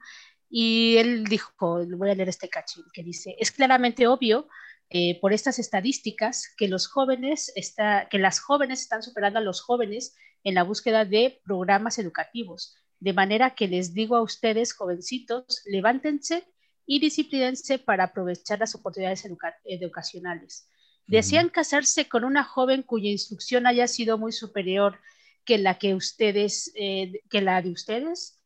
Y 0.48 0.96
él 0.98 1.24
dijo, 1.24 1.52
voy 1.58 2.10
a 2.10 2.14
leer 2.14 2.28
este 2.28 2.48
cachín, 2.48 2.84
que 2.92 3.02
dice, 3.02 3.36
es 3.38 3.50
claramente 3.50 4.06
obvio 4.06 4.48
eh, 4.90 5.18
por 5.20 5.32
estas 5.32 5.58
estadísticas 5.58 6.54
que 6.56 6.68
los 6.68 6.86
jóvenes 6.86 7.52
está, 7.56 8.08
que 8.08 8.18
las 8.18 8.38
jóvenes 8.40 8.82
están 8.82 9.02
superando 9.02 9.40
a 9.40 9.42
los 9.42 9.60
jóvenes 9.60 10.16
en 10.44 10.54
la 10.54 10.62
búsqueda 10.62 11.04
de 11.04 11.40
programas 11.44 11.98
educativos. 11.98 12.76
De 13.00 13.12
manera 13.12 13.54
que 13.54 13.66
les 13.66 13.94
digo 13.94 14.16
a 14.16 14.22
ustedes, 14.22 14.72
jovencitos, 14.72 15.62
levántense 15.66 16.44
y 16.86 17.00
disciplínense 17.00 17.78
para 17.78 18.04
aprovechar 18.04 18.60
las 18.60 18.74
oportunidades 18.74 19.26
educacionales. 19.64 20.68
¿Desean 21.08 21.50
casarse 21.50 22.08
con 22.08 22.24
una 22.24 22.42
joven 22.44 22.82
cuya 22.82 23.10
instrucción 23.10 23.66
haya 23.66 23.86
sido 23.86 24.18
muy 24.18 24.32
superior 24.32 24.98
que 25.46 25.58
la 25.58 25.78
que 25.78 25.94
ustedes, 25.94 26.72
eh, 26.74 27.22
que 27.30 27.40
la 27.40 27.62
de 27.62 27.70
ustedes? 27.70 28.38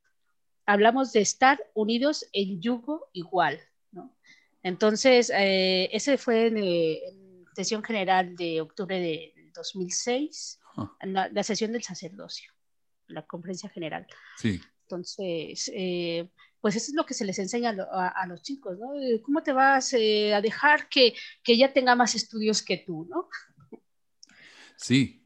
Hablamos 0.66 1.12
de 1.12 1.22
estar 1.22 1.58
unidos 1.74 2.28
en 2.32 2.60
yugo 2.60 3.08
igual. 3.12 3.58
Entonces, 4.62 5.32
eh, 5.34 5.88
ese 5.90 6.18
fue 6.18 6.48
en, 6.48 6.58
eh, 6.58 7.00
sesión 7.54 7.82
general 7.82 8.36
de 8.36 8.60
octubre 8.60 9.00
de 9.00 9.34
2006, 9.54 10.60
ah. 10.76 10.94
la, 11.02 11.42
sesión 11.42 11.72
del 11.72 11.82
sacerdocio, 11.82 12.52
la 13.08 13.26
conferencia 13.26 13.70
general. 13.70 14.06
Sí. 14.36 14.60
Entonces, 14.82 15.70
eh, 15.74 16.28
pues 16.60 16.76
eso 16.76 16.90
es 16.90 16.94
lo 16.94 17.06
que 17.06 17.14
se 17.14 17.24
les 17.24 17.38
enseña 17.38 17.70
a, 17.70 18.26
los 18.26 18.42
chicos, 18.42 18.78
¿no? 18.78 18.90
¿Cómo 19.22 19.42
te 19.42 19.52
vas 19.52 19.94
a 19.94 20.40
dejar 20.40 20.88
que, 20.90 21.14
que 21.42 21.56
ya 21.56 21.72
tenga 21.72 21.94
más 21.94 22.14
estudios 22.14 22.62
que 22.62 22.76
tú, 22.76 23.06
¿no? 23.08 23.28
Sí. 24.76 25.19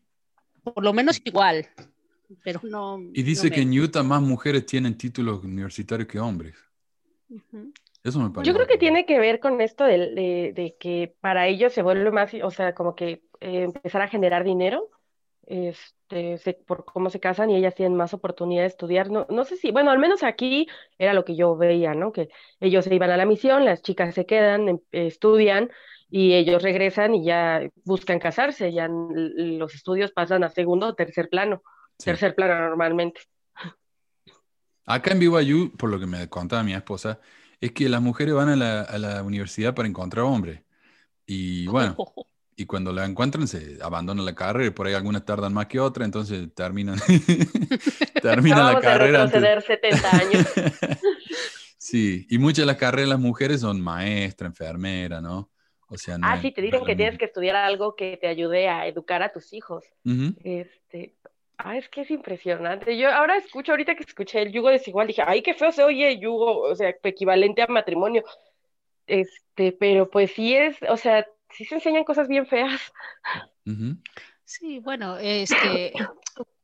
Por 0.64 0.82
lo 0.82 0.92
menos 0.92 1.20
igual, 1.24 1.66
pero 2.42 2.60
no. 2.62 2.98
Y 3.12 3.22
dice 3.22 3.50
que 3.50 3.60
en 3.60 3.78
Utah 3.78 4.02
más 4.02 4.22
mujeres 4.22 4.66
tienen 4.66 4.96
títulos 4.96 5.44
universitarios 5.44 6.08
que 6.08 6.18
hombres. 6.18 6.54
Yo 8.42 8.54
creo 8.54 8.66
que 8.66 8.78
tiene 8.78 9.06
que 9.06 9.18
ver 9.18 9.40
con 9.40 9.60
esto 9.60 9.84
de, 9.84 10.76
que 10.78 11.14
para 11.20 11.46
ellos 11.46 11.72
se 11.72 11.82
vuelve 11.82 12.10
más, 12.10 12.32
o 12.42 12.50
sea, 12.50 12.74
como 12.74 12.94
que 12.94 13.22
eh, 13.40 13.62
empezar 13.62 14.02
a 14.02 14.08
generar 14.08 14.44
dinero 14.44 14.90
este, 15.46 16.54
por 16.66 16.84
cómo 16.84 17.10
se 17.10 17.20
casan 17.20 17.50
y 17.50 17.56
ellas 17.56 17.74
tienen 17.74 17.96
más 17.96 18.14
oportunidad 18.14 18.62
de 18.62 18.68
estudiar. 18.68 19.10
No, 19.10 19.26
no 19.30 19.44
sé 19.44 19.56
si, 19.56 19.70
bueno, 19.70 19.90
al 19.90 19.98
menos 19.98 20.22
aquí 20.22 20.68
era 20.98 21.14
lo 21.14 21.24
que 21.24 21.36
yo 21.36 21.56
veía, 21.56 21.94
¿no? 21.94 22.12
Que 22.12 22.28
ellos 22.60 22.84
se 22.84 22.94
iban 22.94 23.10
a 23.10 23.16
la 23.16 23.26
misión, 23.26 23.64
las 23.64 23.82
chicas 23.82 24.14
se 24.14 24.26
quedan, 24.26 24.68
em, 24.68 24.78
estudian 24.92 25.70
y 26.10 26.34
ellos 26.34 26.62
regresan 26.62 27.14
y 27.14 27.24
ya 27.24 27.68
buscan 27.84 28.18
casarse, 28.18 28.72
ya 28.72 28.88
los 28.88 29.74
estudios 29.74 30.12
pasan 30.12 30.44
a 30.44 30.50
segundo 30.50 30.88
o 30.88 30.94
tercer 30.94 31.28
plano, 31.28 31.62
tercer 31.96 32.34
plano 32.34 32.58
normalmente. 32.68 33.22
Acá 34.86 35.12
en 35.12 35.18
BYU, 35.18 35.72
por 35.76 35.90
lo 35.90 35.98
que 35.98 36.06
me 36.06 36.28
contaba 36.28 36.62
mi 36.62 36.74
esposa, 36.74 37.18
es 37.60 37.72
que 37.72 37.88
las 37.88 38.02
mujeres 38.02 38.34
van 38.34 38.50
a 38.50 38.56
la, 38.56 38.82
a 38.82 38.98
la 38.98 39.22
universidad 39.22 39.74
para 39.74 39.88
encontrar 39.88 40.24
hombres. 40.24 40.60
Y 41.26 41.66
bueno, 41.66 41.96
y 42.56 42.66
cuando 42.66 42.92
la 42.92 43.04
encuentran 43.04 43.48
se 43.48 43.78
abandonan 43.82 44.24
la 44.24 44.34
carrera, 44.34 44.66
y 44.66 44.70
por 44.70 44.86
ahí 44.86 44.94
algunas 44.94 45.24
tardan 45.24 45.52
más 45.52 45.66
que 45.66 45.80
otras, 45.80 46.04
entonces 46.04 46.48
terminan, 46.54 46.98
terminan 48.22 48.74
la 48.74 48.80
carrera. 48.80 49.20
A 49.20 49.22
antes... 49.24 49.64
70 49.64 50.16
años. 50.16 50.46
sí, 51.78 52.26
y 52.28 52.38
muchas 52.38 52.62
de 52.62 52.66
las 52.66 52.76
carreras 52.76 53.06
de 53.06 53.10
las 53.10 53.20
mujeres 53.20 53.60
son 53.62 53.80
maestra, 53.80 54.46
enfermera, 54.46 55.20
¿no? 55.20 55.50
O 55.94 55.98
sea, 55.98 56.18
no 56.18 56.26
ah, 56.26 56.40
sí, 56.40 56.50
te 56.50 56.60
dicen 56.60 56.84
que 56.84 56.96
tienes 56.96 57.18
que 57.18 57.26
estudiar 57.26 57.56
algo 57.56 57.94
que 57.96 58.16
te 58.16 58.26
ayude 58.26 58.68
a 58.68 58.86
educar 58.86 59.22
a 59.22 59.32
tus 59.32 59.52
hijos. 59.52 59.84
este, 60.42 61.14
Ah, 61.56 61.76
es 61.76 61.88
que 61.88 62.00
es 62.02 62.10
impresionante. 62.10 62.96
Yo 62.98 63.10
ahora 63.12 63.36
escucho, 63.36 63.72
ahorita 63.72 63.94
que 63.94 64.02
escuché 64.02 64.42
el 64.42 64.52
yugo 64.52 64.70
desigual, 64.70 65.06
dije, 65.06 65.22
ay, 65.24 65.42
qué 65.42 65.54
feo 65.54 65.70
se 65.70 65.84
oye 65.84 66.12
el 66.12 66.20
yugo, 66.20 66.60
o 66.60 66.74
sea, 66.74 66.94
equivalente 67.02 67.62
a 67.62 67.66
matrimonio. 67.68 68.24
Este, 69.06 69.72
pero 69.72 70.10
pues 70.10 70.32
sí 70.32 70.54
es, 70.54 70.76
o 70.88 70.96
sea, 70.96 71.26
sí 71.50 71.64
se 71.64 71.76
enseñan 71.76 72.04
cosas 72.04 72.28
bien 72.28 72.46
feas. 72.46 72.80
Sí, 74.44 74.80
bueno, 74.80 75.16
este, 75.16 75.92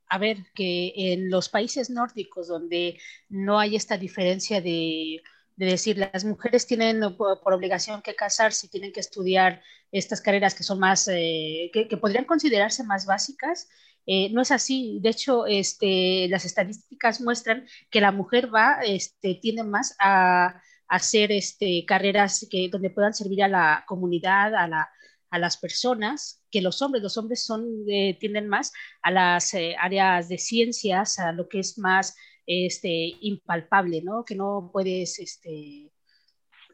a 0.07 0.17
ver, 0.17 0.37
que 0.53 0.93
en 0.95 1.29
los 1.29 1.49
países 1.49 1.89
nórdicos 1.89 2.47
donde 2.47 2.99
no 3.29 3.59
hay 3.59 3.75
esta 3.75 3.97
diferencia 3.97 4.61
de, 4.61 5.21
decir 5.55 5.97
las 5.97 6.25
mujeres 6.25 6.65
tienen 6.65 7.15
por, 7.15 7.53
obligación 7.53 8.01
que 8.01 8.15
casarse, 8.15 8.67
tienen 8.67 8.91
que 8.91 8.99
estudiar 8.99 9.61
estas 9.91 10.21
carreras 10.21 10.55
que 10.55 10.63
son 10.63 10.79
más, 10.79 11.07
eh, 11.07 11.69
que, 11.73 11.97
podrían 11.97 12.25
considerarse 12.25 12.83
más 12.83 13.05
básicas, 13.05 13.69
eh, 14.05 14.29
no 14.31 14.41
es 14.41 14.51
así. 14.51 14.99
De 15.01 15.09
hecho, 15.09 15.45
este, 15.45 16.27
las 16.29 16.45
estadísticas 16.45 17.21
muestran 17.21 17.67
que 17.89 18.01
la 18.01 18.11
mujer 18.11 18.53
va, 18.53 18.79
este, 18.83 19.39
más 19.65 19.95
a, 19.99 20.61
hacer 20.87 21.31
este, 21.31 21.85
carreras 21.85 22.45
que, 22.49 22.67
donde 22.69 22.89
puedan 22.89 23.13
servir 23.13 23.43
a 23.43 23.47
la 23.47 23.85
comunidad, 23.87 24.53
a, 24.55 24.67
la, 24.67 24.89
a 25.29 25.39
las 25.39 25.55
personas, 25.57 26.43
que 26.51 26.61
los 26.61 26.81
hombres. 26.81 27.03
Los 27.03 27.17
hombres 27.17 27.45
son, 27.45 27.65
eh, 27.87 28.17
tienden 28.19 28.49
más 28.49 28.73
a 29.01 29.11
las 29.11 29.53
áreas 29.79 30.27
de 30.27 30.37
ciencias, 30.37 31.19
a 31.19 31.31
lo 31.31 31.47
que 31.47 31.59
es 31.59 31.77
más 31.77 32.15
este, 32.51 33.15
impalpable, 33.21 34.01
¿no? 34.01 34.25
Que 34.25 34.35
no 34.35 34.69
puedes 34.73 35.19
este, 35.19 35.91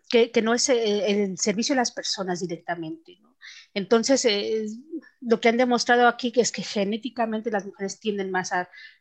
que, 0.09 0.41
no 0.41 0.53
es 0.53 0.69
el, 0.69 1.37
servicio 1.37 1.73
de 1.73 1.81
las 1.81 1.91
personas 1.91 2.39
directamente. 2.39 3.19
Entonces, 3.73 4.25
lo 5.21 5.39
que 5.39 5.49
han 5.49 5.57
demostrado 5.57 6.07
aquí 6.07 6.31
es 6.35 6.51
que 6.51 6.63
genéticamente 6.63 7.51
las 7.51 7.65
mujeres 7.65 7.99
tienden 7.99 8.31
más 8.31 8.51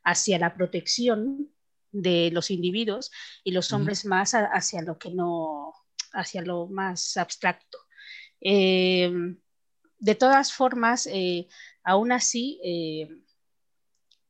hacia 0.04 0.38
la 0.38 0.54
protección 0.54 1.50
de 1.92 2.30
los 2.32 2.50
individuos 2.50 3.10
y 3.42 3.52
los 3.52 3.72
hombres 3.72 4.04
más 4.04 4.34
hacia 4.34 4.82
lo 4.82 4.98
que 4.98 5.10
no, 5.10 5.72
hacia 6.12 6.42
lo 6.42 6.66
más 6.66 7.16
abstracto. 7.16 7.78
Eh, 8.40 9.10
de 9.98 10.14
todas 10.14 10.52
formas, 10.52 11.06
eh, 11.06 11.48
aún 11.82 12.12
así, 12.12 12.60
eh, 12.62 13.08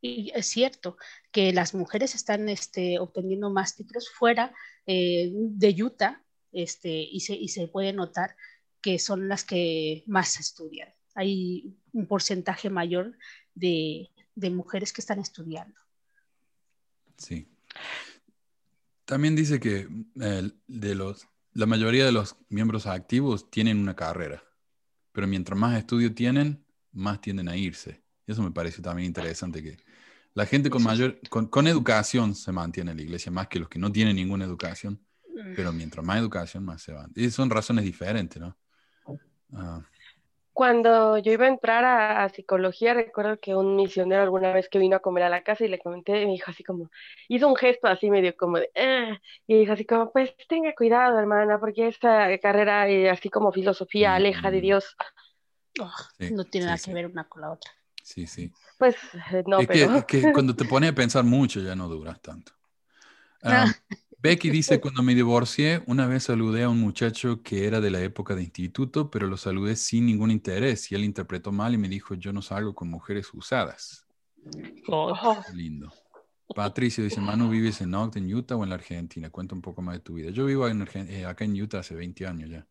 es 0.03 0.47
cierto 0.47 0.97
que 1.37 1.53
las 1.53 1.75
mujeres 1.75 2.15
están 2.15 2.49
este, 2.49 2.99
obteniendo 2.99 3.51
más 3.51 3.77
títulos 3.77 4.09
fuera 4.09 4.55
de 4.87 5.77
Utah 5.83 6.25
este, 6.51 6.89
y, 6.89 7.21
se, 7.21 7.69
puede 7.69 7.93
notar 7.93 8.35
que 8.81 8.99
son 8.99 9.29
las 9.29 9.45
que 9.45 10.03
más 10.07 10.41
estudian. 10.41 10.89
Hay 11.15 11.77
un 11.93 12.07
porcentaje 12.07 12.71
mayor 12.71 13.19
de, 13.55 14.09
mujeres 14.51 14.95
que 14.95 15.03
están 15.03 15.19
estudiando. 15.19 15.79
Sí. 17.19 17.47
También 19.05 19.37
dice 19.37 19.61
que 19.61 19.89
de 20.15 20.95
los 20.95 21.29
la 21.53 21.67
mayoría 21.67 22.07
de 22.07 22.13
los 22.13 22.37
miembros 22.49 22.87
activos 22.87 23.51
tienen 23.51 23.79
una 23.79 23.95
carrera, 23.95 24.43
pero 25.13 25.27
mientras 25.27 25.59
más 25.59 25.77
estudio 25.77 26.15
tienen, 26.15 26.65
más 26.93 27.21
tienden 27.21 27.51
a 27.51 27.59
irse. 27.59 28.03
Y 28.27 28.33
eso 28.33 28.43
me 28.43 28.53
parece 28.53 28.81
también 28.81 29.09
interesante 29.09 29.63
que 29.63 29.77
la 30.37 30.47
gente 30.47 30.71
con 30.71 30.85
mayor, 30.85 31.19
con, 31.29 31.67
educación 31.67 32.35
se 32.35 32.53
mantiene 32.53 32.93
en 32.93 32.99
la 32.99 33.03
iglesia, 33.03 33.33
más 33.33 33.49
que 33.49 33.59
los 33.59 33.69
que 33.69 33.81
no 33.81 33.91
tienen 33.91 34.15
ninguna 34.15 34.45
educación, 34.45 35.05
pero 35.57 35.73
mientras 35.73 36.07
más 36.07 36.19
educación, 36.19 36.65
más 36.65 36.81
se 36.83 36.93
van. 36.93 37.11
Y 37.17 37.29
son 37.31 37.51
razones 37.51 37.85
diferentes, 37.85 38.41
¿no? 38.41 38.57
Ah 39.53 39.81
cuando 40.57 41.19
yo 41.19 41.33
iba 41.33 41.45
a 41.45 41.51
entrar 41.51 41.85
a, 41.85 42.27
psicología, 42.31 42.95
recuerdo 42.95 43.39
que 43.39 43.55
un 43.55 43.77
misionero 43.77 44.23
alguna 44.23 44.55
vez 44.55 44.71
que 44.71 44.79
vino 44.79 44.97
a 44.97 45.01
comer 45.01 45.25
a 45.25 45.29
la 45.29 45.43
casa 45.43 45.67
y 45.67 45.69
le 45.69 45.79
comenté, 45.79 46.13
me 46.25 46.33
dijo 46.33 46.51
así 46.51 46.65
como, 46.65 46.91
hizo 47.29 47.47
un 47.47 47.57
gesto 47.57 47.89
así 47.89 48.09
medio 48.09 48.35
como 48.35 48.57
de, 48.57 48.71
ah", 48.75 49.21
y 49.47 49.59
dijo 49.59 49.75
así 49.75 49.85
como, 49.85 50.11
pues 50.13 50.35
tenga 50.49 50.75
cuidado, 50.75 51.19
hermana, 51.19 51.61
porque 51.61 51.89
esta 51.89 52.39
carrera, 52.39 52.89
eh, 52.89 53.11
así 53.11 53.29
como 53.29 53.53
filosofía, 53.53 54.15
aleja 54.15 54.51
de 54.51 54.63
Dios. 54.63 54.97
Oh, 55.79 55.93
no 56.31 56.45
tiene 56.45 56.69
nada 56.69 56.79
que 56.83 56.95
ver 56.95 57.05
una 57.05 57.29
con 57.29 57.43
la 57.43 57.53
otra. 57.53 57.71
Sí, 58.03 58.27
sí. 58.27 58.51
Pues 58.79 58.97
eh, 59.33 59.43
no, 59.47 59.59
pero... 59.67 60.07
Que, 60.07 60.21
que 60.21 60.33
cuando 60.33 60.55
te 60.55 60.65
pones 60.65 60.91
a 60.91 60.95
pensar 60.95 61.25
mucho 61.25 61.61
ya 61.61 61.75
no 61.75 61.89
duras 61.89 62.21
tanto. 62.21 62.53
Ah. 63.49 63.73
Becky 64.19 64.51
dice, 64.51 64.81
cuando 64.81 65.05
me 65.05 65.15
divorcié, 65.15 65.85
una 65.87 66.09
vez 66.09 66.25
saludé 66.25 66.65
a 66.65 66.69
un 66.69 66.81
muchacho 66.81 67.43
que 67.43 67.67
era 67.67 67.81
de 67.81 67.91
la 67.91 68.01
época 68.01 68.35
de 68.35 68.43
instituto, 68.43 69.09
pero 69.09 69.29
lo 69.29 69.37
saludé 69.37 69.77
sin 69.77 70.07
ningún 70.07 70.33
interés 70.33 70.91
y 70.91 70.97
él 70.97 71.05
interpretó 71.05 71.53
mal 71.53 71.75
y 71.75 71.79
me 71.79 71.89
dijo, 71.89 72.15
yo 72.15 72.33
no 72.33 72.43
salgo 72.43 72.75
con 72.75 72.89
mujeres 72.89 73.33
usadas. 73.33 74.05
Oh. 74.89 75.15
Lindo. 75.55 75.93
Patricio 76.55 77.05
dice, 77.05 77.21
Manu, 77.21 77.51
¿vives 77.51 77.81
en 77.83 77.95
Ogden, 77.95 78.33
Utah 78.35 78.57
o 78.57 78.65
en 78.65 78.71
la 78.71 78.77
Argentina? 78.77 79.31
Cuenta 79.31 79.55
un 79.55 79.63
poco 79.63 79.81
más 79.83 79.95
de 79.95 80.01
tu 80.01 80.15
vida. 80.15 80.31
Yo 80.31 80.47
vivo 80.47 80.67
eh, 80.67 81.25
acá 81.25 81.45
en 81.45 81.61
Utah 81.61 81.81
hace 81.81 81.95
20 81.95 82.27
años 82.27 82.51
ya. 82.51 82.67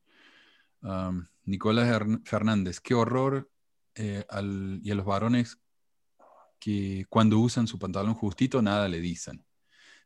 Nicolás 1.46 2.02
Fernández, 2.26 2.80
qué 2.80 2.94
horror 2.94 3.50
eh, 3.96 4.26
y 4.84 4.92
a 4.92 4.96
los 4.96 5.06
varones 5.06 5.60
que 6.60 7.06
cuando 7.10 7.40
usan 7.40 7.68
su 7.68 7.80
pantalón 7.80 8.14
justito 8.16 8.62
nada 8.62 8.88
le 8.90 9.00
dicen. 9.00 9.46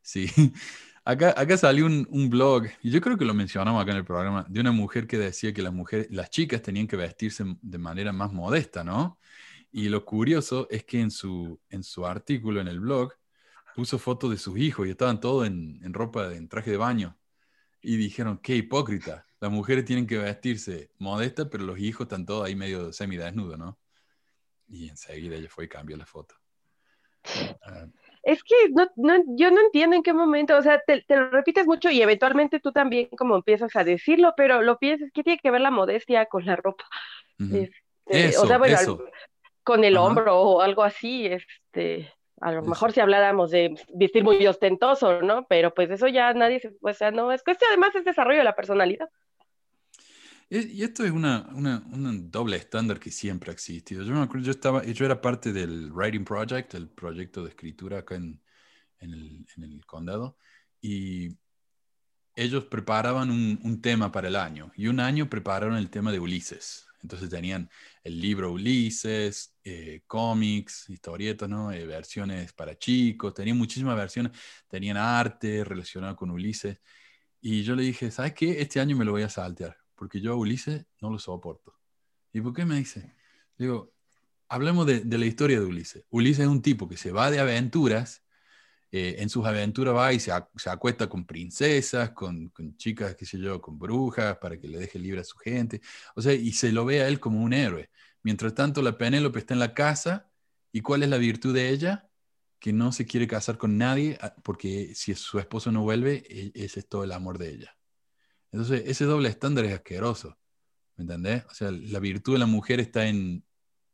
Sí, 0.01 0.27
Acá, 1.05 1.34
acá 1.38 1.57
salió 1.57 1.85
un, 1.88 2.07
un, 2.11 2.30
blog, 2.30 2.65
y 2.84 2.91
yo 2.91 3.01
creo 3.01 3.17
que 3.17 3.26
lo 3.26 3.34
mencionamos 3.34 3.81
acá 3.81 3.91
en 3.91 3.97
el 3.97 4.05
programa, 4.05 4.45
de 4.47 4.59
una 4.59 4.71
mujer 4.71 5.07
que 5.07 5.17
decía 5.17 5.53
que 5.53 5.63
las 5.63 5.73
mujeres, 5.73 6.07
las 6.11 6.30
chicas 6.30 6.61
tenían 6.61 6.88
que 6.88 6.97
vestirse 6.97 7.45
de 7.61 7.77
manera 7.80 8.11
más 8.13 8.31
modesta, 8.31 8.84
¿no? 8.84 9.19
Y 9.71 9.89
lo 9.89 10.05
curioso 10.05 10.67
es 10.69 10.84
que 10.85 10.99
en 11.01 11.11
su, 11.11 11.59
en 11.69 11.84
su 11.84 12.05
artículo 12.05 12.61
en 12.61 12.67
el 12.67 12.80
blog 12.80 13.13
puso 13.76 13.97
fotos 13.99 14.31
de 14.31 14.38
sus 14.38 14.57
hijos 14.59 14.88
y 14.88 14.91
estaban 14.91 15.19
todos 15.19 15.47
en, 15.47 15.80
en 15.84 15.93
ropa, 15.93 16.34
en 16.34 16.47
traje 16.49 16.71
de 16.71 16.77
baño. 16.77 17.17
Y 17.81 17.97
dijeron, 17.97 18.39
qué 18.39 18.55
hipócrita, 18.55 19.26
las 19.39 19.51
mujeres 19.51 19.85
tienen 19.85 20.07
que 20.07 20.17
vestirse 20.17 20.91
modesta, 20.99 21.49
pero 21.49 21.63
los 21.65 21.80
hijos 21.80 22.05
están 22.05 22.26
todos 22.26 22.45
ahí 22.45 22.55
medio 22.55 22.91
semidesnudos, 22.93 23.57
¿no? 23.57 23.80
Y 24.67 24.89
enseguida 24.89 25.35
ella 25.35 25.49
fue 25.49 25.65
y 25.65 25.69
cambió 25.69 25.97
la 25.97 26.05
foto. 26.05 26.39
Ah, 27.64 27.86
es 28.24 28.44
que 28.44 28.56
no, 28.72 28.88
no, 28.96 29.24
yo 29.36 29.50
no 29.50 29.62
entiendo 29.62 29.96
en 29.96 30.04
qué 30.04 30.14
momento, 30.14 30.58
o 30.58 30.62
sea, 30.62 30.82
te, 30.86 31.04
lo 31.08 31.30
repites 31.30 31.66
mucho 31.66 31.90
y 31.90 32.02
eventualmente 32.02 32.60
tú 32.60 32.72
también 32.72 33.08
como 33.18 33.36
empiezas 33.36 33.76
a 33.76 33.84
decirlo, 33.84 34.34
pero 34.36 34.62
lo 34.62 34.78
piensas, 34.78 35.10
¿qué 35.14 35.24
tiene 35.24 35.40
que 35.40 35.52
ver 35.52 35.62
la 35.62 35.72
modestia 35.72 36.26
con 36.26 36.46
la 36.46 36.56
ropa? 36.56 36.86
Este, 37.40 38.38
o 38.38 38.46
sea, 38.46 38.58
bueno, 38.58 38.78
con 39.64 39.84
el 39.84 39.98
hombro 39.98 40.40
o 40.40 40.62
algo 40.62 40.84
así, 40.84 41.28
este, 41.28 42.12
a 42.41 42.52
lo 42.52 42.62
mejor 42.64 42.91
si 42.91 43.00
habláramos 43.00 43.52
de 43.52 43.76
vestir 43.94 44.24
muy 44.24 44.46
ostentoso, 44.46 45.22
¿no? 45.22 45.46
Pero 45.48 45.74
pues 45.74 45.90
eso 45.90 46.08
ya 46.08 46.34
nadie 46.34 46.60
se, 46.60 46.72
o 46.82 46.94
sea, 46.94 47.12
no, 47.12 47.32
es 47.32 47.44
cuestión 47.44 47.70
además 47.70 47.96
es 47.96 48.04
desarrollo 48.04 48.40
de 48.40 48.44
la 48.44 48.56
personalidad. 48.56 49.10
Y 50.51 50.81
esto 50.84 51.05
es 51.05 51.11
una, 51.11 51.47
una, 51.53 51.77
un 51.91 52.31
doble 52.31 52.57
estándar 52.57 52.99
que 52.99 53.11
siempre 53.11 53.51
ha 53.51 53.53
existido. 53.53 54.03
Yo 54.03 54.13
me 54.15 54.21
acuerdo, 54.21 54.45
yo, 54.45 54.51
estaba, 54.51 54.84
yo 54.84 55.05
era 55.05 55.21
parte 55.21 55.53
del 55.53 55.91
Writing 55.91 56.26
Project, 56.26 56.73
el 56.73 56.89
proyecto 56.89 57.43
de 57.43 57.49
escritura 57.49 57.99
acá 57.99 58.15
en, 58.15 58.41
en, 58.99 59.13
el, 59.13 59.47
en 59.57 59.63
el, 59.63 59.85
condado, 59.85 60.38
y 60.81 61.38
ellos 62.35 62.65
preparaban 62.65 63.30
un, 63.31 63.59
un, 63.63 63.81
tema 63.81 64.11
para 64.11 64.27
el 64.30 64.35
año, 64.35 64.71
y 64.76 64.88
un 64.88 64.99
año 64.99 65.30
prepararon 65.30 65.77
el 65.77 65.89
tema 65.91 66.11
de 66.11 66.19
Ulises. 66.19 66.88
Entonces 67.01 67.30
tenían 67.30 67.69
el 68.03 68.19
libro 68.19 68.51
Ulises, 68.51 69.55
eh, 69.63 70.01
cómics, 70.07 70.89
historietas, 70.89 71.49
¿no? 71.49 71.71
Eh, 71.71 71.85
versiones 71.85 72.53
para 72.53 72.77
chicos, 72.77 73.34
tenían 73.35 73.57
muchísimas 73.57 73.95
versiones, 73.95 74.34
tenían 74.67 74.97
arte 74.97 75.63
relacionado 75.63 76.15
con 76.15 76.31
Ulises. 76.31 76.80
Y 77.41 77.63
yo 77.63 77.76
le 77.76 77.84
dije, 77.84 78.11
¿sabes 78.11 78.34
qué? 78.34 78.61
Este 78.61 78.80
año 78.80 78.97
me 78.97 79.05
lo 79.05 79.11
voy 79.13 79.23
a 79.23 79.30
saltear 79.30 79.77
porque 79.99 80.21
yo 80.21 80.31
a 80.31 80.35
Ulises 80.38 80.85
no 81.01 81.11
lo 81.11 81.19
soporto. 81.19 81.77
¿Y 82.31 82.39
por 82.39 82.53
qué 82.53 82.63
me 82.63 82.77
dice? 82.77 83.13
Digo, 83.57 83.93
hablemos 84.47 84.88
de, 84.88 85.03
la 85.05 85.26
historia 85.26 85.59
de 85.59 85.65
Ulises. 85.65 86.05
Ulises 86.09 86.45
es 86.45 86.47
un 86.47 86.61
tipo 86.61 86.88
que 86.88 86.95
se 86.95 87.11
va 87.11 87.30
de 87.30 87.39
aventuras, 87.39 88.23
eh, 88.91 89.17
en 89.19 89.30
sus 89.30 89.45
aventuras 89.45 89.93
va 89.93 90.13
y 90.13 90.19
se, 90.21 90.31
acuesta 90.31 91.09
con 91.09 91.26
princesas, 91.26 92.11
con, 92.11 92.49
chicas, 92.77 93.15
qué 93.15 93.26
sé 93.26 93.39
yo, 93.39 93.61
con 93.61 93.77
brujas, 93.77 94.38
para 94.38 94.57
que 94.57 94.69
le 94.69 94.80
deje 94.80 94.99
libre 94.99 95.19
a 95.19 95.26
su 95.26 95.38
gente. 95.38 95.81
O 96.15 96.21
sea, 96.21 96.34
y 96.34 96.53
se 96.53 96.71
lo 96.71 96.85
ve 96.85 97.01
a 97.01 97.07
él 97.09 97.19
como 97.19 97.43
un 97.43 97.51
héroe. 97.51 97.89
Mientras 98.23 98.55
tanto, 98.55 98.81
la 98.81 98.97
Penélope 98.97 99.39
está 99.39 99.53
en 99.53 99.59
la 99.59 99.73
casa, 99.73 100.31
¿y 100.71 100.80
cuál 100.80 101.03
es 101.03 101.09
la 101.09 101.17
virtud 101.17 101.53
de 101.53 101.69
ella? 101.69 102.09
Que 102.59 102.71
no 102.71 102.93
se 102.93 103.05
quiere 103.05 103.27
casar 103.27 103.57
con 103.57 103.77
nadie, 103.77 104.17
ah, 104.21 104.34
porque 104.43 104.95
si 104.95 105.13
su 105.15 105.39
esposo 105.39 105.73
no 105.73 105.84
vuelve, 105.84 106.23
e, 106.30 106.51
ese 106.55 106.80
es 106.81 106.88
todo 106.88 107.03
el 107.03 107.11
amor 107.11 107.38
de 107.38 107.49
ella. 107.51 107.78
Entonces, 108.51 108.84
ese 108.85 109.05
doble 109.05 109.30
estándar 109.30 109.65
es 109.65 109.73
asqueroso. 109.73 110.38
¿Me 110.95 111.03
entendés? 111.03 111.45
O 111.45 111.53
sea, 111.53 111.71
la 111.71 111.99
virtud 111.99 112.34
de 112.34 112.39
la 112.39 112.45
mujer 112.45 112.80
está 112.80 113.07
en, 113.07 113.45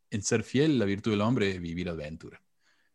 en 0.09 0.21
ser 0.21 0.43
fiel, 0.43 0.79
la 0.79 0.85
virtud 0.85 1.11
del 1.11 1.21
hombre 1.21 1.51
es 1.51 1.61
vivir 1.61 1.89
aventura. 1.89 2.41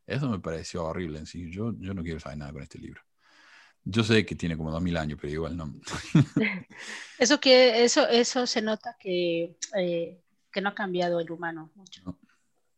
Eso 0.06 0.28
me 0.28 0.40
pareció 0.40 0.84
horrible 0.84 1.18
en 1.18 1.26
sí. 1.26 1.50
Yo, 1.50 1.72
yo 1.78 1.94
no 1.94 2.02
quiero 2.02 2.18
saber 2.18 2.38
nada 2.38 2.52
con 2.52 2.62
este 2.62 2.78
libro. 2.78 3.02
Yo 3.84 4.02
sé 4.02 4.26
que 4.26 4.34
tiene 4.34 4.56
como 4.56 4.70
dos 4.70 4.82
mil 4.82 4.96
años, 4.96 5.18
pero 5.20 5.32
igual 5.32 5.56
no. 5.56 5.72
eso 7.18 7.40
que 7.40 7.84
eso 7.84 8.06
eso 8.08 8.46
se 8.46 8.60
nota 8.60 8.96
que, 8.98 9.56
eh, 9.76 10.20
que 10.52 10.60
no 10.60 10.70
ha 10.70 10.74
cambiado 10.74 11.20
el 11.20 11.30
humano 11.30 11.70
mucho. 11.74 12.02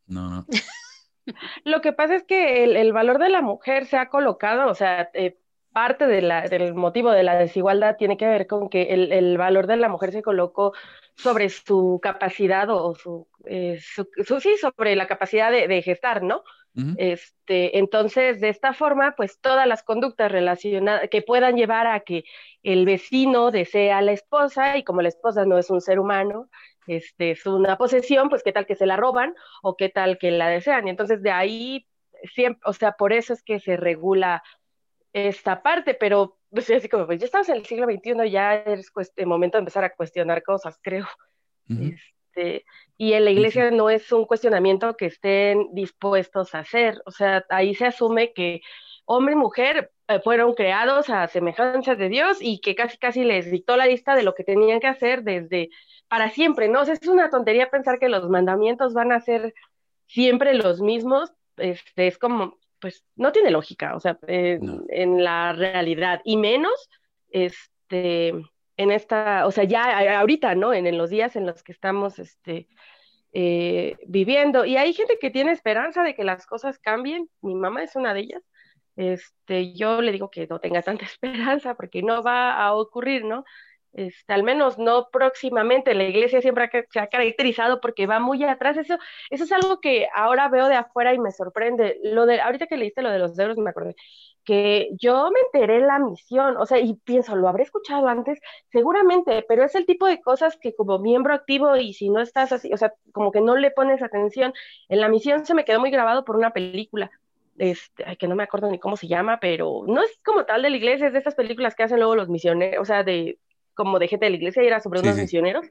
No, 0.07 0.29
no. 0.29 0.47
Lo 1.65 1.81
que 1.81 1.93
pasa 1.93 2.15
es 2.15 2.23
que 2.23 2.63
el, 2.63 2.75
el, 2.75 2.93
valor 2.93 3.17
de 3.17 3.29
la 3.29 3.41
mujer 3.41 3.85
se 3.85 3.97
ha 3.97 4.09
colocado, 4.09 4.69
o 4.69 4.75
sea, 4.75 5.09
eh, 5.13 5.39
parte 5.73 6.07
de 6.07 6.21
la, 6.21 6.47
del 6.47 6.73
motivo 6.75 7.11
de 7.11 7.23
la 7.23 7.35
desigualdad 7.35 7.97
tiene 7.97 8.17
que 8.17 8.27
ver 8.27 8.47
con 8.47 8.69
que 8.69 8.93
el, 8.93 9.11
el 9.11 9.37
valor 9.37 9.67
de 9.67 9.77
la 9.77 9.89
mujer 9.89 10.11
se 10.11 10.23
colocó 10.23 10.73
sobre 11.17 11.49
su 11.49 11.99
capacidad 12.01 12.69
o 12.69 12.95
su, 12.95 13.27
eh, 13.45 13.79
su, 13.81 14.07
sí, 14.39 14.55
sobre 14.57 14.95
la 14.95 15.07
capacidad 15.07 15.51
de, 15.51 15.67
de 15.67 15.81
gestar, 15.81 16.23
¿no? 16.23 16.43
este, 16.95 17.77
entonces, 17.77 18.41
de 18.41 18.49
esta 18.49 18.73
forma, 18.73 19.13
pues 19.15 19.39
todas 19.39 19.67
las 19.67 19.83
conductas 19.83 20.31
relacionadas 20.31 21.09
que 21.09 21.21
puedan 21.21 21.55
llevar 21.55 21.87
a 21.87 21.99
que 21.99 22.23
el 22.63 22.85
vecino 22.85 23.51
desee 23.51 23.91
a 23.91 24.01
la 24.01 24.11
esposa 24.11 24.77
y 24.77 24.83
como 24.83 25.01
la 25.01 25.09
esposa 25.09 25.45
no 25.45 25.57
es 25.59 25.69
un 25.69 25.81
ser 25.81 25.99
humano, 25.99 26.49
este, 26.87 27.31
es 27.31 27.45
una 27.45 27.77
posesión, 27.77 28.29
pues 28.29 28.43
qué 28.43 28.51
tal 28.51 28.65
que 28.65 28.75
se 28.75 28.85
la 28.85 28.97
roban 28.97 29.35
o 29.61 29.75
qué 29.77 29.89
tal 29.89 30.17
que 30.17 30.31
la 30.31 30.49
desean. 30.49 30.87
Y 30.87 30.89
entonces 30.91 31.21
de 31.21 31.31
ahí, 31.31 31.87
siempre, 32.33 32.61
o 32.65 32.73
sea, 32.73 32.93
por 32.93 33.13
eso 33.13 33.33
es 33.33 33.43
que 33.43 33.59
se 33.59 33.77
regula 33.77 34.43
esta 35.13 35.61
parte, 35.61 35.93
pero 35.93 36.37
pues 36.49 36.69
así 36.71 36.89
como, 36.89 37.05
pues 37.05 37.19
ya 37.19 37.25
estamos 37.25 37.47
en 37.49 37.55
el 37.55 37.65
siglo 37.65 37.85
XXI, 37.85 38.29
ya 38.29 38.55
es 38.55 38.91
el 39.15 39.27
momento 39.27 39.57
de 39.57 39.59
empezar 39.59 39.83
a 39.83 39.93
cuestionar 39.95 40.43
cosas, 40.43 40.77
creo. 40.81 41.07
este, 41.69 42.65
y 42.97 43.13
en 43.13 43.25
la 43.25 43.31
iglesia 43.31 43.71
no 43.71 43.89
es 43.89 44.11
un 44.11 44.25
cuestionamiento 44.25 44.95
que 44.97 45.05
estén 45.05 45.73
dispuestos 45.73 46.53
a 46.53 46.59
hacer, 46.59 47.01
o 47.05 47.11
sea, 47.11 47.45
ahí 47.49 47.75
se 47.75 47.85
asume 47.85 48.33
que 48.33 48.61
hombre 49.05 49.33
y 49.33 49.37
mujer 49.37 49.91
eh, 50.07 50.19
fueron 50.19 50.53
creados 50.53 51.09
a 51.09 51.27
semejanza 51.27 51.95
de 51.95 52.09
Dios 52.09 52.37
y 52.41 52.59
que 52.59 52.75
casi 52.75 52.97
casi 52.97 53.23
les 53.23 53.49
dictó 53.49 53.77
la 53.77 53.85
lista 53.85 54.15
de 54.15 54.23
lo 54.23 54.33
que 54.33 54.43
tenían 54.43 54.79
que 54.79 54.87
hacer 54.87 55.23
desde 55.23 55.69
para 56.07 56.29
siempre, 56.29 56.67
¿no? 56.67 56.81
O 56.81 56.85
sea, 56.85 56.93
es 56.93 57.07
una 57.07 57.29
tontería 57.29 57.69
pensar 57.69 57.99
que 57.99 58.09
los 58.09 58.29
mandamientos 58.29 58.93
van 58.93 59.11
a 59.11 59.19
ser 59.19 59.53
siempre 60.07 60.53
los 60.53 60.81
mismos, 60.81 61.31
este, 61.57 62.07
es 62.07 62.17
como, 62.17 62.57
pues 62.83 63.05
no 63.15 63.31
tiene 63.31 63.49
lógica, 63.49 63.95
o 63.95 64.01
sea, 64.01 64.19
en 64.27 65.23
la 65.23 65.53
realidad, 65.53 66.19
y 66.25 66.35
menos, 66.35 66.89
este, 67.29 68.33
en 68.75 68.91
esta, 68.91 69.47
o 69.47 69.51
sea, 69.51 69.63
ya 69.63 70.19
ahorita, 70.19 70.53
¿no? 70.55 70.73
En, 70.73 70.85
en 70.85 70.97
los 70.97 71.09
días 71.09 71.37
en 71.37 71.45
los 71.45 71.63
que 71.63 71.71
estamos, 71.71 72.19
este, 72.19 72.67
eh, 73.31 73.95
viviendo. 74.05 74.65
Y 74.65 74.75
hay 74.75 74.93
gente 74.93 75.17
que 75.17 75.31
tiene 75.31 75.53
esperanza 75.53 76.03
de 76.03 76.13
que 76.13 76.25
las 76.25 76.45
cosas 76.45 76.77
cambien. 76.79 77.29
Mi 77.41 77.55
mamá 77.55 77.83
es 77.83 77.95
una 77.95 78.13
de 78.13 78.19
ellas. 78.19 78.43
Este, 78.97 79.73
yo 79.73 80.01
le 80.01 80.11
digo 80.11 80.29
que 80.29 80.45
no 80.47 80.59
tenga 80.59 80.81
tanta 80.81 81.05
esperanza 81.05 81.75
porque 81.75 82.03
no 82.03 82.21
va 82.21 82.53
a 82.53 82.73
ocurrir, 82.73 83.23
¿no? 83.23 83.45
Este, 83.93 84.33
al 84.33 84.43
menos 84.43 84.77
no 84.77 85.09
próximamente. 85.11 85.93
La 85.93 86.03
iglesia 86.03 86.41
siempre 86.41 86.69
se 86.89 86.99
ha 86.99 87.07
caracterizado 87.07 87.79
porque 87.79 88.07
va 88.07 88.19
muy 88.19 88.43
atrás. 88.43 88.77
Eso, 88.77 88.97
eso 89.29 89.43
es 89.43 89.51
algo 89.51 89.79
que 89.79 90.07
ahora 90.13 90.49
veo 90.49 90.67
de 90.67 90.75
afuera 90.75 91.13
y 91.13 91.19
me 91.19 91.31
sorprende. 91.31 91.99
Lo 92.03 92.25
de, 92.25 92.41
ahorita 92.41 92.67
que 92.67 92.77
leíste 92.77 93.01
lo 93.01 93.11
de 93.11 93.19
los 93.19 93.37
euros, 93.37 93.57
me 93.57 93.69
acordé 93.69 93.95
que 94.43 94.89
yo 94.99 95.29
me 95.31 95.39
enteré 95.39 95.77
en 95.77 95.87
la 95.87 95.99
misión, 95.99 96.57
o 96.57 96.65
sea, 96.65 96.79
y 96.79 96.95
pienso, 96.95 97.35
lo 97.35 97.47
habré 97.47 97.63
escuchado 97.63 98.07
antes, 98.07 98.39
seguramente, 98.71 99.45
pero 99.47 99.63
es 99.63 99.75
el 99.75 99.85
tipo 99.85 100.05
de 100.07 100.21
cosas 100.21 100.57
que 100.57 100.75
como 100.75 100.99
miembro 100.99 101.33
activo 101.33 101.75
y 101.77 101.93
si 101.93 102.09
no 102.09 102.21
estás 102.21 102.51
así, 102.51 102.73
o 102.73 102.77
sea, 102.77 102.93
como 103.13 103.31
que 103.31 103.41
no 103.41 103.55
le 103.55 103.71
pones 103.71 104.01
atención, 104.01 104.53
en 104.89 104.99
la 104.99 105.09
misión 105.09 105.45
se 105.45 105.53
me 105.53 105.65
quedó 105.65 105.79
muy 105.79 105.91
grabado 105.91 106.25
por 106.25 106.35
una 106.35 106.51
película, 106.51 107.11
este, 107.57 108.03
ay, 108.05 108.17
que 108.17 108.27
no 108.27 108.35
me 108.35 108.43
acuerdo 108.43 108.69
ni 108.69 108.79
cómo 108.79 108.97
se 108.97 109.07
llama, 109.07 109.39
pero 109.39 109.83
no 109.87 110.01
es 110.03 110.19
como 110.25 110.45
tal 110.45 110.61
de 110.63 110.69
la 110.71 110.77
iglesia, 110.77 111.07
es 111.07 111.13
de 111.13 111.19
estas 111.19 111.35
películas 111.35 111.75
que 111.75 111.83
hacen 111.83 111.99
luego 111.99 112.15
los 112.15 112.29
misioneros, 112.29 112.81
o 112.81 112.85
sea, 112.85 113.03
de 113.03 113.37
como 113.73 113.99
de 113.99 114.07
gente 114.07 114.25
de 114.25 114.31
la 114.31 114.37
iglesia 114.37 114.63
y 114.63 114.67
era 114.67 114.79
sobre 114.79 114.99
unos 114.99 115.17
misioneros. 115.17 115.65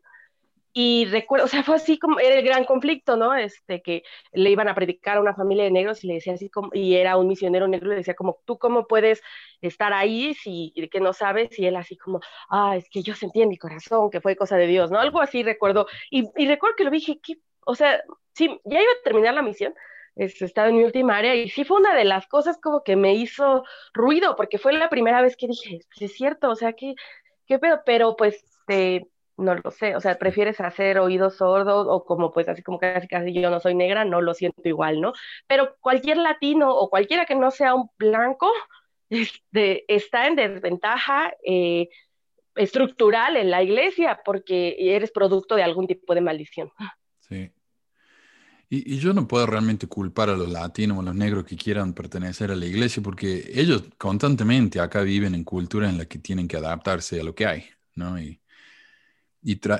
Y 0.74 1.05
recuerdo, 1.07 1.45
o 1.45 1.49
sea, 1.49 1.62
fue 1.62 1.77
así 1.77 1.99
como 1.99 2.19
era 2.19 2.37
el 2.37 2.45
gran 2.45 2.65
conflicto, 2.65 3.16
¿no? 3.16 3.35
Este, 3.35 3.83
que 3.83 4.05
le 4.33 4.51
iban 4.51 4.69
a 4.69 4.74
predicar 4.74 5.19
a 5.19 5.20
una 5.20 5.35
familia 5.35 5.65
de 5.65 5.70
negros 5.70 6.03
y 6.03 6.07
le 6.07 6.15
decía 6.15 6.33
así 6.33 6.49
como, 6.49 6.70
y 6.73 6.95
era 6.95 7.19
un 7.19 7.29
misionero 7.29 7.69
negro, 7.69 7.89
y 7.89 7.91
le 7.91 7.97
decía 7.97 8.15
como, 8.15 8.39
¿tú 8.47 8.59
cómo 8.59 8.87
puedes 8.87 9.23
estar 9.61 9.93
ahí 9.93 10.33
si 10.35 10.73
que 10.91 11.01
no 11.01 11.12
sabes? 11.12 11.59
Y 11.59 11.66
él 11.66 11.77
así 11.77 11.99
como, 11.99 12.20
ah, 12.49 12.74
es 12.77 12.89
que 12.89 13.03
yo 13.03 13.15
sentí 13.15 13.43
en 13.43 13.51
mi 13.51 13.59
corazón 13.59 14.11
que 14.11 14.23
fue 14.23 14.35
cosa 14.35 14.57
de 14.57 14.66
Dios, 14.66 14.91
¿no? 14.91 14.99
Algo 14.99 15.20
así 15.20 15.43
recuerdo. 15.43 15.87
Y, 16.11 16.31
y 16.37 16.47
recuerdo 16.49 16.77
que 16.77 16.85
lo 16.85 16.91
dije, 16.91 17.20
¿qué? 17.23 17.35
O 17.66 17.74
sea, 17.74 18.03
sí, 18.33 18.49
ya 18.65 18.81
iba 18.81 18.93
a 18.93 19.05
terminar 19.05 19.35
la 19.35 19.43
misión, 19.43 19.74
este, 20.15 20.45
estaba 20.45 20.69
en 20.69 20.77
mi 20.77 20.85
última 20.85 21.16
área 21.16 21.35
y 21.35 21.49
sí 21.49 21.65
fue 21.65 21.79
una 21.79 21.95
de 21.95 22.05
las 22.05 22.27
cosas 22.27 22.59
como 22.59 22.83
que 22.83 22.97
me 22.97 23.15
hizo 23.15 23.65
ruido, 23.95 24.37
porque 24.37 24.59
fue 24.59 24.73
la 24.73 24.91
primera 24.91 25.23
vez 25.23 25.37
que 25.37 25.49
dije, 25.49 25.81
es 26.01 26.12
cierto, 26.12 26.51
o 26.51 26.57
sea, 26.57 26.74
¿qué, 26.74 26.95
qué 27.53 27.59
pedo? 27.59 27.83
Pero 27.85 28.16
pues, 28.16 28.43
este 28.43 29.09
no 29.37 29.55
lo 29.55 29.70
sé, 29.70 29.97
o 29.97 30.01
sea, 30.01 30.19
prefieres 30.19 30.61
hacer 30.61 30.99
oídos 30.99 31.37
sordos 31.37 31.87
o 31.89 32.05
como 32.05 32.33
pues 32.33 32.49
así 32.49 32.62
como 32.62 32.79
casi 32.79 33.09
casi 33.09 33.33
yo 33.33 33.51
no 33.51 33.61
soy 33.61 33.74
negra, 33.74 34.05
no 34.05 34.20
lo 34.20 34.35
siento 34.35 34.62
igual, 34.69 35.01
¿no? 35.01 35.12
Pero 35.47 35.77
cualquier 35.81 36.19
latino 36.19 36.74
o 36.74 36.91
cualquiera 36.91 37.27
que 37.27 37.35
no 37.35 37.51
sea 37.51 37.74
un 37.74 37.91
blanco 37.99 38.51
este, 39.11 39.85
está 39.93 40.27
en 40.27 40.37
desventaja 40.37 41.35
eh, 41.45 41.89
estructural 42.55 43.37
en 43.37 43.51
la 43.51 43.62
iglesia 43.62 44.20
porque 44.24 44.77
eres 44.79 45.11
producto 45.11 45.57
de 45.57 45.62
algún 45.62 45.87
tipo 45.87 46.15
de 46.15 46.20
maldición. 46.20 46.70
Y, 48.74 48.97
yo 48.97 49.12
no 49.12 49.28
puedo 49.28 49.44
realmente 49.44 49.86
culpar 49.86 50.31
a 50.31 50.36
los 50.36 50.49
latinos 50.49 50.97
o 50.97 51.01
a 51.03 51.05
los 51.05 51.15
negros 51.15 51.44
que 51.44 51.57
quieran 51.57 51.93
pertenecer 51.93 52.51
a 52.51 52.57
la 52.57 52.65
iglesia 52.65 53.03
porque 53.03 53.51
ellos 53.55 53.85
constantemente 53.99 54.81
acá 54.81 55.03
viven 55.03 55.35
en 55.35 55.44
cultura 55.44 55.90
en 55.90 55.99
la 55.99 56.07
que 56.07 56.19
tienen 56.19 56.49
que 56.49 56.57
adaptarse 56.57 57.20
a 57.20 57.24
lo 57.24 57.35
que 57.35 57.44
hay, 57.44 57.65
¿no? 57.97 58.19
Y, 58.19 58.40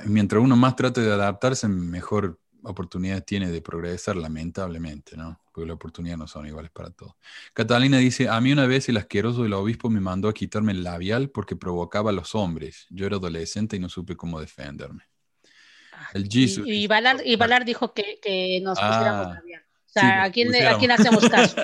mientras 0.05 0.43
uno 0.43 0.55
más 0.55 0.75
trate 0.75 1.01
de 1.01 1.11
adaptarse, 1.11 1.67
mejor 1.67 2.39
oportunidad 2.63 3.23
tiene 3.23 3.49
de 3.49 3.61
progresar, 3.61 4.15
lamentablemente, 4.15 5.17
¿no? 5.17 5.39
Porque 5.51 5.67
las 5.67 5.75
oportunidades 5.75 6.19
no 6.19 6.27
son 6.27 6.45
iguales 6.45 6.69
para 6.69 6.91
todos. 6.91 7.15
Catalina 7.53 7.97
dice, 7.97 8.29
a 8.29 8.39
mí 8.41 8.51
una 8.51 8.67
vez 8.67 8.89
el 8.89 8.97
asqueroso 8.97 9.41
del 9.41 9.53
obispo 9.53 9.89
me 9.89 10.01
mandó 10.01 10.29
a 10.29 10.33
quitarme 10.33 10.71
el 10.71 10.83
labial 10.83 11.31
porque 11.31 11.55
provocaba 11.55 12.11
a 12.11 12.13
los 12.13 12.35
hombres. 12.35 12.85
Yo 12.91 13.07
era 13.07 13.15
adolescente 13.15 13.75
y 13.75 13.79
no 13.79 13.89
supe 13.89 14.15
cómo 14.15 14.39
defenderme. 14.39 15.12
Ah, 16.13 16.17
el 16.17 16.29
Jesus, 16.29 16.67
y, 16.67 16.83
y, 16.83 16.87
Valar, 16.87 17.65
dijo 17.65 17.93
que, 17.93 18.19
que 18.21 18.59
nos 18.61 18.79
pusiéramos 18.79 19.27
ah, 19.27 19.33
labial. 19.35 19.61
O 19.61 19.89
sea, 19.93 20.23
¿a, 20.23 20.31
quién, 20.31 20.55
¿a 20.55 20.77
quién 20.77 20.91
hacemos 20.91 21.27
caso? 21.29 21.55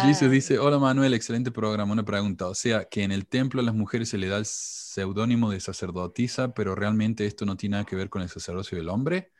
Jesus 0.00 0.30
dice, 0.30 0.58
hola 0.58 0.78
Manuel, 0.78 1.14
excelente 1.14 1.50
programa. 1.50 1.92
Una 1.92 2.04
pregunta, 2.04 2.46
o 2.46 2.54
sea, 2.54 2.84
que 2.84 3.02
en 3.02 3.12
el 3.12 3.26
templo 3.26 3.60
a 3.60 3.64
las 3.64 3.74
mujeres 3.74 4.08
se 4.08 4.18
le 4.18 4.28
da 4.28 4.38
el 4.38 4.46
seudónimo 4.46 5.50
de 5.50 5.60
sacerdotisa, 5.60 6.54
pero 6.54 6.74
realmente 6.74 7.26
esto 7.26 7.44
no 7.44 7.56
tiene 7.56 7.74
nada 7.74 7.84
que 7.84 7.96
ver 7.96 8.08
con 8.08 8.22
el 8.22 8.28
sacerdocio 8.28 8.78
del 8.78 8.88
hombre. 8.88 9.32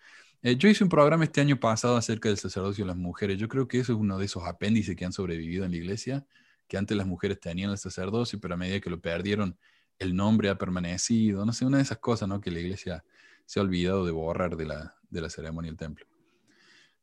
Eh, 0.42 0.56
yo 0.56 0.68
hice 0.68 0.84
un 0.84 0.90
programa 0.90 1.24
este 1.24 1.40
año 1.40 1.58
pasado 1.58 1.96
acerca 1.96 2.28
del 2.28 2.38
sacerdocio 2.38 2.84
de 2.84 2.88
las 2.88 2.96
mujeres. 2.96 3.38
Yo 3.38 3.48
creo 3.48 3.66
que 3.66 3.78
eso 3.80 3.92
es 3.92 3.98
uno 3.98 4.18
de 4.18 4.26
esos 4.26 4.44
apéndices 4.44 4.94
que 4.94 5.04
han 5.04 5.12
sobrevivido 5.12 5.64
en 5.64 5.72
la 5.72 5.76
iglesia, 5.78 6.26
que 6.68 6.76
antes 6.76 6.96
las 6.96 7.06
mujeres 7.06 7.40
tenían 7.40 7.70
el 7.70 7.78
sacerdocio, 7.78 8.38
pero 8.40 8.54
a 8.54 8.56
medida 8.56 8.80
que 8.80 8.90
lo 8.90 9.00
perdieron, 9.00 9.58
el 9.98 10.14
nombre 10.14 10.48
ha 10.48 10.59
permanecido. 10.59 11.44
No 11.44 11.52
sé, 11.52 11.64
una 11.64 11.78
de 11.78 11.82
esas 11.82 11.98
cosas, 11.98 12.28
¿no? 12.28 12.40
Que 12.40 12.51
la 12.51 12.60
iglesia 12.60 13.05
se 13.44 13.60
ha 13.60 13.62
olvidado 13.62 14.05
de 14.05 14.12
borrar 14.12 14.56
de 14.56 14.66
la, 14.66 14.97
de 15.09 15.20
la 15.20 15.31
ceremonia 15.31 15.70
del 15.70 15.78
templo. 15.78 16.06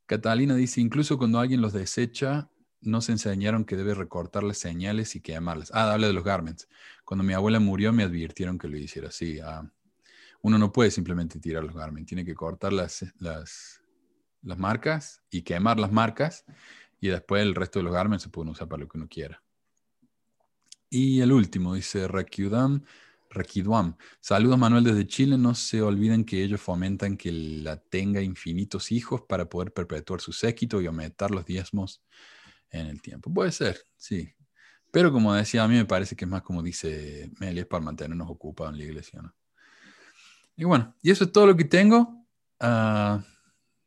Catalina 0.05 0.55
dice, 0.55 0.81
incluso 0.81 1.17
cuando 1.17 1.39
alguien 1.39 1.61
los 1.61 1.73
desecha, 1.73 2.49
nos 2.81 3.09
enseñaron 3.09 3.65
que 3.65 3.75
debe 3.75 3.93
recortar 3.93 4.43
las 4.43 4.57
señales 4.57 5.15
y 5.15 5.21
quemarlas. 5.21 5.71
Ah, 5.73 5.93
habla 5.93 6.07
de 6.07 6.13
los 6.13 6.23
garments. 6.23 6.67
Cuando 7.05 7.23
mi 7.23 7.33
abuela 7.33 7.59
murió 7.59 7.93
me 7.93 8.03
advirtieron 8.03 8.57
que 8.57 8.67
lo 8.67 8.77
hiciera 8.77 9.07
así. 9.07 9.39
Ah, 9.39 9.63
uno 10.41 10.57
no 10.57 10.71
puede 10.71 10.91
simplemente 10.91 11.39
tirar 11.39 11.63
los 11.63 11.73
garments, 11.73 12.09
tiene 12.09 12.25
que 12.25 12.35
cortar 12.35 12.73
las, 12.73 13.05
las, 13.17 13.81
las 14.41 14.57
marcas 14.57 15.21
y 15.29 15.41
quemar 15.41 15.79
las 15.79 15.91
marcas 15.91 16.43
y 16.99 17.07
después 17.07 17.41
el 17.41 17.55
resto 17.55 17.79
de 17.79 17.83
los 17.83 17.93
garments 17.93 18.23
se 18.23 18.29
pueden 18.29 18.51
usar 18.51 18.67
para 18.67 18.81
lo 18.81 18.87
que 18.87 18.97
uno 18.97 19.07
quiera. 19.07 19.42
Y 20.95 21.21
el 21.21 21.31
último 21.31 21.73
dice 21.73 22.07
Rakidam. 22.07 22.83
Rakiduam. 23.31 23.97
Saludos 24.19 24.59
Manuel 24.59 24.83
desde 24.83 25.07
Chile. 25.07 25.39
No 25.39 25.55
se 25.55 25.81
olviden 25.81 26.23
que 26.23 26.43
ellos 26.43 26.61
fomentan 26.61 27.17
que 27.17 27.31
la 27.31 27.77
tenga 27.77 28.21
infinitos 28.21 28.91
hijos 28.91 29.23
para 29.27 29.49
poder 29.49 29.73
perpetuar 29.73 30.21
su 30.21 30.31
séquito 30.31 30.79
y 30.79 30.85
aumentar 30.85 31.31
los 31.31 31.45
diezmos 31.45 32.03
en 32.69 32.85
el 32.85 33.01
tiempo. 33.01 33.33
Puede 33.33 33.51
ser, 33.51 33.79
sí. 33.97 34.35
Pero 34.91 35.11
como 35.11 35.33
decía, 35.33 35.63
a 35.63 35.67
mí 35.67 35.73
me 35.73 35.85
parece 35.85 36.15
que 36.15 36.25
es 36.25 36.29
más 36.29 36.43
como 36.43 36.61
dice 36.61 37.31
Meli, 37.39 37.61
es 37.61 37.65
para 37.65 37.83
mantenernos 37.83 38.29
ocupados 38.29 38.73
en 38.73 38.77
la 38.77 38.85
iglesia, 38.85 39.19
¿no? 39.19 39.33
Y 40.55 40.63
bueno, 40.63 40.93
y 41.01 41.09
eso 41.09 41.23
es 41.23 41.31
todo 41.31 41.47
lo 41.47 41.57
que 41.57 41.65
tengo. 41.65 42.23
Ah, 42.59 43.19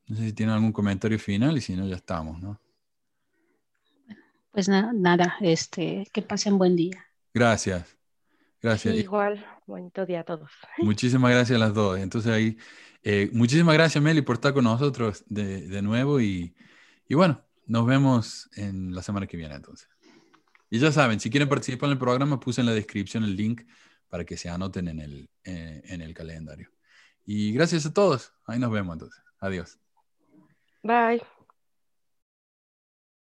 no 0.09 0.16
sé 0.16 0.24
si 0.24 0.33
tienen 0.33 0.57
algún 0.57 0.73
comentario 0.73 1.20
final 1.20 1.57
y 1.57 1.61
si 1.61 1.77
no, 1.77 1.87
ya 1.87 1.95
estamos, 1.95 2.43
¿no? 2.43 2.61
Pues 4.57 4.70
nada, 4.70 5.37
este, 5.43 6.09
que 6.15 6.23
pasen 6.23 6.57
buen 6.57 6.77
día. 6.77 7.05
Gracias. 7.35 7.95
Gracias. 8.62 8.95
igual, 8.95 9.45
bonito 9.66 10.07
día 10.07 10.20
a 10.20 10.24
todos. 10.24 10.51
Muchísimas 10.78 11.31
gracias 11.31 11.57
a 11.57 11.59
las 11.59 11.74
dos. 11.74 11.99
Entonces 11.99 12.33
ahí, 12.33 12.57
eh, 13.03 13.28
muchísimas 13.35 13.74
gracias 13.74 14.03
Meli 14.03 14.23
por 14.23 14.37
estar 14.37 14.55
con 14.55 14.65
nosotros 14.65 15.24
de, 15.27 15.69
de 15.69 15.83
nuevo 15.83 16.23
y, 16.23 16.57
y 17.07 17.15
bueno, 17.15 17.45
nos 17.66 17.85
vemos 17.85 18.49
en 18.57 18.95
la 18.95 19.03
semana 19.03 19.27
que 19.27 19.37
viene 19.37 19.55
entonces. 19.55 19.91
Y 20.70 20.78
ya 20.78 20.91
saben, 20.91 21.20
si 21.20 21.28
quieren 21.28 21.51
participar 21.51 21.89
en 21.89 21.93
el 21.93 21.99
programa, 21.99 22.41
puse 22.41 22.62
en 22.62 22.66
la 22.66 22.73
descripción 22.73 23.24
el 23.24 23.37
link 23.37 23.61
para 24.09 24.24
que 24.24 24.39
se 24.39 24.49
anoten 24.49 24.89
en 24.89 25.01
el, 25.01 25.28
eh, 25.45 25.83
en 25.85 26.01
el 26.01 26.15
calendario. 26.15 26.70
Y 27.27 27.53
gracias 27.53 27.85
a 27.85 27.93
todos. 27.93 28.33
Ahí 28.47 28.59
nos 28.59 28.70
vemos 28.70 28.95
entonces. 28.95 29.23
Adiós. 29.39 29.78
Bye. 30.83 31.20